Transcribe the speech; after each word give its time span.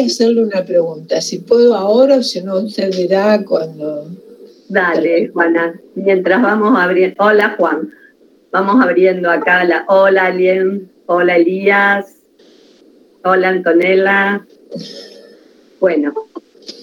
hacerle 0.00 0.44
una 0.44 0.64
pregunta, 0.64 1.20
si 1.20 1.38
puedo 1.38 1.74
ahora 1.74 2.16
o 2.16 2.22
si 2.22 2.42
no, 2.42 2.58
usted 2.60 2.90
dirá 2.90 3.44
cuando... 3.44 4.08
Dale, 4.68 5.28
Juana, 5.28 5.80
mientras 5.94 6.42
vamos 6.42 6.78
abriendo... 6.78 7.16
Hola, 7.22 7.54
Juan. 7.56 7.92
Vamos 8.50 8.82
abriendo 8.82 9.30
acá 9.30 9.64
la... 9.64 9.84
Hola, 9.88 10.26
Alien. 10.26 10.90
Hola, 11.06 11.36
Elías. 11.36 12.16
Hola, 13.22 13.50
Antonella. 13.50 14.46
Bueno. 15.78 16.14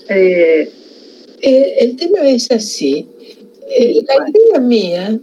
Eh, 0.09 0.71
eh, 1.41 1.75
el 1.79 1.95
tema 1.97 2.21
es 2.21 2.49
así. 2.51 3.07
Eh, 3.69 4.03
la 4.07 4.29
idea 4.29 4.59
mía 4.59 5.19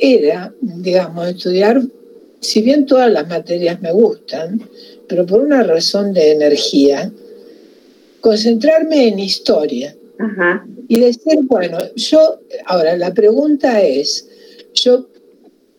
era, 0.00 0.52
digamos, 0.60 1.28
estudiar, 1.28 1.82
si 2.40 2.62
bien 2.62 2.86
todas 2.86 3.10
las 3.10 3.28
materias 3.28 3.80
me 3.80 3.92
gustan, 3.92 4.60
pero 5.08 5.26
por 5.26 5.40
una 5.40 5.62
razón 5.62 6.12
de 6.12 6.32
energía, 6.32 7.10
concentrarme 8.20 9.08
en 9.08 9.18
historia. 9.18 9.94
Y 10.88 11.00
decir, 11.00 11.40
bueno, 11.42 11.78
yo, 11.94 12.40
ahora 12.64 12.96
la 12.96 13.12
pregunta 13.12 13.82
es, 13.82 14.28
yo 14.72 15.06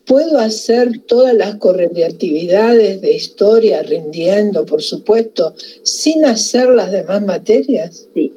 puedo 0.06 0.38
hacer 0.38 1.00
todas 1.06 1.34
las 1.34 1.56
correlatividades 1.56 3.00
de 3.00 3.12
historia 3.12 3.82
rindiendo, 3.82 4.64
por 4.64 4.82
supuesto, 4.82 5.54
sin 5.82 6.24
hacer 6.24 6.68
las 6.70 6.90
demás 6.90 7.22
materias? 7.22 8.08
Sí, 8.14 8.32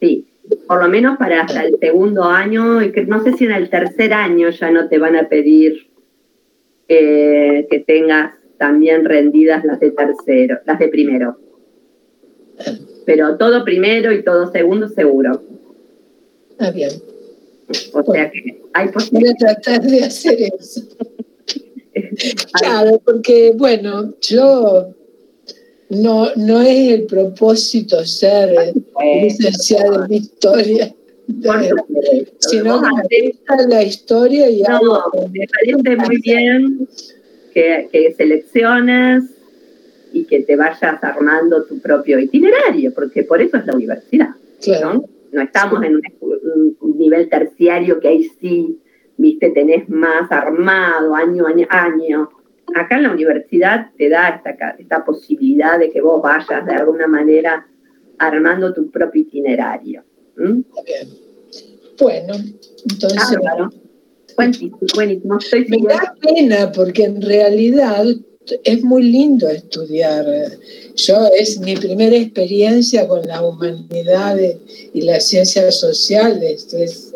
sí, 0.00 0.26
por 0.66 0.82
lo 0.82 0.88
menos 0.88 1.18
para 1.18 1.42
hasta 1.42 1.62
el 1.64 1.78
segundo 1.80 2.24
año, 2.24 2.82
y 2.82 2.92
que 2.92 3.06
no 3.06 3.22
sé 3.24 3.32
si 3.32 3.44
en 3.44 3.52
el 3.52 3.70
tercer 3.70 4.12
año 4.12 4.50
ya 4.50 4.70
no 4.70 4.88
te 4.88 4.98
van 4.98 5.16
a 5.16 5.28
pedir 5.28 5.88
eh, 6.88 7.66
que 7.70 7.78
tengas 7.80 8.34
también 8.60 9.06
rendidas 9.06 9.64
las 9.64 9.80
de 9.80 9.90
tercero, 9.90 10.58
las 10.66 10.78
de 10.78 10.88
primero. 10.88 11.38
Pero 13.06 13.38
todo 13.38 13.64
primero 13.64 14.12
y 14.12 14.22
todo 14.22 14.52
segundo 14.52 14.86
seguro. 14.86 15.42
Ah, 16.58 16.70
bien. 16.70 16.90
O 17.94 18.12
sea 18.12 18.30
que 18.30 18.60
hay 18.74 18.88
posibilidad. 18.88 19.34
Voy 19.40 19.48
a 19.48 19.54
tratar 19.54 19.80
de 19.80 20.04
hacer 20.04 20.38
eso. 20.42 20.82
claro, 22.60 23.00
porque, 23.02 23.54
bueno, 23.56 24.14
yo 24.20 24.94
no, 25.88 26.28
no 26.36 26.60
es 26.60 26.92
el 26.92 27.06
propósito 27.06 28.04
ser 28.04 28.74
licenciado 29.22 30.04
en 30.04 30.12
historia. 30.12 30.94
sino 32.40 32.82
que 33.08 33.34
me 33.56 33.66
la 33.68 33.82
historia 33.84 34.50
y 34.50 34.60
no, 34.60 34.82
me 35.32 35.46
parece 35.48 35.96
muy 35.96 36.20
bien 36.20 36.86
que, 37.52 37.88
que 37.92 38.12
selecciones 38.14 39.24
y 40.12 40.24
que 40.24 40.42
te 40.42 40.56
vayas 40.56 41.02
armando 41.02 41.64
tu 41.64 41.80
propio 41.80 42.18
itinerario, 42.18 42.92
porque 42.94 43.22
por 43.22 43.40
eso 43.40 43.56
es 43.56 43.66
la 43.66 43.74
universidad. 43.74 44.30
¿no? 44.82 45.04
no 45.32 45.42
estamos 45.42 45.82
en 45.84 45.96
un, 45.96 46.98
nivel 46.98 47.28
terciario 47.28 47.98
que 47.98 48.08
ahí 48.08 48.24
sí, 48.40 48.78
viste, 49.16 49.50
tenés 49.50 49.88
más 49.88 50.30
armado 50.30 51.14
año 51.14 51.46
a 51.46 51.50
año, 51.50 51.66
año. 51.70 52.28
Acá 52.74 52.96
en 52.96 53.04
la 53.04 53.12
universidad 53.12 53.90
te 53.96 54.08
da 54.08 54.28
esta, 54.28 54.76
esta 54.78 55.04
posibilidad 55.04 55.78
de 55.78 55.90
que 55.90 56.00
vos 56.00 56.22
vayas 56.22 56.66
de 56.66 56.74
alguna 56.74 57.06
manera 57.06 57.66
armando 58.18 58.74
tu 58.74 58.90
propio 58.90 59.22
itinerario. 59.22 60.04
Bueno, 60.36 62.34
entonces... 62.90 63.38
Ah, 63.46 63.70
Buenísimo, 64.40 64.78
buenísimo. 64.94 65.38
Me 65.68 65.82
da 65.82 66.14
pena 66.20 66.72
porque 66.72 67.04
en 67.04 67.20
realidad 67.20 68.06
es 68.64 68.82
muy 68.82 69.02
lindo 69.02 69.48
estudiar. 69.48 70.24
Yo 70.96 71.28
es 71.38 71.58
mi 71.60 71.76
primera 71.76 72.16
experiencia 72.16 73.06
con 73.06 73.26
la 73.26 73.42
humanidad 73.42 74.38
y 74.94 75.02
las 75.02 75.26
ciencias 75.26 75.78
sociales. 75.78 76.72
Es, 76.72 77.14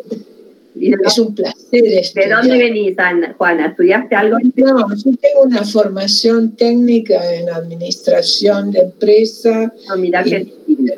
es 0.76 1.18
un 1.18 1.34
placer 1.34 1.86
estudiar. 1.86 2.28
¿De 2.28 2.34
dónde 2.34 2.58
venís, 2.58 2.96
Juana? 3.38 3.68
¿Estudiaste 3.68 4.14
algo? 4.14 4.38
No, 4.56 4.94
yo 4.94 5.16
tengo 5.16 5.42
una 5.44 5.64
formación 5.64 6.54
técnica 6.56 7.34
en 7.34 7.48
administración 7.48 8.70
de 8.70 8.80
empresa, 8.80 9.72
no, 9.88 9.96
mira 9.96 10.22
¿eh? 10.26 10.46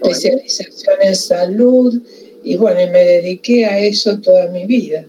especialización 0.03 0.97
en 1.03 1.15
salud, 1.15 2.03
y 2.43 2.57
bueno, 2.57 2.81
me 2.93 3.05
dediqué 3.05 3.67
a 3.67 3.79
eso 3.79 4.19
toda 4.21 4.49
mi 4.49 4.67
vida. 4.67 5.05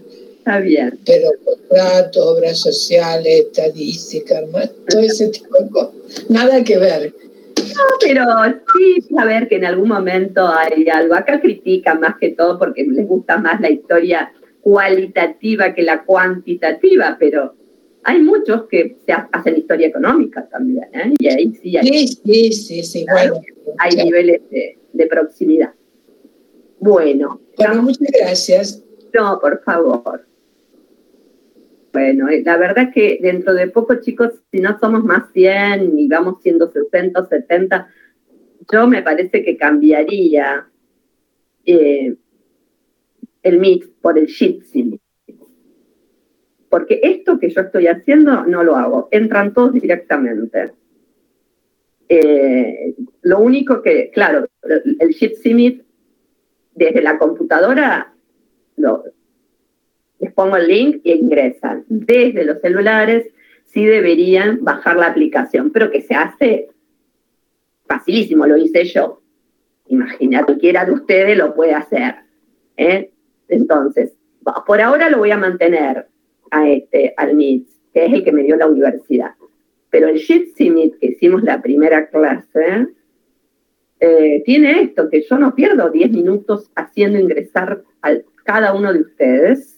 Bien. 0.56 0.98
Pero 1.04 1.30
contrato, 1.44 2.30
obras 2.30 2.58
sociales, 2.58 3.46
estadística, 3.46 4.40
todo 4.88 5.00
ese 5.00 5.28
tipo 5.28 5.62
de 5.62 5.70
cosas. 5.70 5.94
Nada 6.28 6.64
que 6.64 6.78
ver. 6.78 7.12
No, 7.58 7.84
pero 8.00 8.24
sí 8.76 9.02
saber 9.14 9.48
que 9.48 9.56
en 9.56 9.66
algún 9.66 9.88
momento 9.88 10.48
hay 10.48 10.88
algo. 10.88 11.14
Acá 11.14 11.40
critican 11.40 12.00
más 12.00 12.16
que 12.18 12.30
todo 12.30 12.58
porque 12.58 12.84
les 12.84 13.06
gusta 13.06 13.36
más 13.36 13.60
la 13.60 13.70
historia 13.70 14.32
cualitativa 14.60 15.74
que 15.74 15.82
la 15.82 16.04
cuantitativa, 16.04 17.16
pero 17.18 17.54
hay 18.04 18.20
muchos 18.20 18.64
que 18.70 18.96
se 19.04 19.12
hacen 19.12 19.56
historia 19.56 19.88
económica 19.88 20.46
también, 20.48 20.84
¿eh? 20.92 21.14
Y 21.18 21.28
ahí 21.28 21.52
sí 21.60 21.76
hay. 21.76 22.08
Sí, 22.08 22.52
sí, 22.52 22.82
sí, 22.82 23.06
bueno, 23.10 23.40
hay 23.78 23.96
niveles 23.96 24.40
de, 24.50 24.78
de, 24.92 25.06
proximidad. 25.06 25.72
Bueno. 26.80 27.40
Bueno, 27.56 27.82
muchas 27.82 28.08
gracias. 28.18 28.82
No, 29.12 29.38
por 29.40 29.62
favor. 29.62 30.27
Bueno, 31.92 32.28
eh, 32.28 32.42
la 32.44 32.56
verdad 32.56 32.92
que 32.92 33.18
dentro 33.20 33.54
de 33.54 33.68
poco, 33.68 33.96
chicos, 33.96 34.32
si 34.50 34.60
no 34.60 34.78
somos 34.78 35.04
más 35.04 35.32
100 35.32 35.98
y 35.98 36.08
vamos 36.08 36.42
siendo 36.42 36.70
60 36.70 37.20
o 37.20 37.26
70, 37.26 37.88
yo 38.70 38.86
me 38.86 39.02
parece 39.02 39.42
que 39.42 39.56
cambiaría 39.56 40.68
eh, 41.64 42.14
el 43.42 43.58
mix 43.58 43.88
por 44.00 44.18
el 44.18 44.26
Jitsi. 44.26 45.00
Porque 46.68 47.00
esto 47.02 47.38
que 47.38 47.48
yo 47.48 47.62
estoy 47.62 47.86
haciendo 47.86 48.44
no 48.44 48.62
lo 48.62 48.76
hago, 48.76 49.08
entran 49.10 49.54
todos 49.54 49.72
directamente. 49.72 50.72
Eh, 52.10 52.94
lo 53.22 53.40
único 53.40 53.80
que, 53.80 54.10
claro, 54.10 54.46
el 54.62 55.14
Jitsi 55.14 55.54
Meet 55.54 55.84
desde 56.74 57.00
la 57.00 57.18
computadora 57.18 58.14
lo, 58.76 59.04
les 60.18 60.32
pongo 60.32 60.56
el 60.56 60.68
link 60.68 61.00
y 61.04 61.12
ingresan. 61.12 61.84
Desde 61.88 62.44
los 62.44 62.60
celulares 62.60 63.28
sí 63.66 63.84
deberían 63.84 64.64
bajar 64.64 64.96
la 64.96 65.06
aplicación, 65.06 65.70
pero 65.70 65.90
que 65.90 66.02
se 66.02 66.14
hace 66.14 66.68
facilísimo, 67.86 68.46
lo 68.46 68.56
hice 68.56 68.84
yo. 68.84 69.22
Imagina, 69.88 70.44
cualquiera 70.44 70.84
de 70.84 70.92
ustedes 70.92 71.36
lo 71.36 71.54
puede 71.54 71.74
hacer. 71.74 72.16
¿eh? 72.76 73.10
Entonces, 73.48 74.12
por 74.66 74.80
ahora 74.80 75.08
lo 75.08 75.18
voy 75.18 75.30
a 75.30 75.36
mantener 75.36 76.06
a 76.50 76.68
este, 76.68 77.14
al 77.16 77.34
MIT, 77.34 77.68
que 77.92 78.06
es 78.06 78.12
el 78.12 78.24
que 78.24 78.32
me 78.32 78.42
dio 78.42 78.56
la 78.56 78.66
universidad. 78.66 79.32
Pero 79.90 80.08
el 80.08 80.18
Jitsi 80.18 80.70
Meet 80.70 80.98
que 80.98 81.06
hicimos 81.08 81.42
la 81.42 81.62
primera 81.62 82.08
clase, 82.08 82.88
eh, 84.00 84.42
tiene 84.44 84.82
esto, 84.82 85.08
que 85.08 85.22
yo 85.22 85.38
no 85.38 85.54
pierdo 85.54 85.90
10 85.90 86.10
minutos 86.12 86.70
haciendo 86.74 87.18
ingresar 87.18 87.82
a 88.02 88.12
cada 88.44 88.74
uno 88.74 88.92
de 88.92 89.00
ustedes 89.00 89.77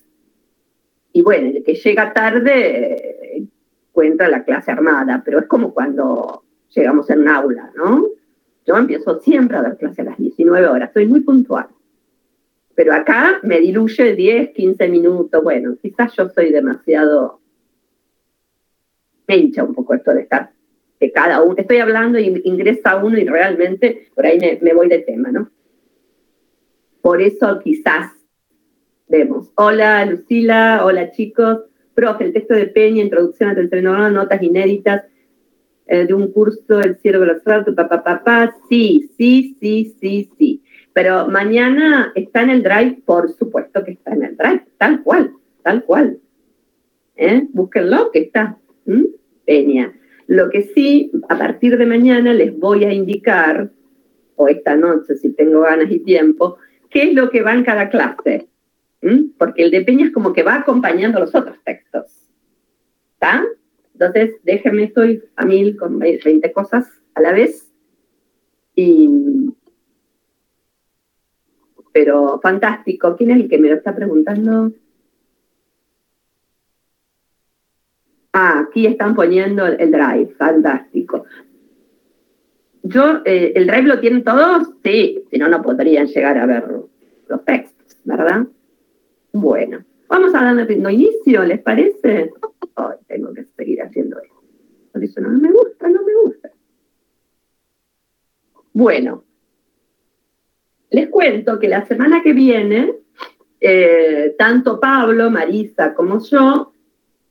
y 1.13 1.23
bueno, 1.23 1.49
el 1.49 1.65
que 1.65 1.75
llega 1.75 2.13
tarde 2.13 3.49
encuentra 3.91 4.29
la 4.29 4.45
clase 4.45 4.71
armada, 4.71 5.23
pero 5.25 5.41
es 5.41 5.47
como 5.47 5.75
cuando 5.75 6.45
llegamos 6.75 7.11
en 7.11 7.21
un 7.21 7.29
aula, 7.29 7.73
¿no? 7.75 8.07
Yo 8.67 8.77
empiezo 8.77 9.21
siempre 9.21 9.57
a 9.57 9.63
dar 9.63 9.77
clase 9.77 10.03
a 10.03 10.05
las 10.05 10.19
19 10.19 10.69
horas, 10.69 10.91
soy 10.93 11.07
muy 11.07 11.21
puntual. 11.21 11.67
Pero 12.75 12.95
acá 12.95 13.41
me 13.43 13.61
diluye 13.61 14.15
10, 14.15 14.51
15 14.51 14.89
minutos. 14.89 15.43
Bueno, 15.43 15.77
quizás 15.83 16.15
yo 16.17 16.29
soy 16.31 16.51
demasiado. 16.51 17.41
Me 19.27 19.37
hincha 19.37 19.65
un 19.65 19.75
poco 19.75 19.95
esto 19.95 20.15
de 20.15 20.23
estar 20.23 20.53
de 20.99 21.13
cada 21.13 21.43
uno. 21.43 21.57
Estoy 21.59 21.79
hablando 21.79 22.19
y 22.19 22.41
ingresa 22.45 22.97
uno 22.97 23.19
y 23.19 23.25
realmente 23.25 24.11
por 24.15 24.25
ahí 24.25 24.39
me 24.63 24.73
voy 24.73 24.89
de 24.89 25.01
tema, 25.01 25.31
¿no? 25.31 25.51
Por 27.03 27.21
eso 27.21 27.59
quizás 27.63 28.13
Vemos. 29.11 29.51
Hola 29.57 30.07
Lucila, 30.07 30.85
hola 30.85 31.11
chicos. 31.11 31.65
Profe, 31.95 32.27
el 32.27 32.33
texto 32.33 32.55
de 32.55 32.67
Peña, 32.67 33.03
introducción 33.03 33.51
a 33.51 33.57
telenovela, 33.57 34.09
notas 34.09 34.41
inéditas 34.41 35.03
eh, 35.89 36.07
de 36.07 36.15
un 36.15 36.31
curso 36.31 36.81
El 36.81 36.97
cielo 36.99 37.19
de 37.19 37.27
los 37.27 37.43
papá, 37.43 37.75
papá, 37.75 38.05
papá. 38.05 38.57
Sí, 38.69 39.11
sí, 39.19 39.57
sí, 39.59 39.97
sí, 40.01 40.31
sí. 40.39 40.63
Pero 40.93 41.27
mañana 41.27 42.13
está 42.15 42.43
en 42.43 42.51
el 42.51 42.63
drive, 42.63 43.03
por 43.05 43.33
supuesto 43.33 43.83
que 43.85 43.91
está 43.93 44.13
en 44.13 44.23
el 44.23 44.37
drive, 44.37 44.65
tal 44.79 45.03
cual, 45.03 45.33
tal 45.65 45.83
cual. 45.83 46.21
¿Eh? 47.17 47.49
Búsquenlo, 47.53 48.13
que 48.13 48.21
está. 48.21 48.59
Peña. 49.45 49.93
Lo 50.29 50.51
que 50.51 50.71
sí, 50.73 51.11
a 51.29 51.37
partir 51.37 51.77
de 51.77 51.87
mañana 51.87 52.33
les 52.33 52.57
voy 52.57 52.85
a 52.85 52.93
indicar, 52.93 53.73
o 54.37 54.47
esta 54.47 54.77
noche 54.77 55.17
si 55.17 55.31
tengo 55.31 55.63
ganas 55.63 55.91
y 55.91 55.99
tiempo, 55.99 56.59
qué 56.89 57.09
es 57.09 57.15
lo 57.15 57.29
que 57.29 57.43
va 57.43 57.55
en 57.55 57.65
cada 57.65 57.91
clase. 57.91 58.47
Porque 59.39 59.63
el 59.63 59.71
de 59.71 59.83
Peña 59.83 60.07
es 60.07 60.13
como 60.13 60.33
que 60.33 60.43
va 60.43 60.57
acompañando 60.57 61.21
los 61.21 61.35
otros 61.35 61.57
textos. 61.65 62.07
¿Está? 63.15 63.45
Entonces, 63.95 64.37
déjenme, 64.45 64.85
estoy 64.85 65.23
a 65.37 65.45
mil 65.45 65.77
con 65.77 65.99
20 65.99 66.53
cosas 66.53 66.89
a 67.15 67.21
la 67.21 67.33
vez 67.33 67.71
pero 71.93 72.41
fantástico. 72.43 73.17
¿Quién 73.17 73.31
es 73.31 73.37
el 73.41 73.49
que 73.49 73.59
me 73.59 73.69
lo 73.69 73.77
está 73.77 73.95
preguntando? 73.95 74.73
Ah, 78.33 78.65
aquí 78.67 78.87
están 78.87 79.15
poniendo 79.15 79.67
el 79.67 79.91
drive, 79.91 80.35
fantástico. 80.39 81.25
Yo, 82.83 83.21
eh, 83.25 83.53
¿el 83.55 83.67
drive 83.67 83.83
lo 83.83 84.01
tienen 84.01 84.25
todos? 84.25 84.69
Sí, 84.85 85.25
si 85.31 85.39
no, 85.39 85.49
no 85.49 85.63
podrían 85.63 86.07
llegar 86.07 86.39
a 86.39 86.47
ver 86.47 86.65
los 87.29 87.45
textos, 87.45 87.99
¿verdad? 88.05 88.47
Bueno, 89.33 89.85
vamos 90.09 90.35
a 90.35 90.43
darle 90.45 90.73
inicio, 90.93 91.45
¿les 91.45 91.61
parece? 91.61 92.31
tengo 93.07 93.33
que 93.35 93.45
seguir 93.57 93.83
haciendo 93.83 94.19
esto. 94.21 94.43
Por 94.93 95.05
eso 95.05 95.21
no 95.21 95.31
me 95.31 95.51
gusta, 95.51 95.89
no 95.89 96.03
me 96.03 96.15
gusta. 96.25 96.51
Bueno, 98.73 99.25
les 100.91 101.09
cuento 101.09 101.59
que 101.59 101.69
la 101.69 101.87
semana 101.87 102.23
que 102.23 102.33
viene, 102.33 102.95
eh, 103.61 104.35
tanto 104.39 104.81
Pablo, 104.81 105.31
Marisa 105.31 105.95
como 105.95 106.21
yo 106.21 106.73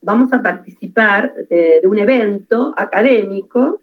vamos 0.02 0.32
a 0.32 0.42
participar 0.42 1.34
de, 1.48 1.80
un 1.84 1.98
evento 1.98 2.72
académico, 2.76 3.80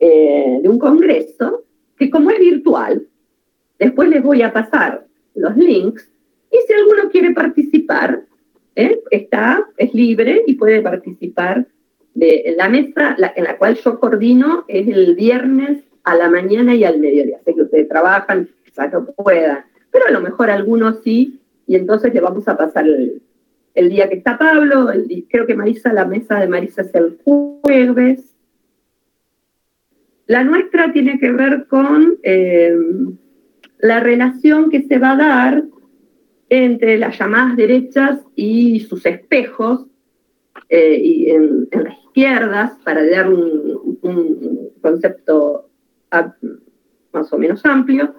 eh, 0.00 0.58
de 0.62 0.68
un 0.68 0.78
congreso, 0.78 1.64
que 1.96 2.10
como 2.10 2.30
es 2.30 2.38
virtual, 2.38 3.06
después 3.78 4.08
les 4.08 4.22
voy 4.22 4.42
a 4.42 4.52
pasar 4.52 5.06
los 5.34 5.56
links 5.56 6.10
y 6.58 6.66
si 6.66 6.72
alguno 6.72 7.10
quiere 7.10 7.32
participar, 7.32 8.22
¿eh? 8.74 9.00
está, 9.10 9.66
es 9.76 9.94
libre 9.94 10.42
y 10.46 10.54
puede 10.54 10.80
participar. 10.80 11.66
De, 12.14 12.54
la 12.56 12.68
mesa 12.68 13.16
en 13.36 13.44
la 13.44 13.58
cual 13.58 13.76
yo 13.76 14.00
coordino 14.00 14.64
es 14.66 14.88
el 14.88 15.14
viernes 15.14 15.84
a 16.02 16.16
la 16.16 16.28
mañana 16.28 16.74
y 16.74 16.84
al 16.84 16.98
mediodía. 16.98 17.38
Sé 17.44 17.54
que 17.54 17.62
ustedes 17.62 17.88
trabajan, 17.88 18.48
quizás 18.64 18.92
no 18.92 19.04
puedan, 19.04 19.64
pero 19.92 20.06
a 20.06 20.10
lo 20.10 20.20
mejor 20.20 20.50
algunos 20.50 21.00
sí, 21.04 21.40
y 21.66 21.76
entonces 21.76 22.12
le 22.12 22.20
vamos 22.20 22.48
a 22.48 22.56
pasar 22.56 22.86
el, 22.86 23.22
el 23.78 23.90
día 23.90 24.08
que 24.08 24.16
está 24.16 24.36
Pablo, 24.38 24.90
creo 25.28 25.46
que 25.46 25.54
Marisa, 25.54 25.92
la 25.92 26.04
mesa 26.04 26.40
de 26.40 26.48
Marisa 26.48 26.82
es 26.82 26.94
el 26.94 27.18
jueves. 27.24 28.34
La 30.26 30.42
nuestra 30.42 30.92
tiene 30.92 31.20
que 31.20 31.30
ver 31.30 31.66
con 31.68 32.18
eh, 32.24 32.76
la 33.78 34.00
relación 34.00 34.70
que 34.70 34.82
se 34.82 34.98
va 34.98 35.12
a 35.12 35.16
dar 35.16 35.64
entre 36.48 36.98
las 36.98 37.18
llamadas 37.18 37.56
derechas 37.56 38.20
y 38.34 38.80
sus 38.80 39.04
espejos 39.06 39.86
eh, 40.68 40.98
y 41.02 41.30
en, 41.30 41.68
las 41.70 41.98
izquierdas, 42.04 42.72
para 42.84 43.04
dar 43.08 43.28
un, 43.28 44.70
concepto 44.80 45.68
más 47.12 47.32
o 47.32 47.38
menos 47.38 47.64
amplio, 47.64 48.14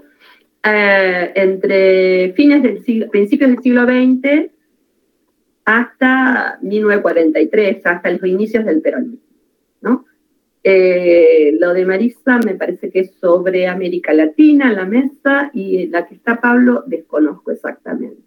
eh, 0.64 1.32
entre 1.36 2.34
fines 2.34 2.62
del 2.62 2.84
siglo, 2.84 3.10
principios 3.10 3.52
del 3.52 3.60
siglo 3.62 3.84
XX 3.86 4.52
hasta 5.66 6.60
1943, 6.62 7.86
hasta 7.86 8.12
los 8.12 8.24
inicios 8.26 8.66
del 8.66 8.82
peronismo. 8.82 9.20
¿no? 9.82 10.06
Eh, 10.64 11.56
lo 11.60 11.74
de 11.74 11.86
Marisa 11.86 12.40
me 12.40 12.56
parece 12.56 12.90
que 12.90 13.02
es 13.02 13.12
sobre 13.22 13.68
América 13.68 14.14
Latina, 14.14 14.74
la 14.74 14.86
mesa, 14.86 15.52
y 15.54 15.88
la 15.88 16.08
que 16.08 16.16
está 16.16 16.42
Pablo 16.42 16.84
desconozco 16.86 17.52
exactamente. 17.52 18.19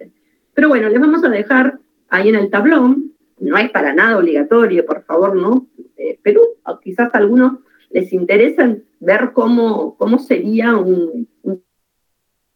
Pero 0.54 0.68
bueno, 0.68 0.88
les 0.88 1.00
vamos 1.00 1.24
a 1.24 1.28
dejar 1.28 1.78
ahí 2.08 2.28
en 2.28 2.36
el 2.36 2.50
tablón, 2.50 3.12
no 3.40 3.56
es 3.58 3.70
para 3.70 3.94
nada 3.94 4.18
obligatorio, 4.18 4.86
por 4.86 5.02
favor, 5.04 5.34
¿no? 5.34 5.66
Eh, 5.96 6.18
pero 6.22 6.40
quizás 6.82 7.14
a 7.14 7.18
algunos 7.18 7.58
les 7.90 8.12
interesa 8.12 8.76
ver 9.00 9.32
cómo, 9.32 9.96
cómo 9.96 10.18
sería 10.18 10.76
un, 10.76 11.28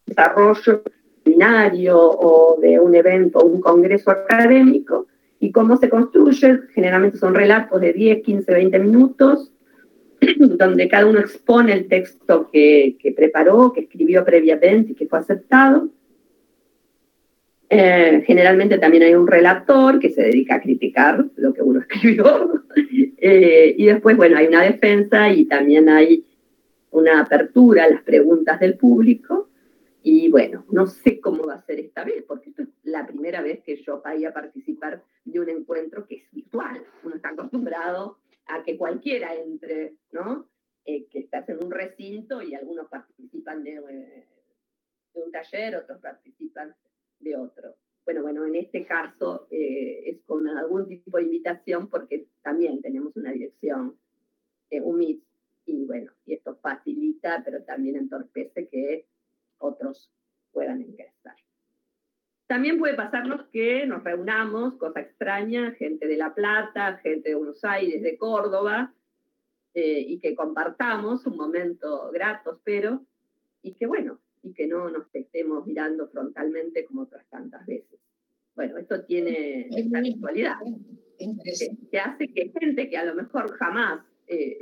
desarrollo 0.05 0.83
o 1.99 2.57
de 2.61 2.79
un 2.79 2.95
evento 2.95 3.39
o 3.39 3.45
un 3.45 3.61
congreso 3.61 4.09
académico 4.09 5.07
y 5.39 5.51
cómo 5.51 5.77
se 5.77 5.89
construye. 5.89 6.61
Generalmente 6.73 7.17
son 7.17 7.35
relatos 7.35 7.81
de 7.81 7.93
10, 7.93 8.23
15, 8.23 8.51
20 8.51 8.79
minutos, 8.79 9.51
donde 10.37 10.87
cada 10.87 11.05
uno 11.05 11.19
expone 11.19 11.73
el 11.73 11.87
texto 11.87 12.49
que, 12.51 12.97
que 12.99 13.11
preparó, 13.11 13.73
que 13.73 13.81
escribió 13.81 14.23
previamente 14.23 14.93
y 14.93 14.95
que 14.95 15.07
fue 15.07 15.19
aceptado. 15.19 15.89
Eh, 17.69 18.23
generalmente 18.25 18.77
también 18.77 19.03
hay 19.03 19.13
un 19.13 19.27
relator 19.27 19.99
que 19.99 20.09
se 20.09 20.21
dedica 20.21 20.55
a 20.55 20.61
criticar 20.61 21.25
lo 21.35 21.53
que 21.53 21.61
uno 21.61 21.79
escribió. 21.89 22.63
Eh, 23.17 23.75
y 23.77 23.85
después, 23.85 24.15
bueno, 24.15 24.37
hay 24.37 24.47
una 24.47 24.63
defensa 24.63 25.29
y 25.29 25.45
también 25.45 25.89
hay 25.89 26.25
una 26.91 27.21
apertura 27.21 27.83
a 27.83 27.89
las 27.89 28.03
preguntas 28.03 28.59
del 28.59 28.77
público. 28.77 29.49
Y 30.01 30.29
bueno, 30.29 30.65
no 30.71 30.87
sé 30.87 31.19
cómo 31.19 31.45
va 31.45 31.55
a 31.55 31.65
ser 31.65 31.79
esta 31.79 32.05
vez, 32.05 32.23
porque 32.25 32.51
esto 32.51 32.61
es 32.61 32.69
la 32.83 33.05
primera 33.05 33.41
vez 33.41 33.61
que 33.63 33.75
yo 33.75 34.01
vaya 34.01 34.29
a 34.29 34.33
participar 34.33 35.03
de 35.25 35.39
un 35.39 35.49
encuentro 35.49 36.07
que 36.07 36.15
es 36.15 36.31
virtual. 36.31 36.81
Uno 37.03 37.15
está 37.15 37.29
acostumbrado 37.29 38.17
a 38.47 38.63
que 38.63 38.77
cualquiera 38.77 39.35
entre, 39.35 39.95
¿no? 40.13 40.47
Eh, 40.85 41.05
que 41.11 41.19
estás 41.19 41.49
en 41.49 41.61
un 41.61 41.69
recinto 41.69 42.41
y 42.41 42.55
algunos 42.55 42.87
participan 42.87 43.61
de, 43.61 43.81
un 45.13 45.31
taller, 45.31 45.75
otros 45.75 45.99
participan 45.99 46.73
de 47.19 47.35
otro. 47.35 47.75
Bueno, 48.05 48.21
bueno, 48.21 48.45
en 48.45 48.55
este 48.55 48.85
caso 48.85 49.47
eh, 49.51 50.03
es 50.05 50.21
con 50.25 50.47
algún 50.47 50.87
tipo 50.87 51.17
de 51.17 51.23
invitación 51.23 51.89
porque 51.89 52.27
también 52.41 52.81
tenemos 52.81 53.15
una 53.17 53.31
dirección, 53.31 53.97
un 54.71 54.97
MIT, 54.97 55.23
y 55.67 55.85
bueno, 55.85 56.11
y 56.25 56.33
esto 56.33 56.55
facilita, 56.61 57.41
pero 57.43 57.63
también 57.63 57.97
entorpece 57.97 58.67
que 58.69 59.05
otros 59.59 60.09
puedan 60.51 60.81
ingresar. 60.81 61.35
También 62.47 62.79
puede 62.79 62.95
pasarnos 62.95 63.45
que 63.49 63.85
nos 63.85 64.03
reunamos, 64.03 64.75
cosa 64.75 65.01
extraña, 65.01 65.71
gente 65.73 66.07
de 66.07 66.15
La 66.15 66.33
Plata, 66.33 66.97
gente 67.03 67.29
de 67.29 67.35
Buenos 67.35 67.63
Aires, 67.65 68.01
de 68.01 68.17
Córdoba, 68.17 68.93
eh, 69.73 69.99
y 70.07 70.19
que 70.19 70.33
compartamos 70.33 71.25
un 71.27 71.35
momento 71.35 72.09
grato, 72.11 72.53
espero, 72.53 73.05
y 73.61 73.73
que 73.73 73.85
bueno, 73.85 74.19
y 74.43 74.53
que 74.53 74.67
no 74.67 74.89
nos 74.89 75.07
estemos 75.13 75.65
mirando 75.65 76.07
frontalmente 76.09 76.85
como 76.85 77.03
otras 77.03 77.25
tantas 77.29 77.65
veces. 77.65 77.99
Bueno, 78.55 78.77
esto 78.77 79.03
tiene 79.05 79.67
esta 79.69 80.01
virtualidad, 80.01 80.55
que, 81.17 81.99
hace 81.99 82.27
que 82.33 82.51
gente 82.59 82.89
que 82.89 82.97
a 82.97 83.05
lo 83.05 83.15
mejor 83.15 83.51
jamás 83.57 84.03
eh, 84.27 84.57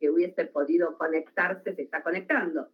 que 0.00 0.10
hubiese 0.10 0.46
podido 0.46 0.96
conectarse 0.98 1.74
se 1.74 1.82
está 1.82 2.02
conectando 2.02 2.68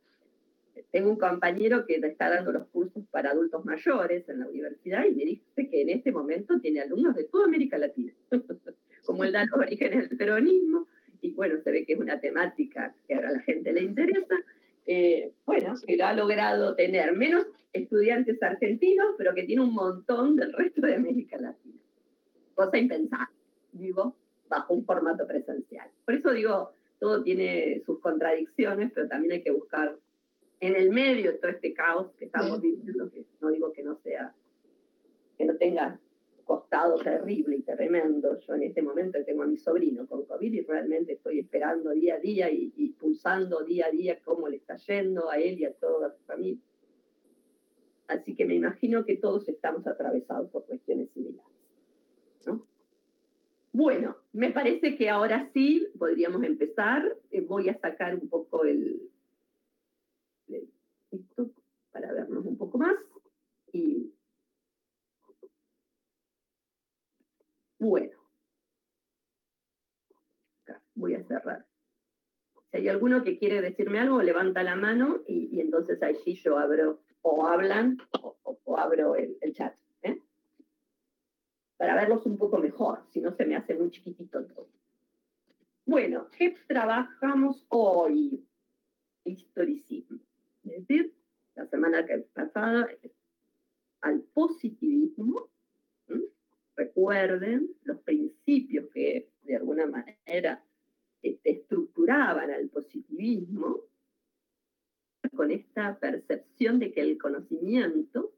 tengo 0.91 1.11
un 1.11 1.17
compañero 1.17 1.87
que 1.87 1.97
está 1.97 2.31
dando 2.31 2.53
los 2.53 2.67
cursos 2.69 3.05
para 3.11 3.31
adultos 3.31 3.65
mayores 3.65 4.29
en 4.29 4.41
la 4.41 4.49
universidad 4.49 5.05
y 5.05 5.15
me 5.15 5.25
dice 5.25 5.69
que 5.69 5.83
en 5.83 5.91
este 5.91 6.13
momento 6.13 6.61
tiene 6.61 6.81
alumnos 6.81 7.15
de 7.15 7.25
toda 7.25 7.45
América 7.45 7.79
Latina, 7.79 8.13
como 9.05 9.25
él 9.25 9.33
da 9.33 9.45
los 9.47 9.59
orígenes 9.59 10.09
del 10.09 10.19
peronismo, 10.19 10.87
y 11.21 11.33
bueno, 11.33 11.61
se 11.63 11.71
ve 11.71 11.85
que 11.85 11.95
es 11.95 11.99
una 11.99 12.21
temática 12.21 12.95
que 13.07 13.15
a 13.15 13.21
la 13.21 13.41
gente 13.41 13.73
le 13.73 13.83
interesa. 13.83 14.37
Eh, 14.87 15.33
bueno, 15.47 15.75
que 15.87 15.97
lo 15.97 16.07
ha 16.07 16.13
logrado 16.13 16.75
tener 16.75 17.17
menos 17.17 17.47
estudiantes 17.73 18.43
argentinos, 18.43 19.15
pero 19.17 19.35
que 19.35 19.45
tiene 19.45 19.63
un 19.63 19.73
montón 19.73 20.37
del 20.37 20.53
resto 20.53 20.83
de 20.83 20.97
América 20.97 21.39
Latina. 21.39 21.79
Cosa 22.55 22.79
impensable, 22.79 23.35
digo, 23.73 24.15
bajo 24.49 24.75
un 24.75 24.85
formato 24.85 25.27
presencial. 25.27 25.89
Por 26.05 26.15
eso 26.15 26.33
digo, 26.33 26.73
todo 26.99 27.23
tiene 27.23 27.83
sus 27.87 28.01
contradicciones, 28.01 28.93
pero 28.95 29.09
también 29.09 29.33
hay 29.33 29.43
que 29.43 29.51
buscar 29.51 29.97
en 30.61 30.77
el 30.77 30.91
medio 30.91 31.33
de 31.33 31.39
todo 31.39 31.51
este 31.51 31.73
caos 31.73 32.13
que 32.19 32.27
estamos 32.27 32.61
viviendo, 32.61 33.11
que 33.11 33.25
no 33.41 33.51
digo 33.51 33.73
que 33.73 33.83
no 33.83 33.97
sea, 33.97 34.35
que 35.37 35.45
no 35.45 35.57
tenga 35.57 35.99
costado 36.53 36.97
terrible 36.97 37.57
y 37.57 37.63
tremendo. 37.63 38.39
Yo 38.41 38.55
en 38.55 38.65
este 38.65 38.83
momento 38.83 39.19
tengo 39.25 39.43
a 39.43 39.47
mi 39.47 39.57
sobrino 39.57 40.07
con 40.07 40.27
COVID 40.27 40.53
y 40.53 40.61
realmente 40.61 41.15
estoy 41.15 41.39
esperando 41.39 41.93
día 41.93 42.17
a 42.17 42.19
día 42.19 42.51
y, 42.51 42.95
pulsando 43.01 43.65
día 43.65 43.87
a 43.87 43.91
día 43.91 44.21
cómo 44.23 44.49
le 44.49 44.59
está 44.59 44.77
yendo 44.77 45.31
a 45.31 45.39
él 45.39 45.59
y 45.61 45.65
a 45.65 45.73
toda 45.73 46.11
su 46.11 46.23
familia. 46.25 46.61
Así 48.07 48.35
que 48.35 48.45
me 48.45 48.55
imagino 48.55 49.07
que 49.07 49.17
todos 49.17 49.49
estamos 49.49 49.87
atravesados 49.87 50.51
por 50.51 50.67
cuestiones 50.67 51.09
similares. 51.15 51.51
Bueno, 53.73 54.17
me 54.35 54.51
parece 54.51 54.99
que 54.99 55.09
ahora 55.09 55.49
sí 55.55 55.89
podríamos 55.99 56.43
empezar. 56.43 57.17
Eh, 57.31 57.41
voy 57.41 57.71
a 57.71 57.79
sacar 57.79 58.15
un 58.15 58.29
poco 58.29 58.65
el, 58.65 59.09
esto 61.11 61.51
para 61.91 62.13
vernos 62.13 62.45
un 62.45 62.59
poco 62.59 62.77
más. 62.77 62.97
Y 63.73 64.13
bueno, 67.83 68.13
voy 70.95 71.15
a 71.15 71.25
cerrar. 71.25 71.67
Si 72.71 72.77
hay 72.77 72.89
alguno 72.89 73.25
que 73.25 73.39
quiere 73.39 73.61
decirme 73.61 73.99
algo, 73.99 74.23
levanta 74.23 74.63
la 74.63 74.77
mano 74.77 75.23
y, 75.27 75.61
entonces 75.61 76.01
allí 76.01 76.35
yo 76.35 76.59
abro 76.59 77.01
o 77.23 77.45
hablan 77.45 77.99
o, 78.21 78.79
abro 78.79 79.17
el, 79.17 79.37
chat. 79.53 79.77
¿eh? 80.03 80.23
Para 81.77 81.97
verlos 81.97 82.25
un 82.25 82.39
poco 82.39 82.59
mejor, 82.59 83.05
si 83.11 83.21
no 83.21 83.33
se 83.33 83.45
me 83.47 83.57
hace 83.57 83.75
muy 83.75 83.91
chiquitito 83.91 84.47
todo. 84.47 84.69
Bueno, 85.85 86.29
¿qué 86.39 86.57
trabajamos 86.69 87.67
hoy? 87.69 88.47
Historicismo. 89.25 90.21
semana 91.69 92.07
pasada 92.33 92.89
al 94.03 94.21
positivismo. 94.33 95.49
Recuerden 96.77 97.71
los 97.85 98.01
principios 98.01 98.89
que 98.93 99.29
de 99.43 99.57
alguna 99.57 99.87
manera 99.87 100.65
este, 101.23 101.51
estructuraban 101.51 102.51
al 102.51 102.69
positivismo 102.69 103.81
con 105.35 105.51
esta 105.51 105.99
percepción 105.99 106.79
de 106.79 106.93
que 106.93 107.01
el 107.01 107.19
conocimiento 107.19 108.33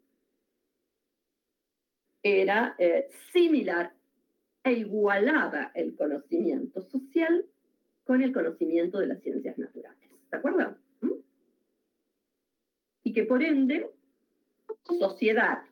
era 2.23 2.75
eh, 2.79 3.09
similar 3.33 3.95
e 4.62 4.73
igualaba 4.73 5.71
el 5.75 5.95
conocimiento 5.95 6.83
social 6.83 7.47
con 8.05 8.23
el 8.23 8.33
conocimiento 8.33 8.99
de 8.99 9.07
las 9.09 9.21
ciencias 9.23 9.59
naturales. 9.59 10.11
¿De 10.31 10.37
acuerdo? 10.37 10.76
¿Mm? 11.00 11.12
Y 13.03 13.12
que 13.12 13.25
por 13.25 13.43
ende, 13.43 13.91
sociedad 14.99 15.64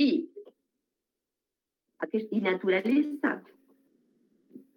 y, 0.00 0.32
naturaleza 2.40 3.42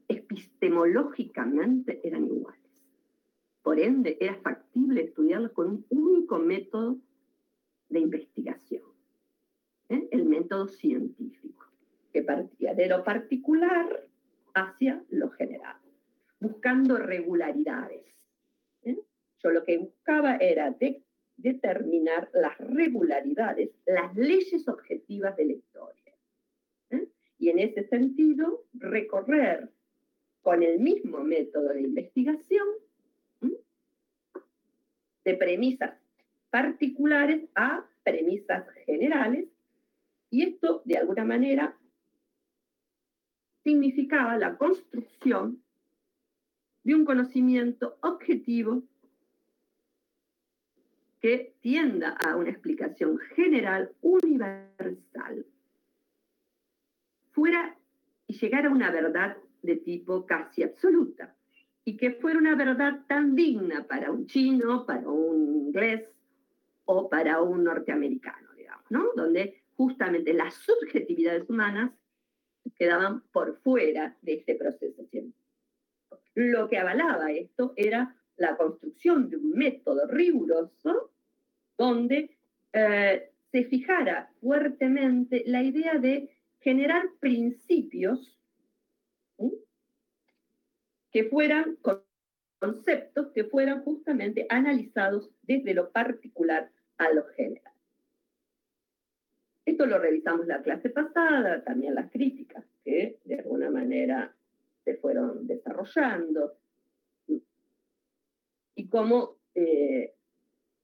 epistemológicamente 0.09 2.05
eran 2.05 2.25
iguales. 2.25 2.59
Por 3.61 3.79
ende, 3.79 4.17
era 4.19 4.35
factible 4.35 5.03
estudiarlos 5.03 5.53
con 5.53 5.67
un 5.67 5.85
único 5.89 6.39
método 6.39 6.97
de 7.87 7.99
investigación, 7.99 8.83
¿eh? 9.87 10.09
el 10.11 10.25
método 10.25 10.67
científico, 10.67 11.67
que 12.11 12.21
partía 12.23 12.73
de 12.73 12.89
lo 12.89 13.05
particular 13.05 14.05
hacia 14.53 15.05
lo 15.09 15.29
general, 15.31 15.77
buscando 16.41 16.97
regularidades. 16.97 18.05
¿eh? 18.83 18.99
Yo 19.41 19.51
lo 19.51 19.63
que 19.63 19.77
buscaba 19.77 20.35
era 20.35 20.71
determinar 21.37 22.29
las 22.33 22.57
regularidades, 22.57 23.71
las 23.85 24.15
leyes 24.15 24.67
objetivas 24.67 25.35
de 25.35 25.45
la 25.45 25.53
historia. 25.53 26.13
¿eh? 26.91 27.07
Y 27.39 27.49
en 27.49 27.59
ese 27.59 27.87
sentido, 27.87 28.63
recorrer 28.73 29.69
con 30.41 30.61
el 30.63 30.79
mismo 30.79 31.23
método 31.23 31.69
de 31.69 31.81
investigación 31.81 32.67
de 35.23 35.35
premisas 35.35 35.93
particulares 36.49 37.45
a 37.55 37.85
premisas 38.03 38.67
generales, 38.85 39.47
y 40.29 40.43
esto 40.43 40.81
de 40.85 40.97
alguna 40.97 41.23
manera 41.23 41.77
significaba 43.63 44.37
la 44.37 44.57
construcción 44.57 45.63
de 46.83 46.95
un 46.95 47.05
conocimiento 47.05 47.97
objetivo 48.01 48.83
que 51.23 51.55
tienda 51.61 52.09
a 52.09 52.35
una 52.35 52.49
explicación 52.49 53.17
general, 53.33 53.93
universal, 54.01 55.45
fuera 57.31 57.77
y 58.27 58.37
llegara 58.37 58.67
a 58.67 58.73
una 58.73 58.91
verdad 58.91 59.37
de 59.61 59.77
tipo 59.77 60.25
casi 60.25 60.63
absoluta 60.63 61.33
y 61.85 61.95
que 61.95 62.11
fuera 62.11 62.39
una 62.39 62.55
verdad 62.55 63.05
tan 63.07 63.35
digna 63.35 63.87
para 63.87 64.11
un 64.11 64.27
chino, 64.27 64.85
para 64.85 65.07
un 65.07 65.55
inglés 65.55 66.09
o 66.83 67.09
para 67.09 67.41
un 67.41 67.63
norteamericano, 67.63 68.49
digamos, 68.57 68.91
¿no? 68.91 69.11
Donde 69.15 69.63
justamente 69.77 70.33
las 70.33 70.55
subjetividades 70.55 71.49
humanas 71.49 71.93
quedaban 72.75 73.21
por 73.31 73.61
fuera 73.61 74.17
de 74.21 74.33
este 74.33 74.55
proceso. 74.55 75.07
Lo 76.35 76.67
que 76.67 76.79
avalaba 76.79 77.31
esto 77.31 77.71
era 77.77 78.13
la 78.35 78.57
construcción 78.57 79.29
de 79.29 79.37
un 79.37 79.51
método 79.51 80.05
riguroso 80.07 81.12
donde 81.77 82.35
eh, 82.73 83.29
se 83.51 83.65
fijara 83.65 84.31
fuertemente 84.41 85.43
la 85.45 85.63
idea 85.63 85.95
de 85.95 86.29
generar 86.59 87.03
principios 87.19 88.37
que 91.11 91.25
fueran 91.25 91.77
conceptos 92.59 93.27
que 93.33 93.43
fueran 93.43 93.83
justamente 93.83 94.47
analizados 94.49 95.29
desde 95.43 95.73
lo 95.73 95.91
particular 95.91 96.71
a 96.97 97.11
lo 97.11 97.25
general. 97.35 97.73
Esto 99.65 99.85
lo 99.85 99.99
revisamos 99.99 100.47
la 100.47 100.61
clase 100.61 100.89
pasada, 100.89 101.63
también 101.63 101.95
las 101.95 102.09
críticas 102.09 102.65
que 102.83 103.19
de 103.25 103.35
alguna 103.35 103.69
manera 103.69 104.35
se 104.83 104.95
fueron 104.95 105.45
desarrollando 105.45 106.57
y 108.75 108.87
cómo 108.87 109.37
eh, 109.55 110.13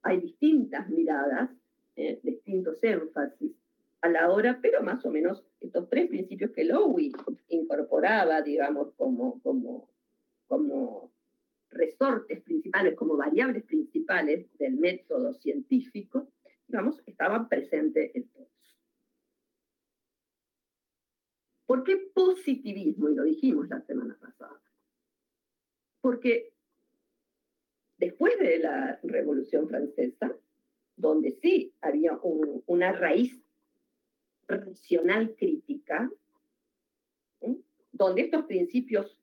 hay 0.02 0.20
distintas 0.20 0.88
miradas, 0.88 1.50
eh, 1.96 2.20
distintos 2.22 2.82
énfasis 2.82 3.52
a 4.00 4.08
la 4.08 4.30
hora, 4.30 4.58
pero 4.62 4.82
más 4.82 5.04
o 5.04 5.10
menos 5.10 5.44
estos 5.60 5.88
tres 5.88 6.08
principios 6.08 6.50
que 6.52 6.64
Lowy 6.64 7.12
incorporaba, 7.48 8.40
digamos, 8.40 8.92
como, 8.96 9.40
como 9.42 9.90
como 10.50 11.12
resortes 11.70 12.42
principales, 12.42 12.96
como 12.96 13.16
variables 13.16 13.62
principales 13.62 14.48
del 14.58 14.76
método 14.78 15.32
científico, 15.34 16.26
digamos, 16.66 17.00
estaban 17.06 17.48
presentes 17.48 18.10
en 18.16 18.28
todos. 18.30 18.48
¿Por 21.66 21.84
qué 21.84 22.10
positivismo? 22.12 23.10
Y 23.10 23.14
lo 23.14 23.22
dijimos 23.22 23.68
la 23.68 23.80
semana 23.82 24.18
pasada. 24.20 24.60
Porque 26.00 26.52
después 28.00 28.36
de 28.38 28.58
la 28.58 28.98
Revolución 29.02 29.68
Francesa, 29.68 30.34
donde 30.96 31.32
sí 31.42 31.72
había 31.82 32.18
una 32.66 32.92
raíz 32.92 33.38
racional 34.48 35.36
crítica, 35.36 36.10
donde 37.92 38.22
estos 38.22 38.46
principios 38.46 39.16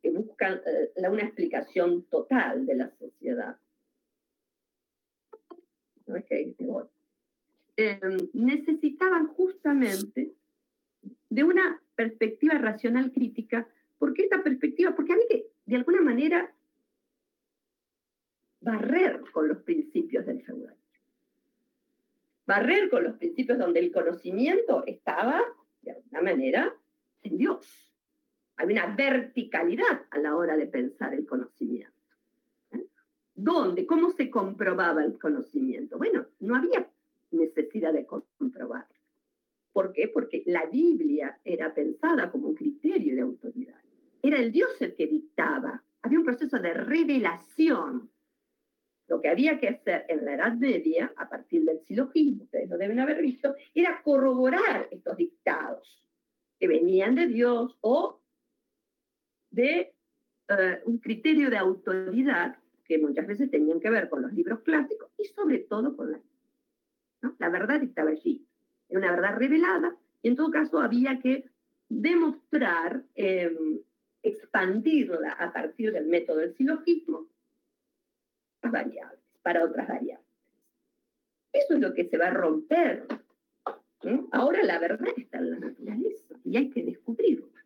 que 0.00 0.10
buscan 0.10 0.60
eh, 0.64 1.08
una 1.08 1.24
explicación 1.24 2.04
total 2.04 2.64
de 2.64 2.76
la 2.76 2.90
sociedad. 2.90 3.56
Em, 7.76 8.28
necesitaban 8.32 9.26
justamente 9.28 10.32
de 11.30 11.44
una 11.44 11.82
perspectiva 11.96 12.54
racional 12.54 13.10
crítica, 13.12 13.68
porque 13.98 14.22
esta 14.22 14.42
perspectiva, 14.44 14.94
porque 14.94 15.14
que, 15.28 15.46
de 15.66 15.76
alguna 15.76 16.00
manera, 16.00 16.54
barrer 18.60 19.22
con 19.32 19.48
los 19.48 19.58
principios 19.58 20.26
del 20.26 20.42
feudalismo. 20.42 20.76
Barrer 22.46 22.88
con 22.88 23.04
los 23.04 23.16
principios 23.16 23.58
donde 23.58 23.80
el 23.80 23.92
conocimiento 23.92 24.84
estaba, 24.86 25.40
de 25.82 25.92
alguna 25.92 26.22
manera, 26.22 26.74
en 27.22 27.36
Dios 27.36 27.88
había 28.58 28.84
una 28.84 28.94
verticalidad 28.94 30.02
a 30.10 30.18
la 30.18 30.36
hora 30.36 30.56
de 30.56 30.66
pensar 30.66 31.14
el 31.14 31.26
conocimiento. 31.26 31.92
¿eh? 32.72 32.86
¿Dónde? 33.34 33.86
¿Cómo 33.86 34.10
se 34.10 34.30
comprobaba 34.30 35.04
el 35.04 35.18
conocimiento? 35.18 35.96
Bueno, 35.96 36.26
no 36.40 36.56
había 36.56 36.90
necesidad 37.30 37.92
de 37.92 38.04
comprobar. 38.04 38.86
¿Por 39.72 39.92
qué? 39.92 40.08
Porque 40.08 40.42
la 40.46 40.66
Biblia 40.66 41.38
era 41.44 41.72
pensada 41.72 42.32
como 42.32 42.48
un 42.48 42.54
criterio 42.56 43.14
de 43.14 43.20
autoridad. 43.20 43.80
Era 44.20 44.38
el 44.38 44.50
Dios 44.50 44.70
el 44.80 44.96
que 44.96 45.06
dictaba. 45.06 45.84
Había 46.02 46.18
un 46.18 46.24
proceso 46.24 46.58
de 46.58 46.74
revelación. 46.74 48.10
Lo 49.08 49.20
que 49.22 49.30
había 49.30 49.58
que 49.58 49.68
hacer 49.68 50.04
en 50.08 50.24
la 50.24 50.34
Edad 50.34 50.52
Media, 50.52 51.12
a 51.16 51.28
partir 51.28 51.64
del 51.64 51.80
silogismo, 51.80 52.44
ustedes 52.44 52.68
lo 52.68 52.76
deben 52.76 53.00
haber 53.00 53.22
visto, 53.22 53.54
era 53.74 54.02
corroborar 54.02 54.86
estos 54.90 55.16
dictados 55.16 56.04
que 56.60 56.68
venían 56.68 57.14
de 57.14 57.26
Dios 57.26 57.76
o 57.80 58.20
de 59.50 59.94
eh, 60.48 60.82
un 60.84 60.98
criterio 60.98 61.48
de 61.48 61.56
autoridad 61.56 62.58
que 62.84 62.98
muchas 62.98 63.26
veces 63.26 63.50
tenían 63.50 63.80
que 63.80 63.90
ver 63.90 64.10
con 64.10 64.22
los 64.22 64.32
libros 64.32 64.60
clásicos 64.60 65.10
y 65.18 65.24
sobre 65.24 65.58
todo 65.60 65.96
con 65.96 66.12
la... 66.12 66.20
¿no? 67.22 67.34
La 67.38 67.48
verdad 67.48 67.82
estaba 67.82 68.10
allí, 68.10 68.46
era 68.90 68.98
una 68.98 69.10
verdad 69.10 69.38
revelada 69.38 69.96
y 70.22 70.28
en 70.28 70.36
todo 70.36 70.50
caso 70.50 70.80
había 70.80 71.18
que 71.18 71.44
demostrar, 71.88 73.04
em, 73.14 73.80
expandirla 74.22 75.32
a 75.32 75.52
partir 75.52 75.92
del 75.92 76.06
método 76.06 76.38
del 76.38 76.54
silogismo 76.54 77.26
variables, 78.62 79.20
para 79.42 79.64
otras 79.64 79.88
variables. 79.88 80.26
Eso 81.52 81.74
es 81.74 81.80
lo 81.80 81.94
que 81.94 82.04
se 82.08 82.18
va 82.18 82.28
a 82.28 82.34
romper. 82.34 83.06
Ahora 84.32 84.62
la 84.62 84.78
verdad 84.78 85.08
está 85.16 85.38
en 85.38 85.50
la 85.50 85.58
naturaleza 85.58 86.34
y 86.44 86.56
hay 86.56 86.70
que 86.70 86.84
descubrirla. 86.84 87.64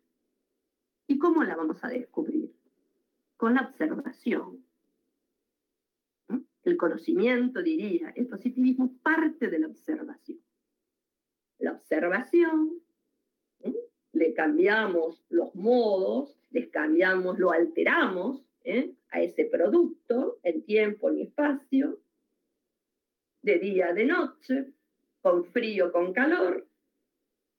¿Y 1.07 1.17
cómo 1.17 1.43
la 1.43 1.55
vamos 1.55 1.83
a 1.83 1.89
descubrir? 1.89 2.53
Con 3.37 3.55
la 3.55 3.61
observación. 3.61 4.65
El 6.63 6.77
conocimiento, 6.77 7.61
diría, 7.61 8.13
el 8.15 8.27
positivismo 8.27 8.97
parte 9.03 9.49
de 9.49 9.59
la 9.59 9.67
observación. 9.67 10.39
La 11.59 11.73
observación, 11.73 12.81
le 14.13 14.33
cambiamos 14.33 15.25
los 15.29 15.53
modos 15.55 16.37
les 16.53 16.69
cambiamos, 16.69 17.37
lo 17.39 17.51
alteramos 17.51 18.41
¿eh? 18.63 18.93
A 19.13 19.21
ese 19.21 19.45
producto 19.45 20.39
en 20.43 20.65
tiempo 20.65 21.11
y 21.11 21.21
espacio, 21.21 21.99
de 23.43 23.59
día, 23.59 23.93
de 23.93 24.05
noche, 24.05 24.73
con 25.21 25.45
frío, 25.45 25.91
con 25.91 26.13
calor, 26.13 26.67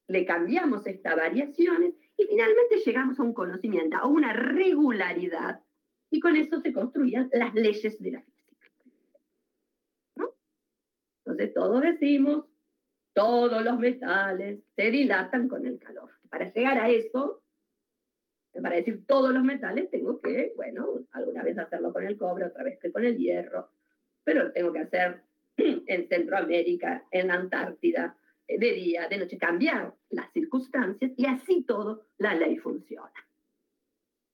le 0.09 0.27
cambiamos 0.27 0.87
estas 0.87 1.17
variaciones 1.17 1.95
y 2.17 2.25
finalmente 2.27 2.79
llegamos 2.85 3.21
a 3.21 3.23
un 3.23 3.33
conocimiento, 3.33 3.97
a 3.97 4.07
una 4.07 4.33
regularidad, 4.33 5.63
y 6.11 6.21
con 6.21 6.37
eso 6.37 6.61
se 6.61 6.73
construían 6.73 7.31
las 7.33 7.55
leyes 7.55 8.01
de 8.01 8.11
la 8.11 8.23
física. 8.23 8.71
¿No? 10.17 10.35
Entonces 11.25 11.55
todos 11.55 11.83
decimos, 11.83 12.47
todos 13.13 13.63
los 13.65 13.79
metales 13.79 14.61
se 14.75 14.91
dilatan 14.91 15.49
con 15.49 15.67
el 15.67 15.79
calor. 15.79 16.11
Para 16.29 16.53
llegar 16.53 16.79
a 16.79 16.91
eso, 16.91 17.44
para 18.63 18.77
decir 18.77 19.05
todos 19.07 19.33
los 19.33 19.43
metales, 19.43 19.91
tengo 19.91 20.21
que, 20.21 20.53
bueno, 20.57 20.87
alguna 21.13 21.43
vez 21.43 21.59
hacerlo 21.59 21.93
con 21.93 22.07
el 22.07 22.17
cobre, 22.17 22.47
otra 22.47 22.65
vez 22.65 22.79
que 22.79 22.93
con 22.93 23.05
el 23.05 23.17
hierro, 23.17 23.71
pero 24.23 24.45
lo 24.45 24.53
tengo 24.53 24.73
que 24.73 24.81
hacer 24.81 25.23
en 25.57 26.09
Centroamérica, 26.09 27.05
en 27.11 27.31
Antártida, 27.31 28.17
eh, 28.47 28.59
de 28.59 28.73
día, 28.73 29.09
de 29.09 29.19
noche, 29.19 29.39
cambiar 29.39 29.95
las 30.11 30.33
circunstancias 30.33 31.13
y 31.17 31.27
así 31.27 31.63
todo 31.63 32.07
la 32.19 32.35
ley 32.35 32.57
funciona. 32.59 33.13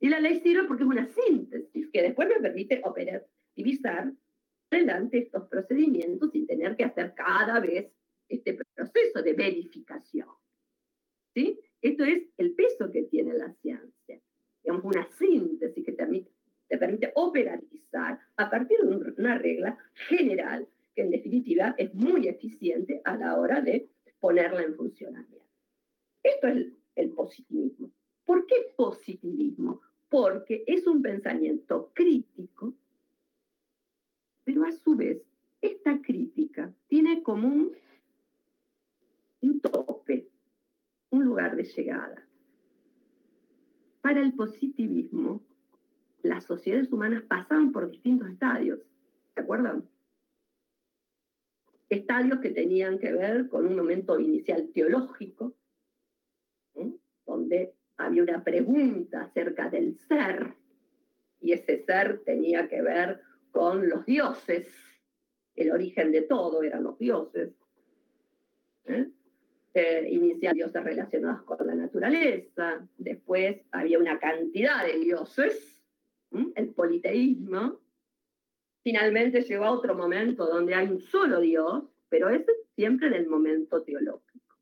Y 0.01 0.09
la 0.09 0.21
ley 0.21 0.41
sirve 0.41 0.67
porque 0.67 0.83
es 0.83 0.89
una 0.89 1.09
síntesis 1.09 1.89
que 1.93 2.03
después 2.03 2.29
me 2.29 2.41
permite 2.41 2.81
operativizar 2.85 4.13
adelante 4.71 5.19
estos 5.19 5.49
procedimientos 5.49 6.31
sin 6.33 6.47
tener 6.47 6.77
que 6.77 6.85
hacer 6.85 7.15
cada 7.15 7.61
vez 7.61 7.93
este 8.29 8.59
proceso 8.75 9.23
de 9.23 9.33
verificación. 9.35 10.29
¿Sí? 11.35 11.61
Esto 11.83 12.05
es 12.05 12.25
el 12.37 12.53
peso 12.53 12.91
que 12.93 13.05
tiene 13.05 13.35
la 13.35 13.53
ciencia. 13.63 14.21
Digamos, 14.63 14.85
una 14.85 15.09
síntesis 15.19 15.85
que 15.85 15.93
te 15.93 15.99
permite, 15.99 16.31
te 16.69 17.13
operativizar 17.15 18.21
a 18.37 18.51
partir 18.51 18.79
de 18.81 19.13
una 19.19 19.39
regla 19.39 19.79
general 20.09 20.69
que 20.95 21.03
en 21.03 21.11
definitiva 21.11 21.75
es 21.79 21.95
muy 21.95 22.29
eficiente 22.29 23.01
a 23.05 23.17
la 23.17 23.39
hora 23.39 23.61
de 23.61 23.89
ponerla 24.21 24.63
en 24.63 24.77
funcionamiento. 24.77 25.41
Esto 26.23 26.49
es 26.49 26.67
el, 26.97 27.11
positivismo. 27.13 27.91
¿Por 28.25 28.47
qué 28.47 28.57
positivismo? 28.77 29.81
Porque 30.09 30.65
es 30.67 30.87
un 30.87 31.01
pensamiento 31.03 31.91
crítico, 31.95 32.75
pero 34.45 34.65
a 34.65 34.73
su 34.73 34.95
vez 34.97 35.23
esta 35.63 36.01
crítica 36.03 36.73
tiene 36.89 37.23
como 37.23 37.49
un 39.41 39.61
tope, 39.61 40.20
un 41.11 41.25
lugar 41.25 41.57
de 41.57 41.65
llegada. 41.65 42.27
Para 44.01 44.21
el 44.21 44.33
positivismo, 44.35 45.43
las 46.23 46.45
sociedades 46.45 46.93
humanas 46.93 47.23
pasaban 47.25 47.73
por 47.73 47.91
distintos 47.91 48.29
estadios, 48.29 48.81
¿se 49.35 49.41
acuerdan? 49.41 49.85
estadios 51.91 52.39
que 52.39 52.51
tenían 52.51 52.99
que 52.99 53.13
ver 53.13 53.49
con 53.49 53.67
un 53.67 53.77
momento 53.77 54.19
inicial 54.19 54.71
teológico, 54.73 55.55
¿eh? 56.77 56.93
donde 57.27 57.75
había 57.97 58.23
una 58.23 58.45
pregunta 58.45 59.23
acerca 59.23 59.69
del 59.69 59.99
ser, 59.99 60.55
y 61.41 61.53
ese 61.53 61.85
ser 61.85 62.23
tenía 62.25 62.69
que 62.69 62.81
ver 62.81 63.21
con 63.51 63.89
los 63.89 64.07
dioses, 64.07 64.73
el 65.57 65.73
origen 65.73 66.13
de 66.13 66.23
todo 66.23 66.63
eran 66.63 66.85
los 66.85 66.97
dioses. 66.97 67.53
¿eh? 68.85 69.11
Eh, 69.73 70.09
inicial 70.11 70.53
dioses 70.55 70.83
relacionados 70.83 71.43
con 71.43 71.65
la 71.65 71.77
naturaleza, 71.77 72.85
después 72.99 73.61
había 73.71 74.01
una 74.01 74.19
cantidad 74.19 74.85
de 74.85 74.99
dioses, 74.99 75.81
el 76.57 76.71
politeísmo, 76.71 77.79
finalmente 78.83 79.43
llegó 79.43 79.67
a 79.67 79.71
otro 79.71 79.95
momento 79.95 80.47
donde 80.47 80.75
hay 80.75 80.89
un 80.89 81.01
solo 81.01 81.39
Dios, 81.39 81.85
pero 82.09 82.31
ese 82.31 82.51
es 82.51 82.69
siempre 82.75 83.11
del 83.11 83.29
momento 83.29 83.83
teológico. 83.83 84.57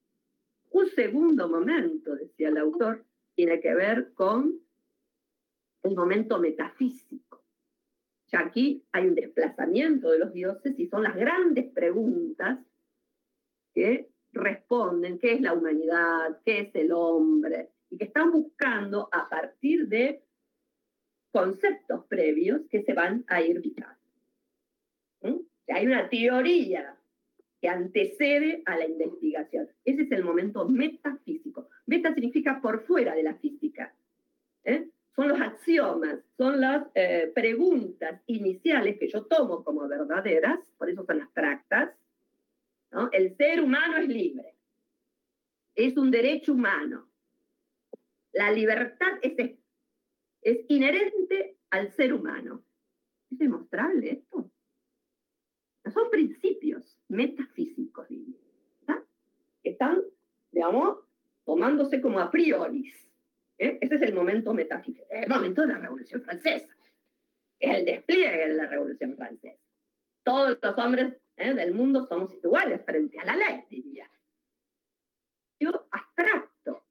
Un 0.73 0.89
segundo 0.89 1.49
momento, 1.49 2.15
decía 2.15 2.51
el 2.51 2.59
autor, 2.59 3.03
tiene 3.35 3.61
que 3.61 3.75
ver 3.75 4.13
con 4.13 4.61
el 5.85 5.95
momento 5.95 6.39
metafísico. 6.39 7.43
Ya 8.31 8.41
aquí 8.41 8.85
hay 8.93 9.07
un 9.07 9.15
desplazamiento 9.15 10.11
de 10.11 10.19
los 10.19 10.35
dioses 10.35 10.79
y 10.79 10.87
son 10.87 11.03
las 11.03 11.17
grandes 11.17 11.73
preguntas 11.73 12.59
que 13.73 14.11
responden 14.33 15.19
qué 15.19 15.33
es 15.35 15.41
la 15.41 15.53
humanidad, 15.53 16.41
qué 16.45 16.61
es 16.61 16.75
el 16.75 16.93
hombre, 16.93 17.71
y 17.91 17.97
que 17.97 18.05
están 18.05 18.31
buscando 18.31 19.09
a 19.13 19.29
partir 19.29 19.89
de 19.89 20.23
conceptos 21.31 22.05
previos 22.07 22.63
que 22.71 22.83
se 22.83 22.95
van 22.95 23.25
a 23.29 23.41
ir 23.43 23.61
vitando. 23.61 23.97
Hay 25.69 25.87
una 25.87 26.09
teoría 26.09 26.97
que 27.61 27.69
antecede 27.69 28.63
a 28.67 28.77
la 28.77 28.87
investigación. 28.87 29.69
Ese 29.85 30.03
es 30.03 30.13
el 30.13 30.25
momento 30.25 30.69
metafísico. 30.69 31.69
Meta 31.87 32.15
significa 32.15 32.61
por 32.61 32.85
fuera 32.85 33.15
de 33.15 33.23
la 33.23 33.35
física. 33.35 33.95
¿eh? 34.65 34.89
Son 35.15 35.29
los 35.29 35.41
axiomas, 35.41 36.21
son 36.37 36.61
las 36.61 36.87
eh, 36.95 37.33
preguntas 37.35 38.23
iniciales 38.27 38.99
que 38.99 39.09
yo 39.09 39.25
tomo 39.27 39.65
como 39.65 39.89
verdaderas, 39.89 40.61
por 40.79 40.89
eso 40.89 41.05
son 41.05 41.21
abstractas. 41.21 41.91
¿No? 42.91 43.11
El 43.13 43.37
ser 43.37 43.61
humano 43.61 43.97
es 43.99 44.09
libre. 44.09 44.55
Es 45.75 45.97
un 45.97 46.11
derecho 46.11 46.53
humano. 46.53 47.09
La 48.33 48.51
libertad 48.51 49.19
es, 49.23 49.57
es 50.43 50.59
inherente 50.69 51.57
al 51.71 51.93
ser 51.93 52.13
humano. 52.13 52.65
¿Es 53.31 53.39
demostrable 53.39 54.13
esto? 54.13 54.51
Son 55.93 56.11
principios 56.11 56.99
metafísicos, 57.09 58.07
que 58.09 59.71
están, 59.71 60.03
digamos, 60.53 60.99
tomándose 61.45 62.01
como 62.01 62.21
a 62.21 62.31
priori. 62.31 62.93
¿eh? 63.59 63.79
Ese 63.81 63.95
es 63.97 64.03
el 64.03 64.15
momento 64.15 64.53
metafísico, 64.53 65.07
el 65.11 65.29
momento 65.29 65.63
de 65.63 65.69
la 65.69 65.79
Revolución 65.79 66.23
Francesa, 66.23 66.75
el 67.59 67.85
despliegue 67.85 68.49
de 68.49 68.55
la 68.55 68.67
Revolución 68.67 69.17
Francesa. 69.17 69.59
Todos 70.23 70.59
los 70.63 70.79
hombres 70.79 71.17
¿eh? 71.39 71.55
del 71.55 71.75
mundo 71.75 72.07
somos 72.07 72.33
iguales 72.35 72.85
frente 72.85 73.19
a 73.19 73.25
la 73.25 73.37
ley, 73.37 73.65
diría. 73.71 74.11
Yo 75.61 75.89
abstracto, 75.91 76.85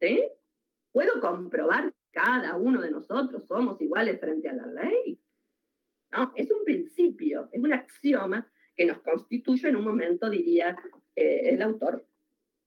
¿sí? 0.00 0.24
Puedo 0.92 1.20
comprobar 1.20 1.92
que 1.92 2.02
cada 2.10 2.56
uno 2.56 2.80
de 2.80 2.90
nosotros 2.90 3.46
somos 3.46 3.80
iguales 3.80 4.20
frente 4.20 4.48
a 4.48 4.54
la 4.54 4.66
ley. 4.66 5.20
¿no? 6.12 6.32
Es 6.36 6.50
un 6.50 6.64
principio, 6.64 7.48
es 7.52 7.62
un 7.62 7.72
axioma 7.72 8.50
que 8.76 8.86
nos 8.86 8.98
constituye 8.98 9.68
en 9.68 9.76
un 9.76 9.84
momento, 9.84 10.28
diría 10.28 10.76
eh, 11.14 11.50
el 11.50 11.62
autor, 11.62 12.06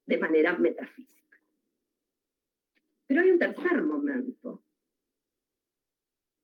de 0.05 0.17
manera 0.17 0.57
metafísica. 0.57 1.39
Pero 3.07 3.21
hay 3.21 3.31
un 3.31 3.39
tercer 3.39 3.81
momento, 3.83 4.63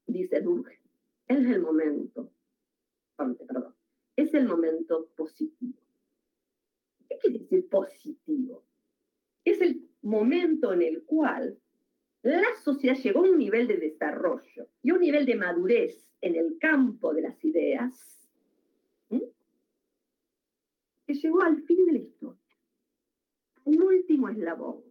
dice 0.05 0.41
Durge, 0.41 0.79
es 1.27 1.45
el 1.45 1.61
momento, 1.61 2.31
perdón, 3.15 3.75
es 4.21 4.33
el 4.33 4.47
momento 4.47 5.09
positivo. 5.15 5.79
¿Qué 7.09 7.17
quiere 7.17 7.39
decir 7.39 7.67
positivo? 7.69 8.63
Es 9.43 9.61
el 9.61 9.89
momento 10.01 10.73
en 10.73 10.81
el 10.81 11.03
cual 11.03 11.57
la 12.23 12.55
sociedad 12.63 12.95
llegó 12.95 13.19
a 13.19 13.29
un 13.29 13.37
nivel 13.37 13.67
de 13.67 13.77
desarrollo 13.77 14.67
y 14.83 14.91
un 14.91 14.99
nivel 14.99 15.25
de 15.25 15.35
madurez 15.35 16.13
en 16.21 16.35
el 16.35 16.57
campo 16.59 17.13
de 17.13 17.21
las 17.21 17.43
ideas 17.43 18.29
que 19.09 21.15
llegó 21.15 21.41
al 21.41 21.61
fin 21.63 21.85
de 21.85 21.91
la 21.93 21.97
historia. 21.97 22.39
Un 23.65 23.81
último 23.81 24.29
eslabón. 24.29 24.83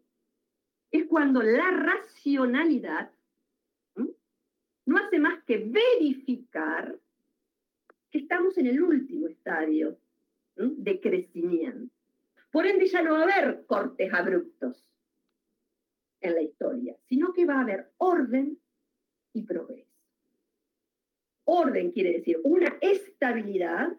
Es 0.90 1.07
cuando 1.07 1.43
la 1.43 1.71
racionalidad 1.71 3.12
no 4.87 4.97
hace 4.97 5.21
más 5.21 5.43
que 5.45 5.59
verificar 5.59 6.99
que 8.11 8.18
estamos 8.18 8.57
en 8.59 8.66
el 8.66 8.83
último 8.83 9.29
estadio 9.29 9.99
de 10.57 11.01
crecimiento. 11.01 11.94
Por 12.51 12.66
ende 12.66 12.87
ya 12.87 13.03
no 13.03 13.12
va 13.12 13.20
a 13.20 13.23
haber 13.23 13.64
cortes 13.66 14.12
abruptos 14.12 14.85
en 16.20 16.35
la 16.35 16.42
historia, 16.42 16.96
sino 17.09 17.33
que 17.33 17.46
va 17.46 17.55
a 17.55 17.62
haber 17.62 17.92
orden 17.99 18.59
y 19.33 19.42
progreso. 19.42 19.88
Orden 21.44 21.92
quiere 21.92 22.12
decir 22.12 22.38
una 22.44 22.77
estabilidad. 22.81 23.96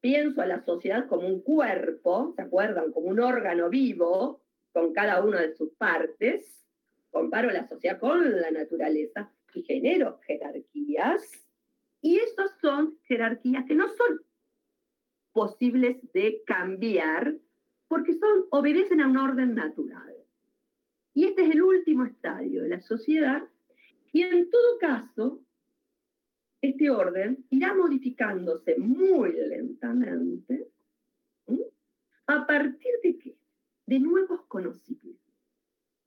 Pienso 0.00 0.42
a 0.42 0.46
la 0.46 0.64
sociedad 0.64 1.06
como 1.06 1.28
un 1.28 1.42
cuerpo, 1.42 2.32
¿se 2.34 2.42
acuerdan? 2.42 2.90
Como 2.92 3.08
un 3.08 3.20
órgano 3.20 3.68
vivo 3.68 4.42
con 4.72 4.92
cada 4.92 5.22
una 5.22 5.40
de 5.40 5.54
sus 5.54 5.70
partes. 5.74 6.64
Comparo 7.10 7.50
la 7.50 7.68
sociedad 7.68 8.00
con 8.00 8.40
la 8.40 8.50
naturaleza 8.50 9.30
y 9.54 9.62
genero 9.62 10.18
jerarquías. 10.26 11.41
Y 12.02 12.18
estas 12.18 12.50
son 12.60 12.98
jerarquías 13.04 13.64
que 13.64 13.74
no 13.74 13.88
son 13.88 14.20
posibles 15.32 15.96
de 16.12 16.42
cambiar 16.44 17.38
porque 17.88 18.12
son, 18.14 18.46
obedecen 18.50 19.00
a 19.00 19.08
un 19.08 19.16
orden 19.16 19.54
natural. 19.54 20.14
Y 21.14 21.24
este 21.24 21.44
es 21.44 21.50
el 21.50 21.62
último 21.62 22.04
estadio, 22.04 22.66
la 22.66 22.80
sociedad 22.80 23.42
y 24.12 24.22
en 24.22 24.50
todo 24.50 24.78
caso, 24.78 25.40
este 26.60 26.90
orden 26.90 27.44
irá 27.50 27.74
modificándose 27.74 28.76
muy 28.78 29.32
lentamente 29.32 30.68
a 32.26 32.46
partir 32.46 32.92
de 33.02 33.18
qué? 33.18 33.36
De 33.86 33.98
nuevos 33.98 34.42
conocimientos. 34.46 35.34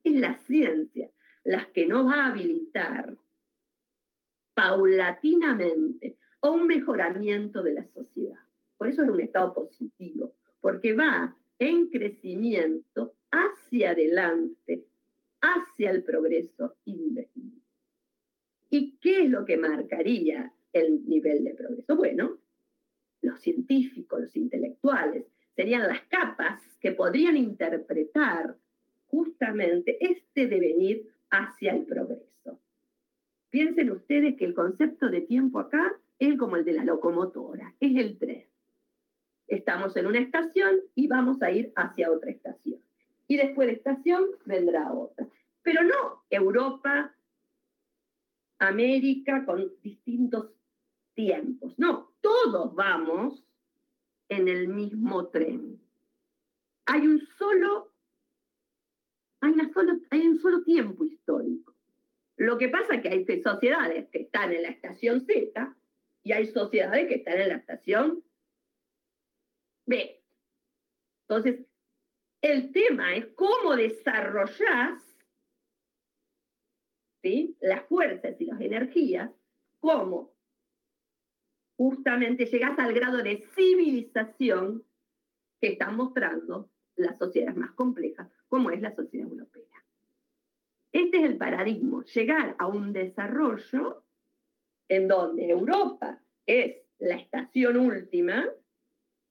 Es 0.04 0.14
la 0.14 0.34
ciencia 0.38 1.10
las 1.44 1.66
que 1.68 1.86
nos 1.86 2.06
va 2.06 2.24
a 2.24 2.26
habilitar 2.28 3.16
paulatinamente 4.56 6.16
a 6.40 6.50
un 6.50 6.66
mejoramiento 6.66 7.62
de 7.62 7.74
la 7.74 7.86
sociedad. 7.88 8.40
Por 8.78 8.88
eso 8.88 9.02
es 9.02 9.10
un 9.10 9.20
estado 9.20 9.52
positivo, 9.52 10.34
porque 10.62 10.94
va 10.94 11.36
en 11.58 11.90
crecimiento 11.90 13.14
hacia 13.30 13.90
adelante, 13.90 14.86
hacia 15.42 15.90
el 15.90 16.02
progreso 16.02 16.74
indefinido. 16.86 17.60
¿Y 18.70 18.96
qué 18.96 19.24
es 19.24 19.30
lo 19.30 19.44
que 19.44 19.58
marcaría 19.58 20.50
el 20.72 21.06
nivel 21.06 21.44
de 21.44 21.54
progreso? 21.54 21.94
Bueno, 21.94 22.38
los 23.20 23.38
científicos, 23.40 24.22
los 24.22 24.36
intelectuales, 24.36 25.26
serían 25.54 25.86
las 25.86 26.00
capas 26.04 26.62
que 26.80 26.92
podrían 26.92 27.36
interpretar 27.36 28.56
justamente 29.08 29.98
este 30.00 30.46
devenir 30.46 31.10
hacia 31.30 31.74
el 31.74 31.84
progreso. 31.84 32.58
Piensen 33.56 33.90
ustedes 33.90 34.36
que 34.36 34.44
el 34.44 34.52
concepto 34.52 35.08
de 35.08 35.22
tiempo 35.22 35.58
acá 35.58 35.98
es 36.18 36.36
como 36.36 36.56
el 36.56 36.66
de 36.66 36.74
la 36.74 36.84
locomotora, 36.84 37.74
es 37.80 37.96
el 37.96 38.18
tren. 38.18 38.44
Estamos 39.46 39.96
en 39.96 40.06
una 40.06 40.18
estación 40.18 40.82
y 40.94 41.06
vamos 41.06 41.40
a 41.40 41.50
ir 41.50 41.72
hacia 41.74 42.12
otra 42.12 42.30
estación. 42.30 42.82
Y 43.26 43.38
después 43.38 43.68
de 43.68 43.76
estación 43.76 44.26
vendrá 44.44 44.92
otra. 44.92 45.26
Pero 45.62 45.84
no 45.84 46.22
Europa, 46.28 47.16
América 48.58 49.46
con 49.46 49.72
distintos 49.82 50.50
tiempos. 51.14 51.72
No, 51.78 52.12
todos 52.20 52.74
vamos 52.74 53.42
en 54.28 54.48
el 54.48 54.68
mismo 54.68 55.28
tren. 55.28 55.80
Hay 56.84 57.06
un 57.06 57.26
solo, 57.38 57.90
solo, 59.72 59.98
hay 60.10 60.26
un 60.26 60.38
solo 60.40 60.62
tiempo 60.62 61.06
histórico. 61.06 61.75
Lo 62.36 62.58
que 62.58 62.68
pasa 62.68 62.96
es 62.96 63.02
que 63.02 63.08
hay 63.08 63.42
sociedades 63.42 64.08
que 64.10 64.22
están 64.22 64.52
en 64.52 64.62
la 64.62 64.68
estación 64.68 65.24
Z 65.26 65.76
y 66.22 66.32
hay 66.32 66.46
sociedades 66.46 67.08
que 67.08 67.16
están 67.16 67.40
en 67.40 67.48
la 67.48 67.56
estación 67.56 68.22
B. 69.86 70.22
Entonces, 71.28 71.64
el 72.42 72.72
tema 72.72 73.16
es 73.16 73.26
cómo 73.34 73.74
desarrollas 73.74 75.02
¿sí? 77.22 77.56
las 77.60 77.86
fuerzas 77.86 78.40
y 78.40 78.44
las 78.44 78.60
energías, 78.60 79.30
cómo 79.80 80.36
justamente 81.76 82.46
llegas 82.46 82.78
al 82.78 82.92
grado 82.92 83.18
de 83.22 83.46
civilización 83.54 84.84
que 85.60 85.68
están 85.68 85.96
mostrando 85.96 86.70
las 86.96 87.18
sociedades 87.18 87.56
más 87.56 87.72
complejas, 87.72 88.30
como 88.48 88.70
es 88.70 88.80
la 88.80 88.94
sociedad 88.94 89.28
europea. 89.28 89.75
Este 90.96 91.18
es 91.18 91.24
el 91.24 91.36
paradigma, 91.36 92.02
llegar 92.14 92.56
a 92.58 92.66
un 92.68 92.94
desarrollo 92.94 94.02
en 94.88 95.08
donde 95.08 95.50
Europa 95.50 96.22
es 96.46 96.76
la 96.98 97.16
estación 97.16 97.76
última 97.76 98.48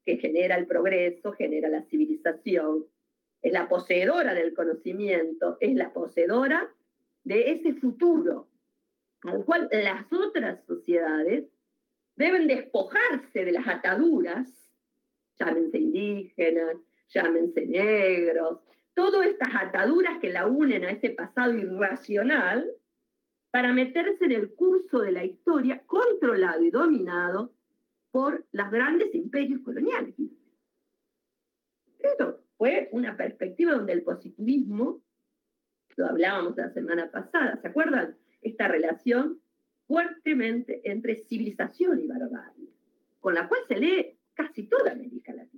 que 0.06 0.18
genera 0.18 0.58
el 0.58 0.68
progreso, 0.68 1.32
genera 1.32 1.68
la 1.68 1.82
civilización, 1.82 2.86
es 3.42 3.52
la 3.52 3.68
poseedora 3.68 4.36
del 4.36 4.54
conocimiento, 4.54 5.58
es 5.60 5.74
la 5.74 5.92
poseedora 5.92 6.72
de 7.24 7.54
ese 7.54 7.74
futuro 7.74 8.48
al 9.24 9.44
cual 9.44 9.68
las 9.72 10.06
otras 10.14 10.64
sociedades 10.68 11.46
deben 12.16 12.46
despojarse 12.46 13.44
de 13.44 13.52
las 13.52 13.68
ataduras, 13.68 14.70
llámense 15.40 15.80
indígenas, 15.80 16.78
llámense 17.08 17.66
negros, 17.66 18.60
todas 18.96 19.28
estas 19.28 19.50
ataduras 19.54 20.20
que 20.20 20.32
la 20.32 20.48
unen 20.48 20.86
a 20.86 20.92
ese 20.92 21.12
pasado 21.12 21.54
irracional 21.54 22.72
para 23.52 23.72
meterse 23.74 24.26
en 24.26 24.32
el 24.32 24.54
curso 24.54 25.00
de 25.00 25.12
la 25.12 25.24
historia 25.24 25.84
controlado 25.86 26.64
y 26.64 26.72
dominado 26.72 27.54
por 28.12 28.46
los 28.52 28.72
grandes 28.72 29.14
imperios 29.14 29.62
coloniales. 29.62 30.16
Esto 32.00 32.42
fue 32.58 32.90
una 32.92 33.16
perspectiva 33.16 33.74
donde 33.74 33.94
el 33.94 34.04
positivismo, 34.04 35.02
lo 35.98 36.06
hablábamos 36.08 36.58
la 36.58 36.72
semana 36.72 37.12
pasada, 37.12 37.58
¿se 37.62 37.68
acuerdan? 37.68 38.18
Esta 38.42 38.68
relación 38.68 39.42
fuertemente 39.88 40.82
entre 40.84 41.16
civilización 41.16 42.00
y 42.02 42.08
barbarie, 42.08 42.70
con 43.20 43.34
la 43.36 43.48
cual 43.48 43.62
se 43.68 43.78
lee 43.78 44.20
casi 44.34 44.68
toda 44.68 44.92
América 44.92 45.34
Latina. 45.34 45.55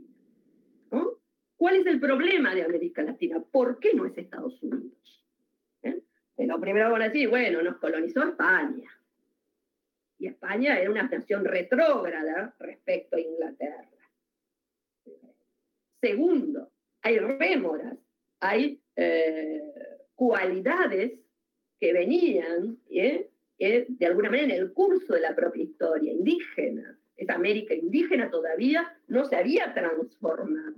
¿Cuál 1.67 1.81
es 1.81 1.87
el 1.87 1.99
problema 1.99 2.55
de 2.55 2.63
América 2.63 3.03
Latina? 3.03 3.41
¿Por 3.41 3.77
qué 3.77 3.93
no 3.93 4.05
es 4.05 4.17
Estados 4.17 4.63
Unidos? 4.63 5.25
¿Eh? 5.83 6.01
Lo 6.37 6.61
primero 6.61 6.89
van 6.89 7.01
a 7.01 7.09
decir, 7.09 7.27
bueno, 7.27 7.61
nos 7.61 7.75
colonizó 7.75 8.23
España. 8.23 8.89
Y 10.17 10.27
España 10.27 10.79
era 10.79 10.89
una 10.89 11.03
nación 11.03 11.43
retrógrada 11.43 12.55
respecto 12.57 13.17
a 13.17 13.19
Inglaterra. 13.19 13.89
Segundo, 15.99 16.71
hay 17.01 17.19
rémoras, 17.19 17.97
hay 18.39 18.81
eh, 18.95 19.61
cualidades 20.15 21.19
que 21.81 21.91
venían 21.91 22.77
¿eh? 22.89 23.29
de 23.59 24.05
alguna 24.05 24.29
manera 24.29 24.55
en 24.55 24.61
el 24.61 24.71
curso 24.71 25.15
de 25.15 25.19
la 25.19 25.35
propia 25.35 25.63
historia 25.63 26.13
indígena. 26.13 26.97
Esa 27.17 27.33
América 27.33 27.73
indígena 27.73 28.31
todavía 28.31 28.97
no 29.09 29.25
se 29.25 29.35
había 29.35 29.73
transformado 29.73 30.77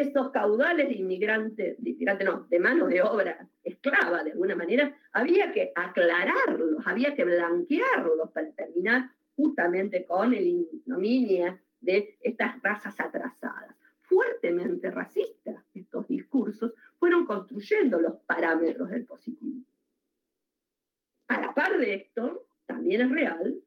estos 0.00 0.30
caudales 0.30 0.88
de 0.88 0.94
inmigrantes, 0.94 1.76
de 1.78 1.90
inmigrantes 1.90 2.26
no, 2.26 2.46
de 2.48 2.58
mano 2.58 2.86
de 2.86 3.02
obra 3.02 3.48
esclava 3.62 4.24
de 4.24 4.32
alguna 4.32 4.56
manera, 4.56 4.96
había 5.12 5.52
que 5.52 5.72
aclararlos, 5.74 6.86
había 6.86 7.14
que 7.14 7.24
blanquearlos 7.24 8.30
para 8.30 8.50
terminar 8.52 9.10
justamente 9.36 10.04
con 10.04 10.34
el 10.34 10.46
ignominia 10.46 11.60
de 11.80 12.16
estas 12.20 12.60
razas 12.62 12.98
atrasadas. 12.98 13.74
Fuertemente 14.02 14.90
racistas 14.90 15.64
estos 15.74 16.08
discursos 16.08 16.72
fueron 16.98 17.24
construyendo 17.24 18.00
los 18.00 18.14
parámetros 18.26 18.90
del 18.90 19.04
positivismo. 19.04 19.64
A 21.28 21.40
la 21.40 21.54
par 21.54 21.78
de 21.78 21.94
esto, 21.94 22.46
también 22.66 23.00
es 23.00 23.10
real 23.10 23.60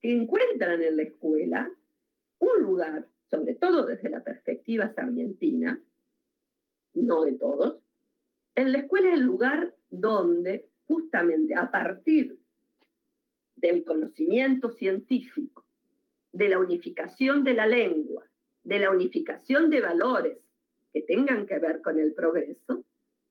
que 0.00 0.12
encuentran 0.12 0.82
en 0.82 0.96
la 0.96 1.02
escuela 1.02 1.70
un 2.38 2.62
lugar 2.62 3.06
sobre 3.30 3.54
todo 3.54 3.84
desde 3.84 4.08
la 4.08 4.22
perspectiva 4.68 4.92
sarmientina, 4.94 5.80
no 6.94 7.22
de 7.22 7.32
todos, 7.32 7.80
en 8.54 8.72
la 8.72 8.80
escuela 8.80 9.08
es 9.08 9.14
el 9.14 9.24
lugar 9.24 9.74
donde 9.88 10.68
justamente 10.86 11.54
a 11.54 11.70
partir 11.70 12.38
del 13.56 13.82
conocimiento 13.84 14.70
científico, 14.70 15.64
de 16.32 16.50
la 16.50 16.58
unificación 16.58 17.44
de 17.44 17.54
la 17.54 17.66
lengua, 17.66 18.26
de 18.62 18.78
la 18.78 18.90
unificación 18.90 19.70
de 19.70 19.80
valores 19.80 20.38
que 20.92 21.00
tengan 21.00 21.46
que 21.46 21.58
ver 21.58 21.80
con 21.80 21.98
el 21.98 22.12
progreso, 22.12 22.84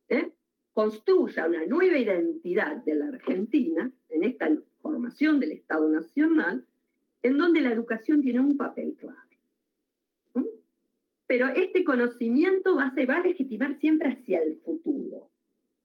¿eh? 0.10 0.32
construya 0.74 1.46
una 1.46 1.66
nueva 1.68 1.98
identidad 1.98 2.78
de 2.84 2.96
la 2.96 3.10
Argentina 3.10 3.92
en 4.10 4.24
esta 4.24 4.50
formación 4.82 5.40
del 5.40 5.52
Estado 5.52 5.88
Nacional, 5.88 6.66
en 7.22 7.38
donde 7.38 7.62
la 7.62 7.72
educación 7.72 8.22
tiene 8.24 8.40
un 8.40 8.58
papel 8.58 8.96
clave. 9.00 9.27
Pero 11.28 11.48
este 11.50 11.84
conocimiento 11.84 12.76
va, 12.76 12.92
se 12.96 13.06
va 13.06 13.18
a 13.18 13.22
legitimar 13.22 13.78
siempre 13.80 14.10
hacia 14.10 14.42
el 14.42 14.58
futuro, 14.62 15.30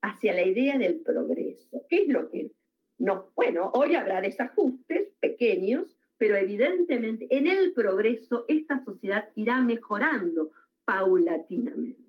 hacia 0.01 0.33
la 0.33 0.43
idea 0.43 0.77
del 0.77 1.01
progreso. 1.01 1.85
¿Qué 1.89 2.03
es 2.03 2.07
lo 2.07 2.29
que 2.29 2.51
no? 2.97 3.29
Bueno, 3.35 3.69
hoy 3.73 3.95
habrá 3.95 4.21
desajustes 4.21 5.09
pequeños, 5.19 5.95
pero 6.17 6.37
evidentemente 6.37 7.27
en 7.29 7.47
el 7.47 7.73
progreso 7.73 8.45
esta 8.47 8.83
sociedad 8.85 9.29
irá 9.35 9.61
mejorando 9.61 10.51
paulatinamente. 10.85 12.01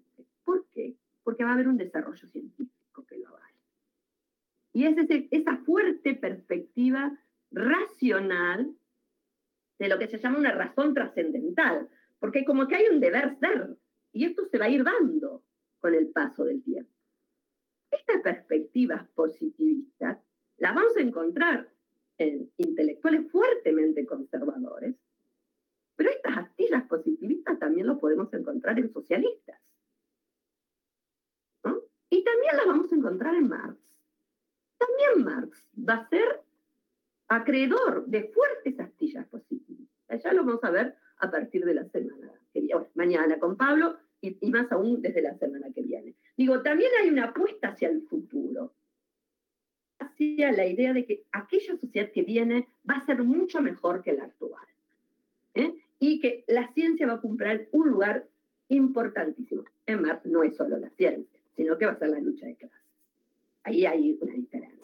¿Por 0.45 0.67
qué? 0.69 0.95
Porque 1.25 1.43
va 1.43 1.51
a 1.51 1.55
haber 1.55 1.69
un 1.69 1.77
desarrollo 1.77 2.29
científico 2.29 3.05
que 3.07 3.19
lo 3.19 3.29
avale. 3.29 3.59
Y 4.73 4.85
es 4.85 4.97
esa 5.31 5.57
fuerte 5.59 6.15
perspectiva 6.15 7.19
racional 7.51 8.75
de 9.79 9.89
lo 9.89 9.99
que 9.99 10.07
se 10.07 10.19
llama 10.19 10.39
una 10.39 10.53
razón 10.53 10.95
trascendental, 10.95 11.89
porque 12.25 12.47
como 12.47 12.67
que 12.67 12.77
hay 12.77 12.87
un 12.89 13.01
deber 13.01 13.39
ser, 13.39 13.77
y 14.11 14.25
esto 14.25 14.47
se 14.47 14.57
va 14.57 14.65
a 14.65 14.71
ir 14.71 14.83
dando 14.83 15.45
con 15.79 15.95
el 15.95 16.09
paso 16.09 16.43
del 16.47 16.65
tiempo. 16.65 16.91
Estas 17.91 18.23
perspectivas 18.23 19.07
positivistas 19.09 20.17
las 20.57 20.75
vamos 20.75 20.97
a 20.97 21.03
encontrar 21.03 21.69
en 22.17 22.51
intelectuales 22.57 23.31
fuertemente 23.31 24.07
conservadores, 24.07 24.97
pero 25.97 26.09
estas 26.13 26.39
astillas 26.39 26.85
positivistas 26.85 27.59
también 27.59 27.89
lo 27.89 27.99
podemos 27.99 28.33
encontrar 28.33 28.79
en 28.79 28.91
socialistas. 28.91 29.61
Y 32.09 32.25
también 32.25 32.57
las 32.57 32.67
vamos 32.67 32.91
a 32.91 32.97
encontrar 32.97 33.35
en 33.35 33.49
Marx. 33.49 33.79
también 34.79 35.25
Marx 35.27 35.63
va 35.77 35.95
a 35.97 36.09
ser 36.09 36.43
acreedor 37.29 38.07
de 38.07 38.33
fuertes 38.33 38.81
astillas 38.81 39.27
positivas. 39.27 39.91
Ya 40.09 40.33
lo 40.33 40.43
vamos 40.43 40.65
a 40.65 40.71
ver 40.71 41.04
a 41.19 41.31
partir 41.31 41.65
de 41.65 41.75
la 41.75 41.85
semana 41.89 42.33
que 42.53 42.61
viene, 42.61 42.87
mañana 42.95 43.39
con 43.39 43.57
Pablo 43.57 43.97
y, 44.21 44.51
más 44.51 44.71
aún 44.73 45.03
desde 45.03 45.23
la 45.23 45.37
semana 45.39 45.69
que 45.75 45.83
viene. 45.83 46.15
Digo, 46.37 46.63
también 46.63 46.91
hay 47.01 47.09
una 47.09 47.27
apuesta 47.27 47.69
hacia 47.69 47.89
el 47.89 48.03
futuro, 48.03 48.73
hacia 49.99 50.53
la 50.53 50.67
idea 50.67 50.93
de 50.93 51.05
que 51.05 51.25
aquella 51.33 51.77
sociedad 51.77 52.11
que 52.11 52.23
viene 52.23 52.69
va 52.89 52.95
a 52.95 53.07
ser 53.07 53.23
mucho 53.23 53.61
mejor 53.61 54.03
que 54.03 54.13
la 54.13 54.25
actual. 54.25 54.67
¿eh? 55.55 55.75
Y 55.99 56.21
que 56.21 56.45
la 56.49 56.73
ciencia 56.73 57.07
va 57.07 57.15
a 57.15 57.21
cumplir 57.21 57.69
un 57.73 57.91
lugar 57.91 58.27
importantísimo. 58.69 59.65
En 59.87 60.03
Marx 60.03 60.25
no 60.27 60.43
es 60.43 60.57
solo 60.57 60.79
la 60.79 60.91
ciencia, 60.91 61.41
sino 61.57 61.79
que 61.79 61.87
va 61.87 61.93
a 61.93 61.99
ser 61.99 62.09
la 62.09 62.21
lucha 62.21 62.47
de 62.47 62.57
clases. 62.57 62.81
Ahí 63.63 63.87
hay 63.87 64.19
una 64.21 64.35
diferencia. 64.35 64.75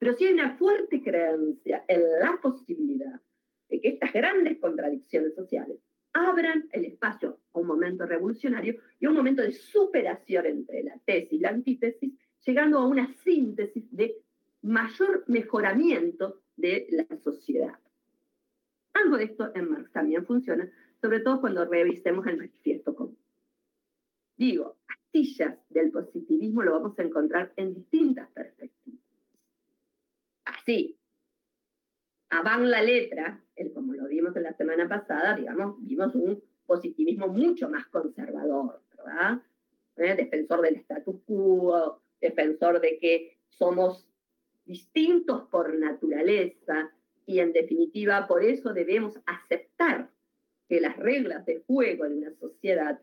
Pero 0.00 0.14
sí 0.14 0.24
hay 0.24 0.32
una 0.32 0.56
fuerte 0.56 1.02
creencia 1.02 1.84
en 1.86 2.02
la 2.20 2.38
posibilidad 2.40 3.20
de 3.70 3.80
que 3.80 3.88
estas 3.88 4.12
grandes 4.12 4.58
contradicciones 4.58 5.34
sociales 5.34 5.78
abran 6.12 6.68
el 6.72 6.84
espacio 6.86 7.38
a 7.52 7.58
un 7.58 7.66
momento 7.66 8.04
revolucionario 8.04 8.76
y 8.98 9.06
a 9.06 9.10
un 9.10 9.16
momento 9.16 9.42
de 9.42 9.52
superación 9.52 10.46
entre 10.46 10.82
la 10.82 10.98
tesis 11.04 11.32
y 11.32 11.38
la 11.38 11.50
antítesis, 11.50 12.12
llegando 12.44 12.78
a 12.78 12.86
una 12.86 13.12
síntesis 13.22 13.84
de 13.90 14.16
mayor 14.62 15.24
mejoramiento 15.28 16.40
de 16.56 16.86
la 16.90 17.16
sociedad. 17.18 17.78
Algo 18.92 19.16
de 19.16 19.24
esto 19.24 19.50
en 19.54 19.70
Marx 19.70 19.92
también 19.92 20.26
funciona, 20.26 20.70
sobre 21.00 21.20
todo 21.20 21.40
cuando 21.40 21.64
revisemos 21.64 22.26
el 22.26 22.38
manifiesto 22.38 22.94
común. 22.94 23.16
Digo, 24.36 24.76
astillas 24.88 25.58
del 25.68 25.90
positivismo 25.90 26.62
lo 26.62 26.72
vamos 26.72 26.98
a 26.98 27.02
encontrar 27.02 27.52
en 27.56 27.74
distintas 27.74 28.28
perspectivas. 28.30 29.00
Así, 30.44 30.99
van 32.44 32.70
la 32.70 32.82
letra, 32.82 33.42
el, 33.56 33.72
como 33.72 33.94
lo 33.94 34.06
vimos 34.06 34.34
en 34.36 34.44
la 34.44 34.52
semana 34.52 34.88
pasada, 34.88 35.36
digamos, 35.36 35.76
vimos 35.80 36.14
un 36.14 36.42
positivismo 36.66 37.28
mucho 37.28 37.68
más 37.68 37.86
conservador, 37.86 38.80
¿verdad? 38.96 39.42
¿Eh? 39.96 40.14
Defensor 40.14 40.62
del 40.62 40.76
status 40.76 41.16
quo, 41.26 42.00
defensor 42.20 42.80
de 42.80 42.98
que 42.98 43.38
somos 43.48 44.08
distintos 44.64 45.48
por 45.48 45.74
naturaleza 45.76 46.92
y 47.26 47.40
en 47.40 47.52
definitiva 47.52 48.26
por 48.28 48.44
eso 48.44 48.72
debemos 48.72 49.18
aceptar 49.26 50.10
que 50.68 50.80
las 50.80 50.96
reglas 50.96 51.44
de 51.46 51.64
juego 51.66 52.04
en 52.04 52.18
una 52.18 52.32
sociedad 52.34 53.00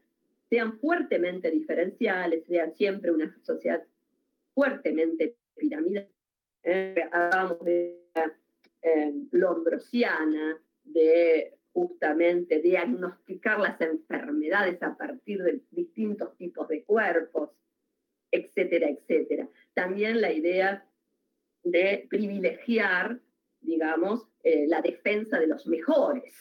sean 0.49 0.79
fuertemente 0.79 1.51
diferenciales, 1.51 2.45
sea 2.45 2.71
siempre 2.71 3.11
una 3.11 3.37
sociedad 3.43 3.83
fuertemente 4.53 5.35
piramidal. 5.55 6.07
Eh, 6.63 6.95
de 7.63 8.07
eh, 8.81 9.13
lombrosiana, 9.31 10.61
de 10.83 11.53
justamente 11.73 12.59
diagnosticar 12.59 13.59
las 13.59 13.79
enfermedades 13.81 14.81
a 14.81 14.97
partir 14.97 15.43
de 15.43 15.61
distintos 15.71 16.35
tipos 16.37 16.67
de 16.67 16.83
cuerpos, 16.83 17.51
etcétera, 18.31 18.89
etcétera. 18.89 19.47
También 19.73 20.21
la 20.21 20.31
idea 20.31 20.85
de 21.63 22.07
privilegiar, 22.09 23.19
digamos, 23.61 24.27
eh, 24.43 24.65
la 24.67 24.81
defensa 24.81 25.39
de 25.39 25.47
los 25.47 25.67
mejores. 25.67 26.33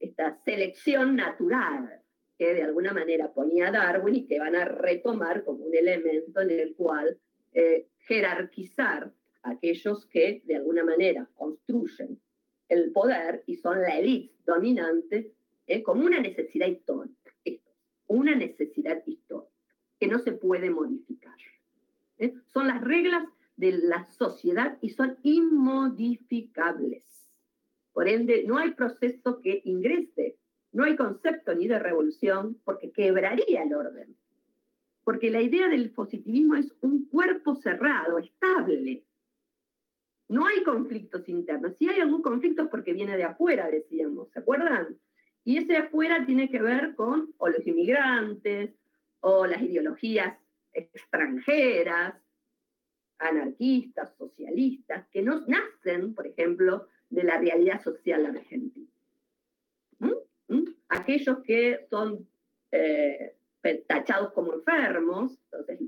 Esta 0.00 0.38
selección 0.44 1.16
natural 1.16 2.02
que 2.38 2.54
de 2.54 2.62
alguna 2.62 2.92
manera 2.92 3.32
ponía 3.32 3.70
Darwin 3.70 4.14
y 4.14 4.26
que 4.26 4.38
van 4.38 4.54
a 4.54 4.64
retomar 4.64 5.44
como 5.44 5.64
un 5.64 5.74
elemento 5.74 6.40
en 6.40 6.50
el 6.50 6.74
cual 6.76 7.18
eh, 7.52 7.88
jerarquizar 8.06 9.12
aquellos 9.58 10.06
que 10.06 10.42
de 10.46 10.56
alguna 10.56 10.84
manera 10.84 11.28
construyen 11.34 12.18
el 12.68 12.92
poder 12.92 13.44
y 13.46 13.56
son 13.56 13.82
la 13.82 13.98
élite 13.98 14.34
dominante 14.46 15.32
eh, 15.66 15.82
como 15.82 16.04
una 16.04 16.20
necesidad 16.20 16.66
histórica. 16.66 17.30
Esto, 17.44 17.70
una 18.06 18.34
necesidad 18.34 19.02
histórica 19.06 19.52
que 20.00 20.06
no 20.06 20.18
se 20.20 20.32
puede 20.32 20.70
modificar. 20.70 21.36
¿eh? 22.18 22.32
Son 22.54 22.68
las 22.68 22.80
reglas 22.80 23.28
de 23.56 23.72
la 23.72 24.06
sociedad 24.06 24.78
y 24.80 24.90
son 24.90 25.18
inmodificables. 25.22 27.04
Por 27.92 28.08
ende, 28.08 28.44
no 28.46 28.56
hay 28.56 28.72
proceso 28.72 29.40
que 29.40 29.60
ingrese 29.64 30.38
no 30.72 30.84
hay 30.84 30.96
concepto 30.96 31.54
ni 31.54 31.66
de 31.66 31.78
revolución 31.78 32.60
porque 32.64 32.92
quebraría 32.92 33.62
el 33.62 33.74
orden. 33.74 34.16
Porque 35.02 35.30
la 35.30 35.40
idea 35.40 35.68
del 35.68 35.90
positivismo 35.90 36.56
es 36.56 36.74
un 36.82 37.06
cuerpo 37.08 37.54
cerrado, 37.56 38.18
estable. 38.18 39.04
No 40.28 40.46
hay 40.46 40.62
conflictos 40.62 41.28
internos. 41.28 41.76
Si 41.76 41.88
hay 41.88 42.00
algún 42.00 42.22
conflicto 42.22 42.64
es 42.64 42.68
porque 42.68 42.92
viene 42.92 43.16
de 43.16 43.24
afuera, 43.24 43.70
decíamos, 43.70 44.30
¿se 44.30 44.40
acuerdan? 44.40 44.98
Y 45.44 45.58
ese 45.58 45.76
afuera 45.76 46.24
tiene 46.26 46.50
que 46.50 46.60
ver 46.60 46.94
con 46.94 47.32
o 47.38 47.48
los 47.48 47.66
inmigrantes, 47.66 48.74
o 49.20 49.46
las 49.46 49.62
ideologías 49.62 50.36
extranjeras, 50.72 52.14
anarquistas, 53.18 54.14
socialistas, 54.16 55.08
que 55.08 55.22
no 55.22 55.44
nacen, 55.46 56.14
por 56.14 56.26
ejemplo, 56.26 56.86
de 57.08 57.24
la 57.24 57.38
realidad 57.38 57.82
social 57.82 58.26
argentina 58.26 58.88
aquellos 60.88 61.38
que 61.42 61.86
son 61.90 62.28
eh, 62.70 63.36
tachados 63.86 64.32
como 64.32 64.54
enfermos, 64.54 65.38
entonces 65.44 65.80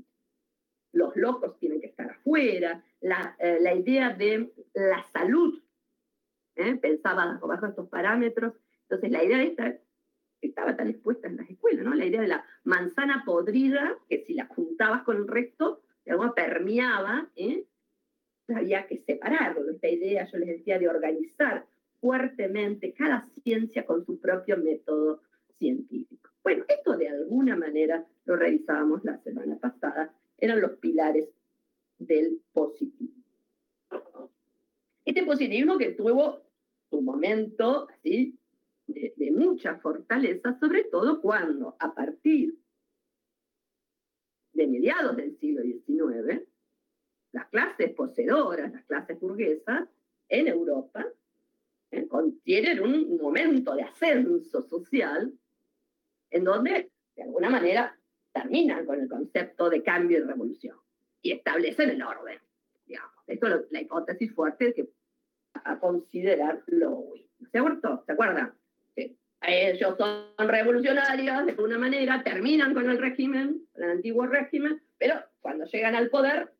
los 0.93 1.15
locos 1.15 1.57
tienen 1.59 1.79
que 1.79 1.87
estar 1.87 2.09
afuera, 2.09 2.83
la, 3.01 3.35
eh, 3.39 3.59
idea 3.77 4.13
de 4.13 4.53
la 4.73 5.03
salud, 5.11 5.61
¿eh? 6.55 6.75
pensaba 6.75 7.39
bajo 7.41 7.65
estos 7.65 7.89
parámetros, 7.89 8.53
entonces 8.83 9.11
la 9.11 9.23
idea 9.23 9.37
de 9.37 9.47
esta 9.47 9.77
estaba 10.41 10.75
tan 10.75 10.89
expuesta 10.89 11.27
en 11.27 11.37
las 11.37 11.49
escuelas, 11.49 11.85
¿no? 11.85 11.93
La 11.93 12.05
idea 12.05 12.21
de 12.21 12.27
la 12.27 12.45
manzana 12.63 13.23
podrida, 13.25 13.97
que 14.09 14.23
si 14.25 14.33
la 14.33 14.47
juntabas 14.47 15.03
con 15.03 15.17
el 15.17 15.27
resto, 15.27 15.81
de 16.05 16.11
alguna 16.11 16.33
permeaba, 16.33 17.27
¿eh? 17.35 17.65
había 18.47 18.87
que 18.87 18.97
separarlo. 19.05 19.69
Esta 19.69 19.87
idea, 19.87 20.27
yo 20.31 20.37
les 20.39 20.49
decía, 20.49 20.79
de 20.79 20.89
organizar 20.89 21.65
fuertemente 21.99 22.93
cada 22.93 23.27
ciencia 23.43 23.85
con 23.85 24.03
su 24.05 24.19
propio 24.19 24.57
método 24.57 25.21
científico. 25.59 26.31
Bueno, 26.43 26.65
esto 26.67 26.97
de 26.97 27.07
alguna 27.07 27.55
manera 27.55 28.03
lo 28.25 28.35
revisábamos 28.35 29.03
la 29.03 29.19
semana 29.19 29.57
pasada, 29.59 30.11
eran 30.37 30.59
los 30.59 30.71
pilares 30.77 31.29
del 32.05 32.41
positivismo. 32.51 33.23
Este 35.05 35.23
positivismo 35.23 35.77
que 35.77 35.91
tuvo 35.91 36.41
su 36.89 37.01
momento 37.01 37.87
así 37.89 38.37
de, 38.87 39.31
mucha 39.31 39.77
fortaleza, 39.77 40.57
sobre 40.59 40.83
todo 40.85 41.21
cuando 41.21 41.75
a 41.79 41.93
partir 41.93 42.57
de 44.53 44.67
mediados 44.67 45.15
del 45.15 45.37
siglo 45.37 45.61
XIX, 45.61 46.41
las 47.31 47.47
clases 47.47 47.93
poseedoras, 47.93 48.71
las 48.71 48.83
clases 48.85 49.19
burguesas 49.19 49.87
en 50.27 50.47
Europa, 50.47 51.05
tienen 52.43 52.81
un 52.81 53.17
momento 53.17 53.75
de 53.75 53.83
ascenso 53.83 54.61
social 54.61 55.33
en 56.29 56.43
donde, 56.43 56.91
de 57.15 57.23
alguna 57.23 57.49
manera, 57.49 57.97
terminan 58.33 58.85
con 58.85 58.99
el 58.99 59.09
concepto 59.09 59.69
de 59.69 59.83
cambio 59.83 60.19
y 60.19 60.21
revolución 60.21 60.77
y 61.21 61.31
establecen 61.31 61.89
el 61.91 62.01
orden. 62.01 62.39
Esto 63.27 63.47
es 63.47 63.71
la 63.71 63.81
hipótesis 63.81 64.33
fuerte 64.33 64.73
que 64.73 64.89
a 65.53 65.79
considerar 65.79 66.63
Lowy. 66.67 67.29
¿Se 67.51 67.59
acuerdan? 67.59 68.01
¿Se 68.05 68.11
acuerdan? 68.11 68.53
Ellos 69.43 69.95
son 69.97 70.33
revolucionarios 70.37 71.45
de 71.45 71.51
alguna 71.51 71.79
manera, 71.79 72.21
terminan 72.23 72.73
con 72.73 72.89
el 72.89 72.99
régimen, 72.99 73.67
el 73.73 73.83
antiguo 73.83 74.27
régimen, 74.27 74.83
pero 74.97 75.15
cuando 75.39 75.65
llegan 75.65 75.95
al 75.95 76.09
poder 76.09 76.53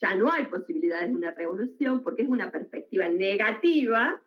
ya 0.00 0.16
no 0.16 0.32
hay 0.32 0.46
posibilidades 0.46 1.10
de 1.10 1.14
una 1.14 1.30
revolución 1.30 2.02
porque 2.02 2.22
es 2.22 2.28
una 2.28 2.50
perspectiva 2.50 3.08
negativa 3.08 4.20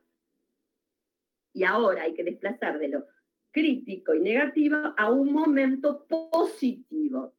y 1.54 1.63
ahora 1.65 2.04
hay 2.04 2.13
que 2.13 2.23
desplazar 2.23 2.80
de 2.80 2.88
lo 2.88 3.06
crítico 3.51 4.13
y 4.13 4.21
negativo 4.21 4.78
a 4.95 5.12
un 5.12 5.34
momento 5.34 6.06
positivo. 6.08 7.34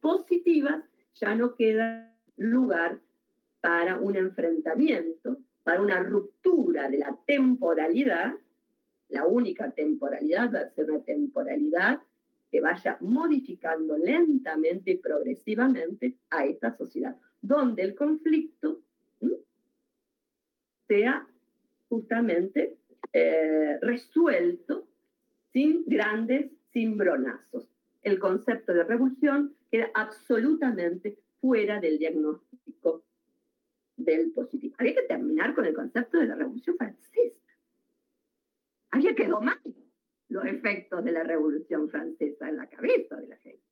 Positivas 0.00 0.84
ya 1.14 1.34
no 1.34 1.54
queda 1.54 2.12
lugar 2.36 3.00
para 3.60 3.98
un 3.98 4.16
enfrentamiento, 4.16 5.38
para 5.62 5.80
una 5.80 6.02
ruptura 6.02 6.88
de 6.88 6.98
la 6.98 7.16
temporalidad. 7.26 8.34
La 9.08 9.26
única 9.26 9.70
temporalidad 9.70 10.52
va 10.52 10.60
a 10.60 10.70
ser 10.70 10.90
una 10.90 11.04
temporalidad 11.04 12.00
que 12.50 12.60
vaya 12.60 12.98
modificando 13.00 13.96
lentamente 13.96 14.92
y 14.92 14.96
progresivamente 14.98 16.18
a 16.30 16.44
esta 16.44 16.76
sociedad, 16.76 17.16
donde 17.40 17.82
el 17.82 17.94
conflicto 17.94 18.82
sea 20.86 21.26
justamente 21.88 22.76
eh, 23.12 23.78
resuelto 23.80 24.86
sin 25.52 25.84
grandes 25.86 26.50
cimbronazos. 26.72 27.68
El 28.02 28.18
concepto 28.18 28.74
de 28.74 28.84
revolución 28.84 29.54
queda 29.72 29.90
absolutamente 29.94 31.18
fuera 31.40 31.80
del 31.80 31.98
diagnóstico 31.98 33.04
del 33.96 34.30
positivo. 34.32 34.74
Había 34.78 34.94
que 34.94 35.02
terminar 35.02 35.54
con 35.54 35.64
el 35.64 35.74
concepto 35.74 36.18
de 36.18 36.26
la 36.26 36.34
Revolución 36.34 36.76
Francesa. 36.76 37.40
Había 38.90 39.14
que 39.14 39.26
domar 39.26 39.58
los 40.28 40.44
efectos 40.44 41.02
de 41.02 41.12
la 41.12 41.22
Revolución 41.22 41.88
Francesa 41.88 42.50
en 42.50 42.58
la 42.58 42.68
cabeza 42.68 43.16
de 43.16 43.28
la 43.28 43.36
gente. 43.38 43.64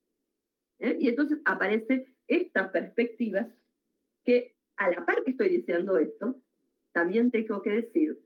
¿Eh? 0.79 0.97
Y 0.99 1.09
entonces 1.09 1.37
aparecen 1.45 2.07
estas 2.27 2.71
perspectivas 2.71 3.47
que, 4.25 4.55
a 4.77 4.89
la 4.89 5.05
par 5.05 5.23
que 5.23 5.31
estoy 5.31 5.49
diciendo 5.49 5.99
esto, 5.99 6.35
también 6.93 7.29
tengo 7.29 7.61
que 7.61 7.69
decir 7.69 8.19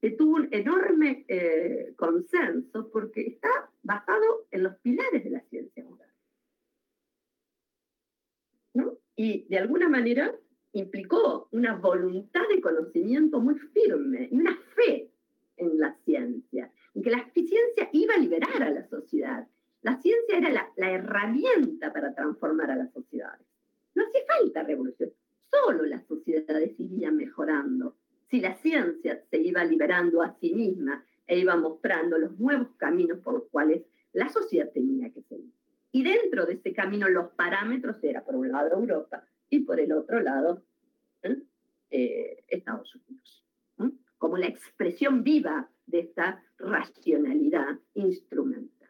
que 0.00 0.10
tuvo 0.10 0.36
un 0.36 0.48
enorme 0.52 1.24
eh, 1.28 1.94
consenso 1.96 2.90
porque 2.90 3.22
está 3.22 3.48
basado 3.82 4.46
en 4.50 4.64
los 4.64 4.76
pilares 4.76 5.24
de 5.24 5.30
la 5.30 5.40
ciencia 5.48 5.82
moderna. 5.82 6.14
¿no? 8.74 8.98
Y 9.16 9.46
de 9.48 9.58
alguna 9.58 9.88
manera 9.88 10.34
implicó 10.72 11.48
una 11.52 11.76
voluntad 11.76 12.42
de 12.48 12.60
conocimiento 12.60 13.40
muy 13.40 13.54
firme 13.54 14.28
y 14.30 14.36
una 14.36 14.56
fe 14.74 15.10
en 15.56 15.78
la 15.78 15.96
ciencia, 16.04 16.70
en 16.94 17.02
que 17.02 17.10
la 17.10 17.30
ciencia 17.32 17.88
iba 17.92 18.14
a 18.14 18.18
liberar 18.18 18.62
a 18.62 18.70
la 18.70 18.86
sociedad. 18.88 19.46
La 19.82 20.00
ciencia 20.00 20.38
era 20.38 20.50
la, 20.76 20.90
herramienta 20.90 21.92
para 21.92 22.14
transformar 22.14 22.70
a 22.70 22.76
las 22.76 22.92
sociedades. 22.92 23.46
No 23.94 24.04
hacía 24.04 24.22
falta 24.26 24.62
revolución, 24.64 25.12
solo 25.50 25.84
las 25.84 26.04
sociedades 26.06 26.74
irían 26.78 27.16
mejorando 27.16 27.96
si 28.30 28.40
la 28.40 28.54
ciencia 28.54 29.22
se 29.30 29.38
iba 29.38 29.64
liberando 29.64 30.22
a 30.22 30.34
sí 30.40 30.54
misma 30.54 31.04
e 31.26 31.38
iba 31.38 31.54
mostrando 31.56 32.18
los 32.18 32.36
nuevos 32.38 32.68
caminos 32.76 33.18
por 33.20 33.34
los 33.34 33.44
cuales 33.44 33.82
la 34.12 34.28
sociedad 34.28 34.70
tenía 34.72 35.12
que 35.12 35.22
seguir. 35.22 35.52
Y 35.94 36.02
dentro 36.02 36.44
de 36.44 36.54
ese 36.54 36.72
camino 36.72 37.08
los 37.08 37.30
parámetros 37.34 38.02
era 38.02 38.24
por 38.24 38.34
un 38.34 38.50
lado 38.50 38.72
Europa 38.72 39.24
y 39.48 39.60
por 39.60 39.78
el 39.78 39.92
otro 39.92 40.18
lado 40.20 40.64
¿eh? 41.22 41.40
Eh, 41.88 42.44
Estados 42.48 42.92
Unidos, 42.96 43.44
¿eh? 43.78 43.90
como 44.18 44.36
la 44.36 44.48
expresión 44.48 45.22
viva 45.22 45.70
de 45.86 46.00
esta 46.00 46.42
racionalidad 46.58 47.78
instrumental. 47.94 48.88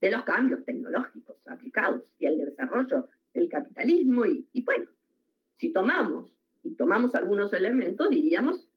De 0.00 0.12
los 0.12 0.22
cambios 0.22 0.64
tecnológicos 0.64 1.44
aplicados 1.48 2.04
y 2.20 2.26
el 2.26 2.38
desarrollo 2.38 3.08
del 3.34 3.48
capitalismo 3.48 4.26
y, 4.26 4.48
y 4.52 4.62
bueno, 4.62 4.86
si 5.56 5.72
tomamos 5.72 6.32
y 6.62 6.76
tomamos 6.76 7.16
algunos 7.16 7.52
elementos, 7.52 8.10
diríamos, 8.10 8.68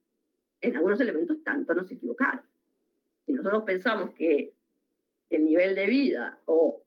en 0.61 0.77
algunos 0.77 0.99
elementos 0.99 1.43
tanto 1.43 1.75
nos 1.75 1.91
equivocaron. 1.91 2.41
Si 3.27 3.33
nosotros 3.33 3.61
pensamos 3.65 4.15
que 4.15 4.55
el 5.29 5.45
nivel 5.45 5.75
de 5.75 5.85
vida 5.85 6.39
o 6.45 6.83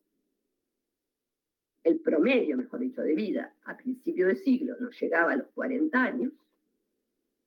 el 1.85 2.01
promedio, 2.01 2.57
mejor 2.57 2.81
dicho, 2.81 3.03
de 3.03 3.15
vida 3.15 3.55
a 3.65 3.77
principio 3.77 4.29
de 4.29 4.37
siglo 4.37 4.77
nos 4.79 4.99
llegaba 5.01 5.33
a 5.33 5.37
los 5.37 5.49
40 5.49 6.03
años, 6.03 6.33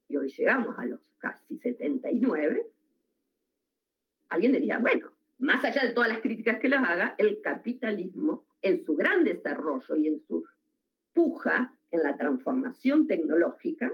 y 0.08 0.18
hoy 0.18 0.30
llegamos 0.30 0.78
a 0.78 0.86
los 0.86 1.00
casi 1.18 1.58
79, 1.58 2.68
alguien 4.30 4.52
diría, 4.52 4.78
bueno, 4.80 5.12
más 5.38 5.64
allá 5.64 5.84
de 5.84 5.94
todas 5.94 6.10
las 6.10 6.22
críticas 6.22 6.60
que 6.60 6.70
las 6.70 6.88
haga, 6.88 7.16
el 7.18 7.42
capitalismo 7.42 8.46
en 8.62 8.86
su 8.86 8.96
gran 8.96 9.24
desarrollo 9.24 9.96
y 9.96 10.08
en 10.08 10.20
su 10.28 10.46
puja 11.14 11.74
en 11.92 12.04
la 12.04 12.18
transformación 12.18 13.08
tecnológica, 13.08 13.92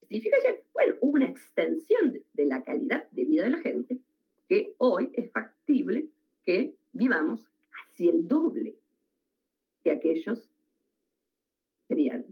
significa 0.00 0.36
que, 0.42 0.64
bueno, 0.72 0.94
hubo 1.00 1.12
una 1.12 1.26
extensión 1.26 2.22
de, 2.32 2.44
la 2.44 2.62
calidad 2.62 3.08
de 3.10 3.24
vida 3.24 3.44
de 3.44 3.50
la 3.50 3.58
gente 3.58 4.00
que 4.48 4.74
hoy 4.78 5.10
es 5.14 5.30
factible 5.32 6.08
que 6.44 6.74
vivamos 6.92 7.40
casi 7.70 8.08
el 8.08 8.26
doble 8.28 8.76
que 9.82 9.90
aquellos 9.92 10.50
serían 11.88 12.26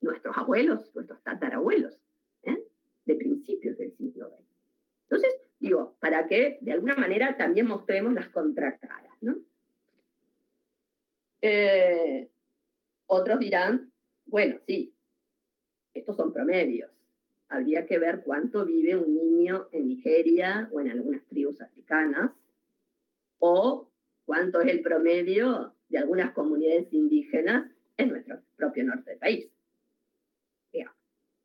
nuestros 0.00 0.36
abuelos, 0.36 0.94
nuestros 0.94 1.22
tatarabuelos, 1.22 1.98
¿eh? 2.42 2.62
de 3.04 3.14
principios 3.14 3.78
del 3.78 3.92
siglo 3.96 4.28
XX. 4.28 4.42
Entonces, 5.04 5.40
digo, 5.58 5.96
para 6.00 6.26
que 6.26 6.58
de 6.60 6.72
alguna 6.72 6.96
manera 6.96 7.36
también 7.36 7.66
mostremos 7.66 8.12
las 8.12 8.28
contracaras. 8.30 9.12
Eh, 11.44 12.30
otros 13.06 13.40
dirán, 13.40 13.92
bueno, 14.26 14.58
sí, 14.66 14.94
estos 15.92 16.16
son 16.16 16.32
promedios. 16.32 16.90
Habría 17.52 17.84
que 17.84 17.98
ver 17.98 18.22
cuánto 18.24 18.64
vive 18.64 18.96
un 18.96 19.14
niño 19.14 19.68
en 19.72 19.88
Nigeria 19.88 20.70
o 20.72 20.80
en 20.80 20.90
algunas 20.90 21.22
tribus 21.26 21.60
africanas, 21.60 22.30
o 23.38 23.90
cuánto 24.24 24.62
es 24.62 24.68
el 24.68 24.80
promedio 24.80 25.74
de 25.90 25.98
algunas 25.98 26.32
comunidades 26.32 26.90
indígenas 26.92 27.70
en 27.98 28.08
nuestro 28.08 28.40
propio 28.56 28.84
norte 28.84 29.10
del 29.10 29.18
país. 29.18 29.52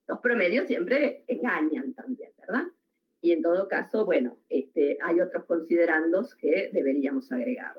Los 0.07 0.19
promedios 0.19 0.67
siempre 0.67 1.25
engañan 1.27 1.93
también, 1.93 2.31
¿verdad? 2.39 2.63
Y 3.21 3.33
en 3.33 3.41
todo 3.41 3.67
caso, 3.67 4.05
bueno, 4.05 4.37
este, 4.47 4.97
hay 5.01 5.19
otros 5.19 5.43
considerandos 5.45 6.33
que 6.35 6.69
deberíamos 6.71 7.29
agregar. 7.31 7.75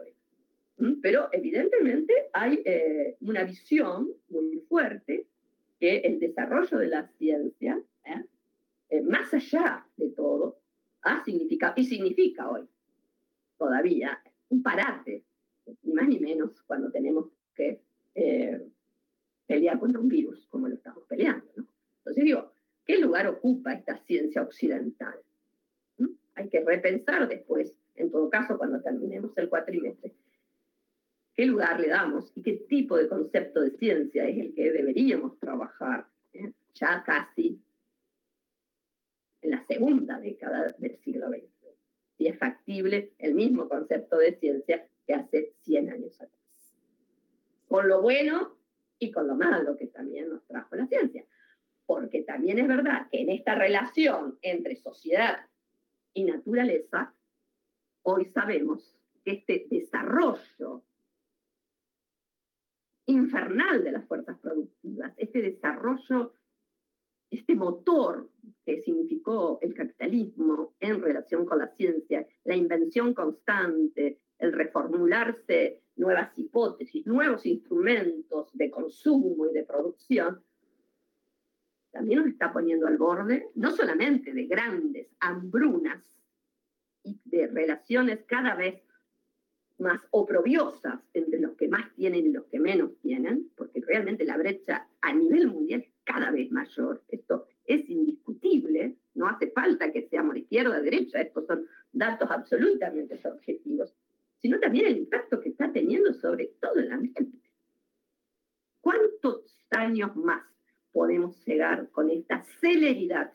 Pero 1.03 1.29
evidentemente 1.33 2.29
hay 2.33 2.63
eh, 2.65 3.17
una 3.21 3.45
visión 3.45 4.13
muy 4.29 4.59
fuerte 4.69 5.27
que 5.81 5.99
el 5.99 6.19
desarrollo 6.19 6.79
de 6.79 6.89
la 6.89 7.09
ciencia, 7.19 7.81
¿eh? 8.09 8.25
Eh, 8.91 9.03
más 9.03 9.33
allá 9.35 9.87
de 9.97 10.11
todo, 10.11 10.59
ha 11.03 11.25
significado, 11.25 11.75
y 11.77 11.85
significa 11.85 12.51
hoy 12.51 12.69
todavía, 13.57 14.23
un 14.49 14.63
parate, 14.63 15.25
ni 15.83 15.93
más 15.93 16.09
ni 16.09 16.19
menos 16.19 16.63
cuando 16.63 16.91
tenemos 16.91 17.27
que 17.55 17.81
pelear 19.47 19.79
contra 19.79 20.01
un 20.01 20.09
virus 20.09 20.47
como 20.47 20.69
lo 20.69 20.75
estamos 20.75 21.05
peleando. 21.05 21.47
¿no? 21.57 21.67
Entonces 21.99 22.25
digo, 22.25 22.53
¿qué 22.85 22.99
lugar 22.99 23.27
ocupa 23.27 23.73
esta 23.73 23.97
ciencia 23.99 24.43
occidental? 24.43 25.15
Hay 26.35 26.49
que 26.49 26.65
repensar 26.65 27.29
después, 27.29 27.75
en 27.97 28.11
todo 28.11 28.31
caso, 28.31 28.57
cuando 28.57 28.81
terminemos 28.81 29.37
el 29.37 29.49
cuatrimestre, 29.49 30.15
qué 31.35 31.47
lugar 31.47 31.81
le 31.81 31.89
damos 31.89 32.33
y 32.35 32.43
qué 32.43 32.53
tipo 32.69 32.97
de 32.97 33.09
concepto 33.09 33.61
de 33.61 33.71
ciencia 33.71 34.29
es 34.29 34.39
el 34.39 34.55
que 34.55 34.71
deberíamos 34.71 35.39
trabajar 35.39 36.07
¿eh? 36.33 36.53
ya 36.75 37.03
casi 37.05 37.61
en 39.43 39.51
la 39.51 39.65
segunda 39.65 40.19
década 40.19 40.75
del 40.79 40.97
siglo 40.99 41.29
XX. 41.29 41.45
Si 42.17 42.27
es 42.27 42.39
factible 42.39 43.13
el 43.19 43.35
mismo 43.35 43.69
concepto 43.69 44.19
de 44.19 44.37
ciencia 44.39 44.89
que 45.07 45.15
hace 45.15 45.55
100 45.63 45.91
años 45.91 46.21
atrás. 46.21 46.39
Con 47.69 47.89
lo 47.89 48.03
bueno 48.03 48.57
y 48.99 49.11
con 49.11 49.29
lo 49.29 49.37
malo 49.37 49.77
que 49.77 49.87
también 49.87 50.29
nos 50.29 50.45
trajo 50.47 50.75
la 50.77 50.87
ciencia. 50.87 51.25
Porque 51.87 52.23
también 52.23 52.59
es 52.59 52.69
verdad 52.69 53.09
que 53.11 53.23
en 53.23 53.31
esta 53.31 53.55
relación 53.55 54.39
entre 54.43 54.77
sociedad 54.77 55.47
y 56.13 56.25
naturaleza, 56.25 57.15
hoy 58.03 58.27
sabemos 58.27 58.99
que 59.25 59.33
este 59.33 59.67
desarrollo 59.71 60.83
infernal 63.07 63.85
de 63.85 63.93
las 63.93 64.07
fuerzas 64.07 64.39
productivas, 64.39 65.15
este 65.17 65.41
desarrollo, 65.41 66.35
este 67.31 67.55
motor 67.55 68.29
que 68.65 68.81
significó 68.83 69.59
el 69.63 69.75
capitalismo 69.75 70.75
en 70.81 71.01
relación 71.01 71.45
con 71.47 71.59
la 71.59 71.69
ciencia, 71.69 72.27
la 72.45 72.57
invención 72.57 73.15
constante, 73.15 74.19
el 74.39 74.53
reformularse 74.53 75.83
nuevas 75.97 76.39
hipótesis, 76.39 77.07
nuevos 77.07 77.45
instrumentos 77.45 78.51
de 78.53 78.71
consumo 78.71 79.47
y 79.47 79.53
de 79.53 79.65
producción, 79.65 80.43
también 81.91 82.21
nos 82.21 82.29
está 82.29 82.53
poniendo 82.53 82.87
al 82.87 82.99
borde 82.99 83.49
no 83.55 83.71
solamente 83.71 84.33
de 84.33 84.47
grandes 84.47 85.09
hambrunas 85.21 86.05
y 87.03 87.21
de 87.25 87.47
relaciones 87.49 88.25
cada 88.27 88.55
vez 88.55 88.83
más 89.79 90.01
oprobiosas 90.11 91.01
entre 91.15 91.41
los 91.41 91.57
que 91.57 91.69
más 91.69 91.95
tienen 91.95 92.27
y 92.27 92.33
los 92.33 92.45
que 92.47 92.59
menos 92.59 92.99
tienen, 93.01 93.51
porque 93.57 93.81
realmente 93.81 94.25
la 94.25 94.37
brecha 94.37 94.89
a 95.01 95.15
nivel 95.15 95.49
mundial 95.49 95.83
es 95.83 95.93
cada 96.09 96.31
vez 96.31 96.51
mayor. 96.51 97.03
Esto 97.09 97.47
es 97.67 97.89
indiscutible, 97.89 98.97
no 99.15 99.29
hace 99.29 99.51
falta 99.51 99.93
que 99.93 100.09
seamos 100.09 100.35
de 100.35 100.41
izquierda 100.41 100.79
o 100.79 100.83
derecha, 100.83 101.21
estos 101.21 101.47
son 101.47 101.67
datos 101.93 102.31
absolutamente 102.31 103.21
objetivos, 103.29 103.95
sino 104.41 104.59
también 104.59 104.87
el 104.87 104.97
impacto 104.97 105.41
que 105.41 105.51
está 105.51 105.71
teniendo 105.71 106.15
sobre 106.15 106.47
todo 106.61 106.75
el 106.77 106.91
ambiente. 106.91 107.39
¿Cuántos 108.81 109.67
años 109.71 110.17
más 110.17 110.43
podemos 110.93 111.45
llegar 111.45 111.91
con 111.91 112.11
esta 112.11 112.43
celeridad 112.61 113.33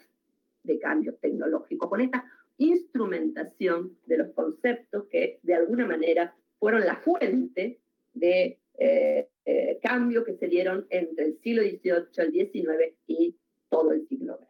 de 0.63 0.79
cambios 0.79 1.19
tecnológicos, 1.19 1.89
con 1.89 2.01
esta 2.01 2.25
instrumentación 2.57 3.97
de 4.07 4.17
los 4.17 4.31
conceptos 4.33 5.05
que 5.11 5.39
de 5.43 5.53
alguna 5.53 5.85
manera 5.85 6.35
fueron 6.59 6.85
la 6.85 6.95
fuente 6.95 7.81
de 8.13 8.59
eh, 8.77 9.29
eh, 9.45 9.79
cambio 9.81 10.23
que 10.23 10.35
se 10.35 10.47
dieron 10.47 10.87
entre 10.89 11.25
el 11.25 11.39
siglo 11.39 11.61
XVIII, 11.61 12.11
el 12.17 12.31
XIX 12.31 12.95
y 13.07 13.35
todo 13.69 13.91
el 13.91 14.07
siglo 14.07 14.37
XX. 14.37 14.47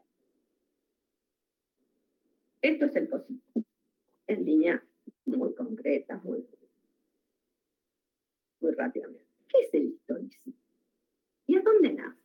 Esto 2.62 2.86
es 2.86 2.96
el 2.96 3.08
positivo, 3.10 3.66
en 4.28 4.46
línea 4.46 4.84
muy 5.26 5.54
concreta, 5.54 6.18
muy 6.24 6.46
muy 8.64 8.72
rápidamente. 8.72 9.26
¿Qué 9.50 9.60
es 9.60 9.74
el 9.74 9.84
historicismo? 9.88 10.54
¿Y 11.46 11.58
a 11.58 11.62
dónde 11.62 11.94
nace? 11.94 12.24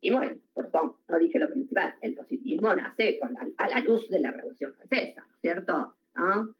Y 0.00 0.10
bueno, 0.10 0.40
perdón, 0.54 0.96
no 1.08 1.18
dije 1.18 1.38
lo 1.38 1.48
principal, 1.48 1.94
el 2.00 2.14
positivismo 2.14 2.74
nace 2.74 3.18
con 3.18 3.36
a 3.38 3.68
la 3.68 3.80
luz 3.80 4.08
de 4.08 4.20
la 4.20 4.32
Revolución 4.32 4.74
Francesa, 4.74 5.26
¿cierto? 5.40 5.96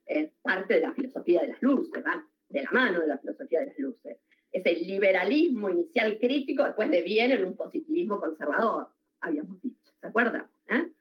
Es 0.07 0.31
parte 0.43 0.75
de 0.75 0.81
la 0.81 0.93
filosofía 0.93 1.43
de 1.43 1.49
las 1.49 1.63
luces, 1.63 2.05
va 2.05 2.25
de 2.49 2.63
la 2.63 2.71
mano 2.71 3.01
de 3.01 3.09
la 3.09 3.19
filosofía 3.19 3.61
de 3.61 3.67
las 3.67 3.79
luces. 3.79 4.19
Es 4.57 4.65
el 4.65 4.87
liberalismo 4.87 5.69
inicial 5.69 6.19
crítico, 6.19 6.65
después 6.65 6.91
de 6.91 7.03
bien 7.03 7.31
en 7.31 7.45
un 7.45 7.57
positivismo 7.57 8.19
conservador, 8.19 8.89
habíamos 9.21 9.61
dicho, 9.61 9.93
¿se 10.01 10.07
acuerdan? 10.07 10.47
¿Eh? 10.71 10.93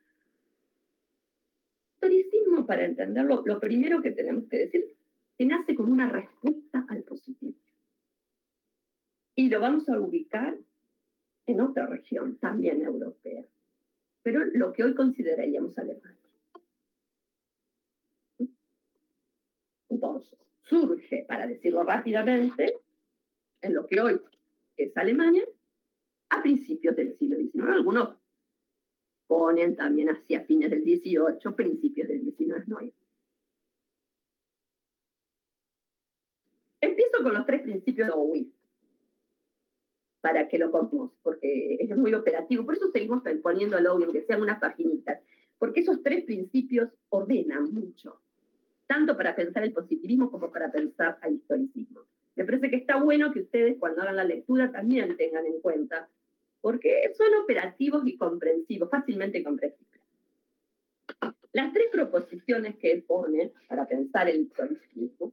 Historicismo, 1.93 2.65
para 2.65 2.83
entenderlo, 2.83 3.43
lo 3.45 3.57
primero 3.61 4.01
que 4.01 4.11
tenemos 4.11 4.43
que 4.49 4.57
decir, 4.57 4.85
que 5.37 5.45
nace 5.45 5.73
como 5.73 5.93
una 5.93 6.09
respuesta 6.09 6.85
al 6.89 7.03
positivismo. 7.03 7.61
Y 9.35 9.49
lo 9.49 9.61
vamos 9.61 9.87
a 9.87 10.01
ubicar 10.01 10.57
en 11.45 11.61
otra 11.61 11.85
región, 11.85 12.37
también 12.39 12.81
europea, 12.81 13.45
pero 14.21 14.43
lo 14.43 14.73
que 14.73 14.83
hoy 14.83 14.95
consideraríamos 14.95 15.77
Alemania. 15.77 16.19
Entonces, 19.87 20.37
surge, 20.63 21.23
para 21.25 21.47
decirlo 21.47 21.83
rápidamente, 21.83 22.81
en 23.66 23.74
lo 23.74 23.86
que 23.88 23.99
hoy 24.01 24.22
es 24.78 24.95
Alemania, 24.97 25.43
a 26.30 26.41
principios 26.41 26.95
del 26.95 27.18
siglo 27.18 27.38
XIX. 27.38 27.66
Algunos 27.70 28.18
ponen 29.28 29.76
también 29.76 30.09
hacia 30.09 30.41
fines 30.41 30.70
del 30.70 30.84
XVIII, 30.84 31.53
principios 31.55 32.07
del 32.07 32.22
XIX. 32.24 32.93
Empiezo 36.82 37.24
con 37.24 37.34
los 37.34 37.45
tres 37.45 37.61
principios 37.61 38.07
de 38.07 38.13
Owen, 38.13 38.53
para 40.22 40.47
que 40.47 40.57
lo 40.57 40.72
contemos, 40.72 41.11
porque 41.24 41.78
es 41.80 41.95
muy 41.97 42.13
operativo. 42.13 42.66
Por 42.66 42.76
eso 42.76 42.91
seguimos 42.91 43.24
poniendo 43.41 43.78
a 43.78 43.93
Owen, 43.93 44.11
que 44.11 44.24
sean 44.24 44.41
unas 44.41 44.59
paginitas, 44.59 45.20
porque 45.57 45.82
esos 45.82 46.03
tres 46.03 46.26
principios 46.26 46.89
ordenan 47.09 47.74
mucho 47.74 48.22
tanto 48.88 49.18
para 49.18 49.36
pensar 49.36 49.63
el 49.63 49.74
positivismo 49.74 50.30
como 50.30 50.51
para 50.51 50.72
pensar 50.72 51.18
al 51.22 51.34
historicismo. 51.34 52.01
Me 52.36 52.43
parece 52.43 52.69
que 52.69 52.75
está 52.75 53.01
bueno 53.01 53.31
que 53.31 53.41
ustedes 53.41 53.77
cuando 53.79 54.01
hagan 54.01 54.17
la 54.17 54.23
lectura 54.23 54.71
también 54.71 55.15
tengan 55.15 55.45
en 55.45 55.61
cuenta, 55.61 56.09
porque 56.61 57.13
son 57.17 57.27
operativos 57.43 58.05
y 58.05 58.17
comprensivos, 58.17 58.89
fácilmente 58.89 59.43
comprensibles. 59.43 60.01
Las 61.53 61.71
tres 61.71 61.88
proposiciones 61.91 62.75
que 62.77 62.91
él 62.91 63.03
pone 63.03 63.53
para 63.69 63.88
pensar 63.88 64.27
el 64.27 64.41
historicismo, 64.41 65.31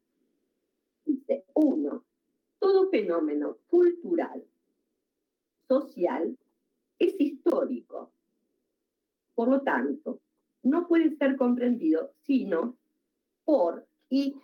dice, 1.04 1.44
uno, 1.54 2.04
todo 2.60 2.88
fenómeno 2.90 3.58
cultural, 3.66 4.44
social, 5.66 6.38
es 7.00 7.20
histórico. 7.20 8.12
Por 9.34 9.48
lo 9.48 9.62
tanto, 9.62 10.20
no 10.62 10.86
puede 10.86 11.16
ser 11.16 11.36
comprendido 11.36 12.12
sino 12.22 12.76
por 13.44 13.84
y 14.08 14.36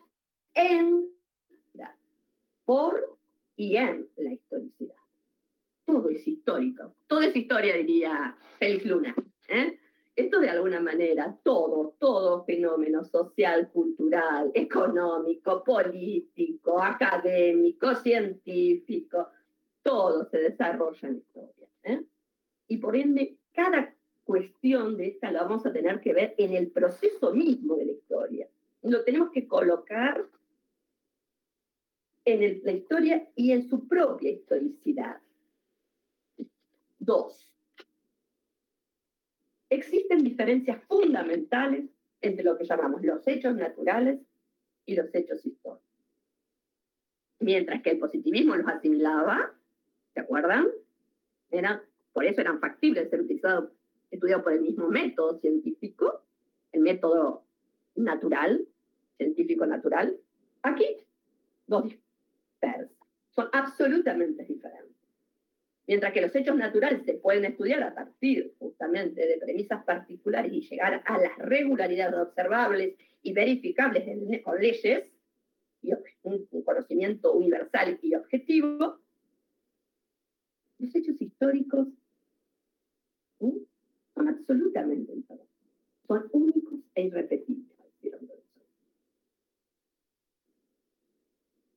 en 0.54 1.17
por 2.68 3.16
y 3.56 3.76
en 3.76 4.06
la 4.18 4.30
historicidad. 4.30 4.94
Todo 5.86 6.10
es 6.10 6.28
histórico, 6.28 6.94
todo 7.06 7.22
es 7.22 7.34
historia, 7.34 7.74
diría 7.74 8.36
Félix 8.58 8.84
Luna. 8.84 9.14
¿eh? 9.48 9.78
Esto 10.14 10.38
de 10.38 10.50
alguna 10.50 10.78
manera, 10.78 11.34
todo, 11.42 11.94
todo 11.98 12.44
fenómeno 12.44 13.04
social, 13.04 13.70
cultural, 13.70 14.50
económico, 14.52 15.64
político, 15.64 16.82
académico, 16.82 17.94
científico, 17.94 19.28
todo 19.82 20.26
se 20.26 20.36
desarrolla 20.36 21.08
en 21.08 21.16
historia. 21.16 21.68
¿eh? 21.84 22.02
Y 22.66 22.76
por 22.76 22.96
ende, 22.96 23.38
cada 23.54 23.94
cuestión 24.24 24.98
de 24.98 25.06
esta 25.06 25.32
la 25.32 25.44
vamos 25.44 25.64
a 25.64 25.72
tener 25.72 26.02
que 26.02 26.12
ver 26.12 26.34
en 26.36 26.52
el 26.52 26.70
proceso 26.70 27.32
mismo 27.32 27.76
de 27.76 27.86
la 27.86 27.92
historia 27.92 28.46
lo 28.82 29.04
tenemos 29.04 29.30
que 29.30 29.46
colocar 29.46 30.24
en 32.28 32.60
la 32.62 32.72
historia 32.72 33.26
y 33.34 33.52
en 33.52 33.68
su 33.68 33.88
propia 33.88 34.30
historicidad. 34.30 35.18
Dos, 36.98 37.50
existen 39.70 40.22
diferencias 40.24 40.82
fundamentales 40.84 41.84
entre 42.20 42.44
lo 42.44 42.58
que 42.58 42.64
llamamos 42.64 43.02
los 43.02 43.26
hechos 43.26 43.54
naturales 43.56 44.20
y 44.84 44.94
los 44.94 45.14
hechos 45.14 45.44
históricos. 45.46 45.82
Mientras 47.40 47.82
que 47.82 47.90
el 47.90 47.98
positivismo 47.98 48.56
los 48.56 48.66
asimilaba, 48.66 49.54
¿se 50.12 50.20
acuerdan? 50.20 50.66
Era, 51.50 51.82
por 52.12 52.24
eso 52.24 52.40
eran 52.40 52.60
factibles 52.60 53.04
de 53.04 53.10
ser 53.10 53.20
utilizados, 53.20 53.70
estudiados 54.10 54.42
por 54.44 54.52
el 54.52 54.60
mismo 54.60 54.88
método 54.88 55.38
científico, 55.38 56.22
el 56.72 56.82
método 56.82 57.44
natural, 57.94 58.66
científico 59.16 59.66
natural. 59.66 60.18
Aquí, 60.62 60.96
dos 61.66 61.84
Son 63.30 63.48
absolutamente 63.52 64.44
diferentes. 64.44 64.96
Mientras 65.86 66.12
que 66.12 66.20
los 66.20 66.34
hechos 66.34 66.56
naturales 66.56 67.04
se 67.04 67.14
pueden 67.14 67.46
estudiar 67.46 67.82
a 67.82 67.94
partir 67.94 68.54
justamente 68.59 69.26
de 69.26 69.38
premisas 69.38 69.84
particulares 69.84 70.52
y 70.52 70.61
llegar 70.61 71.02
a 71.06 71.18
las 71.18 71.38
regularidades 71.38 72.20
observables 72.20 72.94
y 73.22 73.32
verificables 73.32 74.04
con 74.42 74.61
leyes 74.61 75.11
y 75.80 75.92
un 76.22 76.46
conocimiento 76.64 77.32
universal 77.32 77.98
y 78.02 78.14
objetivo, 78.14 79.00
los 80.78 80.94
hechos 80.94 81.20
históricos 81.20 81.88
son 83.38 84.28
absolutamente 84.28 85.14
diferentes. 85.14 85.48
Son 86.06 86.28
únicos 86.32 86.80
e 86.94 87.04
irrepetibles. 87.04 87.68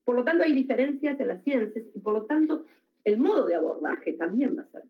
Por 0.04 0.16
lo 0.16 0.24
tanto, 0.24 0.44
hay 0.44 0.54
diferencias 0.54 1.20
en 1.20 1.28
las 1.28 1.44
ciencias 1.44 1.86
y 1.94 2.00
por 2.00 2.14
lo 2.14 2.26
tanto 2.26 2.66
el 3.04 3.18
modo 3.18 3.46
de 3.46 3.56
abordaje 3.56 4.14
también 4.14 4.58
va 4.58 4.64
a 4.64 4.68
ser. 4.68 4.84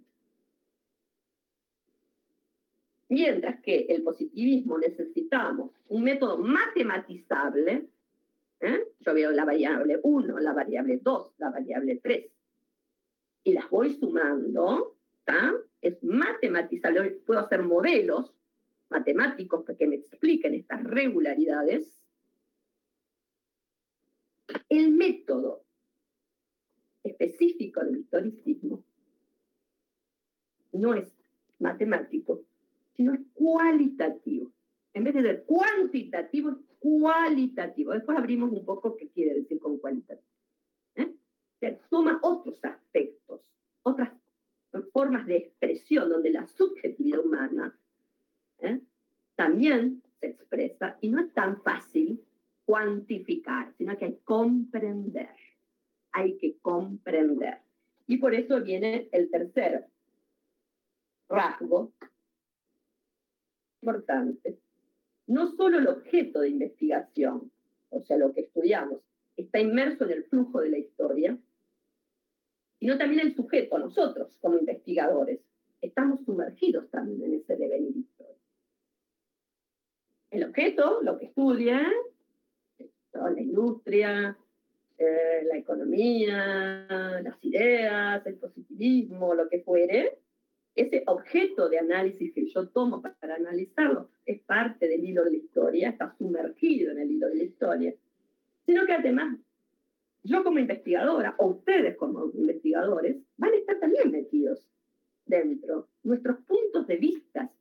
Mientras 3.10 3.62
que 3.62 3.88
el 3.90 4.04
positivismo 4.04 4.78
necesitamos 4.78 5.72
un 5.90 6.04
método 6.04 6.38
matematizable, 6.38 7.88
¿eh? 8.62 8.88
yo 9.00 9.14
veo 9.14 9.32
la 9.32 9.44
variable 9.44 10.00
1, 10.02 10.40
la 10.40 10.54
variable 10.54 11.00
2, 11.02 11.34
la 11.38 11.50
variable 11.50 12.00
3, 12.02 12.32
y 13.44 13.54
las 13.54 13.70
voy 13.70 13.94
sumando, 13.96 14.96
es 15.82 16.04
matematizable, 16.04 17.12
puedo 17.26 17.40
hacer 17.40 17.64
modelos 17.64 18.34
matemáticos 18.90 19.64
que 19.78 19.88
me 19.88 19.96
expliquen 19.96 20.54
estas 20.54 20.84
regularidades, 20.84 22.01
el 24.70 24.92
método 24.92 25.64
específico 27.04 27.84
del 27.84 27.98
historicismo 27.98 28.84
no 30.74 30.94
es 30.94 31.14
matemático, 31.60 32.44
sino 32.96 33.14
es 33.14 33.22
cualitativo. 33.34 34.52
En 34.94 35.04
vez 35.04 35.14
de 35.14 35.22
ser 35.22 35.44
cuantitativo, 35.46 36.52
es 36.52 36.58
cualitativo. 36.80 37.94
Después 37.94 38.18
abrimos 38.18 38.52
un 38.52 38.66
poco 38.66 38.96
qué 38.96 39.10
quiere 39.10 39.36
decir 39.36 39.60
con 39.60 39.78
cualitativo. 39.78 40.28
¿Eh? 40.96 41.14
toma 41.90 42.20
otros 42.24 42.64
aspectos, 42.64 43.42
otras 43.84 44.12
formas 44.94 45.26
de 45.28 45.38
expresión 45.38 46.10
donde 46.10 46.32
la 46.32 46.48
subjetividad 46.48 47.24
humana 47.24 47.78
¿eh? 48.60 48.82
también 49.36 50.02
se 50.20 50.28
expresa 50.28 50.98
y 51.02 51.10
no 51.10 51.22
es 51.22 51.34
tan 51.34 51.62
fácil 51.62 52.22
cuantificar, 52.66 53.74
sino 53.78 53.98
que 53.98 54.06
hay 54.06 54.14
que 54.14 54.24
comprender. 54.24 55.30
Hay 56.12 56.38
que 56.38 56.58
comprender. 56.62 57.60
Y 58.08 58.18
por 58.18 58.34
eso 58.34 58.62
viene 58.62 59.08
el 59.12 59.30
tercer 59.30 59.88
rasgo 61.30 61.94
importante. 63.82 64.60
No 65.28 65.56
solo 65.56 65.80
el 65.80 65.88
objeto 65.88 66.42
de 66.42 66.50
investigación, 66.50 67.52
o 67.90 68.02
sea, 68.02 68.18
lo 68.18 68.34
que 68.34 68.42
estudiamos, 68.42 69.00
está 69.38 69.60
inmerso 69.60 70.04
en 70.06 70.12
el 70.12 70.24
flujo 70.26 70.62
de 70.62 70.70
la 70.70 70.78
historia, 70.78 71.38
sino 72.80 72.98
también 72.98 73.22
el 73.22 73.36
sujeto, 73.36 73.78
nosotros 73.78 74.36
como 74.42 74.58
investigadores, 74.58 75.40
estamos 75.82 76.24
sumergidos 76.26 76.90
también 76.90 77.24
en 77.24 77.40
ese 77.40 77.56
devenir 77.56 77.96
histórico. 77.96 78.40
El 80.32 80.44
objeto, 80.46 81.02
lo 81.02 81.18
que 81.18 81.26
estudia, 81.26 81.92
la 83.14 83.42
industria, 83.42 84.38
eh, 84.98 85.44
la 85.46 85.58
economía, 85.58 86.86
las 87.24 87.44
ideas, 87.44 88.26
el 88.26 88.36
positivismo, 88.36 89.34
lo 89.34 89.50
que 89.50 89.62
fuere, 89.62 90.18
ese 90.76 91.04
objeto 91.08 91.70
de 91.70 91.80
análisis 91.80 92.34
que 92.34 92.48
yo 92.48 92.70
tomo 92.70 93.02
para 93.02 93.36
analizarlo 93.36 94.10
es 94.26 94.40
parte 94.42 94.88
del 94.88 95.04
hilo 95.04 95.24
de 95.26 95.32
la 95.32 95.38
historia, 95.38 95.90
está 95.90 96.16
sumergido 96.18 96.92
en 96.92 97.00
el 97.00 97.12
hilo 97.12 97.28
de 97.28 97.36
la 97.36 97.44
historia, 97.44 97.94
sino 98.66 98.86
que 98.86 98.94
además 98.94 99.38
yo 100.24 100.44
como 100.44 100.60
investigadora, 100.60 101.36
o 101.40 101.48
ustedes 101.48 101.98
como 101.98 102.26
investigadores, 102.34 103.18
van 103.38 103.54
a 103.54 103.56
estar 103.56 103.80
también 103.80 104.12
metidos 104.12 104.68
dentro. 105.26 105.88
Nuestros 106.04 106.38
puntos 106.46 106.88
de 106.88 106.98
vista 106.98 107.52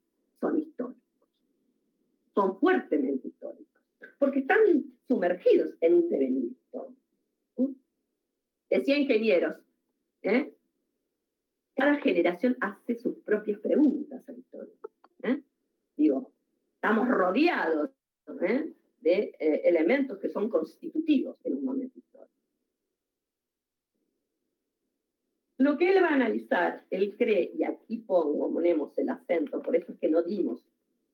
son 0.41 0.59
históricos, 0.59 1.03
son 2.35 2.59
fuertemente 2.59 3.29
históricos, 3.29 3.70
porque 4.21 4.41
están 4.41 4.59
sumergidos 5.09 5.75
en 5.81 5.95
un 5.95 6.11
devenir 6.11 6.53
histórico. 6.53 7.01
Decía 8.69 8.99
ingenieros, 8.99 9.57
¿eh? 10.23 10.55
cada 11.75 11.97
generación 11.97 12.57
hace 12.61 12.97
sus 12.97 13.17
propias 13.21 13.59
preguntas 13.61 14.23
a 14.29 14.33
la 14.33 14.39
historia. 14.39 14.75
¿eh? 15.23 15.43
Digo, 15.97 16.31
estamos 16.75 17.09
rodeados 17.09 17.91
¿eh? 18.43 18.75
de 19.01 19.35
elementos 19.65 20.19
que 20.19 20.29
son 20.29 20.51
constitutivos 20.51 21.39
en 21.45 21.57
un 21.57 21.65
momento 21.65 21.99
histórico. 21.99 22.35
Lo 25.57 25.79
que 25.79 25.97
él 25.97 26.05
va 26.05 26.09
a 26.09 26.15
analizar, 26.15 26.85
él 26.91 27.17
cree, 27.17 27.53
y 27.55 27.65
aquí 27.65 27.97
pongo, 27.97 28.53
ponemos 28.53 28.97
el 28.99 29.09
acento, 29.09 29.63
por 29.63 29.77
eso 29.77 29.93
es 29.93 29.99
que 29.99 30.11
no 30.11 30.23
dimos 30.23 30.63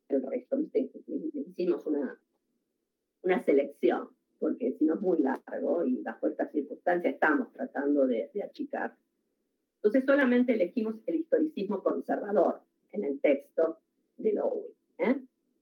el 0.08 0.22
resto, 0.24 0.58
hicimos 1.46 1.86
una, 1.86 2.20
una 3.26 3.42
selección, 3.42 4.08
porque 4.38 4.72
si 4.72 4.84
no 4.84 4.94
es 4.94 5.00
muy 5.00 5.18
largo 5.18 5.84
y 5.84 6.02
bajo 6.02 6.28
estas 6.28 6.50
circunstancias 6.52 7.14
estamos 7.14 7.52
tratando 7.52 8.06
de, 8.06 8.30
achicar. 8.44 8.94
Entonces 9.76 10.04
solamente 10.04 10.54
elegimos 10.54 10.96
el 11.06 11.16
historicismo 11.16 11.82
conservador 11.82 12.60
en 12.92 13.04
el 13.04 13.20
texto 13.20 13.78
de 14.16 14.32
Lowe. 14.32 14.72
¿eh? 14.98 15.16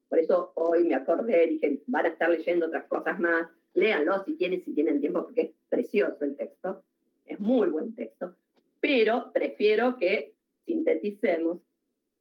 Por 0.09 0.19
eso 0.19 0.53
hoy 0.55 0.85
me 0.85 0.95
acordé, 0.95 1.47
dije, 1.47 1.83
van 1.87 2.07
a 2.07 2.11
estar 2.11 2.31
leyendo 2.31 2.67
otras 2.67 2.85
cosas 2.85 3.19
más, 3.19 3.49
léanlo 3.75 4.25
si 4.25 4.35
tienen, 4.35 4.63
si 4.65 4.73
tienen 4.73 5.01
tiempo, 5.01 5.25
porque 5.25 5.41
es 5.41 5.51
precioso 5.69 6.25
el 6.25 6.37
texto, 6.37 6.85
es 7.27 7.41
muy 7.41 7.69
buen 7.69 7.95
texto 7.95 8.37
pero 8.85 9.33
prefiero 9.33 9.97
que 9.97 10.35
sinteticemos. 10.67 11.59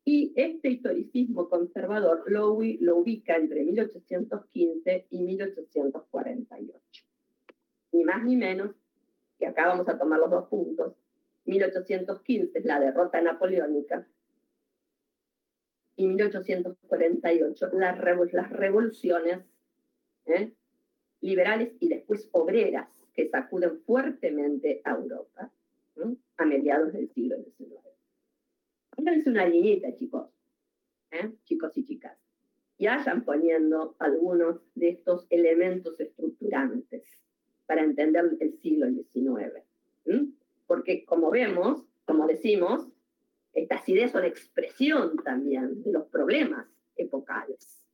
Y 0.05 0.33
este 0.35 0.69
historicismo 0.69 1.49
conservador 1.49 2.23
lo, 2.29 2.59
lo 2.79 2.97
ubica 2.97 3.35
entre 3.37 3.63
1815 3.63 5.07
y 5.09 5.21
1848. 5.21 7.05
Ni 7.93 8.03
más 8.03 8.23
ni 8.23 8.35
menos, 8.35 8.75
que 9.39 9.47
acá 9.47 9.67
vamos 9.67 9.87
a 9.87 9.97
tomar 9.97 10.19
los 10.19 10.29
dos 10.29 10.47
puntos. 10.49 10.93
1815 11.45 12.59
es 12.59 12.65
la 12.65 12.79
derrota 12.79 13.21
napoleónica 13.21 14.07
y 15.95 16.07
1848 16.07 17.69
las, 17.73 17.97
revoluciones 18.49 19.39
¿eh? 20.25 20.51
liberales 21.21 21.73
y 21.79 21.89
después 21.89 22.29
obreras 22.31 22.89
que 23.13 23.29
sacuden 23.29 23.79
fuertemente 23.81 24.81
a 24.83 24.91
Europa 24.91 25.51
a 26.37 26.45
mediados 26.45 26.93
del 26.93 27.09
siglo 27.13 27.37
XIX. 27.37 27.92
Pónganse 28.95 29.29
una 29.29 29.47
niñita, 29.47 29.95
chicos, 29.95 30.29
¿eh? 31.11 31.31
chicos 31.45 31.77
y 31.77 31.85
chicas, 31.85 32.17
y 32.77 32.87
vayan 32.87 33.23
poniendo 33.23 33.95
algunos 33.99 34.61
de 34.75 34.89
estos 34.89 35.25
elementos 35.29 35.99
estructurantes 35.99 37.03
para 37.65 37.83
entender 37.83 38.37
el 38.39 38.57
siglo 38.59 38.87
XIX. 38.87 39.63
Porque 40.67 41.05
como 41.05 41.31
vemos, 41.31 41.85
como 42.05 42.27
decimos, 42.27 42.87
estas 43.53 43.87
ideas 43.87 44.11
son 44.11 44.25
expresión 44.25 45.17
también 45.23 45.83
de 45.83 45.91
los 45.91 46.07
problemas 46.07 46.67
epocales, 46.95 47.85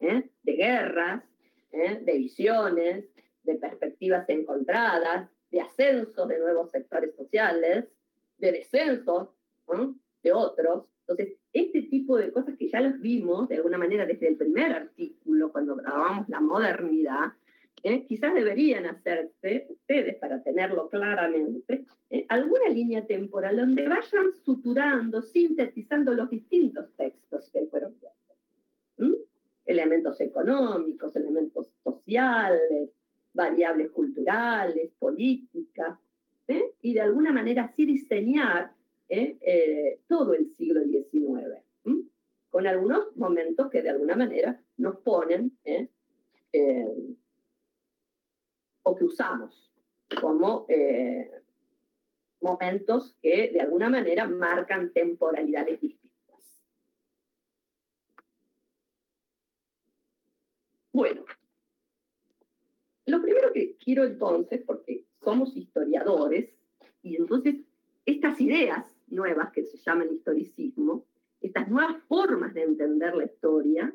¿eh? 0.00 0.28
de 0.42 0.52
guerras, 0.52 1.24
¿eh? 1.72 2.00
de 2.02 2.18
visiones, 2.18 3.08
de 3.42 3.54
perspectivas 3.56 4.28
encontradas, 4.28 5.30
de 5.50 5.60
ascenso 5.60 6.26
de 6.26 6.38
nuevos 6.38 6.70
sectores 6.70 7.14
sociales, 7.14 7.86
de 8.38 8.52
descenso 8.52 9.34
de 10.22 10.32
otros. 10.32 10.84
Entonces, 11.06 11.36
este 11.52 11.82
tipo 11.82 12.16
de 12.16 12.32
cosas 12.32 12.56
que 12.56 12.68
ya 12.68 12.80
las 12.80 13.00
vimos 13.00 13.48
de 13.48 13.56
alguna 13.56 13.78
manera 13.78 14.06
desde 14.06 14.28
el 14.28 14.36
primer 14.36 14.72
artículo, 14.72 15.52
cuando 15.52 15.76
grabamos 15.76 16.28
la 16.28 16.40
modernidad, 16.40 17.32
¿eh? 17.82 18.04
quizás 18.06 18.34
deberían 18.34 18.86
hacerse 18.86 19.66
ustedes 19.68 20.16
para 20.16 20.42
tenerlo 20.42 20.88
claramente, 20.88 21.84
¿eh? 22.10 22.24
alguna 22.28 22.68
línea 22.68 23.04
temporal 23.06 23.56
donde 23.56 23.88
vayan 23.88 24.32
suturando, 24.44 25.22
sintetizando 25.22 26.14
los 26.14 26.30
distintos 26.30 26.92
textos 26.96 27.50
que 27.50 27.66
fueron 27.66 27.94
elementos 29.64 30.20
económicos, 30.20 31.16
elementos 31.16 31.68
sociales, 31.82 32.90
variables 33.32 33.90
culturales, 33.90 34.90
políticas, 34.98 35.98
¿eh? 36.48 36.74
y 36.82 36.94
de 36.94 37.00
alguna 37.00 37.32
manera 37.32 37.64
así 37.64 37.86
diseñar 37.86 38.72
¿eh? 39.12 39.36
Eh, 39.42 40.00
todo 40.08 40.32
el 40.32 40.48
siglo 40.56 40.82
XIX, 40.84 41.62
con 42.48 42.66
algunos 42.66 43.14
momentos 43.14 43.70
que 43.70 43.82
de 43.82 43.90
alguna 43.90 44.16
manera 44.16 44.58
nos 44.78 44.96
ponen 44.98 45.58
o 48.82 48.94
que 48.96 49.04
usamos 49.04 49.70
como 50.20 50.66
momentos 52.40 53.16
que 53.20 53.50
de 53.52 53.60
alguna 53.60 53.88
manera 53.88 54.26
marcan 54.26 54.92
temporalidades 54.92 55.80
distintas. 55.80 56.62
Bueno, 60.92 61.24
lo 63.06 63.22
primero 63.22 63.52
que 63.52 63.76
quiero 63.76 64.04
entonces, 64.04 64.62
porque 64.66 65.04
somos 65.22 65.56
historiadores, 65.56 66.50
y 67.02 67.16
entonces 67.16 67.56
estas 68.04 68.40
ideas 68.40 68.91
nuevas 69.12 69.52
que 69.52 69.64
se 69.64 69.78
llaman 69.78 70.12
historicismo, 70.12 71.04
estas 71.40 71.68
nuevas 71.68 72.02
formas 72.04 72.54
de 72.54 72.62
entender 72.62 73.14
la 73.14 73.24
historia, 73.24 73.94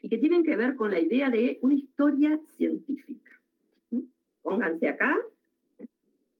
y 0.00 0.08
que 0.08 0.18
tienen 0.18 0.44
que 0.44 0.54
ver 0.54 0.76
con 0.76 0.90
la 0.90 1.00
idea 1.00 1.30
de 1.30 1.58
una 1.62 1.74
historia 1.74 2.38
científica. 2.56 3.40
Pónganse 4.42 4.88
acá, 4.88 5.16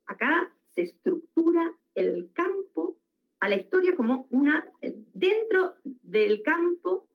acá 0.05 0.53
se 0.75 0.83
estructura 0.83 1.73
el 1.95 2.31
campo 2.35 2.99
a 3.41 3.49
la 3.49 3.57
historia 3.57 3.97
como 3.97 4.27
una, 4.31 4.71
dentro 5.15 5.77
del 6.03 6.43
campo 6.43 7.07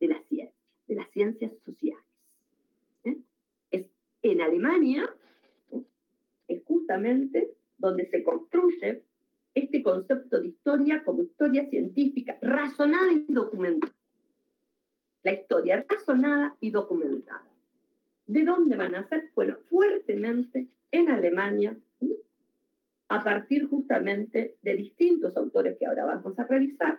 de 0.00 0.08
la 0.08 0.22
ciencia, 0.22 0.54
de 0.86 0.94
las 0.94 1.10
ciencias 1.10 1.52
sociales. 1.64 2.02
En 4.22 4.40
Alemania 4.40 5.14
es 6.48 6.64
justamente 6.64 7.52
donde 7.78 8.06
se 8.06 8.24
construye 8.24 9.02
este 9.56 9.82
concepto 9.82 10.38
de 10.38 10.48
historia 10.48 11.02
como 11.02 11.22
historia 11.22 11.68
científica, 11.70 12.36
razonada 12.42 13.10
y 13.12 13.32
documentada. 13.32 13.92
La 15.22 15.32
historia 15.32 15.84
razonada 15.88 16.54
y 16.60 16.70
documentada. 16.70 17.42
¿De 18.26 18.44
dónde 18.44 18.76
van 18.76 18.94
a 18.94 19.08
ser? 19.08 19.30
Bueno, 19.34 19.56
fuertemente 19.70 20.68
en 20.92 21.10
Alemania, 21.10 21.74
a 23.08 23.24
partir 23.24 23.66
justamente 23.66 24.56
de 24.60 24.76
distintos 24.76 25.34
autores 25.36 25.78
que 25.78 25.86
ahora 25.86 26.04
vamos 26.04 26.38
a 26.38 26.44
revisar, 26.44 26.98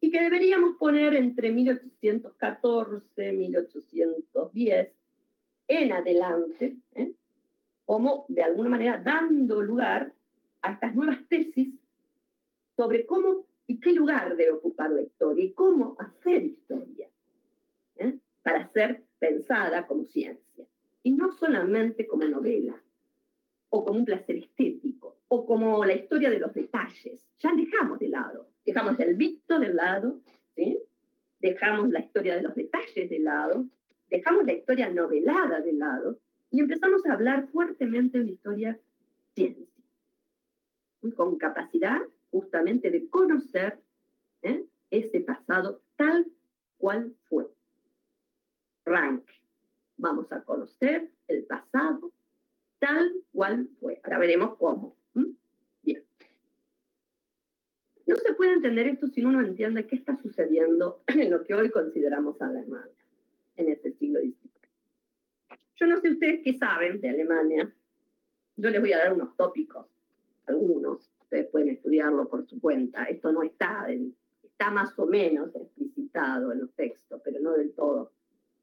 y 0.00 0.10
que 0.10 0.20
deberíamos 0.20 0.76
poner 0.78 1.14
entre 1.14 1.52
1814 1.52 3.32
y 3.32 3.36
1810 3.36 4.88
en 5.68 5.92
adelante, 5.92 6.76
¿eh? 6.94 7.12
como 7.84 8.24
de 8.28 8.42
alguna 8.42 8.70
manera 8.70 8.98
dando 8.98 9.62
lugar 9.62 10.12
a 10.62 10.72
estas 10.72 10.94
nuevas 10.96 11.18
tesis 11.28 11.68
sobre 12.82 13.06
cómo 13.06 13.46
y 13.68 13.78
qué 13.78 13.92
lugar 13.92 14.36
debe 14.36 14.50
ocupar 14.50 14.90
la 14.90 15.02
historia 15.02 15.44
y 15.44 15.52
cómo 15.52 15.94
hacer 16.00 16.42
historia 16.42 17.08
¿eh? 17.96 18.18
para 18.42 18.66
ser 18.72 19.04
pensada 19.20 19.86
como 19.86 20.04
ciencia 20.06 20.66
y 21.04 21.12
no 21.12 21.30
solamente 21.30 22.08
como 22.08 22.24
novela 22.24 22.74
o 23.68 23.84
como 23.84 24.00
un 24.00 24.04
placer 24.04 24.36
estético 24.36 25.16
o 25.28 25.46
como 25.46 25.84
la 25.84 25.94
historia 25.94 26.28
de 26.28 26.40
los 26.40 26.52
detalles. 26.52 27.24
Ya 27.38 27.54
dejamos 27.54 28.00
de 28.00 28.08
lado, 28.08 28.48
dejamos 28.66 28.98
el 28.98 29.14
visto 29.14 29.60
de 29.60 29.72
lado, 29.72 30.20
dejamos 31.38 31.88
la 31.90 32.00
historia 32.00 32.34
de 32.34 32.42
los 32.42 32.56
detalles 32.56 33.08
de 33.08 33.18
lado 33.20 33.64
dejamos 34.10 34.44
la 34.44 34.54
historia 34.54 34.90
novelada 34.90 35.60
de 35.60 35.72
lado 35.72 36.18
y 36.50 36.60
empezamos 36.60 37.06
a 37.06 37.12
hablar 37.12 37.46
fuertemente 37.46 38.18
de 38.18 38.24
una 38.24 38.32
historia 38.32 38.78
ciencia, 39.34 39.66
con 41.16 41.38
capacidad 41.38 42.02
justamente 42.32 42.90
de 42.90 43.08
conocer 43.08 43.78
¿eh? 44.42 44.64
ese 44.90 45.20
pasado 45.20 45.82
tal 45.94 46.26
cual 46.78 47.14
fue. 47.28 47.46
Rank. 48.84 49.22
Vamos 49.98 50.32
a 50.32 50.42
conocer 50.42 51.12
el 51.28 51.44
pasado 51.44 52.10
tal 52.80 53.12
cual 53.32 53.68
fue. 53.78 54.00
Ahora 54.02 54.18
veremos 54.18 54.56
cómo. 54.56 54.96
Bien. 55.82 56.02
No 58.06 58.16
se 58.16 58.34
puede 58.34 58.54
entender 58.54 58.88
esto 58.88 59.06
si 59.06 59.20
uno 59.20 59.40
no 59.40 59.46
entiende 59.46 59.86
qué 59.86 59.94
está 59.94 60.16
sucediendo 60.16 61.02
en 61.06 61.30
lo 61.30 61.44
que 61.44 61.54
hoy 61.54 61.70
consideramos 61.70 62.40
Alemania 62.42 62.90
en 63.56 63.68
este 63.68 63.92
siglo 63.92 64.20
XIX. 64.20 64.38
Yo 65.76 65.86
no 65.86 66.00
sé 66.00 66.10
ustedes 66.10 66.40
qué 66.42 66.54
saben 66.54 67.00
de 67.00 67.10
Alemania, 67.10 67.72
Yo 68.56 68.70
les 68.70 68.80
voy 68.80 68.92
a 68.92 68.98
dar 68.98 69.12
unos 69.12 69.36
tópicos, 69.36 69.86
algunos, 70.46 71.10
ustedes 71.32 71.50
pueden 71.50 71.70
estudiarlo 71.70 72.28
por 72.28 72.46
su 72.46 72.60
cuenta. 72.60 73.04
Esto 73.04 73.32
no 73.32 73.42
está, 73.42 73.86
está 74.42 74.70
más 74.70 74.98
o 74.98 75.06
menos 75.06 75.54
explicitado 75.54 76.52
en 76.52 76.60
los 76.60 76.74
textos, 76.74 77.22
pero 77.24 77.40
no 77.40 77.52
del 77.52 77.72
todo. 77.72 78.12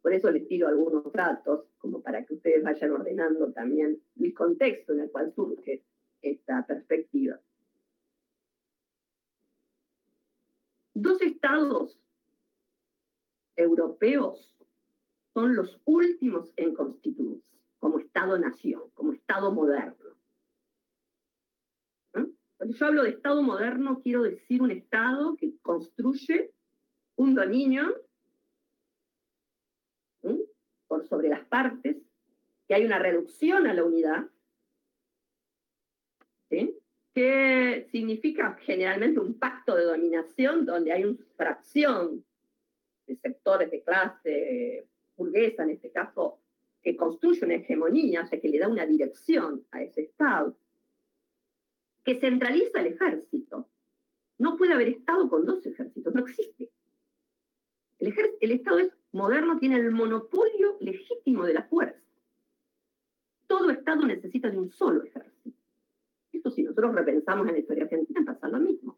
Por 0.04 0.14
eso 0.14 0.30
les 0.30 0.48
tiro 0.48 0.68
algunos 0.68 1.12
datos, 1.12 1.66
como 1.80 2.00
para 2.04 2.24
que 2.24 2.36
ustedes 2.36 2.64
vayan 2.64 2.92
ordenando 2.92 3.52
también 3.52 4.00
el 4.20 4.34
contexto 4.36 4.94
en 4.94 5.00
el 5.00 5.10
cual 5.10 5.34
surge 5.34 5.84
esta 6.22 6.64
perspectiva. 6.68 7.40
Dos 10.94 11.20
estados 11.24 12.00
europeos 13.56 14.56
son 15.34 15.56
los 15.56 15.82
últimos 15.86 16.54
en 16.56 16.76
constituirse 16.76 17.58
como 17.80 17.98
Estado-nación, 17.98 18.84
como 18.94 19.14
Estado 19.14 19.52
moderno. 19.52 20.09
Cuando 22.60 22.76
yo 22.76 22.86
hablo 22.88 23.04
de 23.04 23.12
Estado 23.12 23.42
moderno, 23.42 24.02
quiero 24.04 24.24
decir 24.24 24.62
un 24.62 24.72
Estado 24.72 25.38
que 25.38 25.58
construye 25.62 26.52
un 27.16 27.34
dominio 27.34 27.96
por 30.86 31.08
sobre 31.08 31.30
las 31.30 31.46
partes, 31.46 31.96
que 32.68 32.76
hay 32.76 32.84
una 32.84 33.00
reducción 33.00 33.66
a 33.66 33.74
la 33.74 33.86
unidad, 33.86 34.30
que 37.14 37.88
significa 37.92 38.58
generalmente 38.64 39.22
un 39.22 39.40
pacto 39.40 39.76
de 39.76 39.86
dominación 39.86 40.66
donde 40.66 40.92
hay 40.92 41.06
una 41.06 41.26
fracción 41.38 42.26
de 43.08 43.16
sectores 43.16 43.72
de 43.72 43.84
clase 43.84 44.86
burguesa, 45.16 45.64
en 45.64 45.70
este 45.70 45.92
caso, 45.92 46.42
que 46.82 46.98
construye 46.98 47.46
una 47.46 47.56
hegemonía, 47.56 48.24
o 48.24 48.28
sea, 48.28 48.42
que 48.42 48.50
le 48.50 48.60
da 48.60 48.68
una 48.68 48.86
dirección 48.86 49.66
a 49.72 49.82
ese 49.82 50.02
Estado, 50.02 50.58
que 52.04 52.20
centraliza 52.20 52.80
el 52.82 52.88
ejército. 52.88 53.70
No 54.38 54.58
puede 54.58 54.74
haber 54.74 54.88
Estado 54.88 55.30
con 55.30 55.46
dos 55.46 55.66
ejércitos, 55.66 56.14
no 56.14 56.22
existe. 56.22 56.70
El, 58.00 58.52
Estado 58.52 58.80
es 58.80 58.94
moderno, 59.12 59.60
tiene 59.60 59.76
el 59.76 59.92
monopolio 59.92 60.78
legítimo 60.80 61.46
de 61.46 61.54
la 61.54 61.64
fuerza. 61.64 62.00
Todo 63.48 63.70
Estado 63.72 64.06
necesita 64.06 64.50
de 64.50 64.58
un 64.58 64.72
solo 64.72 65.04
ejército. 65.04 65.58
Esto 66.32 66.52
si 66.52 66.64
nosotros 66.64 66.96
repensamos 66.96 67.48
en 67.48 67.54
la 67.54 67.60
historia 67.60 67.84
argentina 67.84 68.24
pasa 68.26 68.48
lo 68.48 68.60
mismo. 68.60 68.98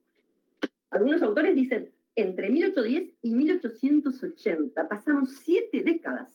Algunos 0.92 1.22
autores 1.24 1.56
dicen, 1.56 1.92
entre 2.16 2.50
1810 2.50 3.14
y 3.24 3.34
1880 3.34 4.88
pasaron 4.88 5.26
siete 5.26 5.82
décadas 5.82 6.32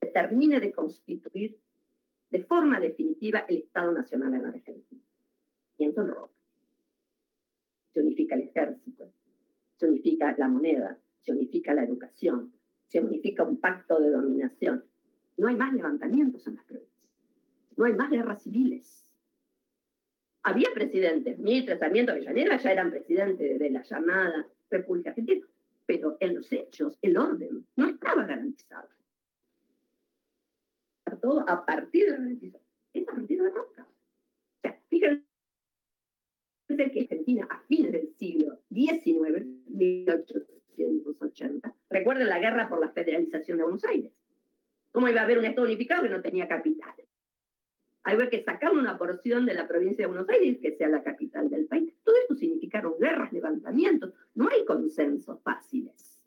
que 0.00 0.08
termine 0.08 0.58
de 0.58 0.72
constituir 0.72 1.58
de 2.30 2.42
forma 2.42 2.80
definitiva 2.80 3.40
el 3.48 3.58
Estado 3.58 3.92
Nacional 3.92 4.34
en 4.34 4.46
Argentina. 4.46 5.02
Roca. 5.86 6.32
Se 7.92 8.00
unifica 8.00 8.34
el 8.34 8.42
ejército, 8.42 9.12
se 9.76 9.88
unifica 9.88 10.34
la 10.36 10.48
moneda, 10.48 10.98
se 11.20 11.32
unifica 11.32 11.74
la 11.74 11.84
educación, 11.84 12.52
se 12.86 13.00
unifica 13.00 13.44
un 13.44 13.58
pacto 13.58 14.00
de 14.00 14.10
dominación. 14.10 14.84
No 15.36 15.48
hay 15.48 15.56
más 15.56 15.72
levantamientos 15.72 16.46
en 16.46 16.56
las 16.56 16.64
provincias, 16.64 17.10
no 17.76 17.84
hay 17.84 17.94
más 17.94 18.10
guerras 18.10 18.42
civiles. 18.42 19.06
Había 20.42 20.68
presidentes, 20.72 21.38
Mitre, 21.38 21.78
Sarmiento, 21.78 22.12
Avellaneda 22.12 22.56
ya 22.56 22.72
eran 22.72 22.90
presidentes 22.90 23.58
de 23.58 23.70
la 23.70 23.82
llamada 23.82 24.46
República 24.70 25.10
Argentina, 25.10 25.46
pero 25.86 26.16
en 26.20 26.36
los 26.36 26.50
hechos 26.52 26.98
el 27.02 27.16
orden 27.16 27.66
no 27.76 27.88
estaba 27.88 28.24
garantizado. 28.24 28.88
Todo 31.20 31.48
a 31.48 31.64
partir 31.64 32.12
de 32.12 32.18
la. 32.18 32.58
Es 32.92 33.08
a 33.08 33.12
partir 33.12 33.42
de 33.42 33.50
Roca. 33.50 33.82
O 33.82 34.60
sea, 34.60 34.80
fíjense 34.88 35.27
que 36.76 37.00
Argentina 37.00 37.46
a 37.48 37.60
fines 37.60 37.92
del 37.92 38.08
siglo 38.18 38.58
XIX, 38.70 39.46
1880, 39.68 41.74
recuerden 41.88 42.28
la 42.28 42.38
guerra 42.38 42.68
por 42.68 42.80
la 42.80 42.90
federalización 42.90 43.58
de 43.58 43.64
Buenos 43.64 43.84
Aires. 43.84 44.12
¿Cómo 44.92 45.08
iba 45.08 45.20
a 45.20 45.24
haber 45.24 45.38
un 45.38 45.46
Estado 45.46 45.66
unificado 45.66 46.02
que 46.02 46.10
no 46.10 46.20
tenía 46.20 46.46
capital? 46.46 46.94
Hay 48.04 48.16
que 48.28 48.42
sacar 48.42 48.72
una 48.72 48.96
porción 48.96 49.44
de 49.44 49.54
la 49.54 49.66
provincia 49.66 50.04
de 50.04 50.12
Buenos 50.12 50.28
Aires 50.28 50.58
que 50.60 50.76
sea 50.76 50.88
la 50.88 51.02
capital 51.02 51.50
del 51.50 51.66
país. 51.66 51.92
Todo 52.04 52.16
esto 52.16 52.36
significaron 52.36 52.98
guerras, 52.98 53.32
levantamientos. 53.32 54.12
No 54.34 54.48
hay 54.48 54.64
consensos 54.64 55.40
fáciles. 55.42 56.20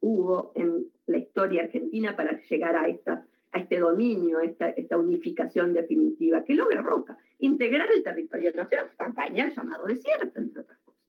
Hubo 0.00 0.52
en 0.54 0.86
la 1.06 1.18
historia 1.18 1.62
argentina 1.62 2.16
para 2.16 2.40
llegar 2.40 2.76
a, 2.76 2.88
esta, 2.88 3.26
a 3.52 3.58
este 3.60 3.78
dominio, 3.78 4.38
a 4.38 4.44
esta, 4.44 4.70
esta 4.70 4.96
unificación 4.96 5.74
definitiva 5.74 6.44
que 6.44 6.54
logra 6.54 6.82
Roca. 6.82 7.16
Integrar 7.38 7.88
el 7.92 8.02
territorio 8.02 8.52
nacional, 8.54 8.90
campaña 8.96 9.52
llamado 9.54 9.86
desierto, 9.86 10.40
entre 10.40 10.62
otras 10.62 10.78
cosas. 10.78 11.02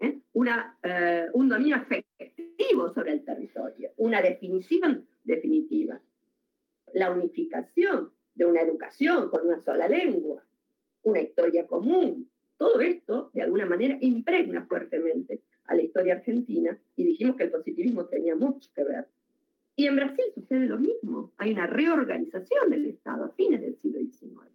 ¿Eh? 0.00 0.18
Una, 0.32 0.76
eh, 0.82 1.26
un 1.32 1.48
dominio 1.48 1.76
efectivo 1.76 2.92
sobre 2.92 3.12
el 3.12 3.24
territorio, 3.24 3.92
una 3.96 4.20
definición 4.20 5.06
definitiva 5.22 6.00
la 6.94 7.10
unificación 7.10 8.12
de 8.34 8.46
una 8.46 8.62
educación 8.62 9.28
con 9.28 9.46
una 9.46 9.60
sola 9.60 9.88
lengua, 9.88 10.42
una 11.02 11.20
historia 11.20 11.66
común. 11.66 12.30
Todo 12.56 12.80
esto, 12.80 13.30
de 13.34 13.42
alguna 13.42 13.66
manera, 13.66 13.98
impregna 14.00 14.64
fuertemente 14.66 15.42
a 15.66 15.74
la 15.74 15.82
historia 15.82 16.14
argentina 16.14 16.78
y 16.96 17.04
dijimos 17.04 17.36
que 17.36 17.44
el 17.44 17.50
positivismo 17.50 18.06
tenía 18.06 18.36
mucho 18.36 18.70
que 18.74 18.84
ver. 18.84 19.06
Y 19.76 19.86
en 19.86 19.96
Brasil 19.96 20.24
sucede 20.34 20.66
lo 20.66 20.78
mismo. 20.78 21.32
Hay 21.36 21.52
una 21.52 21.66
reorganización 21.66 22.70
del 22.70 22.86
Estado 22.86 23.24
a 23.24 23.28
fines 23.30 23.60
del 23.60 23.76
siglo 23.76 24.00
XIX. 24.00 24.50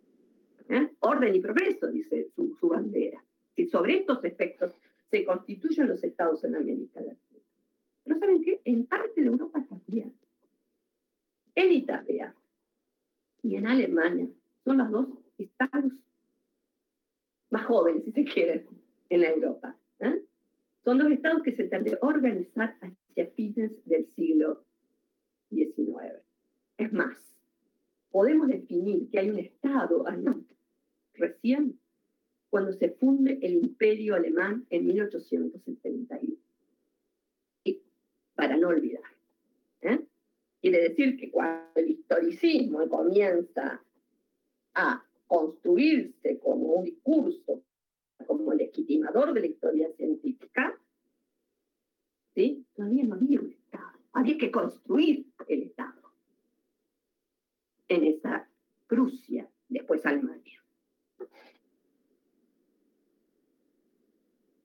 ¿Eh? 0.69 0.89
Orden 0.99 1.35
y 1.35 1.39
progreso, 1.39 1.87
dice 1.87 2.29
su, 2.35 2.69
bandera. 2.69 3.23
Y 3.55 3.65
sobre 3.65 3.97
estos 3.97 4.23
efectos 4.23 4.71
se 5.09 5.25
constituyen 5.25 5.87
los 5.87 6.03
estados 6.03 6.43
en 6.43 6.55
América 6.55 7.01
Latina. 7.01 7.43
Pero 8.03 8.19
¿saben 8.19 8.43
qué? 8.43 8.61
En 8.63 8.85
parte 8.85 9.21
de 9.21 9.27
Europa 9.27 9.65
también 9.67 10.13
en 11.55 11.71
Italia 11.73 12.33
y 13.43 13.55
en 13.55 13.67
Alemania 13.67 14.27
son 14.63 14.77
los 14.77 14.91
dos 14.91 15.07
estados 15.37 15.91
más 17.49 17.65
jóvenes, 17.65 18.03
si 18.05 18.11
se 18.11 18.23
quiere, 18.23 18.65
en 19.09 19.23
Europa. 19.23 19.75
¿eh? 19.99 20.21
Son 20.85 20.97
dos 20.99 21.11
estados 21.11 21.41
que 21.43 21.55
se 21.55 21.65
tendrían 21.65 21.97
que 21.99 22.05
organizar 22.05 22.77
hacia 22.81 23.27
fines 23.31 23.71
del 23.85 24.07
siglo 24.15 24.63
Es 26.77 26.93
más, 26.93 27.17
podemos 28.11 28.47
definir 28.47 29.09
que 29.09 29.19
hay 29.19 29.29
un 29.29 29.39
estado 29.39 30.05
recién 31.13 31.79
cuando 32.49 32.73
se 32.73 32.89
funde 32.89 33.37
el 33.41 33.53
imperio 33.53 34.15
alemán 34.15 34.65
en 34.69 34.87
1871. 34.87 36.35
Y 37.63 37.81
para 38.33 38.57
no 38.57 38.69
olvidar. 38.69 39.03
¿eh? 39.81 39.99
Quiere 40.61 40.89
decir 40.89 41.17
que 41.17 41.29
cuando 41.29 41.69
el 41.75 41.89
historicismo 41.89 42.87
comienza 42.89 43.83
a 44.73 45.05
construirse 45.27 46.39
como 46.39 46.73
un 46.75 46.85
discurso, 46.85 47.61
como 48.25 48.53
legitimador 48.53 49.33
de 49.33 49.41
la 49.41 49.47
historia 49.47 49.91
científica, 49.97 50.79
¿sí? 52.33 52.65
todavía 52.73 53.03
no 53.03 53.15
había 53.15 53.39
un 53.41 53.51
Estado. 53.51 53.98
Había 54.13 54.37
que 54.37 54.51
construir 54.51 55.27
el 55.47 55.63
Estado 55.63 56.13
en 57.87 58.03
esa 58.05 58.47
Prusia, 58.87 59.47
después 59.67 60.05
Alemania. 60.05 60.63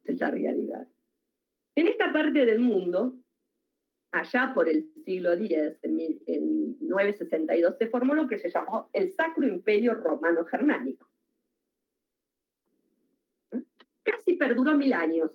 Es 0.05 0.18
la 0.18 0.30
realidad. 0.30 0.88
En 1.74 1.88
esta 1.88 2.12
parte 2.12 2.47
del 2.47 2.61
mundo, 2.61 3.16
allá 4.12 4.53
por 4.55 4.68
el 4.68 4.92
siglo 5.05 5.32
X, 5.32 5.78
en, 5.82 6.78
962, 6.80 7.76
se 7.78 7.88
formó 7.88 8.14
lo 8.14 8.28
que 8.28 8.38
se 8.38 8.49
llamó 8.49 8.88
el 8.92 9.12
Sacro 9.12 9.47
Imperio 9.47 9.95
Romano 9.95 10.45
Germánico. 10.45 11.09
Casi 14.03 14.34
perduró 14.34 14.76
mil 14.76 14.92
años 14.92 15.32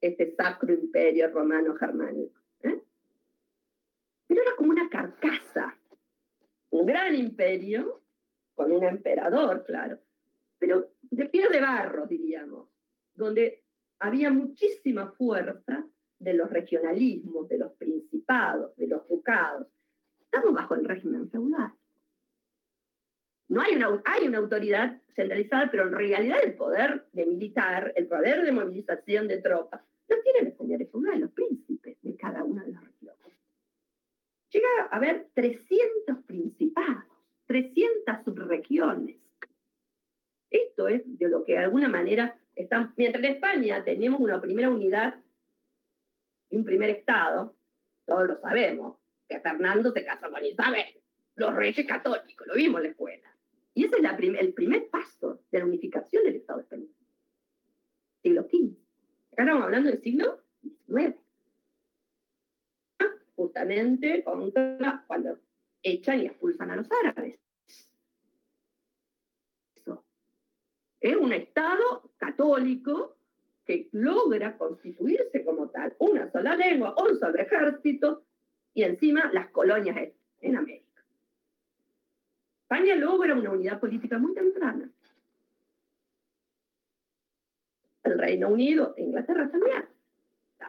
este 0.00 0.30
Sacro 0.30 0.72
Imperio 0.72 1.30
Romano 1.30 1.74
Germánico. 1.74 2.38
¿eh? 2.62 2.80
Pero 4.26 4.42
era 4.42 4.54
como 4.56 4.70
una 4.70 4.88
carcasa, 5.00 5.76
un 6.70 6.86
gran 6.86 7.14
imperio, 7.14 8.02
con 8.54 8.72
un 8.72 8.84
emperador, 8.84 9.64
claro, 9.64 9.98
pero 10.58 10.90
de 11.02 11.26
piedra 11.26 11.50
de 11.50 11.60
barro, 11.60 12.06
diríamos, 12.06 12.68
donde 13.14 13.64
había 13.98 14.30
muchísima 14.30 15.10
fuerza 15.12 15.86
de 16.18 16.34
los 16.34 16.50
regionalismos, 16.50 17.48
de 17.48 17.58
los 17.58 17.72
principados, 17.72 18.76
de 18.76 18.88
los 18.88 19.08
ducados. 19.08 19.66
Estamos 20.20 20.52
bajo 20.52 20.74
el 20.74 20.84
régimen 20.84 21.30
feudal. 21.30 21.72
No 23.48 23.62
hay 23.62 23.74
una, 23.74 24.02
hay 24.04 24.28
una 24.28 24.38
autoridad 24.38 25.00
centralizada, 25.16 25.70
pero 25.70 25.84
en 25.84 25.92
realidad 25.92 26.38
el 26.44 26.54
poder 26.54 27.06
de 27.12 27.26
militar, 27.26 27.92
el 27.96 28.06
poder 28.06 28.44
de 28.44 28.52
movilización 28.52 29.26
de 29.26 29.38
tropas, 29.38 29.80
lo 30.08 30.20
tienen 30.22 30.50
los 30.50 30.58
señores 30.58 30.90
feudales, 30.90 31.20
los 31.20 31.32
príncipes 31.32 31.96
de 32.02 32.16
cada 32.16 32.44
una 32.44 32.64
de 32.64 32.72
las. 32.72 32.89
Llega 34.50 34.68
a 34.90 34.96
haber 34.96 35.28
300 35.34 36.24
principados, 36.26 37.04
300 37.46 38.24
subregiones. 38.24 39.16
Esto 40.50 40.88
es 40.88 41.02
de 41.18 41.28
lo 41.28 41.44
que 41.44 41.52
de 41.52 41.58
alguna 41.58 41.88
manera 41.88 42.36
están, 42.56 42.92
mientras 42.96 43.24
en 43.24 43.32
España 43.34 43.84
tenemos 43.84 44.20
una 44.20 44.40
primera 44.40 44.70
unidad 44.70 45.14
y 46.50 46.56
un 46.56 46.64
primer 46.64 46.90
estado, 46.90 47.54
todos 48.04 48.26
lo 48.26 48.40
sabemos, 48.40 48.96
que 49.28 49.38
Fernando 49.38 49.92
se 49.92 50.04
casó 50.04 50.30
con 50.30 50.44
Isabel, 50.44 51.00
los 51.36 51.54
reyes 51.54 51.86
católicos, 51.86 52.46
lo 52.46 52.54
vimos 52.54 52.80
en 52.80 52.84
la 52.84 52.90
escuela. 52.90 53.36
Y 53.74 53.84
ese 53.84 53.96
es 53.98 54.40
el 54.40 54.52
primer 54.52 54.88
paso 54.88 55.40
de 55.50 55.58
la 55.60 55.64
unificación 55.64 56.24
del 56.24 56.36
Estado 56.36 56.60
español. 56.60 56.90
Siglo 58.20 58.42
XV. 58.42 58.76
Acá 59.32 59.42
estamos 59.44 59.62
hablando 59.62 59.90
del 59.90 60.02
siglo 60.02 60.42
XIX. 60.60 61.19
Justamente 63.40 64.22
contra 64.22 65.02
cuando 65.06 65.38
echan 65.82 66.20
y 66.20 66.26
expulsan 66.26 66.72
a 66.72 66.76
los 66.76 66.86
árabes. 66.92 67.40
Eso. 69.74 70.04
Es 71.00 71.16
un 71.16 71.32
Estado 71.32 72.12
católico 72.18 73.16
que 73.64 73.88
logra 73.92 74.58
constituirse 74.58 75.42
como 75.42 75.70
tal, 75.70 75.96
una 76.00 76.30
sola 76.30 76.54
lengua, 76.54 76.94
un 76.98 77.18
solo 77.18 77.38
ejército 77.38 78.26
y 78.74 78.82
encima 78.82 79.32
las 79.32 79.48
colonias 79.48 79.96
en 80.42 80.56
América. 80.56 81.02
España 82.64 82.94
logra 82.94 83.34
una 83.34 83.52
unidad 83.52 83.80
política 83.80 84.18
muy 84.18 84.34
temprana. 84.34 84.86
El 88.04 88.18
Reino 88.18 88.50
Unido 88.50 88.92
Inglaterra 88.98 89.50
también. 89.50 89.88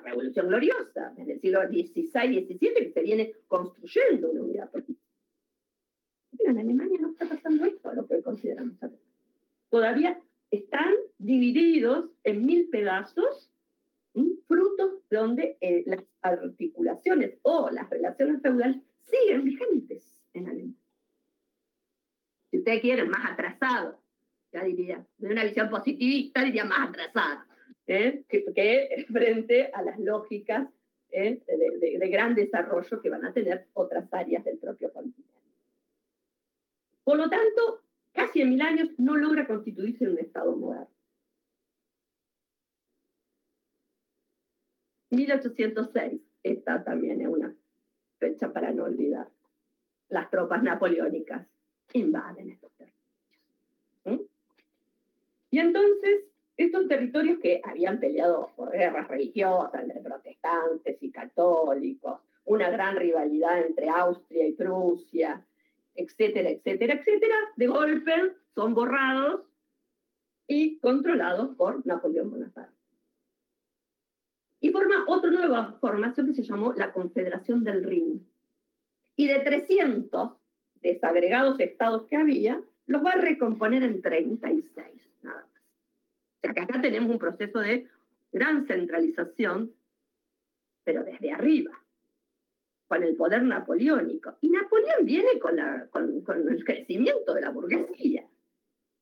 Revolución 0.04 0.48
Gloriosa, 0.48 1.14
en 1.18 1.30
el 1.30 1.40
siglo 1.40 1.62
XVI 1.68 2.38
y 2.38 2.46
XVII, 2.46 2.74
que 2.74 2.92
se 2.94 3.02
viene 3.02 3.34
construyendo 3.48 4.32
una 4.32 4.42
unidad 4.42 4.70
política. 4.70 5.00
Pero 6.38 6.52
en 6.52 6.60
Alemania 6.60 7.00
no 7.02 7.10
está 7.10 7.26
pasando 7.28 7.66
esto, 7.66 7.94
lo 7.94 8.08
que 8.08 8.22
consideramos 8.22 8.76
Todavía 9.70 10.22
están 10.50 10.94
divididos 11.18 12.10
en 12.24 12.46
mil 12.46 12.70
pedazos, 12.70 13.52
frutos 14.48 15.00
donde 15.10 15.58
eh, 15.62 15.84
las 15.86 16.04
articulaciones 16.22 17.38
o 17.44 17.70
las 17.70 17.90
relaciones 17.90 18.42
feudales 18.42 18.82
siguen 19.00 19.46
vigentes 19.46 20.06
en 20.34 20.50
Alemania. 20.50 20.78
Si 22.50 22.58
ustedes 22.58 22.82
quieren, 22.82 23.10
más 23.10 23.32
atrasado, 23.32 24.02
ya 24.52 24.64
diría, 24.64 25.06
de 25.18 25.30
una 25.30 25.46
visión 25.46 25.70
positivista, 25.70 26.44
diría 26.44 26.66
más 26.66 26.90
atrasado, 26.90 27.46
¿eh? 27.92 28.24
que, 28.28 29.06
frente 29.12 29.72
a 29.74 29.82
las 29.82 30.00
lógicas 30.00 30.70
¿eh? 31.12 31.42
de, 31.46 31.98
de 32.00 32.10
gran 32.10 32.36
desarrollo 32.36 33.02
que 33.02 33.10
van 33.10 33.26
a 33.26 33.34
tener 33.34 33.68
otras 33.74 34.12
áreas 34.14 34.44
del 34.44 34.58
propio 34.58 34.92
continente. 34.92 35.32
Por 37.04 37.18
lo 37.18 37.30
tanto, 37.30 37.82
casi 38.14 38.42
en 38.42 38.50
mil 38.50 38.62
años 38.62 38.90
no 38.98 39.18
logra 39.18 39.48
constituirse 39.48 40.06
en 40.06 40.12
un 40.12 40.20
Estado 40.20 40.56
moderno. 40.56 40.88
1806, 45.10 46.22
esta 46.44 46.84
también 46.86 47.20
es 47.22 47.28
una 47.28 47.54
fecha 48.18 48.54
para 48.54 48.72
no 48.72 48.86
olvidar. 48.86 49.28
Las 50.08 50.30
tropas 50.30 50.64
napoleónicas 50.64 51.46
invaden 51.94 52.52
estos 52.52 52.72
territorios. 52.74 53.02
¿Mm? 54.06 54.26
Y 55.50 55.60
entonces, 55.60 56.31
estos 56.62 56.88
territorios 56.88 57.40
que 57.40 57.62
habían 57.64 58.00
peleado 58.00 58.52
por 58.56 58.72
guerras 58.72 59.08
religiosas 59.08 59.84
entre 59.84 60.02
protestantes 60.02 60.98
y 61.02 61.12
católicos, 61.12 62.20
una 62.46 62.70
gran 62.70 62.96
rivalidad 62.96 63.66
entre 63.66 63.90
Austria 63.90 64.48
y 64.48 64.54
Prusia, 64.54 65.46
etcétera, 65.96 66.50
etcétera, 66.50 66.94
etcétera, 66.96 67.36
de 67.56 67.68
golpe 67.68 68.14
son 68.56 68.74
borrados 68.74 69.42
y 70.48 70.80
controlados 70.80 71.56
por 71.56 71.86
Napoleón 71.86 72.32
Bonaparte. 72.32 72.76
Y 74.60 74.70
forma 74.70 75.06
otra 75.08 75.32
nueva 75.32 75.78
formación 75.80 76.28
que 76.28 76.34
se 76.34 76.44
llamó 76.44 76.74
la 76.74 76.92
Confederación 76.92 77.64
del 77.64 77.84
Rin. 77.84 78.28
Y 79.16 79.28
de 79.28 79.40
300 79.40 80.34
desagregados 80.82 81.60
estados 81.60 82.04
que 82.08 82.16
había, 82.16 82.62
los 82.86 83.04
va 83.04 83.12
a 83.12 83.22
recomponer 83.22 83.84
en 83.84 84.02
36, 84.02 85.10
nada 85.24 85.48
sea 86.42 86.54
que 86.54 86.62
acá 86.62 86.82
tenemos 86.82 87.10
un 87.10 87.20
proceso 87.20 87.60
de 87.60 87.88
gran 88.32 88.66
centralización, 88.66 89.74
pero 90.84 91.04
desde 91.04 91.32
arriba 91.32 91.82
con 92.92 93.04
el 93.04 93.16
poder 93.16 93.42
napoleónico. 93.44 94.38
Y 94.42 94.50
Napoleón 94.50 95.06
viene 95.06 95.40
con, 95.40 95.58
el 95.58 96.66
crecimiento 96.66 97.34
de 97.34 97.40
la 97.40 97.50
burguesía, 97.50 98.28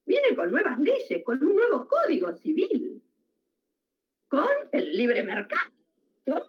viene 0.05 0.35
con 0.35 0.51
nuevas 0.51 0.77
leyes, 0.77 1.23
con 1.23 1.43
un 1.43 1.55
nuevo 1.55 1.87
código 1.87 2.31
civil, 2.33 3.01
con 4.27 4.47
el 4.73 4.95
libre 4.95 5.23
mercado, 5.23 5.71
con 6.23 6.43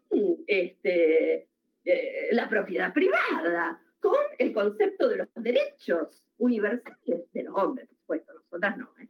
este, 0.46 1.48
eh, 1.86 2.28
la 2.32 2.46
propiedad 2.46 2.92
privada, 2.92 3.80
con 4.00 4.20
el 4.36 4.52
concepto 4.52 5.08
de 5.08 5.16
los 5.16 5.28
derechos 5.36 6.22
universales 6.36 7.32
de 7.32 7.42
los 7.42 7.54
hombres, 7.56 7.88
por 7.88 7.96
supuesto, 7.96 8.34
nosotras 8.34 8.76
no. 8.76 8.90
¿eh? 9.00 9.08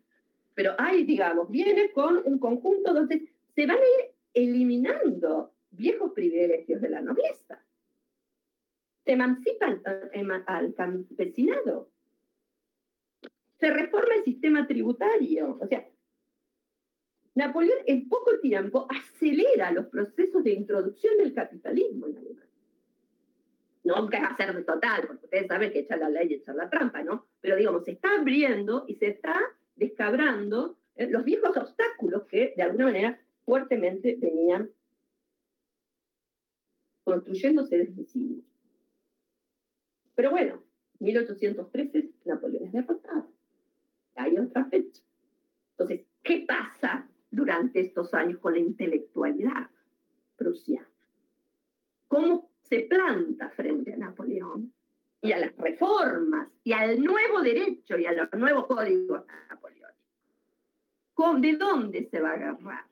Pero 0.60 0.74
hay, 0.76 1.04
digamos, 1.04 1.50
viene 1.50 1.90
con 1.90 2.20
un 2.22 2.38
conjunto 2.38 2.92
donde 2.92 3.32
se 3.54 3.64
van 3.64 3.78
a 3.78 3.80
ir 3.80 4.10
eliminando 4.34 5.54
viejos 5.70 6.12
privilegios 6.12 6.82
de 6.82 6.90
la 6.90 7.00
nobleza 7.00 7.64
se 9.06 9.12
emancipa 9.12 9.80
al, 10.46 10.74
campesinado, 10.74 11.90
se 13.58 13.70
reforma 13.70 14.16
el 14.16 14.24
sistema 14.24 14.66
tributario, 14.66 15.56
o 15.58 15.66
sea, 15.66 15.88
Napoleón 17.34 17.78
en 17.86 18.06
poco 18.06 18.38
tiempo 18.40 18.86
acelera 18.90 19.72
los 19.72 19.86
procesos 19.86 20.44
de 20.44 20.52
introducción 20.52 21.16
del 21.16 21.32
capitalismo 21.32 22.08
en 22.08 22.18
Alemania. 22.18 22.46
No 23.84 24.06
que 24.10 24.20
va 24.20 24.26
a 24.26 24.36
ser 24.36 24.62
total, 24.66 25.06
porque 25.06 25.24
ustedes 25.24 25.46
saben 25.46 25.72
que 25.72 25.78
echar 25.78 26.00
la 26.00 26.10
ley 26.10 26.28
y 26.28 26.34
echar 26.34 26.54
la 26.54 26.68
trampa, 26.68 27.02
¿no? 27.02 27.24
Pero 27.40 27.56
digamos, 27.56 27.86
se 27.86 27.92
está 27.92 28.10
abriendo 28.20 28.84
y 28.86 28.96
se 28.96 29.06
está 29.06 29.40
descabrando 29.80 30.76
eh, 30.94 31.08
los 31.08 31.24
viejos 31.24 31.56
obstáculos 31.56 32.24
que 32.26 32.52
de 32.54 32.62
alguna 32.62 32.84
manera 32.84 33.18
fuertemente 33.46 34.16
venían 34.20 34.70
construyéndose 37.02 37.78
desde 37.78 38.04
siglos. 38.04 38.44
Pero 40.14 40.30
bueno, 40.30 40.62
1813 40.98 42.10
Napoleón 42.26 42.66
es 42.66 42.72
derrotado. 42.72 43.32
Hay 44.16 44.36
otra 44.36 44.66
fecha. 44.66 45.02
Entonces, 45.72 46.06
¿qué 46.22 46.44
pasa 46.46 47.08
durante 47.30 47.80
estos 47.80 48.12
años 48.12 48.38
con 48.38 48.52
la 48.52 48.58
intelectualidad 48.58 49.70
prusiana? 50.36 50.86
¿Cómo 52.06 52.50
se 52.64 52.80
planta 52.80 53.48
frente 53.48 53.94
a 53.94 53.96
Napoleón 53.96 54.74
y 55.22 55.32
a 55.32 55.38
las 55.38 55.56
reformas 55.56 56.48
y 56.64 56.72
al 56.72 57.02
nuevo 57.02 57.42
derecho 57.42 57.98
y 57.98 58.06
a 58.06 58.12
los 58.12 58.32
nuevos 58.32 58.66
códigos? 58.66 59.24
¿De 61.38 61.56
dónde 61.56 62.08
se 62.10 62.18
va 62.18 62.30
a 62.30 62.34
agarrar? 62.34 62.86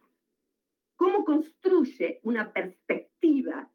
¿Cómo 0.97 1.25
construye 1.25 2.21
una 2.25 2.53
perspectiva? 2.53 3.71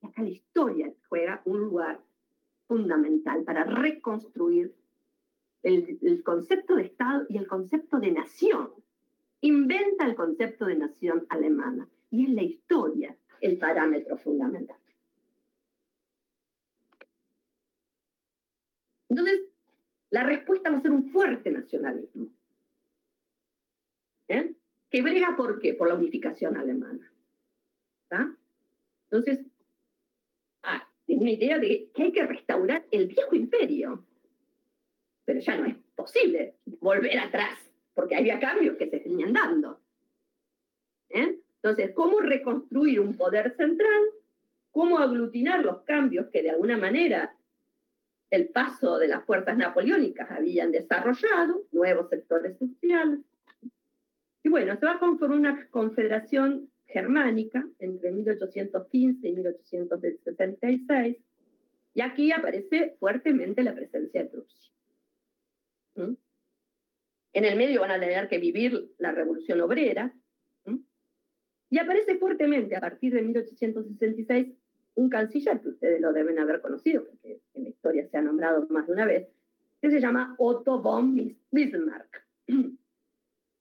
Y 0.00 0.06
acá 0.06 0.22
la 0.22 0.30
historia 0.30 0.92
juega 1.08 1.42
un 1.44 1.60
lugar 1.60 2.00
fundamental 2.68 3.44
para 3.44 3.64
reconstruir 3.64 4.74
el, 5.62 6.22
concepto 6.24 6.76
de 6.76 6.84
Estado 6.84 7.26
y 7.28 7.36
el 7.36 7.46
concepto 7.46 8.00
de 8.00 8.12
nación. 8.12 8.70
Inventa 9.42 10.06
el 10.06 10.14
concepto 10.14 10.64
de 10.64 10.76
nación 10.76 11.26
alemana 11.28 11.86
y 12.10 12.24
es 12.24 12.30
la 12.30 12.42
historia 12.42 13.16
el 13.42 13.58
parámetro 13.58 14.16
fundamental. 14.16 14.78
Entonces, 19.12 19.42
la 20.08 20.24
respuesta 20.24 20.70
va 20.70 20.78
a 20.78 20.80
ser 20.80 20.90
un 20.90 21.10
fuerte 21.10 21.50
nacionalismo. 21.50 22.30
¿Eh? 24.28 24.54
Que 24.88 25.02
brega 25.02 25.36
por 25.36 25.60
qué? 25.60 25.74
Por 25.74 25.88
la 25.88 25.96
unificación 25.96 26.56
alemana. 26.56 27.12
Entonces, 29.10 29.40
una 31.08 31.30
idea 31.30 31.58
de 31.58 31.90
que 31.94 32.04
hay 32.04 32.12
que 32.12 32.24
restaurar 32.24 32.86
el 32.90 33.06
viejo 33.06 33.36
imperio. 33.36 34.02
Pero 35.26 35.40
ya 35.40 35.58
no 35.58 35.66
es 35.66 35.76
posible 35.94 36.54
volver 36.80 37.18
atrás, 37.18 37.58
porque 37.92 38.16
había 38.16 38.40
cambios 38.40 38.78
que 38.78 38.88
se 38.88 38.98
venían 38.98 39.34
dando. 39.34 39.78
¿Eh? 41.10 41.38
Entonces, 41.56 41.92
¿cómo 41.94 42.20
reconstruir 42.20 42.98
un 42.98 43.14
poder 43.18 43.54
central? 43.58 44.04
¿Cómo 44.70 44.98
aglutinar 44.98 45.62
los 45.62 45.82
cambios 45.82 46.28
que 46.32 46.42
de 46.42 46.50
alguna 46.52 46.78
manera 46.78 47.36
el 48.32 48.48
paso 48.48 48.98
de 48.98 49.08
las 49.08 49.24
fuerzas 49.26 49.58
napoleónicas 49.58 50.30
habían 50.30 50.72
desarrollado, 50.72 51.66
nuevos 51.70 52.08
sectores 52.08 52.56
sociales? 52.58 53.20
Y 54.42 54.48
bueno, 54.48 54.74
se 54.76 54.86
va 54.86 54.92
a 54.92 54.98
conformar 54.98 55.38
una 55.38 55.68
confederación 55.68 56.70
germánica 56.86 57.62
entre 57.78 58.10
1815 58.10 59.28
y 59.28 59.32
1866, 59.34 61.18
y 61.94 62.00
aquí 62.00 62.32
aparece 62.32 62.96
fuertemente 62.98 63.62
la 63.62 63.74
presencia 63.74 64.22
de 64.22 64.30
Prusia. 64.30 64.72
En 67.34 67.44
el 67.44 67.56
medio 67.56 67.82
van 67.82 67.90
a 67.90 68.00
tener 68.00 68.28
que 68.28 68.38
vivir 68.38 68.92
la 68.96 69.12
revolución 69.12 69.60
obrera. 69.60 70.14
Y 71.68 71.78
aparece 71.78 72.16
fuertemente 72.16 72.76
a 72.76 72.80
partir 72.80 73.12
de 73.12 73.22
1866 73.22 74.54
un 74.94 75.08
canciller 75.08 75.60
que 75.60 75.68
ustedes 75.68 76.00
lo 76.00 76.12
deben 76.12 76.38
haber 76.38 76.60
conocido, 76.60 77.04
porque 77.04 77.40
en 77.54 77.64
la 77.64 77.68
historia 77.70 78.06
se 78.08 78.16
ha 78.18 78.22
nombrado 78.22 78.66
más 78.68 78.86
de 78.86 78.92
una 78.92 79.06
vez, 79.06 79.28
que 79.80 79.90
se 79.90 80.00
llama 80.00 80.34
Otto 80.38 80.80
von 80.80 81.36
Bismarck. 81.50 82.24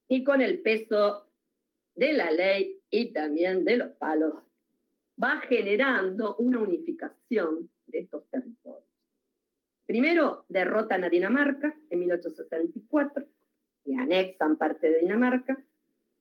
Y 0.07 0.23
con 0.23 0.41
el 0.41 0.59
peso 0.61 1.25
de 1.95 2.13
la 2.13 2.32
ley 2.32 2.82
y 2.89 3.13
también 3.13 3.63
de 3.63 3.77
los 3.77 3.91
palos, 3.91 4.34
va 5.21 5.39
generando 5.41 6.36
una 6.38 6.59
unificación 6.59 7.69
de 7.88 7.99
estos 7.99 8.25
territorios. 8.29 8.84
Primero 9.86 10.45
derrotan 10.49 11.03
a 11.03 11.09
Dinamarca 11.09 11.75
en 11.89 11.99
1864 11.99 13.25
y 13.86 13.95
anexan 13.95 14.57
parte 14.57 14.89
de 14.89 14.99
Dinamarca 14.99 15.63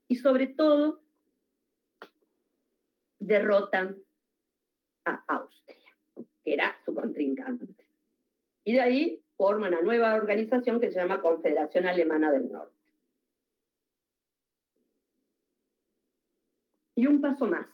y 0.09 0.17
sobre 0.17 0.49
todo 0.49 1.03
derrotan 3.19 3.97
a 5.05 5.25
Austria, 5.27 5.77
que 6.45 6.55
era 6.55 6.77
su 6.85 6.95
contrincante. 6.95 7.87
Y 8.65 8.75
de 8.75 8.81
ahí 8.81 9.23
forman 9.37 9.73
una 9.73 9.83
nueva 9.83 10.15
organización 10.15 10.81
que 10.81 10.91
se 10.91 10.99
llama 10.99 11.21
Confederación 11.21 11.87
Alemana 11.87 12.31
del 12.31 12.51
Norte. 12.51 12.75
Y 16.95 17.07
un 17.07 17.21
paso 17.21 17.47
más, 17.47 17.67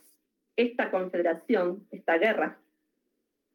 esta 0.54 0.90
confederación, 0.90 1.86
esta 1.90 2.16
guerra, 2.18 2.60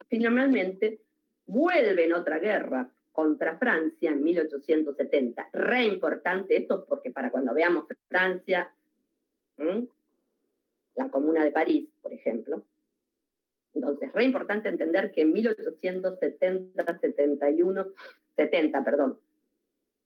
finalmente 0.09 0.99
vuelve 1.45 2.05
en 2.05 2.13
otra 2.13 2.39
guerra 2.39 2.89
contra 3.11 3.57
Francia 3.57 4.11
en 4.11 4.23
1870. 4.23 5.49
Re 5.53 5.85
importante 5.85 6.57
esto 6.57 6.85
porque 6.85 7.11
para 7.11 7.31
cuando 7.31 7.53
veamos 7.53 7.85
Francia, 8.09 8.71
la 10.95 11.09
Comuna 11.09 11.43
de 11.43 11.51
París, 11.51 11.87
por 12.01 12.11
ejemplo, 12.11 12.63
entonces, 13.73 14.11
re 14.13 14.25
importante 14.25 14.69
entender 14.69 15.11
que 15.11 15.21
en 15.21 15.33
1870, 15.33 16.99
71, 16.99 17.87
70, 18.35 18.83
perdón, 18.83 19.19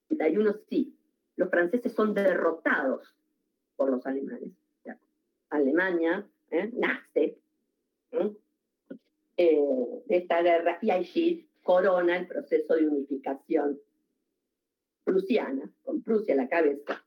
71 0.09 0.55
sí, 0.69 0.95
los 1.35 1.49
franceses 1.49 1.93
son 1.93 2.13
derrotados 2.13 3.15
por 3.75 3.89
los 3.89 4.05
alemanes. 4.05 4.51
Alemania 5.49 6.27
¿eh? 6.51 6.71
nace 6.73 7.37
eh, 9.37 10.01
de 10.05 10.17
esta 10.17 10.41
guerra 10.41 10.79
y 10.81 10.91
allí 10.91 11.49
corona 11.63 12.17
el 12.17 12.27
proceso 12.27 12.75
de 12.75 12.87
unificación 12.87 13.79
prusiana, 15.03 15.69
con 15.83 16.01
Prusia 16.01 16.33
a 16.33 16.37
la 16.37 16.49
cabeza, 16.49 17.05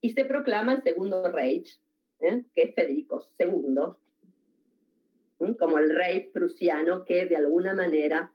y 0.00 0.10
se 0.12 0.24
proclama 0.24 0.74
el 0.74 0.82
segundo 0.82 1.30
Reich, 1.32 1.80
¿eh? 2.20 2.44
que 2.54 2.62
es 2.62 2.74
Federico 2.74 3.26
II, 3.38 3.94
como 5.58 5.78
el 5.78 5.94
rey 5.94 6.30
prusiano 6.32 7.04
que 7.04 7.26
de 7.26 7.36
alguna 7.36 7.74
manera 7.74 8.32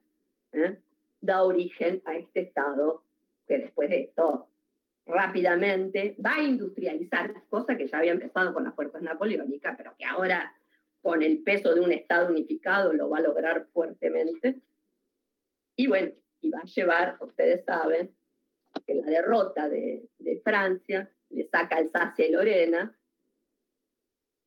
da 1.22 1.44
origen 1.44 2.02
a 2.06 2.16
este 2.16 2.42
Estado 2.42 3.04
que 3.48 3.58
después 3.58 3.90
de 3.90 4.02
esto 4.02 4.48
rápidamente 5.06 6.16
va 6.24 6.36
a 6.36 6.44
industrializar, 6.44 7.34
cosa 7.50 7.76
que 7.76 7.88
ya 7.88 7.98
había 7.98 8.14
empezado 8.14 8.54
con 8.54 8.64
las 8.64 8.74
fuerzas 8.74 9.02
napoleónicas, 9.02 9.76
pero 9.78 9.94
que 9.98 10.06
ahora 10.06 10.56
con 11.02 11.22
el 11.22 11.44
peso 11.44 11.76
de 11.76 11.82
un 11.82 11.92
Estado 11.92 12.30
unificado 12.30 12.94
lo 12.94 13.10
va 13.10 13.18
a 13.18 13.22
lograr 13.22 13.68
fuertemente. 13.74 14.62
Y 15.76 15.88
bueno, 15.88 16.14
y 16.40 16.50
va 16.50 16.60
a 16.60 16.66
llevar, 16.66 17.18
ustedes 17.20 17.66
saben, 17.66 18.12
que 18.88 18.96
la 18.96 19.06
derrota 19.06 19.68
de, 19.68 20.08
de 20.20 20.42
Francia 20.44 21.10
le 21.30 21.48
saca 21.48 21.78
Alsacia 21.78 22.26
y 22.26 22.32
Lorena, 22.32 22.96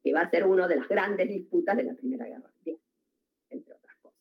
que 0.07 0.13
va 0.13 0.21
a 0.21 0.31
ser 0.31 0.47
una 0.47 0.69
de 0.69 0.77
las 0.77 0.89
grandes 0.89 1.29
disputas 1.29 1.77
de 1.77 1.83
la 1.83 1.95
Primera 1.95 2.27
Guerra 2.27 2.49
Mundial, 2.55 2.79
entre 3.51 3.75
otras 3.75 3.97
cosas. 3.97 4.21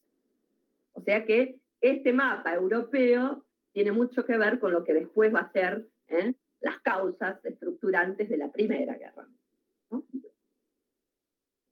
O 0.94 1.02
sea 1.02 1.24
que 1.26 1.60
este 1.80 2.12
mapa 2.12 2.56
europeo 2.56 3.46
tiene 3.72 3.92
mucho 3.92 4.26
que 4.26 4.36
ver 4.36 4.58
con 4.58 4.72
lo 4.72 4.84
que 4.84 4.96
después 4.96 5.32
va 5.32 5.42
a 5.42 5.52
ser 5.52 5.88
¿eh? 6.08 6.34
las 6.62 6.80
causas 6.80 7.46
estructurantes 7.46 8.28
de 8.30 8.38
la 8.38 8.52
Primera 8.52 8.96
Guerra 8.96 9.28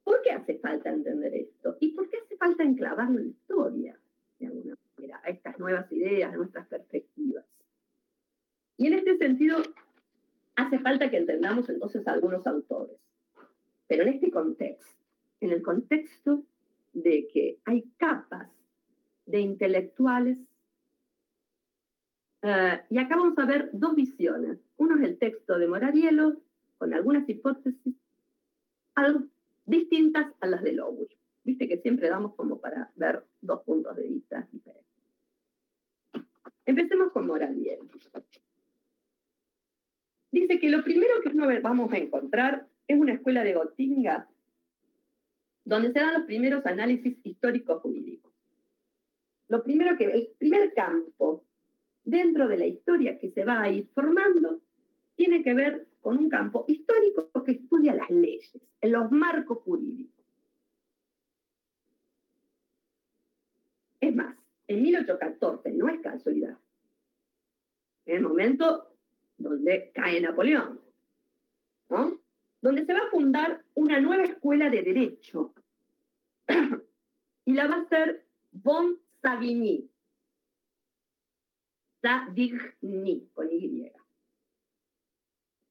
¿Por 0.04 0.22
qué 0.22 0.30
hace 0.30 0.60
falta 0.60 0.92
entender 0.92 1.34
esto? 1.34 1.76
¿Y 1.80 1.94
por 1.94 2.08
qué 2.08 2.18
hace 2.18 2.38
falta 2.38 2.62
enclavarlo 2.62 3.18
en 3.18 3.26
la 3.26 3.32
historia, 3.32 4.00
de 4.38 4.46
alguna 4.46 4.78
manera, 4.96 5.22
a 5.24 5.30
estas 5.32 5.58
nuevas 5.58 5.92
ideas, 5.92 6.32
a 6.32 6.38
nuestras 6.38 6.68
perspectivas? 6.68 7.46
Y 8.78 8.86
en 8.86 8.94
este 8.94 9.18
sentido, 9.18 9.58
hace 10.56 10.78
falta 10.78 11.10
que 11.10 11.18
entendamos 11.18 11.68
entonces 11.68 12.08
a 12.08 12.12
algunos 12.12 12.46
autores. 12.46 13.03
Pero 13.94 14.08
en 14.08 14.14
este 14.16 14.32
contexto, 14.32 14.98
en 15.40 15.52
el 15.52 15.62
contexto 15.62 16.44
de 16.94 17.28
que 17.32 17.60
hay 17.64 17.84
capas 17.98 18.50
de 19.28 19.40
intelectuales 19.40 20.40
eh, 22.42 22.82
y 22.90 22.98
acá 22.98 23.18
vamos 23.18 23.38
a 23.38 23.46
ver 23.46 23.70
dos 23.72 23.94
visiones. 23.94 24.58
Uno 24.78 24.96
es 24.96 25.04
el 25.04 25.20
texto 25.20 25.60
de 25.60 25.68
Moradiello, 25.68 26.42
con 26.80 26.92
algunas 26.92 27.30
hipótesis 27.30 27.94
algo 28.96 29.28
distintas 29.68 30.26
a 30.40 30.48
las 30.48 30.64
de 30.64 30.72
Lowell. 30.72 31.16
Viste 31.44 31.68
que 31.68 31.78
siempre 31.78 32.10
damos 32.10 32.34
como 32.34 32.60
para 32.60 32.92
ver 32.96 33.24
dos 33.42 33.62
puntos 33.62 33.96
de 33.96 34.08
vista 34.08 34.48
diferentes. 34.52 34.88
Empecemos 36.66 37.12
con 37.12 37.28
Moradiello. 37.28 37.84
Dice 40.32 40.60
que 40.60 40.72
lo 40.72 40.84
primero 40.84 41.22
que 41.22 41.60
vamos 41.60 41.94
a 41.94 41.98
encontrar 41.98 42.73
es 42.88 43.00
una 43.00 43.14
escuela 43.14 43.44
de 43.44 43.54
Gotinga 43.54 44.28
donde 45.66 45.94
se 45.94 46.00
dan 46.00 46.14
los 46.14 46.24
primeros 46.24 46.66
análisis 46.66 47.18
históricos 47.24 47.82
jurídicos. 47.82 48.32
Lo 49.48 49.64
primero 49.64 49.98
que, 49.98 50.06
el 50.06 50.28
primer 50.38 50.74
campo 50.74 51.46
dentro 52.04 52.48
de 52.48 52.58
la 52.58 52.66
historia 52.66 53.18
que 53.18 53.32
se 53.32 53.46
va 53.46 53.62
a 53.62 53.70
ir 53.70 53.88
formando 53.94 54.62
tiene 55.16 55.44
que 55.44 55.54
ver 55.54 55.88
con 56.02 56.18
un 56.18 56.30
campo 56.30 56.66
histórico 56.68 57.30
que 57.44 57.54
estudia 57.54 57.94
las 57.94 58.10
leyes, 58.10 58.60
los 58.82 59.12
marcos 59.12 59.60
jurídicos. 59.60 60.26
Es 64.02 64.14
más, 64.14 64.36
en 64.68 64.82
1814, 64.82 65.72
no 65.72 65.88
es 65.88 66.02
casualidad, 66.02 66.58
en 68.06 68.18
el 68.18 68.22
momento 68.22 68.94
donde 69.38 69.92
cae 69.94 70.20
Napoleón, 70.20 70.82
donde 72.64 72.86
se 72.86 72.94
va 72.94 73.00
a 73.00 73.10
fundar 73.10 73.62
una 73.74 74.00
nueva 74.00 74.24
escuela 74.24 74.70
de 74.70 74.82
derecho, 74.82 75.54
y 77.46 77.54
la 77.54 77.68
va 77.68 77.76
a 77.76 77.82
hacer 77.82 78.26
Von 78.54 79.00
Savigny, 79.22 79.90
Savigny, 82.02 83.28
con 83.34 83.52
Y, 83.52 83.92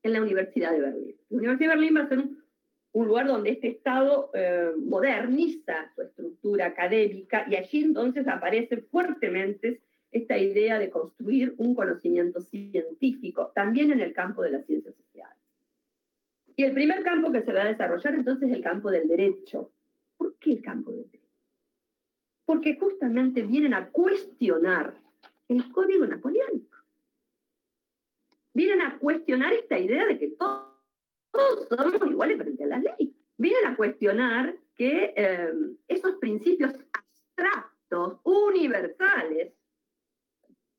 en 0.02 0.12
la 0.12 0.20
Universidad 0.20 0.72
de 0.72 0.80
Berlín. 0.80 1.16
La 1.30 1.38
Universidad 1.38 1.70
de 1.70 1.76
Berlín 1.76 1.96
va 1.96 2.00
a 2.02 2.08
ser 2.10 2.18
un, 2.18 3.06
lugar 3.06 3.26
donde 3.26 3.52
este 3.52 3.68
Estado 3.68 4.30
eh, 4.34 4.72
moderniza 4.76 5.90
su 5.94 6.02
estructura 6.02 6.66
académica 6.66 7.46
y 7.48 7.56
allí 7.56 7.84
entonces 7.84 8.28
aparece 8.28 8.82
fuertemente 8.82 9.80
esta 10.10 10.36
idea 10.36 10.78
de 10.78 10.90
construir 10.90 11.54
un 11.56 11.74
conocimiento 11.74 12.42
científico, 12.42 13.50
también 13.54 13.92
en 13.92 14.00
el 14.00 14.12
campo 14.12 14.42
de 14.42 14.50
las 14.50 14.66
ciencias 14.66 14.94
sociales. 14.94 15.41
Y 16.56 16.64
el 16.64 16.72
primer 16.72 17.02
campo 17.02 17.32
que 17.32 17.42
se 17.42 17.52
va 17.52 17.62
a 17.62 17.68
desarrollar 17.68 18.14
entonces 18.14 18.50
es 18.50 18.56
el 18.56 18.62
campo 18.62 18.90
del 18.90 19.08
derecho. 19.08 19.72
¿Por 20.16 20.36
qué 20.36 20.52
el 20.52 20.62
campo 20.62 20.90
del 20.92 21.10
derecho? 21.10 21.32
Porque 22.44 22.76
justamente 22.76 23.42
vienen 23.42 23.74
a 23.74 23.88
cuestionar 23.90 24.94
el 25.48 25.70
código 25.72 26.06
napoleónico. 26.06 26.78
Vienen 28.54 28.82
a 28.82 28.98
cuestionar 28.98 29.52
esta 29.54 29.78
idea 29.78 30.06
de 30.06 30.18
que 30.18 30.28
todos, 30.28 31.68
somos 31.68 32.10
iguales 32.10 32.36
frente 32.36 32.64
a 32.64 32.66
la 32.66 32.78
ley. 32.78 33.16
Vienen 33.38 33.66
a 33.66 33.76
cuestionar 33.76 34.54
que 34.76 35.14
eh, 35.16 35.52
esos 35.88 36.16
principios 36.16 36.74
abstractos, 36.92 38.20
universales, 38.24 39.54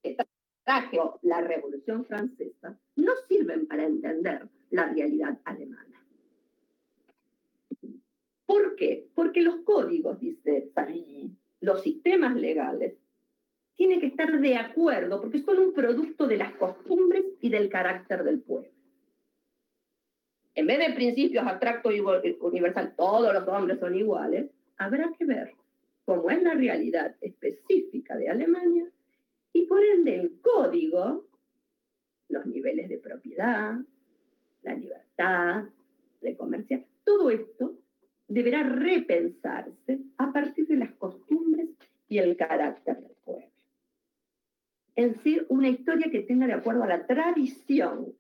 que 0.03 0.17
trajo 0.63 1.19
la 1.24 1.41
Revolución 1.41 2.05
Francesa, 2.05 2.78
no 2.95 3.13
sirven 3.28 3.67
para 3.67 3.86
entender 3.86 4.47
la 4.74 4.91
realidad 4.91 5.38
alemana. 5.45 6.03
¿Por 8.45 8.76
qué? 8.76 9.07
Porque 9.13 9.41
los 9.41 9.57
códigos, 9.57 10.19
dice 10.19 10.71
Savigny, 10.74 11.38
los 11.61 11.84
sistemas 11.84 12.36
legales, 12.36 12.95
tiene 13.76 13.99
que 13.99 14.07
estar 14.07 14.39
de 14.39 14.55
acuerdo, 14.57 15.21
porque 15.21 15.43
son 15.43 15.59
un 15.59 15.74
producto 15.74 16.28
de 16.28 16.38
las 16.38 16.53
costumbres 16.55 17.24
y 17.39 17.49
del 17.49 17.69
carácter 17.69 18.24
del 18.24 18.41
pueblo. 18.41 18.71
En 20.55 20.65
vez 20.65 20.80
de 20.80 20.93
principios 20.93 21.45
abstractos 21.45 21.93
y 21.93 21.99
universal, 21.99 22.93
todos 22.97 23.32
los 23.32 23.47
hombres 23.47 23.80
son 23.80 23.95
iguales, 23.95 24.49
habrá 24.78 25.11
que 25.17 25.26
ver 25.26 25.53
cómo 26.05 26.32
es 26.32 26.41
la 26.41 26.55
realidad 26.55 27.15
específica 27.21 28.17
de 28.17 28.30
Alemania 28.30 28.86
y 29.53 29.65
por 29.67 29.84
ende 29.84 30.15
el 30.15 30.41
código 30.41 31.28
propiedad, 32.97 33.76
la 34.64 34.76
libertad 34.76 35.66
de 36.22 36.36
comerciar. 36.36 36.86
Todo 37.03 37.30
esto 37.30 37.78
deberá 38.28 38.64
repensarse 38.64 39.99
a 40.18 40.32
partir 40.32 40.68
de 40.68 40.78
las 40.78 40.91
costumbres 40.93 41.70
y 42.07 42.18
el 42.18 42.36
carácter 42.36 43.01
del 43.01 43.16
pueblo. 43.24 43.47
Es 44.95 45.14
decir, 45.16 45.45
una 45.49 45.70
historia 45.70 46.11
que 46.11 46.22
tenga 46.22 46.47
de 46.47 46.53
acuerdo 46.53 46.84
a 46.84 46.88
la 46.88 47.05
tradición. 47.05 48.14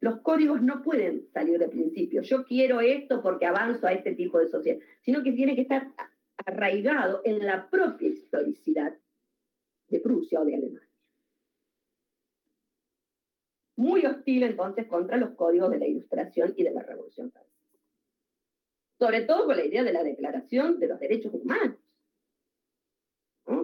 Los 0.00 0.20
códigos 0.20 0.62
no 0.62 0.82
pueden 0.82 1.26
salir 1.32 1.58
de 1.58 1.68
principio. 1.68 2.22
Yo 2.22 2.44
quiero 2.44 2.80
esto 2.80 3.22
porque 3.22 3.46
avanzo 3.46 3.86
a 3.86 3.92
este 3.92 4.14
tipo 4.14 4.38
de 4.38 4.48
sociedad, 4.48 4.80
sino 5.02 5.22
que 5.22 5.32
tiene 5.32 5.54
que 5.54 5.62
estar 5.62 5.88
arraigado 6.46 7.20
en 7.24 7.44
la 7.44 7.68
propia 7.68 8.08
historicidad 8.08 8.96
de 9.88 10.00
Prusia 10.00 10.40
o 10.40 10.44
de 10.44 10.54
Alemania. 10.54 10.89
Muy 13.80 14.04
hostil 14.04 14.42
entonces 14.42 14.86
contra 14.86 15.16
los 15.16 15.30
códigos 15.30 15.70
de 15.70 15.78
la 15.78 15.86
Ilustración 15.86 16.52
y 16.56 16.64
de 16.64 16.70
la 16.70 16.82
Revolución 16.82 17.30
Francesa. 17.30 17.56
Sobre 18.98 19.22
todo 19.22 19.46
con 19.46 19.56
la 19.56 19.64
idea 19.64 19.82
de 19.82 19.92
la 19.92 20.02
Declaración 20.02 20.78
de 20.78 20.88
los 20.88 21.00
Derechos 21.00 21.32
Humanos. 21.32 21.78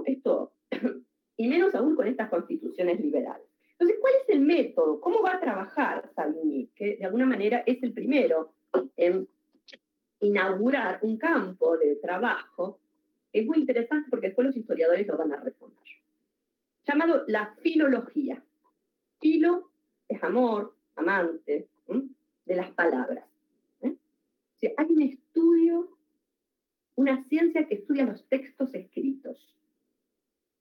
Esto, 0.06 0.52
y 1.36 1.48
menos 1.48 1.74
aún 1.74 1.94
con 1.94 2.06
estas 2.06 2.30
constituciones 2.30 2.98
liberales. 2.98 3.46
Entonces, 3.72 3.98
¿cuál 4.00 4.14
es 4.22 4.28
el 4.30 4.40
método? 4.40 5.00
¿Cómo 5.00 5.20
va 5.22 5.34
a 5.34 5.40
trabajar 5.40 6.10
Savigny? 6.14 6.70
Que 6.74 6.96
de 6.96 7.04
alguna 7.04 7.26
manera 7.26 7.62
es 7.66 7.82
el 7.82 7.92
primero 7.92 8.54
en 8.96 9.28
inaugurar 10.20 10.98
un 11.02 11.18
campo 11.18 11.76
de 11.76 11.96
trabajo. 11.96 12.80
Es 13.32 13.44
muy 13.44 13.58
interesante 13.58 14.08
porque 14.08 14.28
después 14.28 14.46
los 14.46 14.56
historiadores 14.56 15.06
lo 15.06 15.18
van 15.18 15.34
a 15.34 15.40
responder 15.40 15.86
llamado 16.86 17.24
la 17.26 17.54
filología. 17.60 18.42
Filo 19.20 19.70
es 20.08 20.22
amor, 20.22 20.74
amante, 20.94 21.68
de 22.46 22.54
las 22.54 22.70
palabras. 22.72 23.24
¿eh? 23.82 23.96
hay 24.76 24.86
un 24.88 25.02
estudio, 25.02 25.88
una 26.94 27.24
ciencia 27.24 27.66
que 27.66 27.74
estudia 27.74 28.04
los 28.04 28.24
textos 28.28 28.72
escritos. 28.74 29.54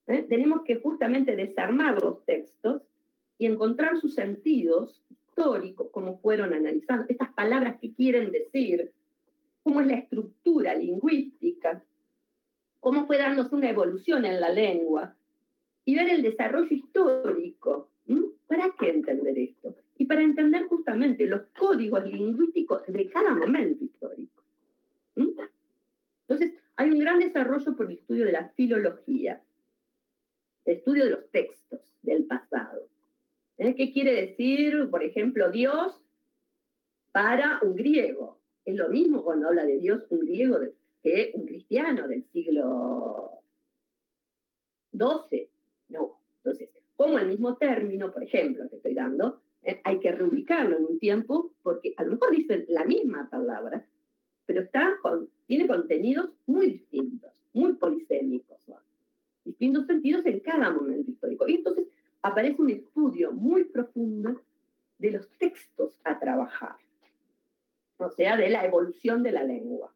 ¿eh? 0.08 0.26
Tenemos 0.28 0.64
que 0.64 0.78
justamente 0.78 1.36
desarmar 1.36 2.02
los 2.02 2.26
textos 2.26 2.82
y 3.38 3.46
encontrar 3.46 4.00
sus 4.00 4.16
sentidos 4.16 5.04
históricos, 5.10 5.90
cómo 5.92 6.18
fueron 6.20 6.54
analizados, 6.54 7.06
estas 7.10 7.32
palabras 7.34 7.78
que 7.80 7.94
quieren 7.94 8.32
decir, 8.32 8.92
cómo 9.64 9.82
es 9.82 9.88
la 9.88 9.96
estructura 9.96 10.76
lingüística, 10.76 11.84
cómo 12.80 13.06
fue 13.06 13.18
dándose 13.18 13.54
una 13.54 13.70
evolución 13.70 14.26
en 14.26 14.40
la 14.40 14.50
lengua, 14.50 15.16
y 15.86 15.96
ver 15.96 16.10
el 16.10 16.24
desarrollo 16.24 16.74
histórico. 16.76 17.90
¿Para 18.56 18.74
qué 18.80 18.90
entender 18.90 19.38
esto? 19.38 19.76
Y 19.98 20.06
para 20.06 20.22
entender 20.22 20.64
justamente 20.68 21.28
los 21.28 21.42
códigos 21.58 22.06
lingüísticos 22.06 22.84
de 22.88 23.10
cada 23.10 23.36
momento 23.36 23.84
histórico. 23.84 24.44
Entonces, 25.16 26.54
hay 26.78 26.90
un 26.90 27.00
gran 27.00 27.20
desarrollo 27.20 27.76
por 27.76 27.88
el 27.88 27.98
estudio 27.98 28.26
de 28.26 28.32
la 28.32 28.48
filología, 28.50 29.42
el 30.64 30.78
estudio 30.78 31.04
de 31.04 31.12
los 31.12 31.30
textos 31.32 31.82
del 32.02 32.24
pasado. 32.24 32.88
¿Eh? 33.58 33.76
¿Qué 33.76 33.92
quiere 33.92 34.14
decir, 34.14 34.90
por 34.90 35.04
ejemplo, 35.04 35.52
Dios 35.52 36.02
para 37.12 37.60
un 37.62 37.76
griego? 37.76 38.40
Es 38.64 38.76
lo 38.78 38.88
mismo 38.88 39.22
cuando 39.22 39.50
habla 39.50 39.66
de 39.66 39.80
Dios 39.80 40.02
un 40.10 40.22
griego 40.22 40.60
que 41.04 41.32
un 41.34 41.46
cristiano 41.46 42.08
del 42.08 42.24
siglo 42.32 43.32
XII. 44.94 45.50
No. 45.90 46.20
Entonces, 46.38 46.70
como 46.96 47.18
el 47.18 47.28
mismo 47.28 47.58
término, 47.58 48.12
por 48.12 48.24
ejemplo, 48.24 48.70
que 48.70 48.78
estoy 48.78 48.94
dando, 48.94 49.42
eh, 49.64 49.82
hay 49.84 50.00
que 50.00 50.12
reubicarlo 50.12 50.78
en 50.78 50.86
un 50.86 51.00
tiempo 51.00 51.52
porque 51.64 51.94
a 51.98 52.04
lo 52.04 52.12
mejor 52.12 52.32
dicen 52.32 52.66
la 52.70 52.86
misma 52.86 53.30
palabra, 53.30 53.86
pero 54.46 54.64
tiene 55.48 55.68
contenidos 55.68 56.30
muy 56.46 56.72
distintos, 56.72 57.32
muy 57.54 57.74
polisémicos, 57.74 58.60
distintos 59.44 59.86
sentidos 59.88 60.26
en 60.26 60.40
cada 60.40 60.72
momento 60.72 61.12
histórico. 61.12 61.48
Y 61.48 61.56
entonces 61.56 61.88
aparece 62.22 62.62
un 62.62 62.70
estudio 62.70 63.32
muy 63.32 63.66
profundo 63.66 64.42
de 64.98 65.12
los 65.12 65.30
textos 65.38 65.94
a 66.04 66.20
trabajar, 66.20 66.76
o 67.98 68.10
sea, 68.10 68.38
de 68.38 68.50
la 68.50 68.66
evolución 68.66 69.24
de 69.24 69.32
la 69.32 69.44
lengua. 69.44 69.94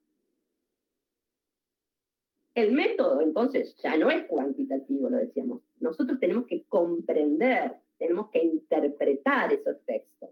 El 2.56 2.74
método, 2.74 3.22
entonces, 3.22 3.76
ya 3.78 3.96
no 3.98 4.10
es 4.10 4.26
cuantitativo, 4.26 5.10
lo 5.10 5.18
decíamos. 5.18 5.62
Nosotros 5.80 6.20
tenemos 6.20 6.46
que 6.46 6.64
comprender, 6.64 7.76
tenemos 7.98 8.30
que 8.30 8.44
interpretar 8.44 9.54
esos 9.54 9.78
textos. 9.86 10.30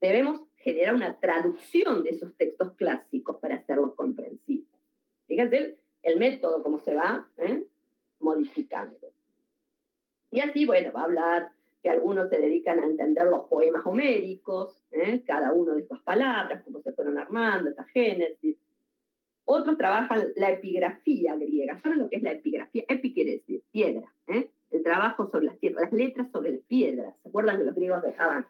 Debemos 0.00 0.42
generar 0.56 0.94
una 0.94 1.18
traducción 1.18 2.02
de 2.02 2.10
esos 2.10 2.34
textos 2.36 2.72
clásicos 2.74 3.36
para 3.36 3.56
hacerlos 3.56 3.94
comprensibles. 3.94 4.68
Fíjense 5.26 5.78
el, 6.02 6.18
método, 6.18 6.62
cómo 6.62 6.78
se 6.80 6.94
va 6.94 7.28
¿eh? 7.38 7.64
modificando. 8.20 8.96
Y 10.30 10.40
así, 10.40 10.66
bueno, 10.66 10.92
va 10.92 11.02
a 11.02 11.04
hablar 11.04 11.52
que 11.82 11.90
algunos 11.90 12.28
se 12.28 12.38
dedican 12.38 12.80
a 12.80 12.86
entender 12.86 13.26
los 13.26 13.46
poemas 13.46 13.86
homéricos, 13.86 14.82
¿eh? 14.90 15.22
cada 15.26 15.52
uno 15.52 15.74
de 15.74 15.82
estas 15.82 16.00
palabras, 16.00 16.62
cómo 16.64 16.80
se 16.80 16.92
fueron 16.92 17.18
armando, 17.18 17.70
esta 17.70 17.84
génesis, 17.84 18.56
otros 19.50 19.78
trabajan 19.78 20.28
la 20.36 20.50
epigrafía 20.50 21.34
griega. 21.34 21.80
¿Saben 21.80 22.00
lo 22.00 22.10
que 22.10 22.16
es 22.16 22.22
la 22.22 22.32
epigrafía? 22.32 22.84
Epi 22.86 23.14
quiere 23.14 23.42
piedra. 23.70 24.12
¿eh? 24.26 24.50
El 24.70 24.82
trabajo 24.82 25.26
sobre 25.30 25.46
las 25.46 25.56
piedras, 25.56 25.84
las 25.84 25.92
letras 25.92 26.30
sobre 26.30 26.52
piedras. 26.52 27.14
¿Se 27.22 27.30
acuerdan 27.30 27.56
que 27.56 27.64
los 27.64 27.74
griegos 27.74 28.02
dejaban? 28.02 28.46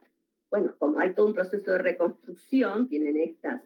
Bueno, 0.50 0.74
como 0.76 0.98
hay 0.98 1.14
todo 1.14 1.26
un 1.26 1.34
proceso 1.34 1.70
de 1.70 1.78
reconstrucción, 1.78 2.88
tienen 2.88 3.16
estas 3.16 3.62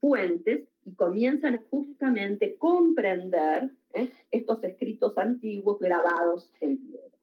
fuentes 0.00 0.68
y 0.84 0.94
comienzan 0.94 1.64
justamente 1.68 2.54
a 2.54 2.58
comprender 2.58 3.70
¿eh? 3.94 4.12
estos 4.30 4.62
escritos 4.62 5.18
antiguos 5.18 5.80
grabados 5.80 6.48
en 6.60 6.78
piedra. 6.78 7.18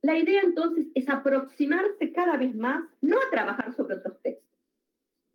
La 0.00 0.18
idea 0.18 0.40
entonces 0.40 0.86
es 0.94 1.06
aproximarse 1.10 2.12
cada 2.12 2.38
vez 2.38 2.54
más, 2.54 2.82
no 3.02 3.18
a 3.18 3.30
trabajar 3.30 3.74
sobre 3.74 3.96
otros 3.96 4.18
textos, 4.22 4.49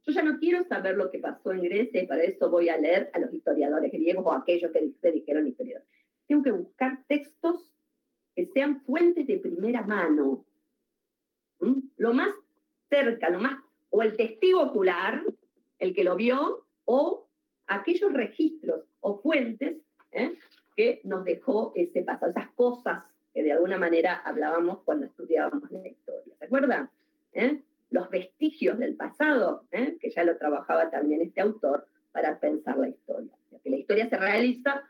yo 0.06 0.14
ya 0.14 0.22
no 0.22 0.38
quiero 0.38 0.64
saber 0.66 0.98
lo 0.98 1.10
que 1.10 1.20
pasó 1.20 1.52
en 1.52 1.64
Grecia 1.64 2.04
y 2.04 2.08
para 2.08 2.24
eso 2.24 2.50
voy 2.50 2.70
a 2.70 2.78
leer 2.78 3.10
a 3.14 3.20
los 3.20 3.34
historiadores 3.34 3.92
griegos 3.92 4.26
o 4.26 4.32
a 4.32 4.40
aquellos 4.40 4.72
que 4.72 4.92
se 5.02 5.12
dijeron 5.12 5.48
historiadores. 5.48 5.90
Tengo 6.28 6.44
que 6.44 6.52
buscar 6.52 7.04
textos 7.08 7.72
que 8.36 8.46
sean 8.48 8.82
fuentes 8.82 9.26
de 9.26 9.40
primera 9.40 9.82
mano. 9.82 10.46
¿Mm? 11.60 11.80
Lo 11.98 12.14
más 12.14 12.36
cerca, 12.90 13.30
lo 13.30 13.40
más, 13.40 13.64
o 13.90 14.04
el 14.04 14.16
testigo 14.16 14.62
ocular, 14.62 15.24
el 15.80 15.96
que 15.96 16.04
lo 16.04 16.16
vio, 16.16 16.66
o 16.86 17.28
aquellos 17.68 18.14
registros 18.14 18.86
o 19.00 19.20
fuentes 19.22 19.78
¿eh? 20.12 20.38
que 20.76 21.02
nos 21.04 21.24
dejó 21.26 21.72
ese 21.76 22.04
pasado, 22.04 22.32
esas 22.32 22.52
cosas 22.52 23.04
que 23.34 23.42
de 23.42 23.54
alguna 23.54 23.78
manera 23.78 24.22
hablábamos 24.24 24.84
cuando 24.84 25.08
estudiábamos 25.08 25.72
la 25.72 25.88
historia. 25.88 26.36
¿Se 26.38 26.46
acuerdan? 26.46 26.90
¿Eh? 27.34 27.62
Los 27.90 28.10
vestigios 28.10 28.78
del 28.78 28.96
pasado, 28.96 29.66
¿eh? 29.72 29.98
que 30.00 30.10
ya 30.10 30.24
lo 30.24 30.38
trabajaba 30.38 30.90
también 30.90 31.22
este 31.22 31.42
autor 31.42 31.88
para 32.12 32.40
pensar 32.40 32.78
la 32.78 32.90
historia. 32.90 33.32
que 33.64 33.70
la 33.70 33.78
historia 33.78 34.10
se 34.10 34.18
realiza 34.18 34.84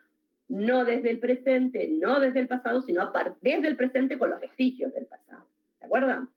no 0.47 0.85
desde 0.85 1.09
el 1.09 1.19
presente, 1.19 1.87
no 1.87 2.19
desde 2.19 2.39
el 2.39 2.47
pasado, 2.47 2.81
sino 2.81 3.11
desde 3.41 3.67
el 3.67 3.75
presente 3.75 4.17
con 4.17 4.29
los 4.29 4.39
vestigios 4.39 4.93
del 4.93 5.05
pasado. 5.05 5.45
¿Se 5.79 5.85
acuerdan? 5.85 6.29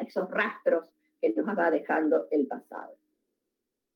Esos 0.00 0.30
rastros 0.30 0.86
que 1.20 1.30
nos 1.30 1.56
va 1.56 1.70
dejando 1.70 2.26
el 2.30 2.46
pasado. 2.46 2.96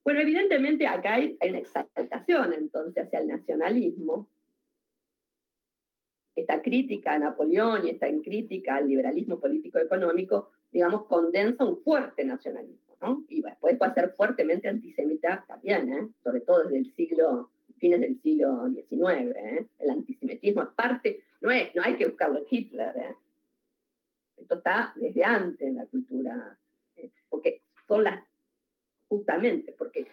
Bueno, 0.05 0.21
evidentemente 0.21 0.87
acá 0.87 1.15
hay, 1.15 1.37
hay 1.41 1.51
una 1.51 1.59
exaltación 1.59 2.53
entonces 2.53 3.05
hacia 3.05 3.19
el 3.19 3.27
nacionalismo. 3.27 4.29
Esta 6.37 6.63
crítica 6.63 7.15
a 7.15 7.19
Napoleón 7.19 7.87
y 7.87 7.91
esta 7.91 8.07
crítica 8.23 8.77
al 8.77 8.89
liberalismo 8.89 9.41
político-económico 9.41 10.53
digamos, 10.77 11.07
condensa 11.07 11.65
un 11.65 11.83
fuerte 11.83 12.23
nacionalismo. 12.23 13.25
Y 13.31 13.41
después 13.41 13.79
puede 13.79 13.95
ser 13.95 14.11
fuertemente 14.11 14.69
antisemita 14.69 15.43
también, 15.49 15.91
¿eh? 15.91 16.09
sobre 16.23 16.43
todo 16.43 16.65
desde 16.65 16.77
el 16.77 16.95
siglo, 16.95 17.51
fines 17.79 18.03
del 18.03 18.21
siglo 18.21 18.69
XIX, 18.69 19.35
¿eh? 19.37 19.67
El 19.79 19.91
antisemitismo 19.91 20.65
es 20.65 20.69
parte, 20.69 21.25
no, 21.41 21.51
es, 21.51 21.75
no 21.75 21.83
hay 21.83 21.97
que 21.97 22.05
buscarlo 22.05 22.41
en 22.41 22.45
Hitler, 22.51 22.95
¿eh? 22.95 23.15
Esto 24.37 24.57
está 24.57 24.93
desde 24.97 25.25
antes 25.25 25.67
en 25.67 25.77
la 25.77 25.87
cultura, 25.87 26.59
porque 27.31 27.63
son 27.89 28.05
las, 28.05 28.23
justamente, 29.09 29.73
porque 29.73 30.07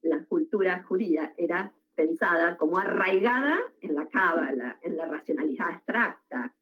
la 0.00 0.24
cultura 0.24 0.82
judía 0.84 1.34
era 1.36 1.70
pensada 1.94 2.56
como 2.56 2.78
arraigada 2.78 3.58
en 3.82 3.94
la 3.94 4.08
cábala, 4.08 4.78
en 4.80 4.96
la 4.96 5.04
racionalidad 5.04 5.68
abstracta, 5.68 6.54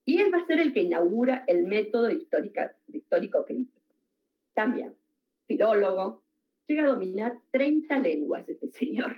Y 0.05 0.21
él 0.21 0.35
va 0.35 0.39
a 0.39 0.47
ser 0.47 0.59
el 0.59 0.73
que 0.73 0.83
inaugura 0.83 1.45
el 1.47 1.67
método 1.67 2.11
histórico 2.11 3.45
crítico. 3.45 3.80
También, 4.61 4.95
filólogo, 5.47 6.23
llega 6.67 6.85
a 6.85 6.89
dominar 6.89 7.41
30 7.51 7.99
lenguas 8.01 8.47
este 8.47 8.69
señor, 8.69 9.17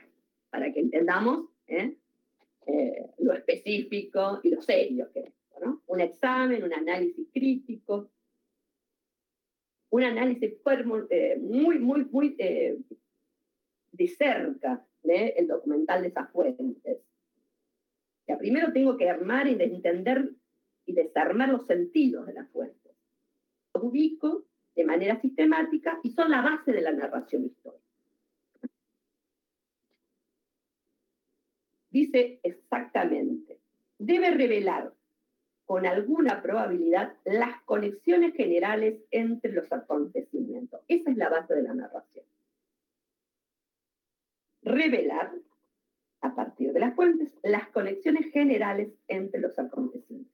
para 0.51 0.73
que 0.73 0.79
entendamos 0.79 1.49
¿eh? 1.67 1.97
lo 3.19 3.33
específico 3.33 4.39
y 4.45 4.51
lo 4.51 4.63
serio 4.63 5.11
que 5.13 5.19
es. 5.19 5.35
¿no? 5.61 5.83
Un 5.89 6.01
examen, 6.01 6.63
un 6.63 6.73
análisis 6.73 7.27
crítico, 7.35 8.09
un 9.91 10.05
análisis 10.05 10.53
eh, 11.11 11.39
muy, 11.41 11.81
muy, 11.81 12.05
muy 12.05 12.37
eh, 12.39 12.79
de 13.91 14.07
cerca 14.07 14.87
del 15.03 15.49
documental 15.49 16.03
de 16.03 16.09
esas 16.09 16.31
fuentes. 16.31 16.99
Ya 18.29 18.39
primero 18.39 18.73
tengo 18.73 18.97
que 18.97 19.11
armar 19.11 19.49
y 19.49 19.61
entender 19.61 20.31
y 20.87 20.93
desarmar 20.93 21.49
los 21.49 21.67
sentidos 21.67 22.29
de 22.29 22.35
las 22.35 22.49
fuentes. 22.51 22.93
Los 23.75 23.83
ubico 23.83 24.47
de 24.75 24.85
manera 24.85 25.21
sistemática 25.21 25.99
y 26.03 26.11
son 26.11 26.31
la 26.31 26.43
base 26.43 26.73
de 26.73 26.81
la 26.81 26.93
narración 26.93 27.45
histórica. 27.45 27.83
Dice 31.91 32.41
exactamente, 32.43 33.59
debe 33.99 34.31
revelar 34.31 34.95
con 35.67 35.87
alguna 35.87 36.43
probabilidad 36.43 37.15
las 37.25 37.63
conexiones 37.63 38.35
generales 38.35 38.99
entre 39.11 39.53
los 39.53 39.71
acontecimientos. 39.73 40.81
Esa 40.89 41.11
es 41.11 41.17
la 41.17 41.29
base 41.29 41.55
de 41.55 41.63
la 41.63 41.75
narración. 41.75 42.25
Revelar, 44.63 45.33
a 46.23 46.35
partir 46.35 46.73
de 46.73 46.81
las 46.81 46.95
fuentes, 46.95 47.35
las 47.43 47.69
conexiones 47.69 48.33
generales 48.33 48.93
entre 49.09 49.41
los 49.41 49.59
acontecimientos. 49.59 50.33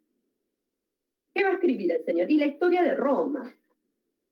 ¿Qué 1.34 1.42
va 1.42 1.50
a 1.50 1.54
escribir 1.54 1.92
el 1.92 2.04
Señor? 2.04 2.30
Y 2.30 2.36
la 2.36 2.46
historia 2.46 2.82
de 2.82 2.94
Roma. 2.94 3.52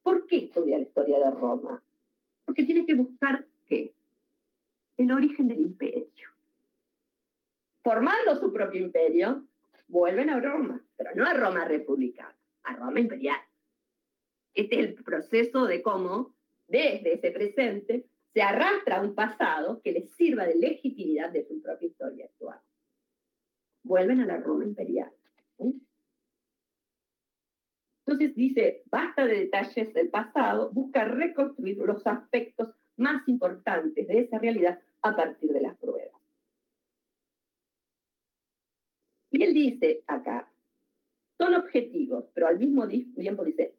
¿Por 0.07 0.25
qué 0.29 0.37
estudia 0.37 0.79
la 0.79 0.85
historia 0.85 1.19
de 1.19 1.33
Roma? 1.33 1.83
Porque 2.45 2.63
tiene 2.63 2.87
que 2.87 2.95
buscar 2.95 3.45
qué? 3.67 3.93
El 4.97 5.11
origen 5.11 5.49
del 5.49 5.59
imperio. 5.59 6.29
Formando 7.83 8.37
su 8.37 8.53
propio 8.53 8.83
imperio, 8.83 9.45
vuelven 9.89 10.31
a 10.31 10.39
Roma, 10.39 10.81
pero 10.97 11.11
no 11.17 11.27
a 11.27 11.35
Roma 11.35 11.65
republicana, 11.65 12.39
a 12.63 12.77
Roma 12.77 13.01
imperial. 13.01 13.41
Este 14.55 14.79
es 14.79 14.87
el 14.91 14.95
proceso 14.95 15.67
de 15.67 15.83
cómo, 15.83 16.37
desde 16.69 17.15
ese 17.15 17.33
presente, 17.33 18.07
se 18.33 18.43
arrastra 18.43 18.99
a 18.99 19.03
un 19.03 19.13
pasado 19.13 19.81
que 19.83 19.91
les 19.91 20.09
sirva 20.13 20.47
de 20.47 20.55
legitimidad 20.55 21.31
de 21.33 21.49
su 21.49 21.61
propia 21.61 21.89
historia 21.89 22.27
actual. 22.27 22.61
Vuelven 23.83 24.21
a 24.21 24.27
la 24.27 24.37
Roma 24.37 24.63
imperial. 24.63 25.11
Entonces 28.07 28.37
dice, 28.37 28.83
basta 28.87 29.27
de 29.27 29.41
detalles 29.41 29.93
del 29.93 30.09
pasado, 30.11 30.71
busca 30.71 31.05
reconstruir 31.05 31.79
los 31.79 32.07
aspectos 32.07 32.69
más 32.97 33.27
importantes 33.27 34.07
de 34.07 34.21
esa 34.21 34.39
realidad 34.39 34.79
a 35.03 35.17
partir 35.17 35.53
de 35.53 35.61
las 35.61 35.77
pruebas. 35.77 36.21
Y 39.33 39.43
él 39.43 39.53
dice 39.55 40.05
acá, 40.07 40.49
son 41.37 41.55
objetivos, 41.55 42.27
pero 42.33 42.47
al 42.47 42.59
mismo 42.61 42.87
tiempo 42.87 43.45
dice, 43.45 43.75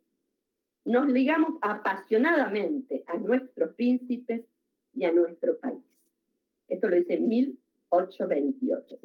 nos 0.84 1.08
ligamos 1.08 1.58
apasionadamente 1.62 3.04
a 3.08 3.18
nuestros 3.18 3.76
príncipes 3.76 4.46
y 4.94 5.06
a 5.06 5.12
nuestro 5.14 5.58
país. 5.58 5.84
Esto 6.68 6.90
lo 6.90 6.98
dice 6.98 7.14
en 7.14 7.30
1828. 7.30 9.00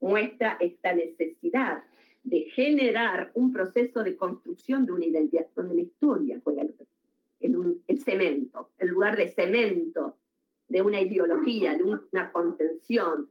Muestra 0.00 0.56
esta 0.60 0.92
necesidad 0.92 1.84
de 2.26 2.40
generar 2.50 3.30
un 3.34 3.52
proceso 3.52 4.02
de 4.02 4.16
construcción 4.16 4.84
de 4.84 4.92
una 4.92 5.06
identidad, 5.06 5.46
donde 5.54 5.76
la 5.76 5.82
historia 5.82 6.40
juega 6.42 6.62
el, 7.40 7.80
el 7.86 7.98
cemento, 8.00 8.70
el 8.78 8.88
lugar 8.88 9.16
de 9.16 9.28
cemento 9.28 10.16
de 10.68 10.82
una 10.82 11.00
ideología, 11.00 11.76
de 11.76 11.84
una 11.84 12.32
contención, 12.32 13.28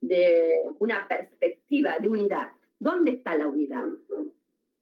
de 0.00 0.62
una 0.78 1.06
perspectiva 1.06 1.98
de 1.98 2.08
unidad. 2.08 2.48
¿Dónde 2.80 3.12
está 3.12 3.36
la 3.36 3.48
unidad? 3.48 3.84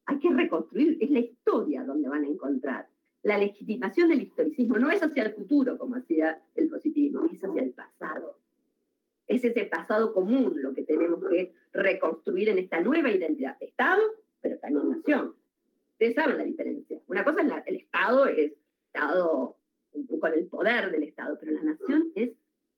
Hay 0.05 0.19
que 0.19 0.29
reconstruir, 0.29 0.97
es 1.01 1.11
la 1.11 1.19
historia 1.19 1.83
donde 1.83 2.07
van 2.07 2.23
a 2.23 2.27
encontrar. 2.27 2.87
La 3.23 3.37
legitimación 3.37 4.07
del 4.07 4.21
historicismo 4.21 4.77
no 4.77 4.89
es 4.89 5.03
hacia 5.03 5.23
el 5.23 5.33
futuro, 5.33 5.77
como 5.77 5.95
hacía 5.95 6.41
el 6.55 6.69
positivismo, 6.69 7.25
es 7.25 7.43
hacia 7.43 7.63
el 7.63 7.71
pasado. 7.71 8.36
Es 9.27 9.43
ese 9.43 9.65
pasado 9.65 10.13
común 10.13 10.53
lo 10.61 10.73
que 10.73 10.83
tenemos 10.83 11.19
que 11.29 11.53
reconstruir 11.73 12.49
en 12.49 12.59
esta 12.59 12.79
nueva 12.79 13.11
identidad. 13.11 13.57
Estado, 13.59 14.01
pero 14.41 14.57
también 14.59 14.89
nación. 14.89 15.35
Ustedes 15.93 16.15
saben 16.15 16.37
la 16.37 16.43
diferencia. 16.43 17.01
Una 17.07 17.23
cosa 17.23 17.41
es 17.41 17.51
el 17.65 17.75
Estado, 17.75 18.27
es 18.27 18.53
Estado 18.85 19.57
con 20.19 20.33
el 20.33 20.47
poder 20.47 20.91
del 20.91 21.03
Estado, 21.03 21.37
pero 21.39 21.51
la 21.53 21.63
nación 21.63 22.11
es 22.15 22.31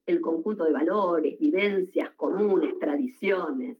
el 0.05 0.21
conjunto 0.21 0.63
de 0.65 0.71
valores, 0.71 1.37
vivencias 1.39 2.09
comunes, 2.11 2.79
tradiciones, 2.79 3.77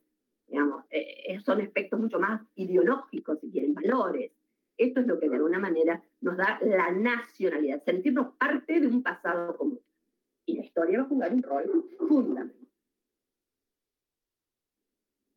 digamos, 0.48 0.84
eh, 0.90 1.24
eh, 1.28 1.40
son 1.42 1.62
aspectos 1.62 2.00
mucho 2.00 2.20
más 2.20 2.42
ideológicos, 2.56 3.40
si 3.40 3.50
quieren, 3.52 3.74
valores. 3.74 4.32
Esto 4.78 5.02
es 5.02 5.08
lo 5.08 5.20
que 5.20 5.30
de 5.30 5.36
alguna 5.36 5.60
manera 5.60 6.02
nos 6.22 6.38
da 6.38 6.60
la 6.62 6.92
nacionalidad, 6.92 7.84
sentirnos 7.84 8.34
parte 8.36 8.80
de 8.80 8.88
un 8.88 9.04
pasado 9.04 9.56
común. 9.58 9.80
Y 10.46 10.56
la 10.58 10.66
historia 10.66 11.00
va 11.00 11.06
a 11.06 11.08
jugar 11.08 11.34
un 11.34 11.44
rol 11.44 11.90
fundamental. 12.08 12.59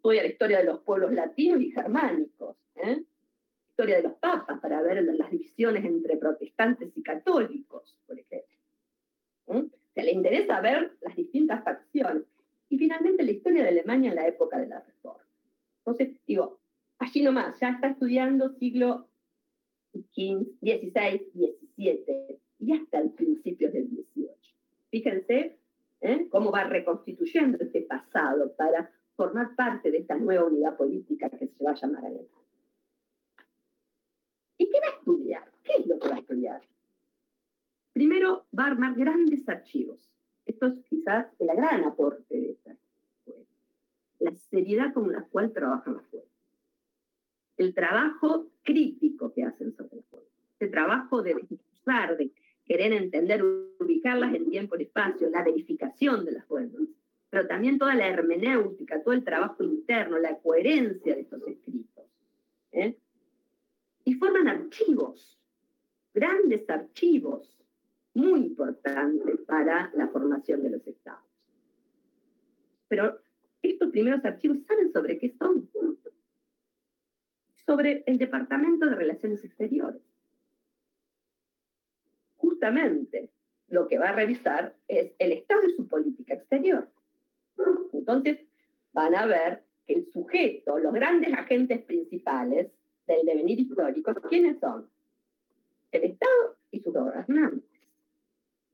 estudia 0.00 0.22
la 0.22 0.28
historia 0.28 0.58
de 0.58 0.64
los 0.64 0.80
pueblos 0.80 1.12
latinos 1.12 1.60
y 1.60 1.72
germánicos, 1.72 2.56
¿eh? 2.76 3.02
historia 3.68 3.96
de 3.96 4.02
los 4.02 4.14
papas 4.14 4.58
para 4.60 4.80
ver 4.82 5.02
las 5.02 5.30
divisiones 5.30 5.84
entre 5.84 6.16
protestantes 6.16 6.90
y 6.96 7.02
católicos, 7.02 7.96
por 8.06 8.18
ejemplo. 8.18 8.56
¿eh? 9.48 9.64
Se 9.94 10.02
le 10.02 10.12
interesa 10.12 10.60
ver 10.60 10.96
las 11.00 11.16
distintas 11.16 11.62
facciones. 11.64 12.22
Y 12.70 12.78
finalmente 12.78 13.24
la 13.24 13.32
historia 13.32 13.62
de 13.62 13.70
Alemania 13.70 14.10
en 14.10 14.16
la 14.16 14.28
época 14.28 14.58
de 14.58 14.68
la 14.68 14.80
Reforma. 14.80 15.24
Entonces, 15.78 16.16
digo, 16.26 16.59
allí 17.00 17.22
nomás, 17.22 17.58
ya 17.58 17.70
está 17.70 17.88
estudiando 17.88 18.50
siglo 18.50 19.08
XVI, 19.92 20.46
XVI, 20.60 21.58
XVII 21.76 22.38
y 22.60 22.72
hasta 22.72 23.00
el 23.00 23.10
principio 23.10 23.72
del 23.72 23.88
XVIII. 23.88 24.30
Fíjense 24.90 25.58
¿eh? 26.02 26.28
cómo 26.30 26.52
va 26.52 26.64
reconstituyendo 26.64 27.58
este 27.58 27.82
pasado 27.82 28.52
para 28.54 28.92
formar 29.16 29.56
parte 29.56 29.90
de 29.90 29.98
esta 29.98 30.16
nueva 30.16 30.44
unidad 30.44 30.76
política 30.76 31.28
que 31.30 31.48
se 31.48 31.64
va 31.64 31.72
a 31.72 31.74
llamar 31.74 32.04
Alemania. 32.04 32.30
¿Y 34.58 34.68
qué 34.70 34.78
va 34.80 34.86
a 34.86 34.98
estudiar? 34.98 35.50
¿Qué 35.64 35.72
es 35.78 35.86
lo 35.86 35.98
que 35.98 36.08
va 36.08 36.16
a 36.16 36.20
estudiar? 36.20 36.62
Primero, 37.92 38.46
va 38.56 38.64
a 38.64 38.68
armar 38.68 38.94
grandes 38.94 39.48
archivos. 39.48 40.10
esto 40.46 40.66
es 40.66 40.84
quizás 40.84 41.26
el 41.38 41.48
gran 41.48 41.84
aporte 41.84 42.34
de 42.34 42.50
esta 42.52 42.72
escuela, 42.72 43.46
la 44.18 44.34
seriedad 44.50 44.92
con 44.92 45.10
la 45.12 45.22
cual 45.22 45.52
trabajan 45.52 45.94
las 45.94 46.06
fuerzas, 46.06 46.39
el 47.60 47.74
trabajo 47.74 48.46
crítico 48.62 49.34
que 49.34 49.44
hacen 49.44 49.76
sobre 49.76 49.96
las 49.96 50.06
fuerzas, 50.06 50.32
el 50.60 50.70
trabajo 50.70 51.22
de 51.22 51.34
desglosar, 51.34 52.16
de 52.16 52.32
querer 52.64 52.94
entender, 52.94 53.44
ubicarlas 53.78 54.34
en 54.34 54.48
tiempo 54.48 54.76
y 54.78 54.84
espacio, 54.84 55.28
la 55.28 55.44
verificación 55.44 56.24
de 56.24 56.32
las 56.32 56.46
fuerzas, 56.46 56.80
pero 57.28 57.46
también 57.46 57.78
toda 57.78 57.94
la 57.94 58.08
hermenéutica, 58.08 59.02
todo 59.02 59.12
el 59.12 59.24
trabajo 59.24 59.62
interno, 59.62 60.18
la 60.18 60.38
coherencia 60.38 61.14
de 61.14 61.20
estos 61.20 61.46
escritos. 61.46 62.04
¿eh? 62.72 62.96
Y 64.06 64.14
forman 64.14 64.48
archivos, 64.48 65.38
grandes 66.14 66.68
archivos, 66.70 67.58
muy 68.14 68.40
importantes 68.40 69.38
para 69.46 69.92
la 69.94 70.08
formación 70.08 70.62
de 70.62 70.70
los 70.70 70.86
estados. 70.86 71.28
Pero 72.88 73.20
estos 73.60 73.90
primeros 73.90 74.24
archivos, 74.24 74.58
¿saben 74.66 74.90
sobre 74.92 75.18
qué 75.18 75.34
son? 75.38 75.68
Sobre 77.70 78.02
el 78.04 78.18
Departamento 78.18 78.84
de 78.84 78.96
Relaciones 78.96 79.44
Exteriores. 79.44 80.02
Justamente 82.36 83.30
lo 83.68 83.86
que 83.86 83.96
va 83.96 84.08
a 84.08 84.12
revisar 84.12 84.74
es 84.88 85.12
el 85.20 85.30
estado 85.30 85.60
de 85.60 85.76
su 85.76 85.86
política 85.86 86.34
exterior. 86.34 86.88
Entonces, 87.92 88.40
van 88.92 89.14
a 89.14 89.24
ver 89.24 89.62
que 89.86 89.94
el 89.94 90.10
sujeto, 90.10 90.80
los 90.80 90.92
grandes 90.92 91.32
agentes 91.32 91.80
principales 91.82 92.72
del 93.06 93.24
devenir 93.24 93.60
histórico, 93.60 94.14
¿quiénes 94.28 94.58
son? 94.58 94.90
El 95.92 96.02
Estado 96.02 96.56
y 96.72 96.80
sus 96.80 96.92
gobernantes. 96.92 97.70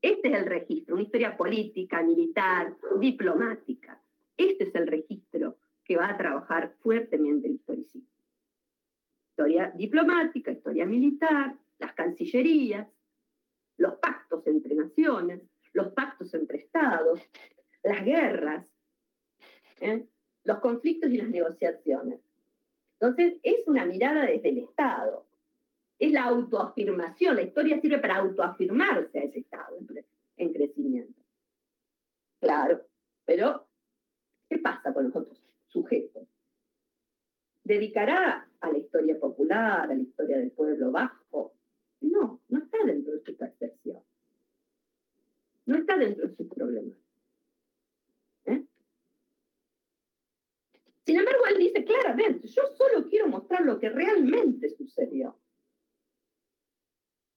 Este 0.01 0.29
es 0.29 0.33
el 0.33 0.47
registro, 0.47 0.95
una 0.95 1.03
historia 1.03 1.37
política, 1.37 2.01
militar, 2.01 2.75
diplomática. 2.99 4.01
Este 4.37 4.63
es 4.63 4.73
el 4.73 4.87
registro 4.87 5.55
que 5.85 5.97
va 5.97 6.09
a 6.09 6.17
trabajar 6.17 6.73
fuertemente 6.81 7.47
el 7.47 7.53
historicismo. 7.53 8.16
Historia 9.37 9.71
diplomática, 9.75 10.49
historia 10.49 10.87
militar, 10.87 11.55
las 11.77 11.93
cancillerías, 11.93 12.87
los 13.77 13.93
pactos 13.97 14.47
entre 14.47 14.73
naciones, 14.73 15.43
los 15.73 15.89
pactos 15.93 16.33
entre 16.33 16.57
estados, 16.57 17.21
las 17.83 18.03
guerras, 18.03 18.65
¿eh? 19.79 20.07
los 20.43 20.57
conflictos 20.57 21.11
y 21.11 21.17
las 21.17 21.29
negociaciones. 21.29 22.19
Entonces, 22.93 23.35
es 23.43 23.67
una 23.67 23.85
mirada 23.85 24.25
desde 24.25 24.49
el 24.49 24.57
Estado. 24.57 25.27
Es 25.99 26.11
la 26.11 26.23
autoafirmación. 26.23 27.35
La 27.35 27.43
historia 27.43 27.79
sirve 27.79 27.99
para 27.99 28.15
autoafirmarse 28.15 29.19
a 29.19 29.23
ese 29.23 29.41
Estado 29.41 29.77
en, 30.37 30.51
crecimiento. 30.51 31.21
Claro, 32.39 32.87
pero 33.23 33.67
¿qué 34.49 34.57
pasa 34.57 34.91
con 34.95 35.03
los 35.03 35.15
otros 35.15 35.39
sujetos? 35.67 36.27
¿Dedicará 37.63 38.46
a 38.61 38.71
la 38.71 38.77
historia 38.77 39.19
popular, 39.19 39.91
a 39.91 39.95
la 39.95 40.01
historia 40.01 40.37
del 40.37 40.51
pueblo 40.51 40.91
bajo? 40.91 41.53
No, 42.01 42.41
no 42.49 42.59
está 42.59 42.83
dentro 42.85 43.13
de 43.13 43.21
su 43.21 43.35
percepción. 43.35 44.01
No 45.65 45.77
está 45.77 45.97
dentro 45.97 46.27
de 46.27 46.35
sus 46.35 46.47
problemas. 46.47 46.97
Sin 51.07 51.15
embargo, 51.15 51.45
él 51.49 51.57
dice 51.59 51.85
claramente, 51.85 52.49
yo 52.49 52.63
solo 52.77 53.07
quiero 53.07 53.29
mostrar 53.29 53.61
lo 53.61 53.79
que 53.79 53.89
realmente 53.89 54.69
sucedió. 54.69 55.39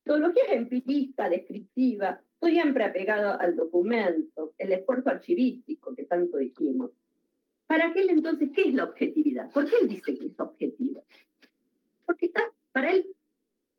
Teología 0.03 0.43
es 0.49 0.57
empirista, 0.57 1.29
descriptiva, 1.29 2.21
siempre 2.43 2.83
apegado 2.83 3.39
al 3.39 3.55
documento, 3.55 4.55
el 4.59 4.73
esfuerzo 4.73 5.11
archivístico 5.11 5.95
que 5.95 6.05
tanto 6.05 6.39
dijimos. 6.39 6.91
Para 7.71 7.93
él 7.95 8.11
entonces, 8.11 8.51
¿qué 8.53 8.63
es 8.63 8.75
la 8.75 8.83
objetividad? 8.83 9.49
¿Por 9.53 9.65
qué 9.71 9.77
él 9.81 9.89
dice 9.89 10.19
que 10.19 10.27
es 10.27 10.41
objetivo? 10.41 11.05
Porque 12.05 12.33
para 12.73 12.91
él 12.91 13.07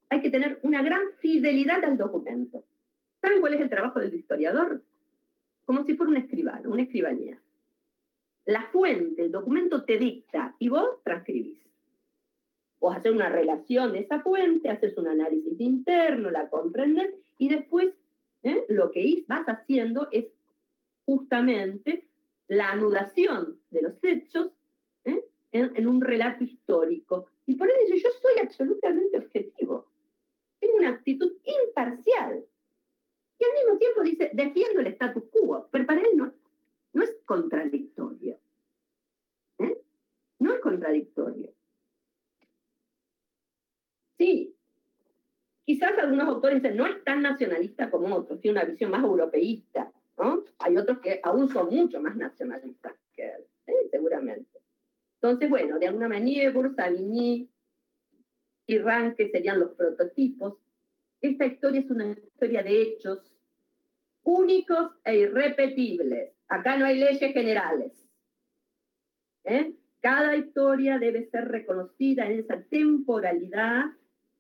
hay 0.07 0.21
que 0.21 0.29
tener 0.29 0.59
una 0.63 0.81
gran 0.81 1.01
fidelidad 1.19 1.83
al 1.83 1.97
documento. 1.97 2.63
¿Saben 3.19 3.41
cuál 3.41 3.55
es 3.55 3.59
el 3.59 3.69
trabajo 3.69 3.99
del 3.99 4.13
historiador? 4.13 4.81
Como 5.65 5.83
si 5.83 5.95
fuera 5.95 6.09
un 6.09 6.15
escribano, 6.15 6.71
una 6.71 6.83
escribanía 6.83 7.37
la 8.45 8.63
fuente, 8.71 9.23
el 9.23 9.31
documento 9.31 9.83
te 9.83 9.97
dicta 9.97 10.55
y 10.57 10.69
vos 10.69 11.03
transcribís. 11.03 11.59
Vos 12.79 12.95
haces 12.95 13.11
una 13.11 13.27
relación 13.27 13.91
de 13.91 13.99
esa 13.99 14.21
fuente, 14.21 14.69
haces 14.69 14.97
un 14.97 15.07
análisis 15.09 15.59
interno, 15.59 16.31
la 16.31 16.49
comprendes 16.49 17.13
y 17.37 17.49
después 17.49 17.93
¿eh? 18.43 18.65
lo 18.69 18.89
que 18.91 19.25
vas 19.27 19.45
haciendo 19.47 20.07
es 20.11 20.27
justamente 21.05 22.05
la 22.51 22.71
anudación 22.71 23.61
de 23.69 23.81
los 23.81 23.93
hechos 24.03 24.51
¿eh? 25.05 25.23
en, 25.53 25.87
un 25.87 26.01
relato 26.01 26.43
histórico. 26.43 27.27
Y 27.45 27.55
por 27.55 27.69
eso 27.69 27.79
dice, 27.79 28.03
yo 28.03 28.09
soy 28.21 28.39
absolutamente 28.41 29.19
objetivo. 29.19 29.87
Tengo 30.59 30.75
una 30.75 30.89
actitud 30.89 31.31
imparcial. 31.45 32.43
Y 33.39 33.43
al 33.45 33.53
mismo 33.53 33.77
tiempo 33.77 34.01
dice, 34.01 34.31
defiendo 34.33 34.81
el 34.81 34.87
status 34.87 35.23
quo. 35.31 35.69
Pero 35.71 35.85
para 35.85 36.01
él 36.01 36.09
no, 36.15 36.33
no 36.91 37.03
es 37.03 37.15
contradictorio. 37.23 38.37
¿eh? 39.59 39.81
No 40.39 40.53
es 40.53 40.59
contradictorio. 40.59 41.53
Sí, 44.17 44.53
quizás 45.63 45.97
algunos 45.97 46.27
autores 46.27 46.61
dicen, 46.61 46.75
no 46.75 46.85
es 46.85 47.01
tan 47.05 47.21
nacionalista 47.21 47.89
como 47.89 48.13
otros, 48.13 48.41
tiene 48.41 48.59
una 48.59 48.69
visión 48.69 48.91
más 48.91 49.03
europeísta, 49.03 49.89
¿no? 50.21 50.43
Hay 50.59 50.77
otros 50.77 50.99
que 50.99 51.19
aún 51.23 51.49
son 51.49 51.73
mucho 51.73 52.01
más 52.01 52.15
nacionalistas 52.15 52.93
que 53.13 53.23
él, 53.23 53.45
¿eh? 53.67 53.87
seguramente. 53.89 54.59
Entonces, 55.15 55.49
bueno, 55.49 55.79
de 55.79 55.87
alguna 55.87 56.07
manera, 56.07 56.51
Savigny 56.75 57.49
y 58.67 58.77
Ranke 58.77 59.29
serían 59.29 59.59
los 59.59 59.71
prototipos. 59.71 60.57
Esta 61.21 61.45
historia 61.45 61.81
es 61.81 61.91
una 61.91 62.11
historia 62.11 62.63
de 62.63 62.81
hechos 62.81 63.19
únicos 64.23 64.91
e 65.03 65.17
irrepetibles. 65.17 66.31
Acá 66.47 66.77
no 66.77 66.85
hay 66.85 66.99
leyes 66.99 67.33
generales. 67.33 67.93
¿eh? 69.43 69.73
Cada 69.99 70.35
historia 70.35 70.99
debe 70.99 71.29
ser 71.29 71.47
reconocida 71.47 72.25
en 72.27 72.39
esa 72.39 72.61
temporalidad 72.63 73.85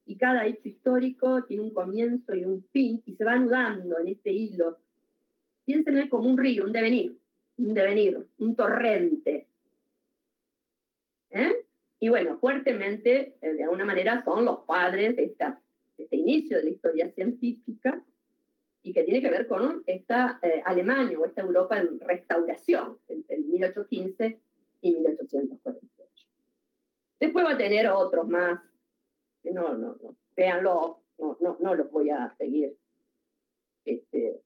y 0.05 0.17
cada 0.17 0.45
hecho 0.45 0.67
histórico 0.67 1.43
tiene 1.43 1.63
un 1.63 1.73
comienzo 1.73 2.33
y 2.35 2.43
un 2.43 2.63
fin 2.71 3.01
y 3.05 3.15
se 3.15 3.23
va 3.23 3.33
anudando 3.33 3.99
en 3.99 4.07
este 4.07 4.31
hilo. 4.31 4.79
Piénsenlo 5.65 6.09
como 6.09 6.29
un 6.29 6.37
río, 6.37 6.65
un 6.65 6.71
devenir, 6.71 7.17
un 7.57 7.73
devenir, 7.73 8.27
un 8.39 8.55
torrente. 8.55 9.47
¿Eh? 11.29 11.65
Y 11.99 12.09
bueno, 12.09 12.37
fuertemente, 12.39 13.37
eh, 13.41 13.53
de 13.53 13.63
alguna 13.63 13.85
manera, 13.85 14.23
son 14.23 14.43
los 14.45 14.59
padres 14.61 15.15
de, 15.15 15.35
este 15.97 16.15
inicio 16.15 16.57
de 16.57 16.63
la 16.63 16.69
historia 16.71 17.11
científica 17.11 18.03
y 18.83 18.91
que 18.91 19.03
tiene 19.03 19.21
que 19.21 19.29
ver 19.29 19.47
con 19.47 19.83
esta 19.85 20.39
eh, 20.41 20.63
Alemania 20.65 21.19
o 21.19 21.25
esta 21.25 21.41
Europa 21.41 21.77
en 21.77 21.99
restauración 21.99 22.97
entre 23.07 23.37
1815 23.37 24.39
y 24.81 24.95
1848. 24.95 26.27
Después 27.19 27.45
va 27.45 27.51
a 27.51 27.57
tener 27.57 27.87
otros 27.87 28.27
más, 28.27 28.59
no, 29.43 29.77
no, 29.77 29.95
no, 30.01 30.15
véanlo, 30.35 31.03
no, 31.19 31.37
no, 31.39 31.57
no 31.59 31.75
los 31.75 31.91
voy 31.91 32.09
a 32.09 32.33
seguir 32.39 32.75
este, 33.85 34.41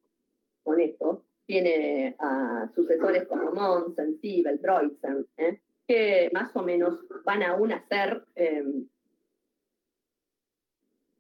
con 0.66 0.82
esto. 0.82 1.24
Tiene 1.46 2.16
a 2.20 2.68
sucesores 2.74 3.28
como 3.28 3.52
Monsen, 3.52 4.20
Siebel, 4.20 4.60
Dreutzen, 4.60 5.28
¿eh? 5.38 5.62
que 5.88 6.32
más 6.34 6.54
o 6.56 6.64
menos 6.64 7.00
van 7.24 7.44
aún 7.44 7.72
a 7.72 7.88
ser 7.88 8.26
em, 8.34 8.88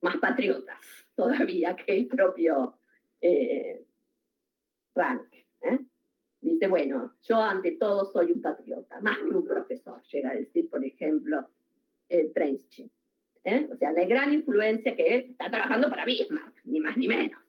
más 0.01 0.17
patriotas 0.17 0.79
todavía 1.15 1.75
que 1.75 1.95
el 1.95 2.07
propio 2.07 2.79
eh, 3.21 3.85
Rank. 4.95 5.31
¿eh? 5.61 5.79
Dice, 6.41 6.67
bueno, 6.67 7.13
yo 7.21 7.37
ante 7.37 7.73
todo 7.73 8.05
soy 8.05 8.31
un 8.31 8.41
patriota, 8.41 8.99
más 9.01 9.19
que 9.19 9.25
un 9.25 9.45
profesor, 9.45 10.01
llega 10.11 10.31
a 10.31 10.35
decir, 10.35 10.69
por 10.69 10.83
ejemplo, 10.83 11.47
¿eh? 13.45 13.69
O 13.71 13.77
sea, 13.77 13.91
la 13.91 14.05
gran 14.05 14.33
influencia 14.33 14.95
que 14.95 15.17
está 15.17 15.49
trabajando 15.49 15.89
para 15.89 16.05
Bismarck, 16.05 16.61
ni 16.65 16.79
más 16.79 16.97
ni 16.97 17.07
menos. 17.07 17.41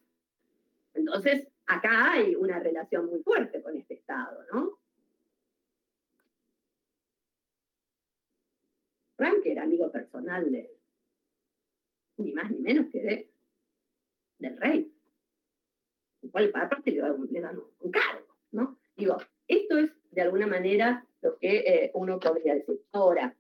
Entonces, 0.95 1.49
acá 1.67 2.13
hay 2.13 2.35
una 2.35 2.59
relación 2.59 3.07
muy 3.07 3.23
fuerte 3.23 3.63
con 3.63 3.77
este 3.77 3.95
Estado, 3.95 4.45
¿no? 4.53 4.79
Rank 9.19 9.47
era 9.47 9.63
amigo 9.63 9.91
personal 9.91 10.51
de, 10.53 10.71
ni 12.19 12.33
más 12.33 12.51
ni 12.51 12.59
menos 12.59 12.87
que 12.93 13.01
de, 13.03 13.31
del 14.39 14.57
rey 14.59 14.97
cual 16.31 16.51
aparte 16.55 16.91
le, 16.91 17.03
le 17.31 17.41
dan 17.41 17.59
un 17.81 17.91
cargo, 17.91 18.27
¿no? 18.53 18.79
Digo, 18.97 19.17
esto 19.49 19.79
es 19.79 19.91
de 20.11 20.21
alguna 20.21 20.47
manera 20.47 21.07
lo 21.23 21.39
que 21.39 21.59
eh, 21.59 21.91
uno 21.95 22.19
podría 22.19 22.55
decir. 22.55 22.81
Ahora, 22.93 23.35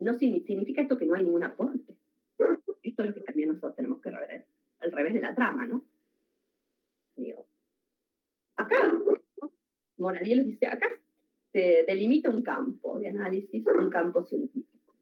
no 0.00 0.18
significa 0.18 0.82
esto 0.82 0.98
que 0.98 1.06
no 1.06 1.14
hay 1.14 1.24
ningún 1.24 1.44
aporte. 1.44 1.96
Esto 2.82 3.02
es 3.02 3.08
lo 3.08 3.14
que 3.14 3.20
también 3.20 3.48
nosotros 3.48 3.74
tenemos 3.74 4.00
que 4.00 4.10
ver 4.10 4.46
al 4.80 4.92
revés 4.92 5.14
de 5.14 5.20
la 5.20 5.34
trama, 5.34 5.66
¿no? 5.66 5.84
acá, 8.56 8.76
Moradiello 9.96 10.44
dice, 10.44 10.66
acá 10.66 10.88
se 11.52 11.84
delimita 11.86 12.30
un 12.30 12.42
campo 12.42 12.98
de 12.98 13.08
análisis, 13.08 13.64
un 13.66 13.90
campo 13.90 14.24
científico. 14.24 14.94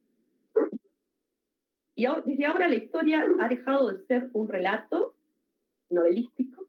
Y 1.97 2.07
desde 2.25 2.47
ahora 2.47 2.69
la 2.69 2.75
historia 2.75 3.25
ha 3.41 3.49
dejado 3.49 3.93
de 3.93 4.05
ser 4.07 4.31
un 4.33 4.49
relato 4.49 5.15
novelístico 5.91 6.67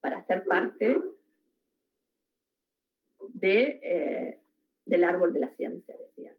para 0.00 0.24
ser 0.26 0.44
parte 0.44 1.00
de, 3.34 3.80
eh, 3.82 4.40
del 4.84 5.04
árbol 5.04 5.32
de 5.32 5.40
la 5.40 5.48
ciencia, 5.50 5.96
decía. 5.96 6.34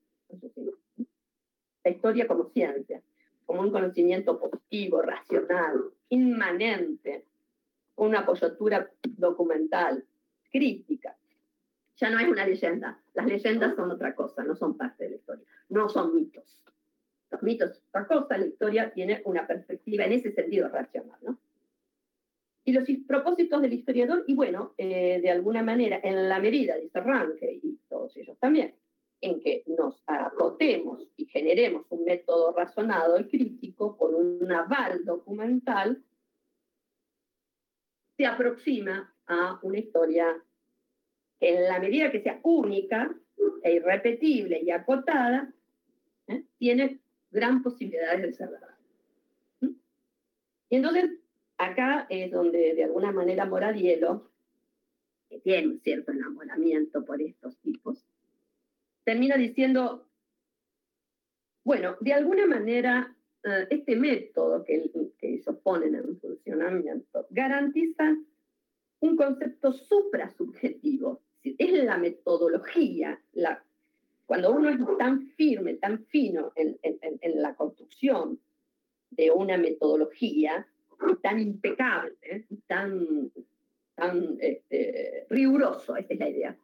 La 1.83 1.91
historia 1.91 2.27
como 2.27 2.49
ciencia, 2.49 3.01
como 3.49 3.61
un 3.61 3.71
conocimiento 3.71 4.39
positivo, 4.39 5.01
racional, 5.01 5.85
inmanente, 6.09 7.25
una 7.95 8.19
apoyatura 8.19 8.91
documental, 9.01 10.05
crítica. 10.51 11.17
Ya 11.97 12.11
no 12.11 12.19
es 12.19 12.27
una 12.27 12.45
leyenda. 12.45 13.01
Las 13.15 13.25
leyendas 13.25 13.75
son 13.75 13.89
otra 13.89 14.13
cosa, 14.13 14.43
no 14.43 14.55
son 14.55 14.77
parte 14.77 15.05
de 15.05 15.09
la 15.09 15.15
historia. 15.15 15.45
No 15.69 15.89
son 15.89 16.13
mitos. 16.13 16.61
Los 17.31 17.41
mitos 17.41 17.71
son 17.71 17.83
otra 17.89 18.05
cosa, 18.05 18.37
la 18.37 18.45
historia 18.45 18.93
tiene 18.93 19.23
una 19.25 19.47
perspectiva 19.47 20.05
en 20.05 20.11
ese 20.11 20.31
sentido 20.31 20.69
racional, 20.69 21.17
¿no? 21.23 21.39
Y 22.65 22.71
los 22.71 22.83
propósitos 23.07 23.63
del 23.63 23.73
historiador, 23.73 24.25
y 24.27 24.35
bueno, 24.35 24.75
eh, 24.77 25.21
de 25.23 25.31
alguna 25.31 25.63
manera, 25.63 25.99
en 26.03 26.29
la 26.29 26.39
medida, 26.39 26.75
dice 26.75 26.99
Ranke 26.99 27.59
y 27.63 27.79
todos 27.89 28.15
ellos 28.15 28.37
también, 28.37 28.75
en 29.21 29.41
que 29.41 29.63
nos 29.67 30.01
acotemos 30.05 31.05
y 31.17 31.25
generemos 31.25 31.85
un 31.89 32.05
método 32.05 32.53
razonado 32.53 33.19
y 33.19 33.25
crítico 33.25 33.97
con 33.97 34.15
un 34.15 34.51
aval 34.51 35.03
documental, 35.03 36.01
se 38.15 38.25
aproxima 38.25 39.13
a 39.27 39.59
una 39.61 39.79
historia 39.79 40.41
que 41.39 41.55
en 41.55 41.63
la 41.63 41.79
medida 41.79 42.11
que 42.11 42.21
sea 42.21 42.39
única 42.43 43.15
e 43.63 43.73
irrepetible 43.73 44.61
y 44.61 44.71
acotada, 44.71 45.53
¿eh? 46.27 46.43
tiene 46.57 46.99
gran 47.31 47.61
posibilidad 47.63 48.17
de 48.17 48.33
ser 48.33 48.49
verdad. 48.49 48.75
¿Mm? 49.61 49.73
Y 50.69 50.75
entonces, 50.75 51.11
acá 51.57 52.07
es 52.09 52.31
donde 52.31 52.73
de 52.75 52.83
alguna 52.83 53.11
manera 53.11 53.45
Moradielo, 53.45 54.29
que 55.29 55.39
tiene 55.39 55.67
un 55.67 55.79
cierto 55.79 56.11
enamoramiento 56.11 57.05
por 57.05 57.21
estos 57.21 57.57
tipos, 57.59 58.03
termina 59.09 59.37
diciendo, 59.37 60.05
bueno, 61.63 61.97
de 61.99 62.13
alguna 62.13 62.45
manera 62.45 63.11
eh, 63.43 63.65
este 63.71 63.95
método 63.95 64.63
que, 64.63 64.91
que 65.17 65.33
ellos 65.33 65.55
ponen 65.63 65.95
en 65.95 66.19
funcionamiento 66.19 67.25
garantiza 67.31 68.15
un 68.99 69.17
concepto 69.17 69.73
suprasubjetivo, 69.73 71.21
es 71.41 71.83
la 71.85 71.97
metodología, 71.97 73.19
cuando 74.27 74.51
uno 74.51 74.69
es 74.69 74.77
tan 74.99 75.29
firme, 75.29 75.73
tan 75.77 76.05
fino 76.05 76.53
en, 76.55 76.77
la 77.41 77.55
construcción 77.55 78.39
de 79.09 79.31
una 79.31 79.57
metodología, 79.57 80.67
tan 81.23 81.39
impecable, 81.39 82.45
tan, 82.67 83.31
este, 84.39 85.25
riguroso, 85.31 85.95
esa 85.95 86.13
es 86.13 86.19
la 86.19 86.29
idea, 86.29 86.55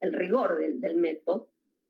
el 0.00 0.12
rigor 0.12 0.60
del 0.60 0.94
método, 0.94 1.48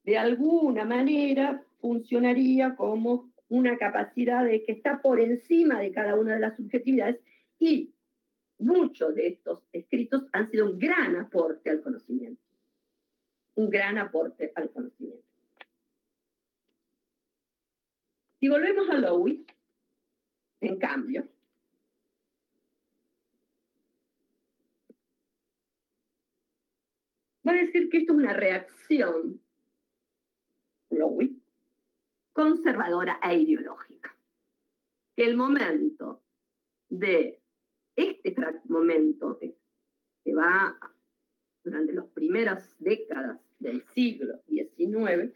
de 0.08 0.16
alguna 0.16 0.86
manera 0.86 1.62
funcionaría 1.82 2.74
como 2.76 3.30
una 3.50 3.76
capacidad 3.76 4.42
de 4.42 4.64
que 4.64 4.72
está 4.72 5.02
por 5.02 5.20
encima 5.20 5.80
de 5.80 5.92
cada 5.92 6.14
una 6.14 6.32
de 6.32 6.40
las 6.40 6.56
subjetividades 6.56 7.20
y 7.58 7.92
muchos 8.58 9.14
de 9.14 9.26
estos 9.26 9.60
escritos 9.70 10.24
han 10.32 10.50
sido 10.50 10.64
un 10.64 10.78
gran 10.78 11.14
aporte 11.16 11.68
al 11.68 11.82
conocimiento. 11.82 12.40
Un 13.56 13.68
gran 13.68 13.98
aporte 13.98 14.50
al 14.54 14.70
conocimiento. 14.70 15.28
Si 18.40 18.48
volvemos 18.48 18.88
a 18.88 18.94
Lowy, 18.94 19.44
en 20.62 20.78
cambio, 20.78 21.28
va 27.46 27.52
a 27.52 27.56
decir 27.56 27.90
que 27.90 27.98
esto 27.98 28.12
es 28.14 28.18
una 28.18 28.32
reacción 28.32 29.42
conservadora 32.32 33.18
e 33.22 33.38
ideológica. 33.38 34.16
El 35.16 35.36
momento 35.36 36.22
de 36.88 37.40
este 37.96 38.34
momento 38.68 39.38
que 39.38 40.34
va 40.34 40.78
durante 41.64 41.92
las 41.92 42.06
primeras 42.06 42.76
décadas 42.78 43.40
del 43.58 43.84
siglo 43.88 44.40
XIX, 44.48 45.34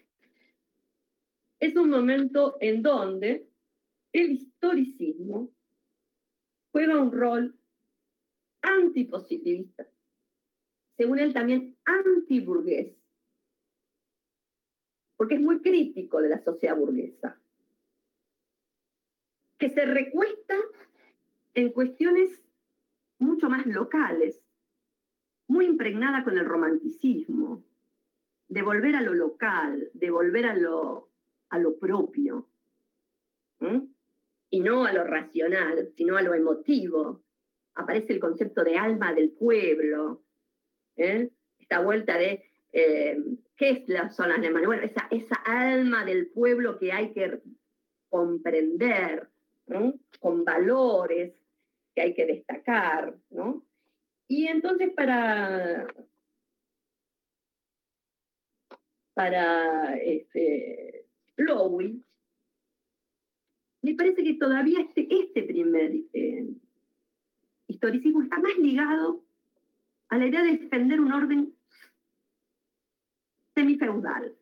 es 1.59 1.77
un 1.77 1.91
momento 1.91 2.57
en 2.61 2.83
donde 2.83 3.49
el 4.13 4.33
historicismo 4.33 5.51
juega 6.71 7.01
un 7.01 7.13
rol 7.13 7.55
antipositivista, 8.63 9.87
según 10.97 11.19
él 11.19 11.33
también 11.33 11.77
antiburgués, 11.85 12.95
porque 15.23 15.37
es 15.37 15.41
muy 15.41 15.61
crítico 15.61 16.21
de 16.21 16.31
la 16.31 16.43
sociedad 16.43 16.77
burguesa, 16.77 17.41
que 19.57 19.71
se 19.71 19.87
recuesta 19.87 20.57
en 21.55 21.71
cuestiones 21.71 22.43
mucho 23.21 23.49
más 23.49 23.65
locales, 23.67 24.43
muy 25.47 25.67
impregnada 25.67 26.25
con 26.25 26.37
el 26.37 26.45
romanticismo, 26.45 27.63
de 28.49 28.63
volver 28.63 28.97
a 28.97 29.01
lo 29.01 29.15
local, 29.15 29.91
de 29.95 30.11
volver 30.11 30.45
a 30.45 30.57
lo, 30.57 31.09
a 31.51 31.59
lo 31.61 31.79
propio, 31.79 32.49
y 34.51 34.59
no 34.59 34.87
a 34.87 34.93
lo 34.93 35.05
racional, 35.05 35.93
sino 35.97 36.17
a 36.17 36.23
lo 36.23 36.35
emotivo. 36.35 37.23
Aparece 37.77 38.15
el 38.15 38.19
concepto 38.19 38.65
de 38.65 38.77
alma 38.77 39.15
del 39.15 39.31
pueblo, 39.31 40.25
¿eh? 40.97 41.31
esta 41.61 41.79
vuelta 41.81 42.19
de 42.19 42.43
eh, 42.73 43.23
¿Qué 43.57 43.71
es 43.71 43.89
la 43.89 44.11
zona 44.11 44.39
de 44.39 44.51
Bueno, 44.51 44.83
esa, 44.83 45.07
esa 45.11 45.37
alma 45.45 46.05
del 46.05 46.29
pueblo 46.29 46.79
que 46.79 46.93
hay 46.93 47.13
que 47.13 47.41
comprender, 48.09 49.29
con 50.21 50.45
valores 50.45 51.35
que 51.95 52.03
hay 52.03 52.15
que 52.15 52.27
destacar, 52.27 53.17
¿no? 53.31 53.65
Y 54.29 54.47
entonces 54.47 54.91
para, 54.95 55.87
para 59.15 59.97
este, 59.97 61.07
me 63.83 63.95
parece 63.95 64.23
que 64.23 64.35
todavía 64.35 64.81
este, 64.81 65.09
este 65.11 65.43
primer 65.43 65.93
eh, 66.13 66.49
historicismo 67.67 68.23
está 68.23 68.39
más 68.39 68.57
ligado 68.59 69.25
a 70.09 70.19
la 70.19 70.27
idea 70.27 70.43
de 70.43 70.59
defender 70.59 71.01
un 71.01 71.13
orden 71.13 71.55
semifeudal, 73.63 74.35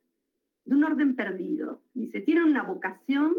de 0.65 0.75
un 0.75 0.85
orden 0.85 1.15
perdido. 1.15 1.83
Dice, 1.93 2.21
tienen 2.21 2.45
una 2.45 2.63
vocación 2.63 3.37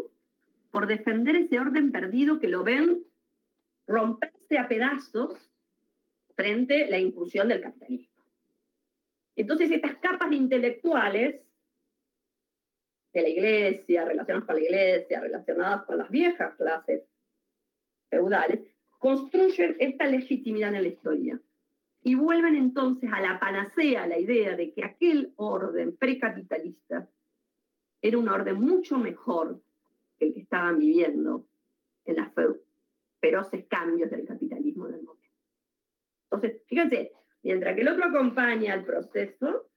por 0.70 0.86
defender 0.86 1.36
ese 1.36 1.58
orden 1.58 1.90
perdido 1.90 2.38
que 2.38 2.48
lo 2.48 2.62
ven 2.62 3.04
romperse 3.86 4.58
a 4.58 4.68
pedazos 4.68 5.50
frente 6.36 6.84
a 6.84 6.90
la 6.90 6.98
inclusión 6.98 7.48
del 7.48 7.60
capitalismo. 7.60 8.24
Entonces, 9.34 9.70
estas 9.70 9.96
capas 9.96 10.32
intelectuales 10.32 11.40
de 13.12 13.22
la 13.22 13.28
iglesia, 13.28 14.04
relacionadas 14.04 14.46
con 14.46 14.56
la 14.56 14.62
iglesia, 14.62 15.20
relacionadas 15.20 15.84
con 15.84 15.98
las 15.98 16.10
viejas 16.10 16.54
clases 16.54 17.02
feudales, 18.08 18.60
construyen 18.98 19.76
esta 19.80 20.06
legitimidad 20.06 20.74
en 20.74 20.82
la 20.82 20.88
historia 20.88 21.40
y 22.04 22.14
vuelven 22.16 22.56
entonces 22.56 23.10
a 23.12 23.20
la 23.20 23.38
panacea, 23.38 24.06
la 24.06 24.18
idea 24.18 24.56
de 24.56 24.72
que 24.72 24.84
aquel 24.84 25.32
orden 25.36 25.96
precapitalista 25.96 27.08
era 28.00 28.18
un 28.18 28.28
orden 28.28 28.60
mucho 28.60 28.98
mejor 28.98 29.62
que 30.18 30.26
el 30.26 30.34
que 30.34 30.40
estaban 30.40 30.78
viviendo 30.78 31.46
en 32.04 32.16
las 32.16 32.32
feroces 33.20 33.66
cambios 33.68 34.10
del 34.10 34.26
capitalismo 34.26 34.88
del 34.88 35.02
momento. 35.04 35.28
Entonces, 36.24 36.62
fíjense, 36.66 37.12
mientras 37.44 37.76
que 37.76 37.82
el 37.82 37.88
otro 37.88 38.04
acompaña 38.06 38.72
al 38.72 38.84
proceso, 38.84 39.68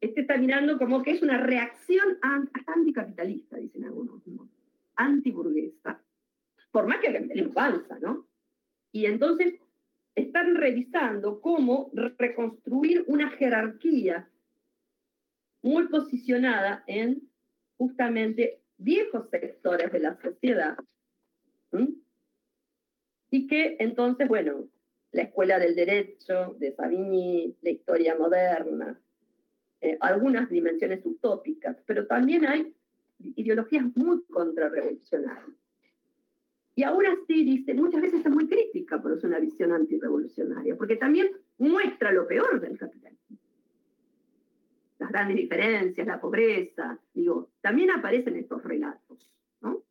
este 0.00 0.22
está 0.22 0.38
mirando 0.38 0.78
como 0.78 1.02
que 1.02 1.10
es 1.10 1.22
una 1.22 1.38
reacción 1.38 2.18
anticapitalista, 2.66 3.58
dicen 3.58 3.84
algunos, 3.84 4.22
antiburguesa, 4.96 6.00
por 6.70 6.86
más 6.86 7.00
que 7.00 7.08
el 7.08 7.14
capitalismo 7.14 7.52
avanza, 7.56 7.98
¿no? 7.98 8.26
Y 8.92 9.06
entonces 9.06 9.54
están 10.14 10.54
revisando 10.54 11.40
cómo 11.40 11.90
reconstruir 11.92 13.04
una 13.06 13.30
jerarquía 13.30 14.28
muy 15.62 15.88
posicionada 15.88 16.84
en 16.86 17.28
justamente 17.76 18.60
viejos 18.76 19.28
sectores 19.30 19.90
de 19.92 19.98
la 19.98 20.16
sociedad 20.20 20.76
y 23.30 23.46
que 23.48 23.76
entonces, 23.80 24.28
bueno, 24.28 24.68
la 25.10 25.22
escuela 25.22 25.58
del 25.58 25.74
derecho 25.74 26.54
de 26.58 26.72
Savigny, 26.74 27.56
la 27.62 27.70
historia 27.70 28.16
moderna, 28.16 29.00
eh, 29.80 29.96
algunas 30.00 30.48
dimensiones 30.48 31.04
utópicas, 31.04 31.76
pero 31.86 32.06
también 32.06 32.46
hay 32.46 32.72
ideologías 33.18 33.84
muy 33.96 34.22
contrarrevolucionarias. 34.24 35.63
Y 36.76 36.82
aún 36.82 37.06
así 37.06 37.44
dice, 37.44 37.72
muchas 37.74 38.02
veces 38.02 38.24
es 38.24 38.32
muy 38.32 38.48
crítica, 38.48 39.00
pero 39.00 39.14
es 39.14 39.24
una 39.24 39.38
visión 39.38 39.72
antirrevolucionaria, 39.72 40.76
porque 40.76 40.96
también 40.96 41.28
muestra 41.58 42.10
lo 42.10 42.26
peor 42.26 42.60
del 42.60 42.76
capitalismo. 42.76 43.38
Las 44.98 45.10
grandes 45.10 45.36
diferencias, 45.36 46.06
la 46.06 46.20
pobreza, 46.20 46.98
digo, 47.12 47.50
también 47.60 47.90
aparecen 47.90 48.36
estos 48.36 48.62
relatos, 48.64 49.30
¿no? 49.60 49.84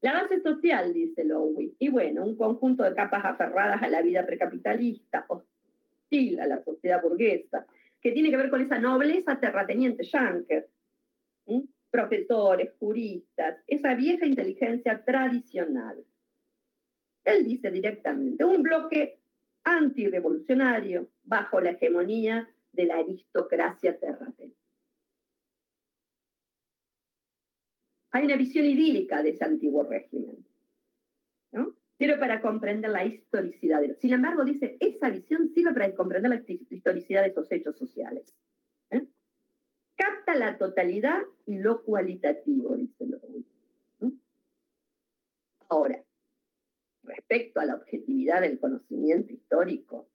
La 0.00 0.14
base 0.14 0.40
social, 0.40 0.92
dice 0.92 1.24
Lowy, 1.24 1.76
y 1.78 1.90
bueno, 1.90 2.24
un 2.24 2.36
conjunto 2.36 2.82
de 2.82 2.94
capas 2.94 3.24
aferradas 3.24 3.82
a 3.82 3.88
la 3.88 4.02
vida 4.02 4.26
precapitalista, 4.26 5.26
hostil 5.28 6.40
a 6.40 6.46
la 6.46 6.64
sociedad 6.64 7.02
burguesa, 7.02 7.66
que 8.00 8.12
tiene 8.12 8.30
que 8.30 8.36
ver 8.36 8.50
con 8.50 8.62
esa 8.62 8.78
nobleza 8.78 9.38
terrateniente 9.38 10.02
Yanker, 10.04 10.68
profesores, 11.90 12.72
juristas, 12.78 13.58
esa 13.66 13.94
vieja 13.94 14.26
inteligencia 14.26 15.04
tradicional. 15.04 16.04
Él 17.24 17.44
dice 17.44 17.70
directamente, 17.70 18.44
un 18.44 18.62
bloque 18.62 19.20
antirevolucionario 19.64 21.08
bajo 21.24 21.60
la 21.60 21.70
hegemonía 21.70 22.48
de 22.72 22.84
la 22.84 22.98
aristocracia 22.98 23.98
terrateniente. 23.98 24.58
Hay 28.12 28.24
una 28.24 28.36
visión 28.36 28.64
idílica 28.64 29.22
de 29.22 29.30
ese 29.30 29.44
antiguo 29.44 29.84
régimen, 29.84 30.44
¿no? 31.52 31.76
Pero 31.96 32.18
para 32.18 32.40
comprender 32.40 32.90
la 32.90 33.04
historicidad. 33.04 33.80
De... 33.82 33.94
Sin 33.96 34.12
embargo, 34.12 34.44
dice, 34.44 34.76
esa 34.80 35.10
visión 35.10 35.48
sirve 35.54 35.72
para 35.72 35.94
comprender 35.94 36.30
la 36.30 36.42
historicidad 36.70 37.22
de 37.22 37.28
esos 37.28 37.52
hechos 37.52 37.76
sociales. 37.76 38.34
¿eh? 38.90 39.06
Capta 40.00 40.34
la 40.34 40.56
totalidad 40.56 41.20
y 41.44 41.58
lo 41.58 41.82
cualitativo, 41.82 42.74
dice 42.74 43.04
Lowell. 43.04 43.44
Ahora, 45.68 46.02
respecto 47.02 47.60
a 47.60 47.66
la 47.66 47.74
objetividad 47.74 48.40
del 48.40 48.58
conocimiento 48.58 49.30
histórico, 49.34 50.08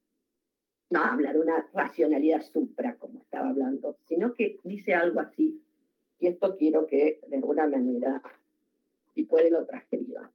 no 0.90 1.04
habla 1.04 1.34
de 1.34 1.40
una 1.40 1.70
racionalidad 1.72 2.42
supra, 2.42 2.96
como 2.96 3.20
estaba 3.20 3.50
hablando, 3.50 4.00
sino 4.08 4.34
que 4.34 4.60
dice 4.64 4.96
algo 4.96 5.20
así, 5.20 5.62
y 6.20 6.28
esto 6.30 6.58
quiero 6.58 6.88
que 6.88 7.22
de 7.28 7.36
alguna 7.36 7.68
manera, 7.68 8.24
si 9.14 9.22
puede, 9.22 9.52
lo 9.52 9.68
transcriba. 9.68 10.32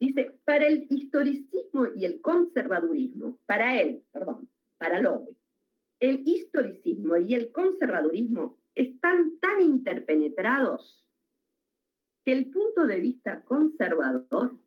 Dice, 0.00 0.32
para 0.44 0.66
el 0.66 0.86
historicismo 0.90 1.86
y 1.96 2.04
el 2.04 2.20
conservadurismo, 2.20 3.38
para 3.46 3.80
él, 3.80 4.02
perdón, 4.12 4.48
para 4.78 5.00
Lowe, 5.00 5.34
el 6.00 6.22
historicismo 6.26 7.16
y 7.16 7.34
el 7.34 7.50
conservadurismo 7.50 8.58
están 8.74 9.38
tan 9.38 9.62
interpenetrados 9.62 11.04
que 12.24 12.32
el 12.32 12.50
punto 12.50 12.86
de 12.86 13.00
vista 13.00 13.42
conservador 13.42 14.58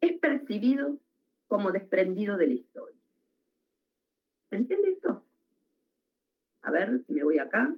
es 0.00 0.18
percibido 0.18 0.98
como 1.46 1.72
desprendido 1.72 2.36
de 2.36 2.46
la 2.46 2.54
historia. 2.54 3.00
¿Se 4.48 4.56
entiende 4.56 4.90
esto? 4.90 5.24
A 6.62 6.70
ver 6.70 7.04
me 7.08 7.24
voy 7.24 7.38
acá. 7.38 7.74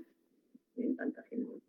En 0.76 0.96
tanta 0.96 1.22
gente. 1.24 1.61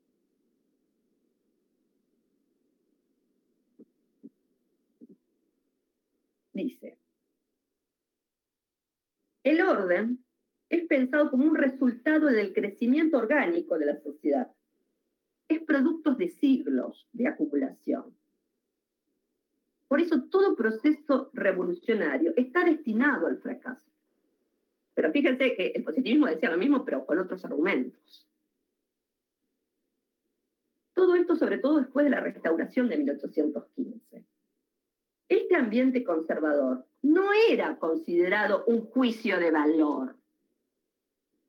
Dice, 6.64 6.98
el 9.44 9.62
orden 9.62 10.24
es 10.70 10.88
pensado 10.88 11.30
como 11.30 11.46
un 11.46 11.56
resultado 11.56 12.28
del 12.28 12.54
crecimiento 12.54 13.18
orgánico 13.18 13.78
de 13.78 13.88
la 13.88 14.00
sociedad. 14.00 14.50
Es 15.50 15.62
producto 15.64 16.16
de 16.16 16.30
siglos 16.30 17.06
de 17.12 17.28
acumulación. 17.28 18.16
Por 19.90 20.00
eso 20.00 20.24
todo 20.30 20.56
proceso 20.56 21.30
revolucionario 21.34 22.34
está 22.38 22.64
destinado 22.64 23.28
al 23.28 23.40
fracaso. 23.40 23.92
Pero 24.94 25.12
fíjense 25.12 25.58
que 25.58 25.74
el 25.76 25.84
positivismo 25.84 26.28
decía 26.28 26.50
lo 26.50 26.58
mismo, 26.58 26.86
pero 26.86 27.06
con 27.06 27.20
otros 27.20 27.44
argumentos. 27.44 28.26
Todo 30.94 31.16
esto 31.16 31.36
sobre 31.36 31.58
todo 31.58 31.80
después 31.80 32.06
de 32.06 32.12
la 32.12 32.22
restauración 32.22 32.88
de 32.88 32.98
1815. 33.00 34.03
Este 35.34 35.56
ambiente 35.56 36.04
conservador 36.04 36.86
no 37.02 37.32
era 37.50 37.80
considerado 37.80 38.66
un 38.68 38.86
juicio 38.86 39.40
de 39.40 39.50
valor, 39.50 40.16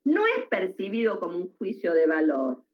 no 0.04 0.26
es 0.26 0.46
percibido 0.46 1.20
como 1.20 1.36
un 1.36 1.54
juicio 1.58 1.92
de 1.92 2.06
valor, 2.06 2.64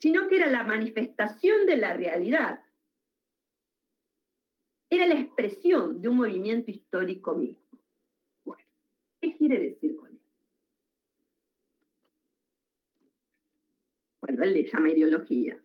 sino 0.00 0.26
que 0.26 0.34
era 0.34 0.50
la 0.50 0.64
manifestación 0.64 1.64
de 1.64 1.76
la 1.76 1.92
realidad. 1.94 2.60
Era 4.90 5.06
la 5.06 5.14
expresión 5.14 6.02
de 6.02 6.08
un 6.08 6.16
movimiento 6.16 6.72
histórico 6.72 7.36
mismo. 7.36 7.78
Bueno, 8.44 8.64
¿qué 9.20 9.36
quiere 9.36 9.60
decir 9.60 9.94
con 9.94 10.08
eso? 10.08 10.32
Bueno, 14.22 14.42
él 14.42 14.54
le 14.54 14.64
llama 14.64 14.90
ideología. 14.90 15.56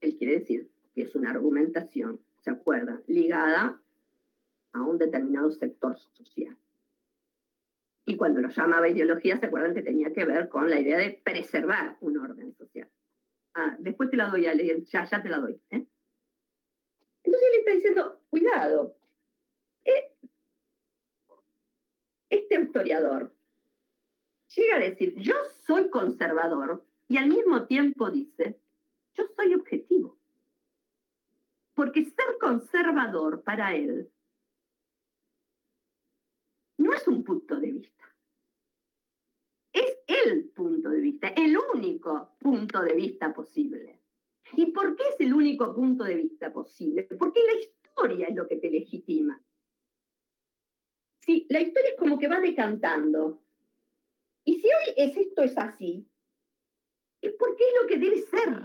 Él 0.00 0.16
quiere 0.16 0.38
decir 0.38 0.70
que 0.94 1.02
es 1.02 1.14
una 1.14 1.30
argumentación, 1.30 2.20
¿se 2.40 2.50
acuerdan? 2.50 3.02
Ligada 3.06 3.81
a 4.72 4.82
un 4.82 4.98
determinado 4.98 5.50
sector 5.52 5.98
social. 5.98 6.56
Y 8.04 8.16
cuando 8.16 8.40
lo 8.40 8.48
llamaba 8.48 8.88
ideología, 8.88 9.38
se 9.38 9.46
acuerdan 9.46 9.74
que 9.74 9.82
tenía 9.82 10.12
que 10.12 10.24
ver 10.24 10.48
con 10.48 10.68
la 10.68 10.80
idea 10.80 10.98
de 10.98 11.20
preservar 11.24 11.96
un 12.00 12.18
orden 12.18 12.54
social. 12.54 12.88
Ah, 13.54 13.76
después 13.78 14.10
te 14.10 14.16
la 14.16 14.28
doy 14.28 14.46
a 14.46 14.54
leer, 14.54 14.82
ya, 14.84 15.04
ya 15.04 15.22
te 15.22 15.28
la 15.28 15.38
doy. 15.38 15.60
¿eh? 15.70 15.86
Entonces 17.22 17.48
él 17.52 17.58
está 17.58 17.70
diciendo, 17.72 18.20
cuidado, 18.30 18.96
eh, 19.84 20.12
este 22.30 22.60
historiador 22.60 23.32
llega 24.56 24.76
a 24.76 24.80
decir, 24.80 25.14
yo 25.16 25.34
soy 25.66 25.88
conservador 25.90 26.84
y 27.08 27.18
al 27.18 27.28
mismo 27.28 27.66
tiempo 27.66 28.10
dice, 28.10 28.58
yo 29.14 29.24
soy 29.36 29.54
objetivo. 29.54 30.18
Porque 31.74 32.04
ser 32.04 32.38
conservador 32.40 33.42
para 33.42 33.74
él 33.74 34.11
no 36.82 36.92
es 36.92 37.06
un 37.06 37.22
punto 37.22 37.58
de 37.58 37.72
vista. 37.72 38.04
Es 39.72 39.98
el 40.06 40.50
punto 40.50 40.90
de 40.90 41.00
vista, 41.00 41.28
el 41.28 41.56
único 41.56 42.36
punto 42.38 42.82
de 42.82 42.94
vista 42.94 43.32
posible. 43.32 44.00
¿Y 44.54 44.66
por 44.72 44.96
qué 44.96 45.04
es 45.08 45.20
el 45.20 45.32
único 45.32 45.74
punto 45.74 46.04
de 46.04 46.16
vista 46.16 46.52
posible? 46.52 47.04
Porque 47.04 47.40
la 47.44 47.54
historia 47.54 48.26
es 48.26 48.34
lo 48.34 48.46
que 48.46 48.56
te 48.56 48.70
legitima. 48.70 49.40
Sí, 51.20 51.46
la 51.48 51.60
historia 51.60 51.90
es 51.90 51.98
como 51.98 52.18
que 52.18 52.28
va 52.28 52.40
decantando. 52.40 53.40
Y 54.44 54.56
si 54.56 54.66
hoy 54.66 54.94
es 54.96 55.16
esto 55.16 55.42
es 55.42 55.56
así, 55.56 56.06
es 57.20 57.32
porque 57.38 57.64
es 57.64 57.82
lo 57.82 57.88
que 57.88 57.98
debe 57.98 58.20
ser. 58.22 58.60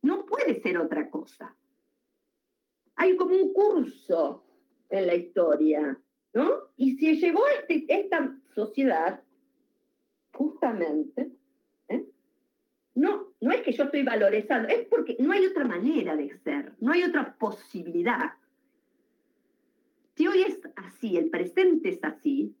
No 0.00 0.24
puede 0.24 0.60
ser 0.60 0.78
otra 0.78 1.10
cosa. 1.10 1.54
Hay 2.96 3.16
como 3.16 3.36
un 3.36 3.52
curso 3.52 4.44
en 4.88 5.06
la 5.06 5.14
historia 5.14 6.02
¿no? 6.34 6.50
Y 6.76 6.96
si 6.96 7.16
llegó 7.16 7.42
este, 7.48 7.84
esta 7.88 8.34
sociedad, 8.54 9.22
justamente, 10.32 11.30
¿eh? 11.88 12.04
no, 12.94 13.32
no 13.40 13.52
es 13.52 13.62
que 13.62 13.72
yo 13.72 13.84
estoy 13.84 14.02
valorizando, 14.02 14.68
es 14.68 14.86
porque 14.86 15.16
no 15.18 15.32
hay 15.32 15.46
otra 15.46 15.64
manera 15.64 16.16
de 16.16 16.36
ser, 16.38 16.72
no 16.80 16.92
hay 16.92 17.04
otra 17.04 17.34
posibilidad. 17.34 18.32
Si 20.14 20.26
hoy 20.26 20.42
es 20.42 20.60
así, 20.76 21.16
el 21.16 21.30
presente 21.30 21.90
es 21.90 22.02
así, 22.02 22.54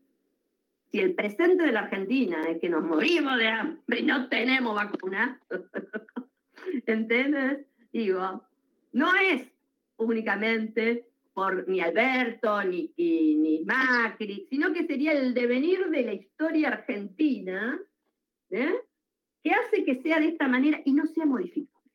si 0.90 1.00
el 1.00 1.14
presente 1.14 1.64
de 1.64 1.72
la 1.72 1.80
Argentina 1.80 2.42
es 2.48 2.60
que 2.60 2.68
nos 2.68 2.84
morimos 2.84 3.38
de 3.38 3.48
hambre 3.48 4.00
y 4.00 4.02
no 4.02 4.28
tenemos 4.28 4.74
vacuna, 4.74 5.40
¿entiendes? 6.86 7.66
Digo, 7.92 8.44
no 8.92 9.14
es 9.16 9.50
únicamente 9.96 11.06
por 11.32 11.68
ni 11.68 11.80
Alberto 11.80 12.62
ni, 12.64 12.92
ni 12.96 13.64
Macri, 13.64 14.46
sino 14.50 14.72
que 14.72 14.86
sería 14.86 15.12
el 15.12 15.34
devenir 15.34 15.88
de 15.88 16.02
la 16.02 16.14
historia 16.14 16.68
argentina, 16.68 17.80
¿eh? 18.50 18.74
que 19.42 19.50
hace 19.50 19.84
que 19.84 20.02
sea 20.02 20.20
de 20.20 20.28
esta 20.28 20.48
manera 20.48 20.80
y 20.84 20.92
no 20.92 21.06
sea 21.06 21.26
modificable. 21.26 21.90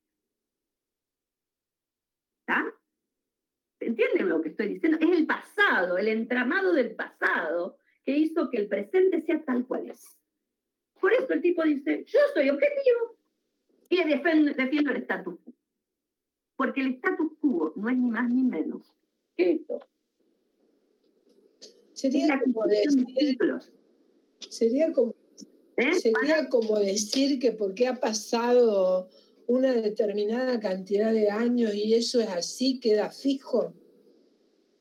¿Está? 2.42 2.74
¿Entienden 3.80 4.30
lo 4.30 4.42
que 4.42 4.50
estoy 4.50 4.70
diciendo? 4.70 4.98
Es 5.00 5.18
el 5.18 5.28
pasado, 5.28 5.98
el 5.98 6.08
entramado 6.08 6.74
del 6.74 6.96
pasado 6.96 7.78
que 8.04 8.18
hizo 8.18 8.50
que 8.50 8.58
el 8.58 8.68
presente 8.68 9.22
sea 9.22 9.44
tal 9.44 9.66
cual 9.68 9.90
es. 9.90 10.18
Por 11.00 11.14
eso 11.14 11.32
el 11.34 11.42
tipo 11.42 11.64
dice, 11.64 12.06
yo 12.06 12.20
soy 12.34 12.50
objetivo 12.50 13.18
y 13.90 14.04
defiendo, 14.04 14.54
defiendo 14.54 14.92
el 14.92 14.98
estatus 14.98 15.40
porque 16.58 16.82
el 16.82 16.96
status 16.96 17.32
quo 17.40 17.72
no 17.76 17.88
es 17.88 17.98
ni 17.98 18.10
más 18.10 18.30
ni 18.30 18.44
menos 18.44 18.97
esto. 19.38 19.80
Sería 21.94 22.40
como 22.44 22.66
decir, 22.68 23.38
sería 24.50 24.92
como, 24.94 25.16
¿Eh? 25.78 25.94
sería 25.94 26.48
como 26.50 26.80
decir 26.80 27.40
que 27.40 27.52
porque 27.54 27.88
ha 27.88 27.96
pasado 27.96 29.10
una 29.48 29.74
determinada 29.74 30.60
cantidad 30.60 31.12
de 31.12 31.32
años 31.32 31.74
y 31.74 31.94
eso 31.94 32.20
es 32.20 32.30
así, 32.30 32.80
queda 32.80 33.10
fijo. 33.10 33.74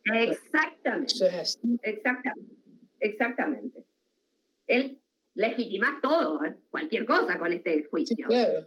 Exactamente. 0.04 1.14
Eso 1.14 1.26
es 1.26 1.34
así. 1.34 1.78
Exactamente. 1.82 2.54
Exactamente. 3.00 3.84
Él 4.66 5.00
legitima 5.34 6.00
todo, 6.02 6.44
¿eh? 6.44 6.56
cualquier 6.70 7.06
cosa 7.06 7.38
con 7.38 7.52
este 7.52 7.84
juicio. 7.84 8.16
claro. 8.26 8.66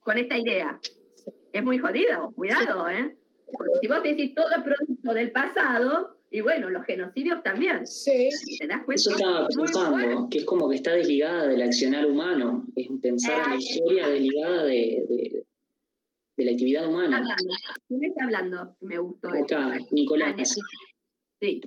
Con 0.00 0.18
esta 0.18 0.38
idea. 0.38 0.80
Es 1.52 1.62
muy 1.62 1.78
jodido, 1.78 2.32
cuidado, 2.32 2.88
¿eh? 2.88 3.16
si 3.80 3.88
vos 3.88 4.02
decís 4.02 4.34
todo 4.34 4.48
el 4.56 4.62
producto 4.62 5.12
del 5.12 5.30
pasado, 5.30 6.16
y 6.30 6.40
bueno, 6.40 6.70
los 6.70 6.84
genocidios 6.86 7.42
también. 7.42 7.86
Sí. 7.86 8.30
¿Te 8.58 8.66
das 8.66 8.82
cuenta? 8.84 8.94
Eso 8.94 9.10
estaba 9.10 9.48
pensando, 9.48 10.28
que 10.30 10.38
es 10.38 10.44
como 10.44 10.68
que 10.68 10.76
está 10.76 10.92
desligada 10.92 11.46
del 11.48 11.60
accionar 11.60 12.06
humano, 12.06 12.66
es 12.74 12.88
pensar 13.02 13.44
en 13.44 13.50
la 13.50 13.56
historia 13.56 14.08
desligada 14.08 14.64
de, 14.64 15.44
de, 16.36 16.44
la 16.44 16.52
actividad 16.52 16.88
humana. 16.88 17.22
¿Quién 17.86 18.04
está 18.04 18.24
hablando? 18.24 18.76
Me 18.80 18.98
gustó. 18.98 19.28
Acá, 19.28 19.78
Nicolás. 19.90 20.56
Sí. 21.38 21.60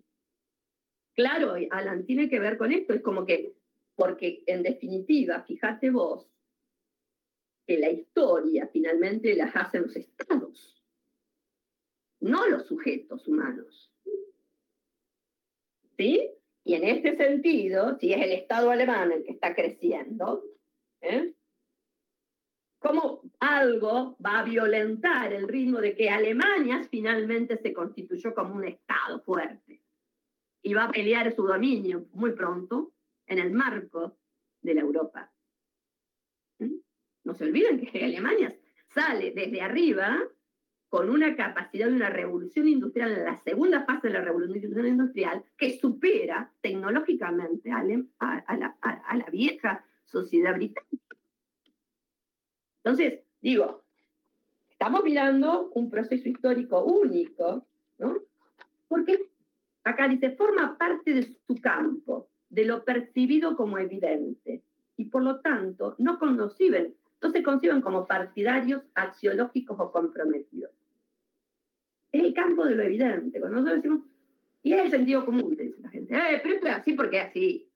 Claro, 1.13 1.53
Alan, 1.71 2.05
tiene 2.05 2.27
que 2.27 2.39
ver 2.39 2.57
con 2.57 2.71
esto, 2.73 2.93
es 2.93 3.01
como 3.01 3.25
que, 3.25 3.53
porque 3.95 4.43
en 4.47 4.63
definitiva, 4.63 5.43
fíjate 5.47 5.91
vos, 5.91 6.27
que 7.65 7.79
la 7.79 7.89
historia 7.89 8.69
finalmente 8.71 9.35
las 9.35 9.55
hacen 9.55 9.83
los 9.83 9.95
estados, 9.95 10.83
no 12.19 12.47
los 12.47 12.65
sujetos 12.67 13.27
humanos. 13.27 13.91
¿Sí? 15.97 16.29
Y 16.63 16.73
en 16.73 16.83
este 16.83 17.15
sentido, 17.15 17.97
si 17.99 18.11
es 18.13 18.21
el 18.21 18.31
Estado 18.31 18.69
alemán 18.71 19.11
el 19.11 19.23
que 19.23 19.31
está 19.31 19.55
creciendo, 19.55 20.43
¿eh? 21.01 21.33
¿cómo 22.79 23.21
algo 23.39 24.17
va 24.23 24.39
a 24.39 24.43
violentar 24.43 25.33
el 25.33 25.47
ritmo 25.47 25.79
de 25.79 25.95
que 25.95 26.09
Alemania 26.09 26.83
finalmente 26.89 27.57
se 27.57 27.73
constituyó 27.73 28.33
como 28.33 28.55
un 28.55 28.65
Estado 28.65 29.21
fuerte? 29.21 29.81
Y 30.61 30.73
va 30.73 30.85
a 30.85 30.91
pelear 30.91 31.35
su 31.35 31.43
dominio 31.43 32.07
muy 32.13 32.31
pronto 32.33 32.93
en 33.27 33.39
el 33.39 33.51
marco 33.51 34.17
de 34.61 34.73
la 34.73 34.81
Europa. 34.81 35.31
No 37.25 37.33
se 37.33 37.43
olviden 37.43 37.81
que 37.81 38.05
Alemania 38.05 38.55
sale 38.93 39.31
desde 39.31 39.61
arriba 39.61 40.17
con 40.87 41.09
una 41.09 41.35
capacidad 41.35 41.87
de 41.87 41.95
una 41.95 42.09
revolución 42.09 42.69
industrial 42.69 43.11
en 43.11 43.25
la 43.25 43.35
segunda 43.43 43.83
fase 43.83 44.07
de 44.07 44.13
la 44.13 44.21
revolución 44.21 44.87
industrial 44.87 45.43
que 45.57 45.77
supera 45.77 46.49
tecnológicamente 46.61 47.69
a, 47.71 47.83
la, 47.83 49.25
vieja 49.29 49.83
sociedad 50.05 50.53
británica. 50.53 51.17
Entonces, 52.77 53.19
digo, 53.41 53.83
estamos 54.69 55.03
mirando 55.03 55.69
un 55.73 55.89
proceso 55.89 56.29
histórico 56.29 56.85
único, 56.85 57.65
¿no? 57.97 58.15
Porque 58.87 59.27
acá 59.83 60.07
dice, 60.07 60.31
forma 60.31 60.77
parte 60.77 61.13
de 61.13 61.23
su 61.45 61.59
campo, 61.59 62.29
de 62.49 62.63
lo 62.63 62.85
percibido 62.85 63.57
como 63.57 63.79
evidente, 63.79 64.61
y 64.95 65.05
por 65.05 65.23
lo 65.23 65.41
tanto 65.41 65.95
no 65.97 66.17
conciben, 66.19 66.95
no 67.21 67.29
se 67.31 67.43
conciben 67.43 67.81
como 67.81 68.05
partidarios 68.05 68.83
axiológicos 68.93 69.77
o 69.79 69.91
comprometidos 69.91 70.71
es 72.15 72.23
el 72.23 72.33
campo 72.33 72.65
de 72.65 72.75
lo 72.75 72.83
evidente. 72.83 73.39
Cuando 73.39 73.59
nosotros 73.59 73.83
decimos, 73.83 74.05
y 74.63 74.73
es 74.73 74.85
el 74.85 74.91
sentido 74.91 75.25
común, 75.25 75.49
dice 75.49 75.75
la 75.81 75.89
gente, 75.89 76.15
eh, 76.15 76.39
pero 76.41 76.55
esto 76.55 76.67
es 76.67 76.73
así 76.73 76.93
porque 76.93 77.17
es 77.17 77.25
así. 77.25 77.69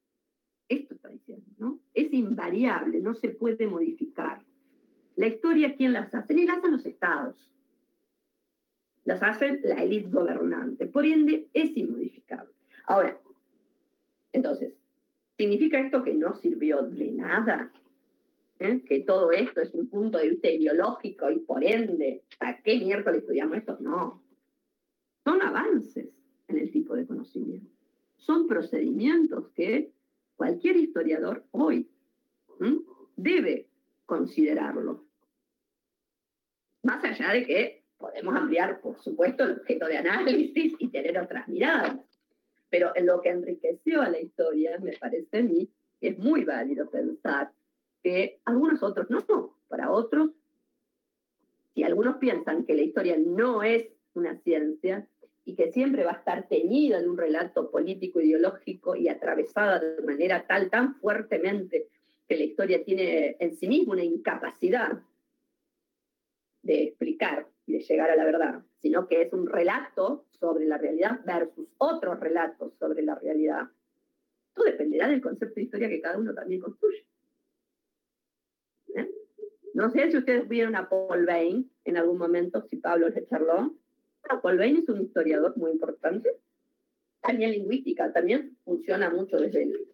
Esto 0.67 0.93
está 0.95 1.09
diciendo, 1.09 1.45
¿no? 1.57 1.79
Es 1.93 2.13
invariable, 2.13 3.01
no 3.01 3.15
se 3.15 3.29
puede 3.29 3.67
modificar. 3.67 4.41
La 5.15 5.27
historia, 5.27 5.75
¿quién 5.75 5.93
las 5.93 6.13
hace? 6.13 6.33
Las 6.33 6.57
hacen 6.57 6.71
los 6.71 6.85
estados. 6.85 7.35
Las 9.03 9.21
hace 9.23 9.59
la 9.63 9.83
élite 9.83 10.09
gobernante. 10.09 10.85
Por 10.85 11.05
ende, 11.05 11.47
es 11.53 11.75
inmodificable. 11.75 12.53
Ahora, 12.85 13.19
entonces, 14.31 14.73
¿significa 15.37 15.79
esto 15.79 16.03
que 16.03 16.13
no 16.13 16.35
sirvió 16.35 16.83
de 16.83 17.11
nada? 17.11 17.71
¿Eh? 18.59 18.83
Que 18.85 19.01
todo 19.01 19.31
esto 19.31 19.61
es 19.61 19.73
un 19.73 19.87
punto 19.89 20.17
de 20.17 20.29
vista 20.29 20.49
ideológico 20.49 21.31
y 21.31 21.39
por 21.39 21.63
ende, 21.63 22.23
¿a 22.41 22.61
qué 22.61 22.77
miércoles 22.77 23.21
estudiamos 23.21 23.57
esto? 23.57 23.77
No 23.79 24.21
son 25.29 25.41
avances 25.43 26.09
en 26.47 26.57
el 26.57 26.71
tipo 26.71 26.95
de 26.95 27.05
conocimiento. 27.05 27.69
Son 28.17 28.47
procedimientos 28.47 29.49
que 29.49 29.91
cualquier 30.35 30.77
historiador 30.77 31.45
hoy 31.51 31.87
debe 33.15 33.67
considerarlo. 34.05 35.05
Más 36.81 37.03
allá 37.03 37.33
de 37.33 37.45
que 37.45 37.83
podemos 37.97 38.35
ampliar, 38.35 38.81
por 38.81 38.99
supuesto, 39.03 39.43
el 39.43 39.59
objeto 39.59 39.85
de 39.85 39.97
análisis 39.97 40.73
y 40.79 40.87
tener 40.87 41.19
otras 41.19 41.47
miradas. 41.47 41.99
Pero 42.71 42.91
en 42.95 43.05
lo 43.05 43.21
que 43.21 43.29
enriqueció 43.29 44.01
a 44.01 44.09
la 44.09 44.19
historia, 44.19 44.79
me 44.79 44.97
parece 44.97 45.39
a 45.39 45.43
mí, 45.43 45.69
es 46.01 46.17
muy 46.17 46.43
válido 46.43 46.89
pensar 46.89 47.51
que 48.03 48.39
algunos 48.45 48.81
otros 48.83 49.09
no, 49.09 49.57
para 49.67 49.91
otros, 49.91 50.31
si 51.73 51.83
algunos 51.83 52.17
piensan 52.17 52.65
que 52.65 52.73
la 52.73 52.81
historia 52.81 53.17
no 53.17 53.63
es 53.63 53.87
una 54.13 54.37
ciencia, 54.37 55.07
y 55.49 55.55
que 55.55 55.71
siempre 55.71 56.03
va 56.03 56.11
a 56.11 56.17
estar 56.17 56.47
teñida 56.47 57.01
de 57.01 57.09
un 57.09 57.17
relato 57.17 57.71
político, 57.71 58.21
ideológico 58.21 58.95
y 58.95 59.07
atravesada 59.07 59.79
de 59.79 60.03
manera 60.03 60.45
tal, 60.45 60.69
tan 60.69 60.93
fuertemente, 60.99 61.87
que 62.27 62.37
la 62.37 62.43
historia 62.43 62.83
tiene 62.83 63.35
en 63.39 63.55
sí 63.55 63.67
misma 63.67 63.93
una 63.93 64.03
incapacidad 64.03 65.01
de 66.61 66.83
explicar 66.83 67.47
y 67.65 67.73
de 67.73 67.79
llegar 67.79 68.11
a 68.11 68.15
la 68.15 68.25
verdad, 68.25 68.63
sino 68.79 69.07
que 69.07 69.23
es 69.23 69.33
un 69.33 69.47
relato 69.47 70.27
sobre 70.39 70.65
la 70.65 70.77
realidad 70.77 71.21
versus 71.25 71.67
otros 71.79 72.19
relatos 72.19 72.75
sobre 72.77 73.01
la 73.01 73.15
realidad. 73.15 73.69
Todo 74.53 74.65
dependerá 74.65 75.07
del 75.07 75.19
concepto 75.19 75.55
de 75.55 75.63
historia 75.63 75.89
que 75.89 75.99
cada 75.99 76.19
uno 76.19 76.35
también 76.35 76.61
construye. 76.61 77.08
No 79.73 79.89
sé 79.91 80.09
si 80.11 80.17
ustedes 80.17 80.47
vieron 80.47 80.75
a 80.75 80.89
Paul 80.89 81.25
Bain 81.25 81.69
en 81.85 81.97
algún 81.97 82.17
momento, 82.17 82.61
si 82.69 82.77
Pablo 82.77 83.09
les 83.09 83.27
charló, 83.27 83.75
Paul 84.41 84.57
Bain 84.57 84.77
es 84.77 84.89
un 84.89 85.01
historiador 85.01 85.55
muy 85.57 85.71
importante. 85.71 86.29
También 87.21 87.51
lingüística, 87.51 88.11
también 88.11 88.57
funciona 88.63 89.09
mucho 89.09 89.37
desde 89.37 89.63
el, 89.63 89.87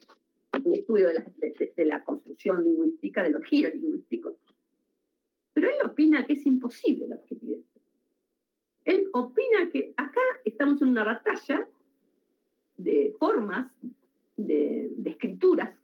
estudio 0.74 1.10
de 1.10 1.86
la, 1.86 2.04
construcción 2.04 2.64
lingüística, 2.64 3.24
de 3.24 3.32
los 3.32 3.44
giros 3.44 3.74
lingüísticos. 3.74 4.36
Pero 5.54 5.70
él 5.70 5.76
opina 5.86 6.26
que 6.26 6.34
es 6.34 6.46
imposible 6.46 7.08
la 7.08 7.16
objetividad. 7.16 7.62
Él 8.86 9.10
opina 9.14 9.70
que 9.72 9.94
acá 9.98 10.22
estamos 10.44 10.82
en 10.82 10.90
una 10.90 11.04
batalla 11.04 11.68
de 12.78 13.16
formas, 13.20 13.72
de, 14.38 14.92
escrituras, 15.06 15.76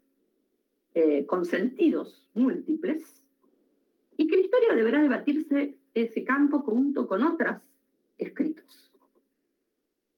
eh, 0.94 1.26
con 1.26 1.46
sentidos 1.46 2.28
múltiples, 2.34 3.21
y 4.22 4.28
que 4.28 4.36
la 4.38 4.44
historia 4.44 4.76
deberá 4.76 5.02
debatirse 5.02 5.78
ese 5.96 6.24
campo 6.24 6.60
junto 6.60 7.08
con 7.08 7.24
otras 7.24 7.60
escritos. 8.20 8.92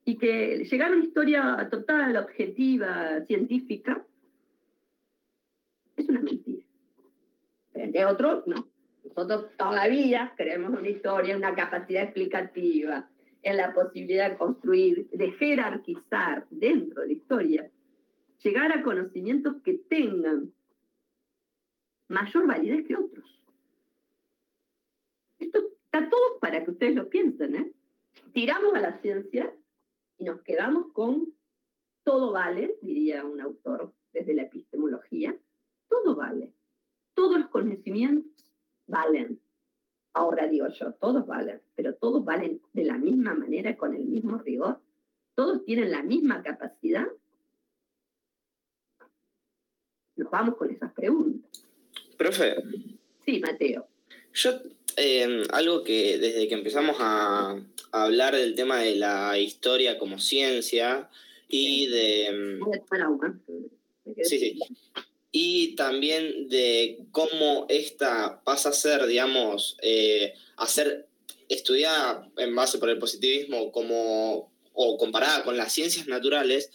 Y 0.03 0.17
que 0.17 0.65
llegar 0.65 0.91
a 0.91 0.95
una 0.95 1.05
historia 1.05 1.69
total, 1.71 2.17
objetiva, 2.17 3.21
científica, 3.21 4.05
es 5.95 6.09
una 6.09 6.19
mentira. 6.19 6.65
De 7.73 8.05
otro, 8.05 8.43
no. 8.45 8.67
Nosotros 9.05 9.55
todavía 9.57 10.33
creemos 10.35 10.77
una 10.77 10.89
historia, 10.89 11.37
una 11.37 11.55
capacidad 11.55 12.03
explicativa, 12.03 13.09
en 13.41 13.55
la 13.55 13.73
posibilidad 13.73 14.31
de 14.31 14.37
construir, 14.37 15.07
de 15.11 15.31
jerarquizar 15.31 16.45
dentro 16.49 17.03
de 17.03 17.07
la 17.07 17.13
historia, 17.13 17.71
llegar 18.43 18.69
a 18.73 18.83
conocimientos 18.83 19.61
que 19.63 19.75
tengan 19.75 20.51
mayor 22.09 22.47
validez 22.47 22.85
que 22.85 22.97
otros. 22.97 23.42
Está 25.93 26.09
todo 26.09 26.39
para 26.39 26.65
que 26.65 26.71
ustedes 26.71 26.95
lo 26.95 27.07
piensen, 27.07 27.55
¿eh? 27.55 27.71
tiramos 28.33 28.73
a 28.73 28.79
la 28.79 28.99
ciencia 29.01 29.53
y 30.17 30.23
nos 30.23 30.41
quedamos 30.41 30.91
con 30.91 31.31
todo 32.03 32.31
vale, 32.31 32.79
diría 32.81 33.23
un 33.23 33.39
autor 33.39 33.93
desde 34.11 34.33
la 34.33 34.41
epistemología, 34.41 35.37
todo 35.87 36.15
vale. 36.15 36.51
Todos 37.13 37.39
los 37.39 37.49
conocimientos 37.49 38.43
valen. 38.87 39.39
Ahora 40.13 40.47
digo 40.47 40.67
yo, 40.67 40.93
todos 40.93 41.27
valen, 41.27 41.61
pero 41.75 41.93
todos 41.93 42.25
valen 42.25 42.59
de 42.73 42.85
la 42.85 42.97
misma 42.97 43.35
manera, 43.35 43.77
con 43.77 43.93
el 43.93 44.05
mismo 44.05 44.39
rigor. 44.39 44.81
Todos 45.35 45.63
tienen 45.63 45.91
la 45.91 46.01
misma 46.01 46.41
capacidad. 46.41 47.07
Nos 50.15 50.31
vamos 50.31 50.55
con 50.55 50.71
esas 50.71 50.91
preguntas. 50.93 51.67
Profe, 52.17 52.55
Sí, 53.25 53.39
Mateo. 53.39 53.87
Yo, 54.33 54.51
eh, 54.97 55.43
algo 55.51 55.83
que 55.83 56.17
desde 56.17 56.47
que 56.47 56.53
empezamos 56.53 56.97
a, 56.99 57.59
hablar 57.91 58.35
del 58.35 58.55
tema 58.55 58.79
de 58.79 58.95
la 58.95 59.37
historia 59.37 59.99
como 59.99 60.19
ciencia 60.19 61.09
y 61.47 61.85
de... 61.87 62.59
Mm, 62.59 64.13
sí, 64.23 64.39
sí. 64.39 64.59
Y 65.31 65.75
también 65.75 66.47
de 66.47 66.99
cómo 67.11 67.65
esta 67.69 68.41
pasa 68.43 68.69
a 68.69 68.73
ser, 68.73 69.05
digamos, 69.05 69.77
eh, 69.81 70.33
a 70.57 70.67
ser 70.67 71.07
estudiada 71.49 72.29
en 72.37 72.55
base 72.55 72.77
por 72.77 72.89
el 72.89 72.99
positivismo 72.99 73.71
como, 73.71 74.51
o 74.73 74.97
comparada 74.97 75.43
con 75.43 75.57
las 75.57 75.73
ciencias 75.73 76.07
naturales, 76.07 76.71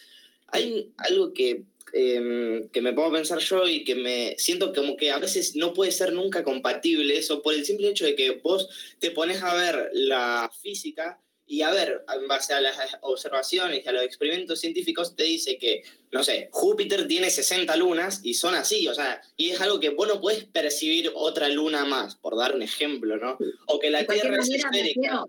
hay 0.48 0.92
algo 0.96 1.32
que 1.32 1.64
Em, 1.92 2.68
que 2.68 2.82
me 2.82 2.92
pongo 2.92 3.08
a 3.08 3.12
pensar 3.12 3.38
yo 3.38 3.66
y 3.66 3.84
que 3.84 3.94
me 3.94 4.34
siento 4.38 4.72
como 4.74 4.96
que 4.96 5.10
a 5.10 5.18
veces 5.18 5.56
no 5.56 5.72
puede 5.72 5.92
ser 5.92 6.12
nunca 6.12 6.44
compatible 6.44 7.16
eso 7.16 7.42
por 7.42 7.54
el 7.54 7.64
simple 7.64 7.88
hecho 7.88 8.04
de 8.04 8.14
que 8.14 8.32
vos 8.42 8.68
te 8.98 9.10
pones 9.10 9.42
a 9.42 9.54
ver 9.54 9.90
la 9.92 10.50
física 10.60 11.20
y 11.50 11.62
a 11.62 11.70
ver, 11.70 12.04
en 12.14 12.28
base 12.28 12.52
a 12.52 12.60
las 12.60 12.76
observaciones 13.00 13.82
y 13.82 13.88
a 13.88 13.92
los 13.92 14.02
experimentos 14.02 14.60
científicos, 14.60 15.16
te 15.16 15.24
dice 15.24 15.56
que, 15.56 15.82
no 16.12 16.22
sé, 16.22 16.50
Júpiter 16.52 17.08
tiene 17.08 17.30
60 17.30 17.74
lunas 17.76 18.20
y 18.22 18.34
son 18.34 18.54
así, 18.54 18.86
o 18.86 18.94
sea, 18.94 19.22
y 19.34 19.48
es 19.50 19.60
algo 19.62 19.80
que 19.80 19.88
vos 19.88 20.06
no 20.06 20.20
puedes 20.20 20.44
percibir 20.44 21.10
otra 21.14 21.48
luna 21.48 21.86
más, 21.86 22.16
por 22.16 22.36
dar 22.36 22.54
un 22.54 22.60
ejemplo, 22.60 23.16
¿no? 23.16 23.38
O 23.66 23.78
que 23.78 23.88
la 23.88 24.04
Tierra 24.04 24.36
es 24.40 24.50
esférica. 24.50 25.24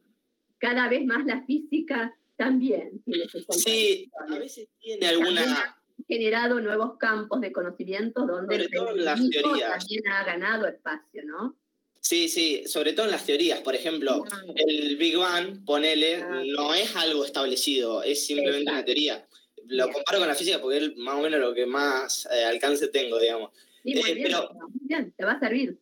Cada 0.57 0.89
vez 0.89 1.05
más 1.05 1.25
la 1.25 1.41
física 1.45 2.13
también 2.35 3.01
tiene 3.05 3.23
Sí, 3.51 4.11
a 4.29 4.37
veces 4.37 4.67
tiene 4.81 5.07
alguna 5.07 5.78
generado 6.07 6.59
nuevos 6.59 6.97
campos 6.97 7.41
de 7.41 7.51
conocimiento 7.51 8.25
donde 8.25 8.55
el 8.55 8.69
también 8.69 10.07
ha 10.11 10.23
ganado 10.23 10.67
espacio, 10.67 11.23
¿no? 11.25 11.57
Sí, 12.01 12.29
sí, 12.29 12.63
sobre 12.65 12.93
todo 12.93 13.05
en 13.05 13.11
las 13.11 13.25
teorías. 13.25 13.59
Por 13.59 13.75
ejemplo, 13.75 14.23
el 14.55 14.95
Big 14.97 15.17
Bang, 15.17 15.65
ponele, 15.65 16.15
ah. 16.15 16.41
no 16.45 16.73
es 16.73 16.95
algo 16.95 17.25
establecido, 17.25 18.03
es 18.03 18.25
simplemente 18.25 18.71
una 18.71 18.85
teoría. 18.85 19.27
Lo 19.65 19.91
comparo 19.91 20.19
con 20.19 20.27
la 20.27 20.35
física 20.35 20.59
porque 20.61 20.77
es 20.77 20.97
más 20.97 21.15
o 21.15 21.21
menos 21.21 21.39
lo 21.39 21.53
que 21.53 21.65
más 21.65 22.27
eh, 22.31 22.43
alcance 22.45 22.87
tengo, 22.87 23.19
digamos. 23.19 23.51
Sí, 23.83 23.95
muy 23.95 24.09
eh, 24.09 24.13
bien, 24.13 24.27
pero, 24.27 24.49
bien, 24.81 25.13
te 25.15 25.25
va 25.25 25.33
a 25.33 25.39
servir. 25.39 25.77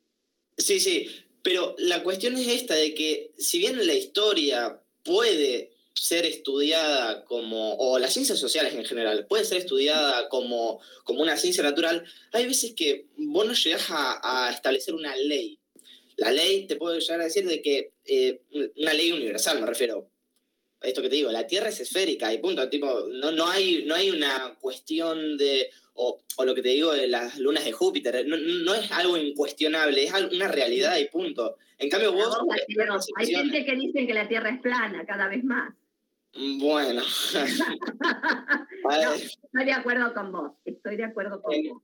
Sí, 0.57 0.79
sí, 0.79 1.07
pero 1.43 1.75
la 1.77 2.03
cuestión 2.03 2.35
es 2.35 2.47
esta, 2.47 2.73
de 2.73 2.93
que 2.93 3.31
si 3.37 3.59
bien 3.59 3.85
la 3.85 3.93
historia 3.93 4.81
puede 5.03 5.76
ser 5.99 6.25
estudiada 6.25 7.23
como, 7.25 7.75
o 7.75 7.99
las 7.99 8.13
ciencias 8.13 8.39
sociales 8.39 8.73
en 8.75 8.85
general, 8.85 9.25
puede 9.27 9.45
ser 9.45 9.57
estudiada 9.57 10.29
como, 10.29 10.79
como 11.03 11.21
una 11.21 11.37
ciencia 11.37 11.63
natural, 11.63 12.03
hay 12.31 12.45
veces 12.45 12.73
que 12.75 13.07
vos 13.17 13.45
no 13.45 13.53
llegás 13.53 13.87
a, 13.89 14.49
establecer 14.53 14.93
una 14.93 15.15
ley. 15.15 15.59
La 16.15 16.31
ley 16.31 16.65
te 16.67 16.75
puede 16.75 16.99
llegar 16.99 17.21
a 17.21 17.25
decir 17.25 17.47
de 17.47 17.61
que, 17.61 17.91
eh, 18.05 18.41
una 18.77 18.93
ley 18.93 19.11
universal 19.11 19.59
me 19.59 19.65
refiero, 19.67 20.09
a 20.81 20.87
esto 20.87 21.01
que 21.01 21.09
te 21.09 21.15
digo, 21.15 21.31
la 21.31 21.47
Tierra 21.47 21.69
es 21.69 21.79
esférica 21.79 22.31
y 22.33 22.37
punto, 22.37 22.69
tipo, 22.69 23.07
no, 23.11 23.31
no, 23.31 23.47
hay, 23.47 23.83
no 23.85 23.95
hay 23.95 24.11
una 24.11 24.55
cuestión 24.59 25.37
de, 25.37 25.69
o, 25.93 26.19
lo 26.43 26.53
que 26.53 26.61
te 26.61 26.69
digo 26.69 26.93
de 26.93 27.07
las 27.07 27.39
lunas 27.39 27.65
de 27.65 27.71
Júpiter, 27.71 28.25
no, 28.27 28.75
es 28.75 28.91
algo 28.91 29.17
incuestionable, 29.17 30.03
es 30.03 30.13
una 30.31 30.47
realidad 30.47 30.97
y 30.97 31.05
punto. 31.05 31.57
En 31.79 31.89
cambio 31.89 32.11
vos... 32.13 32.35
hay 33.17 33.27
gente 33.27 33.65
que 33.65 33.75
dice 33.75 34.07
que 34.07 34.13
la 34.13 34.27
Tierra 34.27 34.49
es 34.49 34.61
plana 34.61 35.05
cada 35.05 35.27
vez 35.27 35.43
más. 35.43 35.73
Bueno. 36.59 37.01
estoy 39.15 39.65
de 39.65 39.73
acuerdo 39.73 40.13
con 40.13 40.31
vos, 40.31 40.51
estoy 40.65 40.97
de 40.97 41.05
acuerdo 41.05 41.41
con 41.41 41.55
vos. 41.69 41.81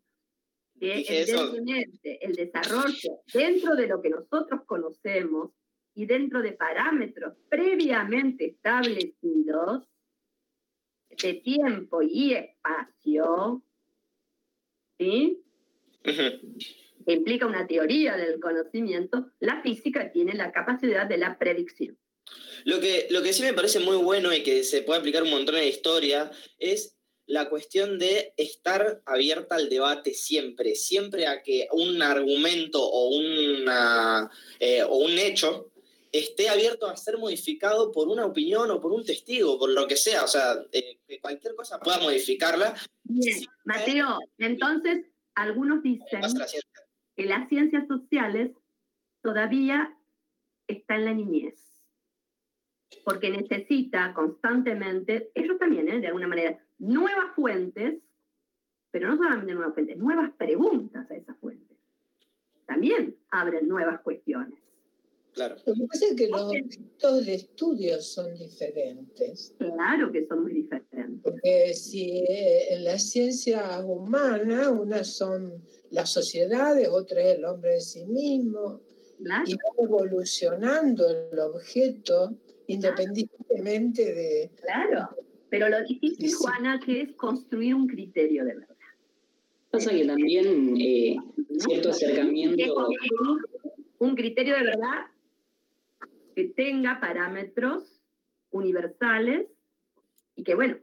evidentemente, 0.80 2.26
el 2.26 2.34
desarrollo 2.34 3.22
dentro 3.34 3.76
de 3.76 3.88
lo 3.88 4.02
que 4.02 4.10
nosotros 4.10 4.62
conocemos 4.66 5.52
y 5.96 6.06
dentro 6.06 6.42
de 6.42 6.54
parámetros 6.54 7.34
previamente 7.50 8.46
establecidos 8.46 9.88
de 11.10 11.34
tiempo 11.36 12.02
y 12.02 12.34
espacio, 12.34 13.64
¿sí? 14.98 15.44
que 16.04 17.14
implica 17.14 17.46
una 17.46 17.68
teoría 17.68 18.18
del 18.18 18.40
conocimiento, 18.40 19.32
la 19.40 19.62
física 19.62 20.12
tiene 20.12 20.34
la 20.34 20.52
capacidad 20.52 21.06
de 21.08 21.18
la 21.18 21.38
predicción. 21.38 21.98
Lo 22.66 22.80
que, 22.80 23.08
lo 23.10 23.22
que 23.22 23.34
sí 23.34 23.44
me 23.44 23.54
parece 23.54 23.80
muy 23.80 23.98
bueno 23.98 24.34
y 24.34 24.44
que 24.44 24.64
se 24.64 24.82
puede 24.82 25.00
aplicar 25.00 25.24
un 25.24 25.32
montón 25.32 25.56
la 25.56 25.66
historia 25.66 26.32
es 26.58 26.98
la 27.26 27.50
cuestión 27.50 28.00
de 28.00 28.34
estar 28.38 29.02
abierta 29.06 29.56
al 29.56 29.70
debate 29.70 30.14
siempre, 30.14 30.76
siempre 30.76 31.28
a 31.28 31.42
que 31.42 31.68
un 31.72 32.02
argumento 32.02 32.82
o, 32.82 33.10
una, 33.16 34.30
eh, 34.60 34.84
o 34.84 34.98
un 34.98 35.12
hecho 35.12 35.72
esté 36.12 36.50
abierto 36.50 36.88
a 36.88 36.96
ser 36.96 37.18
modificado 37.18 37.92
por 37.92 38.08
una 38.08 38.26
opinión 38.26 38.70
o 38.72 38.80
por 38.80 38.92
un 38.92 39.04
testigo, 39.04 39.58
por 39.58 39.72
lo 39.72 39.88
que 39.88 39.96
sea, 39.96 40.24
o 40.24 40.28
sea, 40.28 40.64
eh, 40.72 41.00
que 41.08 41.20
cualquier 41.20 41.56
cosa 41.56 41.80
pueda 41.80 42.00
modificarla. 42.00 42.76
Bien, 43.04 43.46
Mateo, 43.66 44.20
entonces 44.38 45.06
algunos 45.34 45.82
dicen 45.82 46.22
que 47.16 47.26
las 47.26 47.50
ciencias 47.50 47.88
sociales 47.88 48.52
todavía 49.24 49.98
están 50.68 51.00
en 51.00 51.06
la 51.06 51.14
niñez 51.14 51.73
porque 53.04 53.30
necesita 53.30 54.14
constantemente, 54.14 55.32
ellos 55.36 55.58
también, 55.60 55.88
¿eh? 55.90 56.00
de 56.00 56.08
alguna 56.08 56.28
manera, 56.28 56.60
nuevas 56.80 57.34
fuentes, 57.36 58.00
pero 58.92 59.08
no 59.10 59.18
solamente 59.18 59.54
nuevas 59.54 59.74
fuentes, 59.74 59.98
nuevas 59.98 60.32
preguntas 60.38 61.10
a 61.10 61.16
esas 61.16 61.38
fuentes. 61.38 61.78
También 62.66 63.16
abren 63.32 63.68
nuevas 63.68 64.02
cuestiones. 64.02 64.60
Claro. 65.34 65.56
Lo 65.66 65.74
que 65.74 65.88
pasa 65.88 66.06
es 66.06 66.16
que 66.16 66.28
los 66.28 66.42
objetos 66.42 67.26
de 67.26 67.34
estudio 67.34 68.00
son 68.02 68.36
diferentes. 68.36 69.56
Claro 69.58 70.12
que 70.12 70.28
son 70.28 70.44
muy 70.44 70.54
diferentes. 70.54 71.22
Porque 71.24 71.74
si 71.74 72.20
eh, 72.20 72.76
en 72.76 72.84
las 72.84 73.10
ciencias 73.10 73.84
humanas, 73.84 74.68
unas 74.68 75.08
son 75.16 75.64
las 75.90 76.12
sociedades, 76.12 76.88
otras 76.88 77.26
el 77.26 77.46
hombre 77.46 77.76
en 77.76 77.82
sí 77.82 78.06
mismo, 78.06 78.82
y 79.20 79.54
va 79.54 79.84
evolucionando 79.84 81.10
el 81.10 81.40
objeto 81.40 82.36
independientemente 82.74 84.14
de... 84.14 84.52
Claro, 84.62 85.10
pero 85.50 85.70
lo 85.70 85.84
difícil, 85.84 86.34
Juana, 86.34 86.80
que 86.80 87.02
es 87.02 87.12
construir 87.14 87.76
un 87.76 87.88
criterio 87.88 88.46
de 88.46 88.56
verdad. 88.56 88.76
Pasa 89.72 89.92
que 89.92 90.06
también 90.06 90.76
eh, 90.80 91.18
cierto 91.60 91.90
acercamiento... 91.90 92.90
Un 94.00 94.16
criterio 94.16 94.56
de 94.56 94.64
verdad 94.64 95.08
que 96.36 96.46
tenga 96.50 97.00
parámetros 97.00 98.02
universales 98.52 99.48
y 100.36 100.44
que, 100.44 100.56
bueno, 100.56 100.78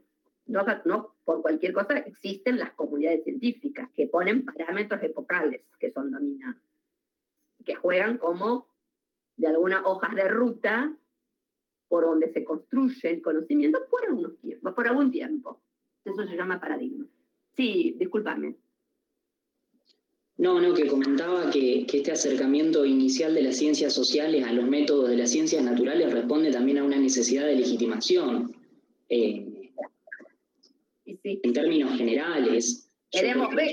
no, 0.47 0.65
no 0.85 1.15
por 1.23 1.41
cualquier 1.41 1.73
cosa 1.73 1.97
existen 1.99 2.57
las 2.57 2.73
comunidades 2.73 3.23
científicas 3.23 3.89
que 3.93 4.07
ponen 4.07 4.43
parámetros 4.43 5.03
epocales 5.03 5.61
que 5.79 5.91
son 5.91 6.11
dominados, 6.11 6.61
que 7.63 7.75
juegan 7.75 8.17
como 8.17 8.67
de 9.37 9.47
algunas 9.47 9.81
hojas 9.85 10.15
de 10.15 10.27
ruta 10.27 10.97
por 11.91 12.05
donde 12.05 12.31
se 12.31 12.45
construye 12.45 13.09
el 13.09 13.21
conocimiento 13.21 13.79
por, 13.89 14.05
algunos 14.05 14.39
tiempos, 14.39 14.73
por 14.73 14.87
algún 14.87 15.11
tiempo. 15.11 15.61
Eso 16.05 16.25
se 16.25 16.37
llama 16.37 16.57
paradigma. 16.57 17.05
Sí, 17.53 17.97
discúlpame. 17.99 18.55
No, 20.37 20.61
no, 20.61 20.73
que 20.73 20.87
comentaba 20.87 21.51
que, 21.51 21.85
este 21.91 22.13
acercamiento 22.13 22.85
inicial 22.85 23.35
de 23.35 23.43
las 23.43 23.57
ciencias 23.57 23.91
sociales 23.91 24.45
a 24.45 24.53
los 24.53 24.69
métodos 24.69 25.09
de 25.09 25.17
las 25.17 25.31
ciencias 25.31 25.61
naturales 25.65 26.13
responde 26.13 26.49
también 26.49 26.77
a 26.77 26.85
una 26.85 26.97
necesidad 26.97 27.45
de 27.45 27.57
legitimación. 27.57 28.55
Eh, 29.09 29.73
en 31.23 31.53
términos 31.53 31.97
generales. 31.97 32.89
Queremos 33.11 33.53
ver. 33.53 33.69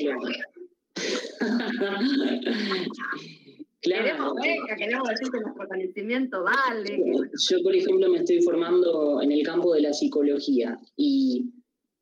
Queremos 3.81 4.35
queremos 4.77 5.09
decir 5.09 5.29
que 5.31 5.41
nuestro 5.41 5.69
conocimiento 5.69 6.43
vale. 6.43 7.01
Yo, 7.49 7.63
por 7.63 7.75
ejemplo, 7.75 8.09
me 8.09 8.19
estoy 8.19 8.43
formando 8.43 9.23
en 9.23 9.31
el 9.31 9.43
campo 9.45 9.75
de 9.75 9.83
la 9.83 9.93
psicología 9.93 10.79
y 10.97 11.53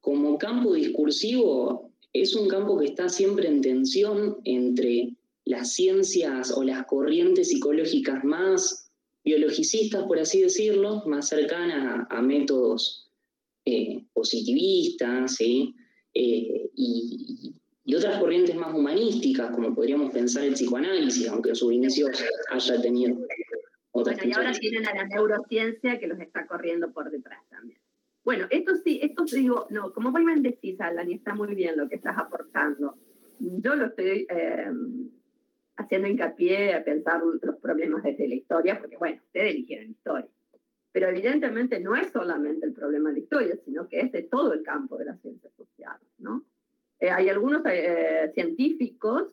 como 0.00 0.38
campo 0.38 0.72
discursivo 0.72 1.92
es 2.12 2.34
un 2.34 2.48
campo 2.48 2.78
que 2.78 2.86
está 2.86 3.08
siempre 3.08 3.48
en 3.48 3.60
tensión 3.60 4.38
entre 4.44 5.16
las 5.44 5.72
ciencias 5.72 6.50
o 6.50 6.62
las 6.64 6.86
corrientes 6.86 7.48
psicológicas 7.48 8.24
más 8.24 8.90
biologicistas, 9.24 10.04
por 10.04 10.18
así 10.18 10.40
decirlo, 10.40 11.02
más 11.06 11.28
cercanas 11.28 12.06
a, 12.08 12.22
métodos 12.22 13.10
eh, 13.64 14.04
positivistas, 14.12 15.36
¿sí? 15.36 15.74
Eh, 16.14 16.70
y, 16.74 17.52
y 17.86 17.94
otras 17.94 18.18
corrientes 18.18 18.56
más 18.56 18.74
humanísticas, 18.74 19.52
como 19.52 19.72
podríamos 19.72 20.12
pensar 20.12 20.42
el 20.42 20.54
psicoanálisis, 20.54 21.28
aunque 21.28 21.50
en 21.50 21.54
sus 21.54 21.72
inicios 21.72 22.10
haya 22.50 22.82
tenido 22.82 23.16
otras 23.92 24.16
Bueno, 24.16 24.28
y 24.28 24.32
ahora 24.34 24.52
tienen 24.52 24.86
a 24.86 24.94
la 24.94 25.04
neurociencia 25.04 25.98
que 26.00 26.08
los 26.08 26.18
está 26.18 26.48
corriendo 26.48 26.92
por 26.92 27.08
detrás 27.10 27.38
también. 27.48 27.78
Bueno, 28.24 28.48
esto 28.50 28.74
sí, 28.82 28.98
esto 29.00 29.24
digo, 29.32 29.68
no, 29.70 29.92
como 29.92 30.10
me 30.10 30.40
decís, 30.40 30.80
Alan, 30.80 31.08
y 31.08 31.14
está 31.14 31.32
muy 31.32 31.54
bien 31.54 31.76
lo 31.76 31.88
que 31.88 31.94
estás 31.94 32.18
aportando. 32.18 32.98
Yo 33.38 33.76
lo 33.76 33.86
estoy, 33.86 34.26
eh, 34.30 34.66
haciendo 35.76 36.08
hincapié 36.08 36.74
a 36.74 36.82
pensar 36.82 37.22
los 37.22 37.56
problemas 37.58 38.02
desde 38.02 38.26
la 38.26 38.34
historia, 38.34 38.80
porque 38.80 38.96
bueno, 38.96 39.20
ustedes 39.24 39.54
eligieron 39.54 39.90
historia. 39.90 40.28
Pero 40.90 41.08
evidentemente 41.08 41.78
no 41.78 41.94
es 41.94 42.10
solamente 42.10 42.66
el 42.66 42.72
problema 42.72 43.10
de 43.10 43.18
la 43.18 43.20
historia, 43.20 43.56
sino 43.64 43.86
que 43.86 44.00
es 44.00 44.10
de 44.10 44.24
todo 44.24 44.54
el 44.54 44.64
campo 44.64 44.98
de 44.98 45.04
las 45.04 45.20
ciencias 45.20 45.52
sociales, 45.54 46.08
¿no? 46.18 46.44
Eh, 47.00 47.10
hay 47.10 47.28
algunos 47.28 47.62
eh, 47.66 48.30
científicos 48.34 49.28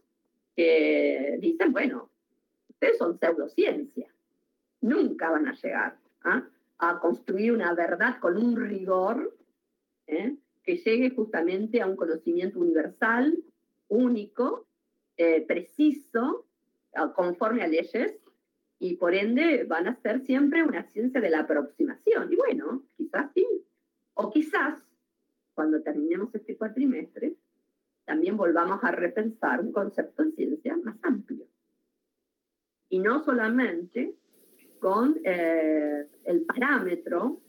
que 0.56 1.38
dicen, 1.40 1.72
bueno, 1.72 2.10
ustedes 2.69 2.98
son 2.98 3.18
pseudociencia, 3.18 4.07
nunca 4.81 5.31
van 5.31 5.48
a 5.48 5.53
llegar 5.53 5.98
¿ah? 6.23 6.48
a 6.80 6.99
construir 6.99 7.53
una 7.53 7.73
verdad 7.73 8.19
con 8.19 8.38
un 8.38 8.56
rigor 8.56 9.35
¿eh? 10.07 10.35
que 10.64 10.77
llegue 10.77 11.11
justamente 11.11 11.81
a 11.81 11.88
un 11.88 11.95
conocimiento 11.95 12.60
universal, 12.60 13.38
único, 13.88 14.65
preciso, 15.48 16.45
conforme 17.15 17.61
a 17.61 17.68
leyes 17.68 18.18
y 18.80 18.95
por 18.98 19.14
ende 19.14 19.64
van 19.64 19.88
a 19.88 19.95
ser 20.02 20.22
siempre 20.26 20.64
una 20.64 20.84
ciencia 20.84 21.22
de 21.22 21.30
la 21.30 21.41
aproximación. 21.41 22.34
Y 22.34 22.35
bueno, 22.35 22.84
quizás 22.98 23.31
sí. 23.34 23.48
O 24.15 24.30
quizás, 24.30 24.84
cuando 25.53 25.81
terminemos 25.81 26.34
este 26.35 26.57
cuatrimestre, 26.57 27.35
también 28.05 28.38
volvamos 28.38 28.84
a 28.84 28.91
repensar 28.91 29.61
un 29.61 29.71
concepto 29.71 30.23
de 30.23 30.31
ciencia 30.34 30.77
más 30.77 30.97
amplio. 31.03 31.45
Y 32.89 32.99
no 32.99 33.23
solamente 33.23 34.15
con 34.80 35.19
eh, 35.23 36.07
el 36.25 36.41
parámetro 36.41 37.41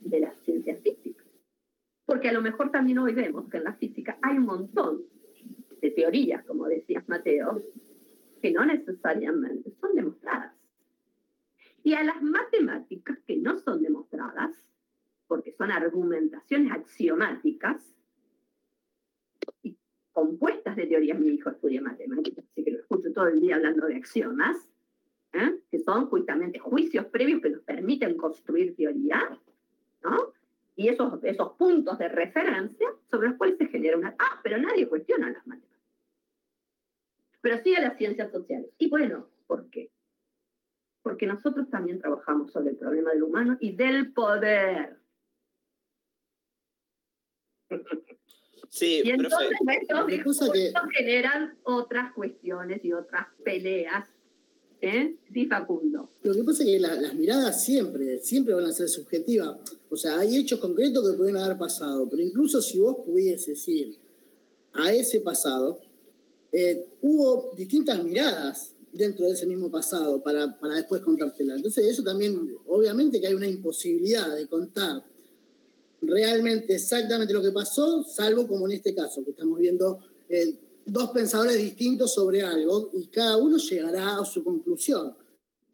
de 0.00 0.20
las 0.20 0.36
ciencias 0.44 0.80
físicas. 0.82 1.26
Porque 2.04 2.28
a 2.28 2.32
lo 2.32 2.42
mejor 2.42 2.70
también 2.70 2.98
hoy 2.98 3.14
vemos 3.14 3.48
que 3.48 3.56
en 3.56 3.64
la 3.64 3.72
física 3.74 4.18
hay 4.20 4.36
un 4.36 4.44
montón 4.44 5.02
de 5.80 5.90
teorías, 5.90 6.44
como 6.44 6.66
decías 6.66 7.08
Mateo, 7.08 7.62
que 8.42 8.52
no 8.52 8.64
necesariamente 8.66 9.70
son 9.80 9.94
demostradas. 9.94 10.52
Y 11.82 11.94
a 11.94 12.04
las 12.04 12.22
matemáticas 12.22 13.18
que 13.26 13.36
no 13.36 13.58
son 13.58 13.82
demostradas, 13.82 14.54
porque 15.26 15.52
son 15.52 15.70
argumentaciones 15.70 16.72
axiomáticas, 16.72 17.93
compuestas 20.14 20.76
de 20.76 20.86
teorías, 20.86 21.18
mi 21.18 21.28
hijo 21.28 21.50
estudia 21.50 21.82
matemáticas, 21.82 22.46
así 22.50 22.64
que 22.64 22.70
lo 22.70 22.78
escucho 22.78 23.12
todo 23.12 23.28
el 23.28 23.40
día 23.40 23.56
hablando 23.56 23.86
de 23.86 23.96
axiomas, 23.96 24.56
¿eh? 25.34 25.58
que 25.70 25.78
son 25.80 26.06
justamente 26.06 26.58
juicios 26.58 27.04
previos 27.06 27.42
que 27.42 27.50
nos 27.50 27.62
permiten 27.62 28.16
construir 28.16 28.74
teoría, 28.74 29.38
¿no? 30.02 30.32
Y 30.76 30.88
esos, 30.88 31.22
esos 31.22 31.52
puntos 31.52 31.98
de 31.98 32.08
referencia 32.08 32.88
sobre 33.10 33.28
los 33.28 33.36
cuales 33.36 33.58
se 33.58 33.66
genera 33.66 33.98
una... 33.98 34.16
Ah, 34.18 34.40
pero 34.42 34.58
nadie 34.58 34.88
cuestiona 34.88 35.30
las 35.30 35.46
matemáticas 35.46 35.74
pero 37.44 37.58
sí 37.58 37.76
a 37.76 37.82
las 37.82 37.98
ciencias 37.98 38.32
sociales. 38.32 38.70
Y 38.78 38.88
bueno, 38.88 39.28
¿por 39.46 39.68
qué? 39.68 39.90
Porque 41.02 41.26
nosotros 41.26 41.68
también 41.68 42.00
trabajamos 42.00 42.50
sobre 42.50 42.70
el 42.70 42.78
problema 42.78 43.10
del 43.10 43.22
humano 43.22 43.58
y 43.60 43.76
del 43.76 44.14
poder. 44.14 44.98
Sí, 48.74 49.02
y 49.04 49.10
entonces 49.10 49.50
estos 50.08 50.50
que... 50.50 50.72
generan 50.96 51.56
otras 51.62 52.12
cuestiones 52.12 52.84
y 52.84 52.92
otras 52.92 53.28
peleas. 53.44 54.08
¿Eh? 54.80 55.14
Sí, 55.32 55.46
Facundo. 55.46 56.10
Lo 56.24 56.34
que 56.34 56.42
pasa 56.42 56.64
es 56.64 56.70
que 56.70 56.80
las 56.80 57.14
miradas 57.14 57.64
siempre, 57.64 58.18
siempre 58.18 58.52
van 58.52 58.64
a 58.64 58.72
ser 58.72 58.88
subjetivas. 58.88 59.58
O 59.88 59.96
sea, 59.96 60.18
hay 60.18 60.36
hechos 60.36 60.58
concretos 60.58 61.08
que 61.08 61.16
pueden 61.16 61.36
haber 61.36 61.56
pasado, 61.56 62.08
pero 62.10 62.20
incluso 62.20 62.60
si 62.60 62.80
vos 62.80 62.96
pudieses 63.06 63.66
ir 63.68 63.96
a 64.72 64.92
ese 64.92 65.20
pasado, 65.20 65.78
eh, 66.50 66.84
hubo 67.00 67.54
distintas 67.56 68.02
miradas 68.02 68.74
dentro 68.92 69.26
de 69.26 69.34
ese 69.34 69.46
mismo 69.46 69.70
pasado 69.70 70.20
para, 70.20 70.58
para 70.58 70.74
después 70.74 71.00
contártela. 71.00 71.54
Entonces 71.54 71.86
eso 71.86 72.02
también, 72.02 72.56
obviamente 72.66 73.20
que 73.20 73.28
hay 73.28 73.34
una 73.34 73.46
imposibilidad 73.46 74.34
de 74.34 74.48
contar 74.48 75.04
realmente 76.06 76.74
exactamente 76.74 77.32
lo 77.32 77.42
que 77.42 77.50
pasó, 77.50 78.02
salvo 78.04 78.46
como 78.46 78.66
en 78.66 78.72
este 78.72 78.94
caso, 78.94 79.24
que 79.24 79.30
estamos 79.30 79.58
viendo 79.58 80.00
eh, 80.28 80.58
dos 80.84 81.10
pensadores 81.10 81.56
distintos 81.56 82.14
sobre 82.14 82.42
algo 82.42 82.90
y 82.92 83.06
cada 83.08 83.36
uno 83.36 83.56
llegará 83.56 84.18
a 84.18 84.24
su 84.24 84.42
conclusión. 84.42 85.14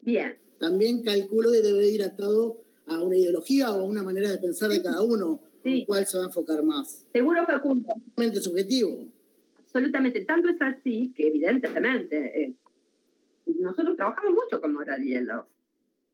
Bien. 0.01 0.37
También 0.59 1.01
calculo 1.01 1.51
que 1.51 1.61
debe 1.61 1.87
ir 1.89 2.03
atado 2.03 2.63
a 2.87 3.01
una 3.01 3.17
ideología 3.17 3.71
o 3.71 3.81
a 3.81 3.83
una 3.83 4.03
manera 4.03 4.29
de 4.29 4.37
pensar 4.37 4.69
de 4.69 4.81
cada 4.81 5.01
uno, 5.01 5.39
sí. 5.63 5.85
cuál 5.87 6.05
se 6.05 6.17
va 6.17 6.23
a 6.23 6.27
enfocar 6.27 6.63
más. 6.63 7.05
Seguro, 7.11 7.45
Facundo. 7.45 7.93
subjetivo 8.41 9.07
absolutamente. 9.71 10.25
Tanto 10.25 10.49
es 10.49 10.61
así 10.61 11.13
que 11.15 11.27
evidentemente 11.27 12.43
eh, 12.43 12.55
nosotros 13.59 13.95
trabajamos 13.95 14.33
mucho 14.33 14.59
con 14.59 14.73
Moradiello 14.73 15.47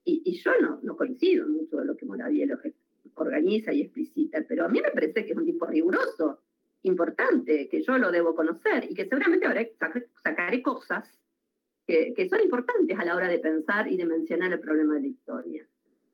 y, 0.06 0.22
y 0.26 0.38
yo 0.38 0.52
no, 0.62 0.80
no 0.84 0.96
coincido 0.96 1.48
mucho 1.48 1.78
de 1.78 1.86
lo 1.86 1.98
que 1.98 2.06
Moradiello 2.06 2.60
organiza 3.18 3.74
y 3.74 3.82
explicita, 3.82 4.44
pero 4.48 4.66
a 4.66 4.70
mí 4.70 4.82
me 4.82 4.92
parece 4.92 5.26
que 5.26 5.32
es 5.32 5.38
un 5.38 5.46
tipo 5.46 5.66
riguroso, 5.66 6.42
importante, 6.84 7.68
que 7.70 7.82
yo 7.82 7.98
lo 7.98 8.12
debo 8.12 8.36
conocer 8.36 8.86
y 8.90 8.94
que 8.94 9.06
seguramente 9.06 9.76
sacaré 10.24 10.62
cosas 10.62 11.20
que, 11.86 12.14
que, 12.14 12.30
son 12.30 12.42
importantes 12.42 12.98
a 12.98 13.06
la 13.06 13.16
hora 13.16 13.28
de 13.28 13.40
pensar 13.40 13.92
y 13.92 13.98
de 13.98 14.06
mencionar 14.06 14.52
el 14.54 14.60
problema 14.60 14.96
de 14.96 15.02
la 15.02 15.08
historia. 15.08 15.68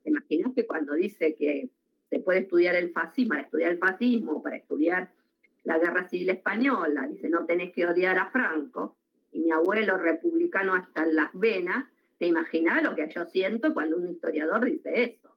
¿Te 0.03 0.09
imaginas 0.09 0.53
que 0.53 0.65
cuando 0.65 0.93
dice 0.93 1.35
que 1.35 1.69
se 2.09 2.19
puede 2.19 2.39
estudiar 2.39 2.75
el 2.75 2.91
fascismo, 2.91 3.29
para 3.29 3.41
estudiar 3.41 3.71
el 3.71 3.79
fascismo, 3.79 4.43
para 4.43 4.55
estudiar 4.57 5.11
la 5.63 5.79
guerra 5.79 6.07
civil 6.09 6.29
española, 6.29 7.07
dice, 7.07 7.29
no 7.29 7.45
tenés 7.45 7.73
que 7.73 7.85
odiar 7.85 8.17
a 8.19 8.29
Franco, 8.29 8.97
y 9.31 9.39
mi 9.39 9.51
abuelo 9.51 9.97
republicano 9.97 10.75
hasta 10.75 11.03
en 11.03 11.15
las 11.15 11.31
venas, 11.33 11.85
te 12.19 12.27
imaginas 12.27 12.83
lo 12.83 12.95
que 12.95 13.09
yo 13.09 13.25
siento 13.25 13.73
cuando 13.73 13.97
un 13.97 14.09
historiador 14.09 14.65
dice 14.65 15.03
eso, 15.03 15.35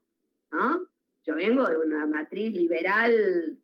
¿no? 0.53 0.87
Yo 1.27 1.35
vengo 1.35 1.67
de 1.69 1.77
una 1.77 2.07
matriz 2.07 2.53
liberal, 2.53 3.59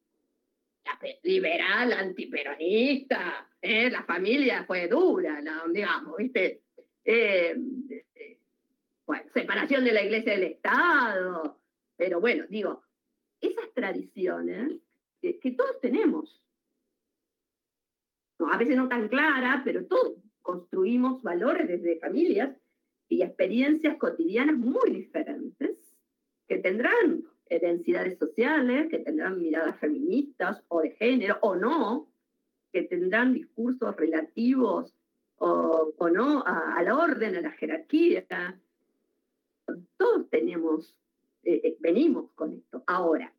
liberal, 1.23 1.93
antiperonista, 1.93 3.49
¿eh? 3.61 3.89
la 3.89 4.03
familia 4.03 4.65
fue 4.65 4.89
dura, 4.89 5.41
digamos, 5.71 6.17
¿viste? 6.17 6.63
Eh, 7.05 7.57
bueno, 9.07 9.25
separación 9.33 9.85
de 9.85 9.93
la 9.93 10.03
iglesia 10.03 10.33
del 10.33 10.43
Estado, 10.43 11.61
pero 11.97 12.21
bueno, 12.21 12.47
digo, 12.49 12.83
esas 13.41 13.73
tradiciones 13.73 14.81
que 15.21 15.55
todos 15.57 15.81
tenemos, 15.81 16.43
a 18.51 18.59
veces 18.59 18.77
no 18.77 18.89
tan 18.89 19.07
clara, 19.09 19.63
pero 19.65 19.87
todos 19.87 20.15
construimos 20.41 21.23
valores 21.23 21.69
desde 21.69 22.01
familias 22.01 22.57
y 23.09 23.23
experiencias 23.23 23.99
cotidianas 23.99 24.57
muy 24.57 24.91
diferentes, 24.91 25.97
que 26.49 26.59
tendrán 26.59 27.25
densidades 27.61 28.19
sociales, 28.19 28.89
que 28.91 28.99
tendrán 28.99 29.39
miradas 29.39 29.79
feministas 29.79 30.63
o 30.69 30.81
de 30.81 30.91
género, 30.93 31.39
o 31.43 31.57
no, 31.57 32.09
que 32.73 32.83
tendrán 32.83 33.35
discursos 33.35 33.95
relativos 33.97 34.95
o, 35.37 36.09
no 36.11 36.45
a, 36.47 36.83
la 36.83 36.97
orden, 36.97 37.37
a 37.37 37.41
la 37.41 37.51
jerarquía. 37.53 38.25
Todos 39.97 40.31
tenemos, 40.31 40.97
eh, 41.43 41.61
eh, 41.65 41.77
venimos 41.81 42.31
con 42.33 42.53
esto. 42.53 42.83
Ahora, 42.87 43.33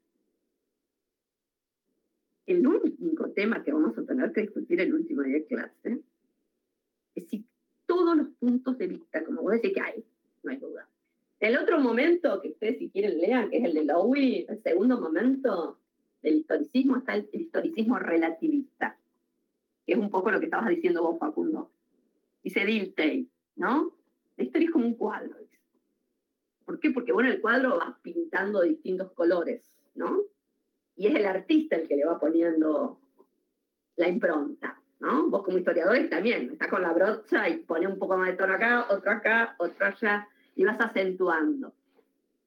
el 2.46 2.68
único 2.68 3.32
tema 3.32 3.64
que 3.64 3.72
vamos 3.72 3.98
a 3.98 4.06
tener 4.06 4.34
que 4.34 4.42
discutir 4.42 4.82
el 4.82 4.94
último 4.94 5.22
día 5.22 5.36
de 5.36 5.46
clase 5.46 6.02
es 7.16 7.28
si 7.30 7.46
todos 7.86 8.18
los 8.18 8.28
puntos 8.40 8.78
de 8.78 8.88
vista, 8.88 9.24
como 9.24 9.42
vos 9.44 9.54
decís 9.54 9.74
que 9.74 9.82
hay, 9.82 10.06
no 10.44 10.52
hay 10.52 10.58
duda. 10.58 10.88
El 11.44 11.58
otro 11.58 11.78
momento 11.80 12.42
que 12.42 12.50
ustedes 12.50 12.78
si 12.78 12.90
quieren 12.90 13.20
lean, 13.20 13.50
que 13.50 13.58
es 13.58 13.66
el 13.66 13.74
de 13.74 13.84
Lowy, 13.84 14.46
el 14.48 14.60
segundo 14.60 15.00
momento 15.02 15.78
del 16.22 16.36
historicismo, 16.36 16.98
está 16.98 17.16
el, 17.16 17.30
historicismo 17.34 18.00
relativista, 18.00 18.98
que 19.86 19.94
es 19.94 20.00
un 20.00 20.10
poco 20.10 20.32
lo 20.32 20.40
que 20.40 20.46
estabas 20.46 20.70
diciendo 20.70 21.04
vos, 21.04 21.20
Facundo. 21.20 21.70
Dice 22.42 22.66
Dilthey, 22.66 23.30
¿no? 23.58 23.92
La 24.38 24.44
historia 24.46 24.68
es 24.68 24.72
como 24.72 24.86
un 24.86 24.96
cuadro. 24.96 25.36
¿Por 26.64 26.80
qué? 26.80 26.92
Porque 26.92 27.12
bueno, 27.12 27.30
el 27.30 27.42
cuadro 27.42 27.78
va 27.78 28.00
pintando 28.02 28.62
distintos 28.62 29.12
colores, 29.12 29.70
¿no? 29.96 30.22
y 30.96 31.08
es 31.08 31.16
el 31.16 31.26
artista 31.26 31.76
el 31.76 31.88
que 31.88 31.96
le 31.96 32.06
va 32.06 32.20
poniendo 32.20 33.00
la 33.96 34.08
impronta, 34.08 34.80
¿no? 35.00 35.30
Vos 35.30 35.44
como 35.44 35.58
historiadores 35.58 36.10
también, 36.10 36.52
está 36.52 36.70
con 36.70 36.82
la 36.82 36.94
brocha 36.94 37.50
y 37.50 37.58
pone 37.58 37.88
un 37.88 38.00
poco 38.00 38.18
más 38.18 38.30
de 38.30 38.38
tono 38.38 38.54
acá, 38.54 38.88
otro 38.90 39.12
acá, 39.12 39.56
otro 39.58 39.86
allá, 39.86 40.28
y 40.56 40.64
vas 40.64 40.80
acentuando. 40.80 41.74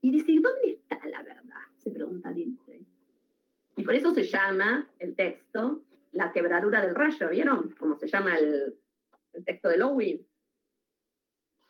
Y 0.00 0.12
dice, 0.12 0.32
¿dónde 0.40 0.72
está 0.72 1.04
la 1.08 1.22
verdad? 1.22 1.60
Se 1.78 1.90
pregunta 1.90 2.30
Lindsay. 2.30 2.86
Y 3.76 3.82
por 3.82 3.94
eso 3.94 4.14
se 4.14 4.24
llama 4.24 4.88
el 4.98 5.14
texto 5.14 5.82
La 6.12 6.32
quebradura 6.32 6.80
del 6.80 6.94
rayo, 6.94 7.28
¿vieron? 7.28 7.74
Como 7.78 7.96
se 7.96 8.08
llama 8.08 8.36
el, 8.36 8.78
el 9.32 9.44
texto 9.44 9.68
de 9.68 9.78
Lowell. 9.78 10.26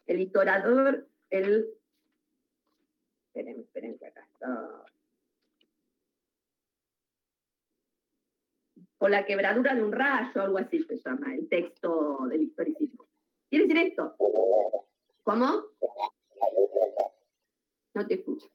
El 0.06 0.20
historiador, 0.20 1.08
el... 1.30 1.68
Esperen, 3.28 3.60
esperen 3.60 3.98
que 3.98 4.06
acá 4.06 4.26
está 4.32 4.86
por 8.98 9.10
la 9.10 9.24
quebradura 9.24 9.74
de 9.74 9.82
un 9.82 9.92
rayo, 9.92 10.42
algo 10.42 10.58
así 10.58 10.82
se 10.82 10.96
llama, 10.96 11.34
el 11.34 11.48
texto 11.48 12.26
del 12.28 12.42
historicismo. 12.42 13.06
¿Quiere 13.48 13.66
decir 13.66 13.88
esto? 13.88 14.16
¿Cómo? 15.22 15.64
No 17.94 18.06
te 18.06 18.14
escucho. 18.14 18.50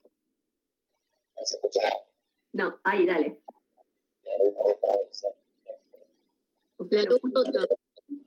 No, 2.52 2.78
ahí, 2.84 3.06
dale. 3.06 3.40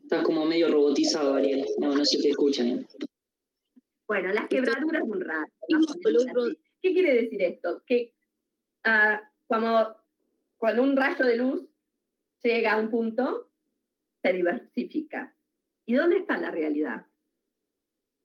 Estás 0.04 0.24
como 0.24 0.46
medio 0.46 0.70
robotizado, 0.70 1.36
Ariel. 1.36 1.66
No, 1.78 1.96
no 1.96 2.06
se 2.06 2.22
te 2.22 2.30
escucha 2.30 2.64
bien. 2.64 2.88
Bueno, 4.08 4.32
las 4.34 4.48
quebraduras 4.48 5.04
de 5.04 5.12
un 5.12 5.22
rayo. 5.22 5.52
¿Qué 6.82 6.94
quiere 6.94 7.14
decir 7.16 7.42
esto? 7.42 7.84
Que 7.86 8.14
uh, 8.86 9.18
cuando, 9.48 9.96
cuando 10.58 10.84
un 10.84 10.96
rayo 10.96 11.26
de 11.26 11.38
luz 11.38 11.66
llega 12.44 12.74
a 12.74 12.78
un 12.78 12.90
punto, 12.92 13.50
se 14.22 14.34
diversifica. 14.34 15.36
¿Y 15.86 15.96
dónde 15.96 16.18
está 16.18 16.38
la 16.38 16.52
realidad? 16.52 17.06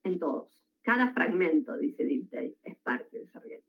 En 0.03 0.19
todos. 0.19 0.60
Cada 0.83 1.11
fragmento, 1.13 1.77
dice 1.77 2.03
Dilthey, 2.03 2.55
es 2.63 2.75
parte 2.77 3.17
de 3.17 3.23
esa 3.23 3.39
realidad. 3.39 3.61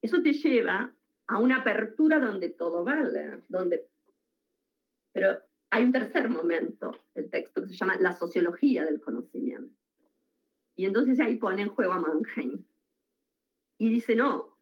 Eso 0.00 0.22
te 0.22 0.32
lleva 0.32 0.92
a 1.26 1.38
una 1.38 1.56
apertura 1.56 2.18
donde 2.18 2.50
todo 2.50 2.84
vale, 2.84 3.42
donde... 3.48 3.86
Pero 5.12 5.38
hay 5.70 5.84
un 5.84 5.92
tercer 5.92 6.28
momento, 6.28 7.04
el 7.14 7.30
texto 7.30 7.62
que 7.62 7.68
se 7.68 7.76
llama 7.76 7.96
La 7.96 8.14
sociología 8.14 8.84
del 8.84 9.00
conocimiento. 9.00 9.74
Y 10.76 10.86
entonces 10.86 11.20
ahí 11.20 11.36
pone 11.36 11.62
en 11.62 11.68
juego 11.68 11.92
a 11.92 12.00
Mannheim. 12.00 12.64
Y 13.78 13.88
dice, 13.88 14.14
no, 14.14 14.56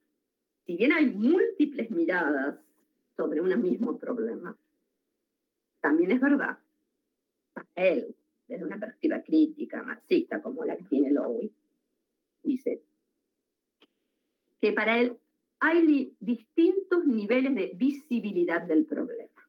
si 0.64 0.76
bien 0.76 0.92
hay 0.92 1.06
múltiples 1.06 1.90
miradas 1.90 2.58
sobre 3.16 3.40
un 3.40 3.60
mismo 3.60 3.98
problema, 3.98 4.56
también 5.80 6.12
es 6.12 6.20
verdad, 6.20 6.58
él, 7.74 8.14
desde 8.52 8.66
una 8.66 8.78
perspectiva 8.78 9.22
crítica, 9.22 9.82
marxista, 9.82 10.42
como 10.42 10.64
la 10.64 10.76
que 10.76 10.84
tiene 10.84 11.10
Lowy, 11.10 11.50
dice 12.42 12.82
que 14.60 14.72
para 14.72 14.98
él 14.98 15.16
hay 15.58 16.14
distintos 16.20 17.06
niveles 17.06 17.54
de 17.54 17.72
visibilidad 17.74 18.60
del 18.62 18.84
problema. 18.84 19.48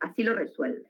Así 0.00 0.22
lo 0.22 0.34
resuelve. 0.34 0.86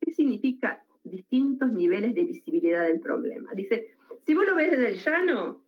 ¿Qué 0.00 0.12
significa 0.12 0.84
distintos 1.04 1.72
niveles 1.72 2.14
de 2.14 2.24
visibilidad 2.24 2.86
del 2.86 3.00
problema? 3.00 3.52
Dice, 3.54 3.96
si 4.26 4.34
vos 4.34 4.44
lo 4.44 4.56
ves 4.56 4.72
desde 4.72 4.88
el 4.88 4.98
llano, 4.98 5.62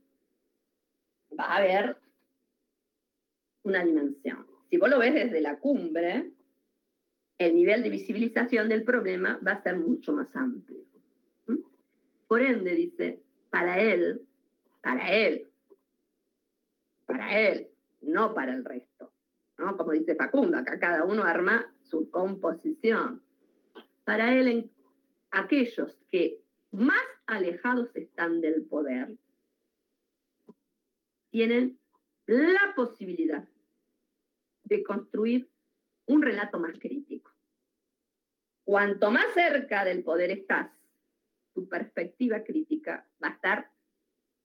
va 1.39 1.45
a 1.45 1.57
haber 1.57 1.97
una 3.63 3.85
dimensión. 3.85 4.47
Si 4.69 4.77
vos 4.77 4.91
lo 4.91 4.99
ves 4.99 5.15
desde 5.15 5.41
la 5.41 5.59
cumbre, 5.59 6.31
el 7.41 7.55
nivel 7.55 7.83
de 7.83 7.89
visibilización 7.89 8.69
del 8.69 8.85
problema 8.85 9.41
va 9.45 9.53
a 9.53 9.63
ser 9.63 9.79
mucho 9.79 10.13
más 10.13 10.29
amplio. 10.37 10.85
Por 12.29 12.43
ende, 12.43 12.75
dice, 12.75 13.23
para 13.49 13.81
él, 13.81 14.21
para 14.83 15.11
él, 15.11 15.49
para 17.07 17.41
él, 17.41 17.71
no 18.03 18.35
para 18.35 18.53
el 18.53 18.63
resto. 18.63 19.11
¿no? 19.57 19.75
Como 19.79 19.93
dice 19.93 20.17
Facundo, 20.17 20.59
acá 20.59 20.79
cada 20.79 21.07
uno 21.07 21.25
arma 21.25 21.75
su 21.81 22.11
composición. 22.11 23.23
Para 24.05 24.39
él, 24.39 24.71
aquellos 25.31 25.99
que 26.11 26.43
más 26.73 27.03
alejados 27.27 27.89
están 27.97 28.43
del 28.43 28.67
poder, 28.67 29.17
tienen 31.31 31.79
la 32.27 32.75
posibilidad 32.77 33.49
de 34.65 34.83
construir 34.83 35.49
un 36.05 36.21
relato 36.21 36.61
más 36.61 36.79
crítico. 36.79 37.30
Cuanto 38.71 39.11
más 39.11 39.27
cerca 39.35 39.85
del 39.85 40.05
poder 40.05 40.31
estás, 40.31 40.71
tu 41.53 41.69
perspectiva 41.69 42.45
crítica 42.45 43.05
va 43.21 43.27
a 43.27 43.33
estar 43.33 43.69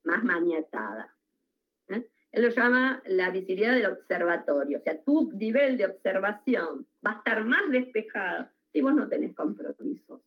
más 0.03 0.23
maniatada. 0.23 1.15
¿eh? 1.89 2.09
Él 2.31 2.41
lo 2.41 2.49
llama 2.49 3.03
la 3.05 3.29
visibilidad 3.29 3.75
del 3.75 3.85
observatorio, 3.85 4.79
o 4.79 4.81
sea, 4.81 4.99
tu 5.03 5.31
nivel 5.33 5.77
de 5.77 5.85
observación 5.85 6.87
va 7.05 7.11
a 7.11 7.17
estar 7.17 7.45
más 7.45 7.69
despejado 7.69 8.49
si 8.73 8.81
vos 8.81 8.95
no 8.95 9.07
tenés 9.07 9.35
compromisos 9.35 10.21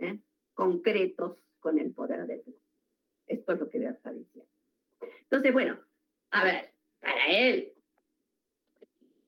¿eh? 0.00 0.18
concretos 0.52 1.38
con 1.60 1.78
el 1.78 1.94
poder 1.94 2.26
de 2.26 2.42
Dios. 2.44 2.56
Esto 3.26 3.54
es 3.54 3.60
lo 3.60 3.70
que 3.70 3.86
a 3.86 3.92
estar 3.92 4.14
diciendo. 4.14 4.52
Entonces, 5.22 5.50
bueno, 5.54 5.78
a 6.32 6.44
ver, 6.44 6.74
para 7.00 7.26
él, 7.26 7.72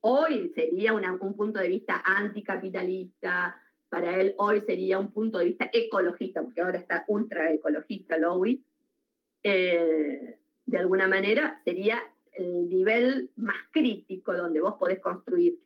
hoy 0.02 0.52
sería 0.54 0.92
un 0.92 1.34
punto 1.34 1.60
de 1.60 1.68
vista 1.68 2.02
anticapitalista, 2.04 3.56
para 3.90 4.18
él 4.18 4.34
hoy 4.38 4.62
sería 4.62 4.98
un 4.98 5.12
punto 5.12 5.38
de 5.38 5.46
vista 5.46 5.68
ecologista, 5.72 6.42
porque 6.42 6.62
ahora 6.62 6.78
está 6.78 7.04
ultra 7.08 7.52
ecologista 7.52 8.16
Lowy, 8.16 8.64
eh, 9.42 10.38
de 10.64 10.78
alguna 10.78 11.08
manera 11.08 11.60
sería 11.64 12.02
el 12.32 12.68
nivel 12.68 13.30
más 13.36 13.56
crítico 13.70 14.32
donde 14.34 14.60
vos 14.60 14.76
podés 14.78 15.00
construir. 15.00 15.58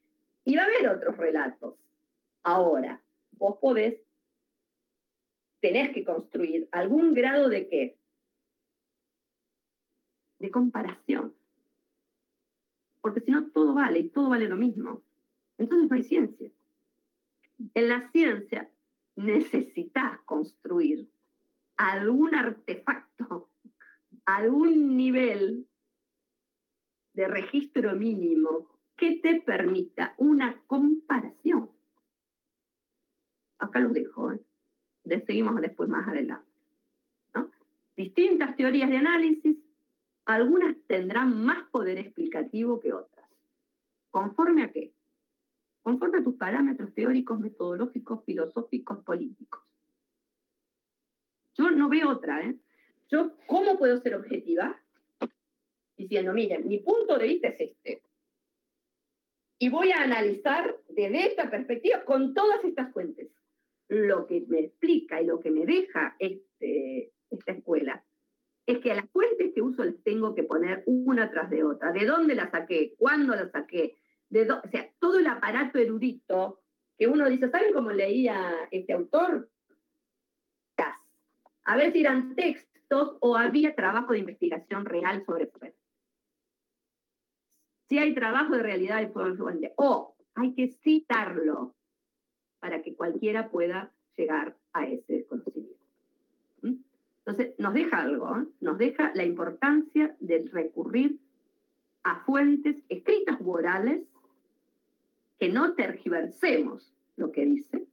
Y 0.44 0.56
va 0.56 0.62
a 0.62 0.64
haber 0.64 0.88
otros 0.88 1.16
relatos. 1.16 1.74
Ahora, 2.42 3.00
vos 3.32 3.58
podés, 3.60 4.00
tenés 5.60 5.92
que 5.92 6.04
construir 6.04 6.68
algún 6.72 7.14
grado 7.14 7.48
de 7.48 7.68
qué? 7.68 7.96
De 10.38 10.50
comparación 10.50 11.34
porque 13.04 13.20
si 13.20 13.30
no 13.30 13.50
todo 13.50 13.74
vale 13.74 13.98
y 13.98 14.08
todo 14.08 14.30
vale 14.30 14.48
lo 14.48 14.56
mismo. 14.56 15.02
Entonces 15.58 15.90
no 15.90 15.94
hay 15.94 16.04
ciencia. 16.04 16.50
En 17.74 17.88
la 17.88 18.10
ciencia 18.10 18.70
necesitas 19.16 20.20
construir 20.24 21.08
algún 21.76 22.34
artefacto, 22.34 23.50
algún 24.24 24.96
nivel 24.96 25.66
de 27.12 27.28
registro 27.28 27.94
mínimo 27.94 28.68
que 28.96 29.16
te 29.16 29.40
permita 29.40 30.14
una 30.18 30.60
comparación. 30.66 31.70
Acá 33.58 33.80
lo 33.80 33.90
dejo, 33.90 34.32
¿eh? 34.32 34.40
seguimos 35.26 35.60
después 35.60 35.88
más 35.88 36.08
adelante. 36.08 36.50
Distintas 37.96 38.56
teorías 38.56 38.90
de 38.90 38.96
análisis 38.96 39.56
algunas 40.24 40.76
tendrán 40.86 41.44
más 41.44 41.68
poder 41.70 41.98
explicativo 41.98 42.80
que 42.80 42.92
otras. 42.92 43.28
¿Conforme 44.10 44.64
a 44.64 44.72
qué? 44.72 44.92
Conforme 45.84 46.18
a 46.18 46.24
tus 46.24 46.36
parámetros 46.36 46.94
teóricos, 46.94 47.38
metodológicos, 47.38 48.24
filosóficos, 48.24 49.04
políticos. 49.04 49.62
Yo 51.58 51.70
no 51.70 51.90
veo 51.90 52.08
otra, 52.08 52.40
¿eh? 52.40 52.56
Yo, 53.10 53.36
¿cómo 53.46 53.78
puedo 53.78 54.00
ser 54.00 54.14
objetiva? 54.14 54.80
Diciendo, 55.98 56.32
miren, 56.32 56.66
mi 56.66 56.78
punto 56.78 57.18
de 57.18 57.26
vista 57.28 57.48
es 57.48 57.60
este. 57.60 58.02
Y 59.58 59.68
voy 59.68 59.92
a 59.92 60.02
analizar 60.02 60.74
desde 60.88 61.26
esta 61.26 61.50
perspectiva 61.50 62.02
con 62.04 62.32
todas 62.32 62.64
estas 62.64 62.90
fuentes. 62.90 63.28
Lo 63.88 64.26
que 64.26 64.42
me 64.48 64.60
explica 64.60 65.20
y 65.20 65.26
lo 65.26 65.38
que 65.38 65.50
me 65.50 65.66
deja 65.66 66.16
este, 66.18 67.12
esta 67.30 67.52
escuela 67.52 68.02
es 68.64 68.78
que 68.78 68.90
a 68.90 68.94
las 68.94 69.10
fuentes 69.10 69.52
que 69.54 69.60
uso 69.60 69.84
les 69.84 70.02
tengo 70.02 70.34
que 70.34 70.44
poner 70.44 70.82
una 70.86 71.30
tras 71.30 71.50
de 71.50 71.62
otra. 71.62 71.92
¿De 71.92 72.06
dónde 72.06 72.34
la 72.34 72.50
saqué? 72.50 72.94
¿Cuándo 72.96 73.34
la 73.34 73.50
saqué? 73.50 73.98
De 74.34 74.50
o 74.50 74.68
sea, 74.68 74.90
todo 74.98 75.20
el 75.20 75.28
aparato 75.28 75.78
erudito 75.78 76.60
que 76.98 77.06
uno 77.06 77.30
dice, 77.30 77.48
¿saben 77.50 77.72
cómo 77.72 77.92
leía 77.92 78.68
este 78.72 78.92
autor? 78.92 79.48
A 81.66 81.76
ver 81.76 81.92
si 81.92 82.00
eran 82.00 82.34
textos 82.34 83.16
o 83.20 83.36
había 83.36 83.74
trabajo 83.74 84.12
de 84.12 84.18
investigación 84.18 84.84
real 84.84 85.24
sobre 85.24 85.44
eso. 85.44 85.78
Si 87.88 87.96
hay 87.96 88.12
trabajo 88.12 88.56
de 88.56 88.62
realidad 88.62 89.00
y 89.02 89.06
fuente, 89.06 89.72
o 89.76 90.16
hay 90.34 90.52
que 90.52 90.72
citarlo 90.82 91.74
para 92.58 92.82
que 92.82 92.94
cualquiera 92.96 93.50
pueda 93.50 93.92
llegar 94.16 94.58
a 94.72 94.86
ese 94.86 95.26
conocimiento. 95.26 95.78
Entonces, 96.62 97.54
nos 97.58 97.72
deja 97.72 98.02
algo, 98.02 98.36
¿eh? 98.36 98.46
nos 98.60 98.78
deja 98.78 99.12
la 99.14 99.24
importancia 99.24 100.14
de 100.18 100.50
recurrir 100.52 101.20
a 102.02 102.24
fuentes 102.24 102.82
escritas 102.88 103.38
u 103.40 103.52
orales 103.52 104.02
que 105.44 105.52
no 105.52 105.74
tergiversemos 105.74 106.90
lo 107.16 107.30
que 107.30 107.44
dice 107.44 107.86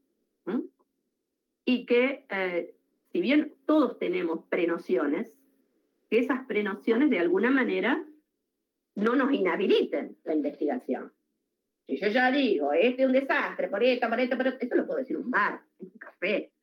y 1.65 1.85
que, 1.85 2.25
eh, 2.29 2.77
si 3.11 3.19
bien 3.19 3.53
todos 3.65 3.99
tenemos 3.99 4.45
prenociones, 4.45 5.37
que 6.09 6.19
esas 6.19 6.45
prenociones 6.45 7.09
de 7.09 7.19
alguna 7.19 7.51
manera 7.51 8.05
no 8.95 9.17
nos 9.17 9.33
inhabiliten 9.33 10.17
la 10.23 10.33
investigación. 10.33 11.11
Si 11.85 11.97
yo 11.97 12.07
ya 12.07 12.31
digo, 12.31 12.71
este 12.71 13.01
es 13.01 13.07
un 13.07 13.13
desastre, 13.13 13.67
por 13.67 13.83
esto, 13.83 14.07
por 14.07 14.19
esto, 14.21 14.37
por 14.37 14.47
esto, 14.47 14.65
eso 14.65 14.75
lo 14.75 14.85
puedo 14.85 14.99
decir 14.99 15.17
en 15.17 15.23
un 15.23 15.31
bar, 15.31 15.61
en 15.79 15.87
un 15.87 15.97
café, 15.97 16.53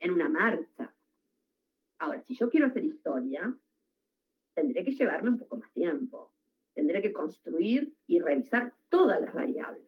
en 0.00 0.10
una 0.10 0.28
marcha. 0.28 0.92
Ahora, 2.00 2.20
si 2.22 2.34
yo 2.34 2.50
quiero 2.50 2.66
hacer 2.66 2.84
historia, 2.84 3.54
tendré 4.52 4.82
que 4.84 4.90
llevarme 4.90 5.30
un 5.30 5.38
poco 5.38 5.58
más 5.58 5.72
tiempo. 5.72 6.32
tendré 6.74 7.02
que 7.02 7.12
construir 7.12 7.94
y 8.08 8.18
revisar 8.18 8.72
todas 8.88 9.20
las 9.20 9.32
variables. 9.32 9.87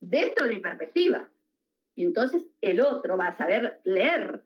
Dentro 0.00 0.46
de 0.46 0.54
mi 0.54 0.60
perspectiva. 0.60 1.28
Y 1.94 2.04
entonces 2.04 2.44
el 2.60 2.80
otro 2.80 3.16
va 3.16 3.28
a 3.28 3.36
saber 3.36 3.80
leer 3.84 4.44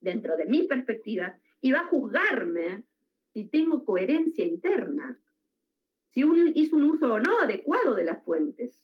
dentro 0.00 0.36
de 0.36 0.46
mi 0.46 0.64
perspectiva 0.64 1.34
y 1.60 1.72
va 1.72 1.80
a 1.80 1.86
juzgarme 1.86 2.82
si 3.32 3.44
tengo 3.44 3.84
coherencia 3.84 4.44
interna, 4.44 5.18
si 6.10 6.24
uno 6.24 6.50
hizo 6.54 6.76
un 6.76 6.84
uso 6.84 7.12
o 7.12 7.20
no 7.20 7.38
adecuado 7.40 7.94
de 7.94 8.04
las 8.04 8.22
fuentes. 8.24 8.82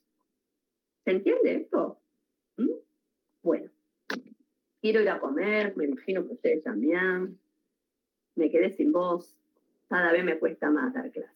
¿Se 1.05 1.11
entiende 1.11 1.57
esto? 1.57 2.01
¿Mm? 2.57 2.71
Bueno, 3.43 3.71
quiero 4.81 5.01
ir 5.01 5.09
a 5.09 5.21
comer, 5.21 5.77
me 5.77 5.85
imagino 5.85 6.27
que 6.27 6.35
ustedes 6.35 6.63
también. 6.63 7.39
Me 8.35 8.51
quedé 8.51 8.71
sin 8.71 8.93
voz, 8.93 9.37
cada 9.89 10.13
vez 10.13 10.25
me 10.25 10.39
cuesta 10.39 10.71
más 10.71 10.93
dar 10.95 11.11
clase. 11.11 11.33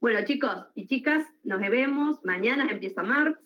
Bueno, 0.00 0.24
chicos 0.24 0.66
y 0.74 0.86
chicas, 0.86 1.26
nos 1.44 1.60
vemos. 1.60 2.24
Mañana 2.24 2.70
empieza 2.70 3.02
Marx. 3.02 3.38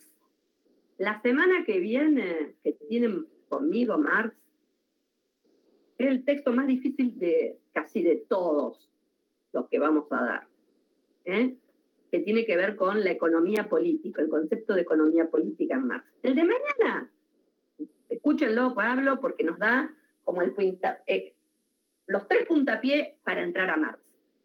La 0.98 1.20
semana 1.20 1.64
que 1.64 1.78
viene, 1.78 2.54
que 2.62 2.72
tienen 2.72 3.26
conmigo 3.48 3.98
Marx, 3.98 4.34
es 5.98 6.06
el 6.06 6.24
texto 6.24 6.52
más 6.52 6.66
difícil 6.66 7.18
de 7.18 7.58
casi 7.72 8.02
de 8.02 8.16
todos 8.16 8.90
los 9.52 9.68
que 9.68 9.78
vamos 9.78 10.06
a 10.10 10.22
dar, 10.22 10.48
¿eh? 11.24 11.56
que 12.10 12.20
tiene 12.20 12.46
que 12.46 12.56
ver 12.56 12.76
con 12.76 13.02
la 13.02 13.10
economía 13.10 13.68
política, 13.68 14.22
el 14.22 14.28
concepto 14.28 14.74
de 14.74 14.82
economía 14.82 15.28
política 15.28 15.74
en 15.74 15.86
Marx. 15.86 16.06
El 16.22 16.34
de 16.34 16.44
mañana, 16.44 17.10
escúchenlo, 18.08 18.74
Pablo, 18.74 19.20
porque 19.20 19.44
nos 19.44 19.58
da 19.58 19.94
como 20.24 20.42
el 20.42 20.52
punta, 20.52 21.02
eh, 21.06 21.34
los 22.06 22.26
tres 22.28 22.46
puntapiés 22.46 23.14
para 23.22 23.42
entrar 23.42 23.68
a 23.70 23.76
Marx. 23.76 24.00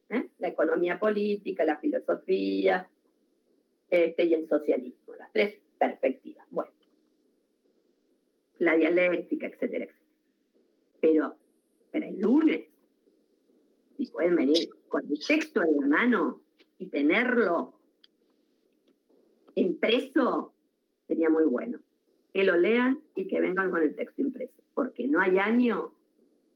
¿eh? 0.09 0.29
La 0.39 0.49
economía 0.49 0.99
política, 0.99 1.63
la 1.63 1.77
filosofía 1.77 2.89
este, 3.89 4.25
y 4.25 4.33
el 4.33 4.47
socialismo, 4.47 5.15
las 5.15 5.31
tres 5.31 5.60
perspectivas. 5.81 6.45
Bueno, 6.51 6.71
la 8.59 8.75
dialéctica, 8.75 9.47
etcétera, 9.47 9.85
etcétera. 9.85 10.07
Pero, 11.01 11.35
pero 11.91 12.05
el 12.05 12.19
lunes, 12.19 12.67
si 13.97 14.05
pueden 14.05 14.35
venir 14.35 14.69
con 14.87 15.01
el 15.09 15.19
texto 15.25 15.63
en 15.63 15.77
la 15.77 15.87
mano 15.87 16.41
y 16.77 16.85
tenerlo 16.85 17.79
impreso, 19.55 20.53
sería 21.07 21.31
muy 21.31 21.45
bueno. 21.45 21.79
Que 22.31 22.43
lo 22.43 22.55
lean 22.55 23.01
y 23.15 23.27
que 23.27 23.41
vengan 23.41 23.71
con 23.71 23.81
el 23.81 23.95
texto 23.95 24.21
impreso, 24.21 24.61
porque 24.75 25.07
no 25.07 25.19
hay 25.19 25.39
año 25.39 25.95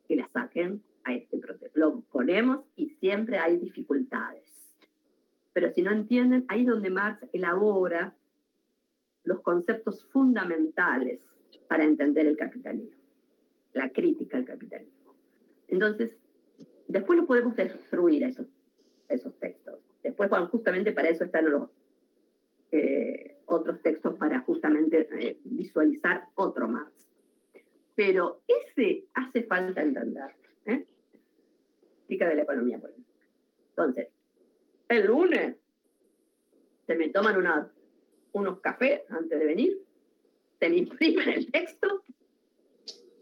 que 0.08 0.16
la 0.16 0.30
saquen 0.30 0.84
a 1.04 1.16
este 1.16 1.40
proceso. 1.40 1.72
Lo 1.74 2.02
ponemos 2.12 2.64
y 2.76 2.90
siempre 3.02 3.40
hay 3.40 3.58
dificultades. 3.58 4.44
Pero 5.52 5.72
si 5.74 5.82
no 5.82 5.92
entienden, 5.92 6.46
ahí 6.48 6.62
es 6.62 6.68
donde 6.68 6.92
Marx 6.92 7.28
elabora 7.34 8.16
los 9.26 9.42
conceptos 9.42 10.04
fundamentales 10.06 11.28
para 11.68 11.84
entender 11.84 12.28
el 12.28 12.38
capitalismo, 12.38 13.02
la 13.74 13.90
crítica 13.90 14.38
al 14.38 14.46
capitalismo. 14.46 15.14
Entonces, 15.68 16.16
después 16.88 17.20
lo 17.20 17.26
podemos 17.26 17.56
destruir 17.56 18.24
esos, 18.24 18.48
esos 19.10 19.38
textos. 19.40 19.80
Después, 20.04 20.30
justamente 20.52 20.92
para 20.92 21.10
eso 21.10 21.24
están 21.24 21.50
los 21.50 21.70
eh, 22.72 23.38
otros 23.46 23.82
textos 23.82 24.16
para 24.16 24.40
justamente 24.42 25.08
eh, 25.20 25.40
visualizar 25.44 26.26
otro 26.36 26.68
más. 26.68 26.92
Pero 27.96 28.42
ese 28.48 29.06
hace 29.14 29.44
falta 29.44 29.82
entender. 29.82 30.32
¿eh? 30.66 30.86
de 32.08 32.36
la 32.36 32.44
economía 32.44 32.80
política. 32.80 33.26
Entonces, 33.70 34.08
el 34.90 35.08
lunes 35.08 35.58
se 36.86 36.96
me 36.96 37.10
toman 37.10 37.38
una, 37.38 37.72
unos 38.36 38.60
cafés 38.60 39.02
antes 39.10 39.40
de 39.40 39.46
venir, 39.46 39.82
se 40.60 40.70
me 40.70 40.78
imprimen 40.84 41.30
el 41.30 41.52
texto, 41.52 42.04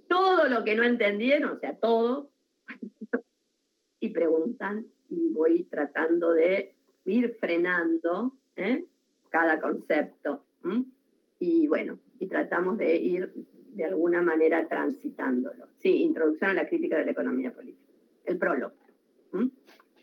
todo 0.08 0.48
lo 0.48 0.64
que 0.64 0.76
no 0.76 0.84
entendieron, 0.84 1.58
o 1.58 1.60
sea, 1.60 1.76
todo, 1.76 2.30
y 4.00 4.10
preguntan 4.10 4.86
y 5.10 5.30
voy 5.30 5.64
tratando 5.64 6.34
de 6.34 6.76
ir 7.06 7.38
frenando 7.40 8.34
¿eh? 8.56 8.86
cada 9.30 9.62
concepto. 9.62 10.46
Y 11.40 11.68
bueno, 11.68 12.00
y 12.20 12.28
tratamos 12.28 12.78
de 12.78 12.96
ir 12.96 13.34
de 13.74 13.86
alguna 13.86 14.22
manera 14.22 14.68
transitándolo. 14.68 15.68
Sí, 15.80 16.02
introducción 16.02 16.52
a 16.52 16.54
la 16.54 16.68
crítica 16.68 16.98
de 16.98 17.06
la 17.06 17.12
economía 17.12 17.54
política. 17.54 17.92
El 18.26 18.38
prólogo. 18.38 18.74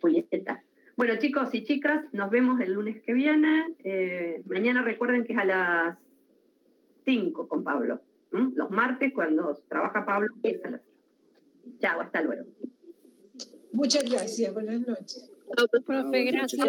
Julieta. 0.01 0.63
Bueno, 1.01 1.17
chicos 1.17 1.49
y 1.55 1.65
chicas, 1.65 2.05
nos 2.13 2.29
vemos 2.29 2.61
el 2.61 2.75
lunes 2.75 3.01
que 3.03 3.15
viene. 3.15 3.75
Eh, 3.85 4.43
mañana 4.45 4.83
recuerden 4.83 5.25
que 5.25 5.33
es 5.33 5.39
a 5.39 5.47
las 5.47 5.99
5 7.07 7.49
con 7.49 7.65
Pablo. 7.65 8.03
Los 8.31 8.71
martes, 8.71 9.11
cuando 9.15 9.55
trabaja 9.67 10.05
Pablo, 10.05 10.29
es 10.43 10.63
a 10.63 10.69
las 10.73 10.83
5. 11.65 11.79
Chao, 11.81 12.03
hasta 12.03 12.21
luego. 12.21 12.45
Muchas 13.73 14.05
gracias, 14.11 14.53
buenas 14.53 14.87
noches. 14.87 15.33
Profe, 15.87 16.25
gracias. 16.25 16.69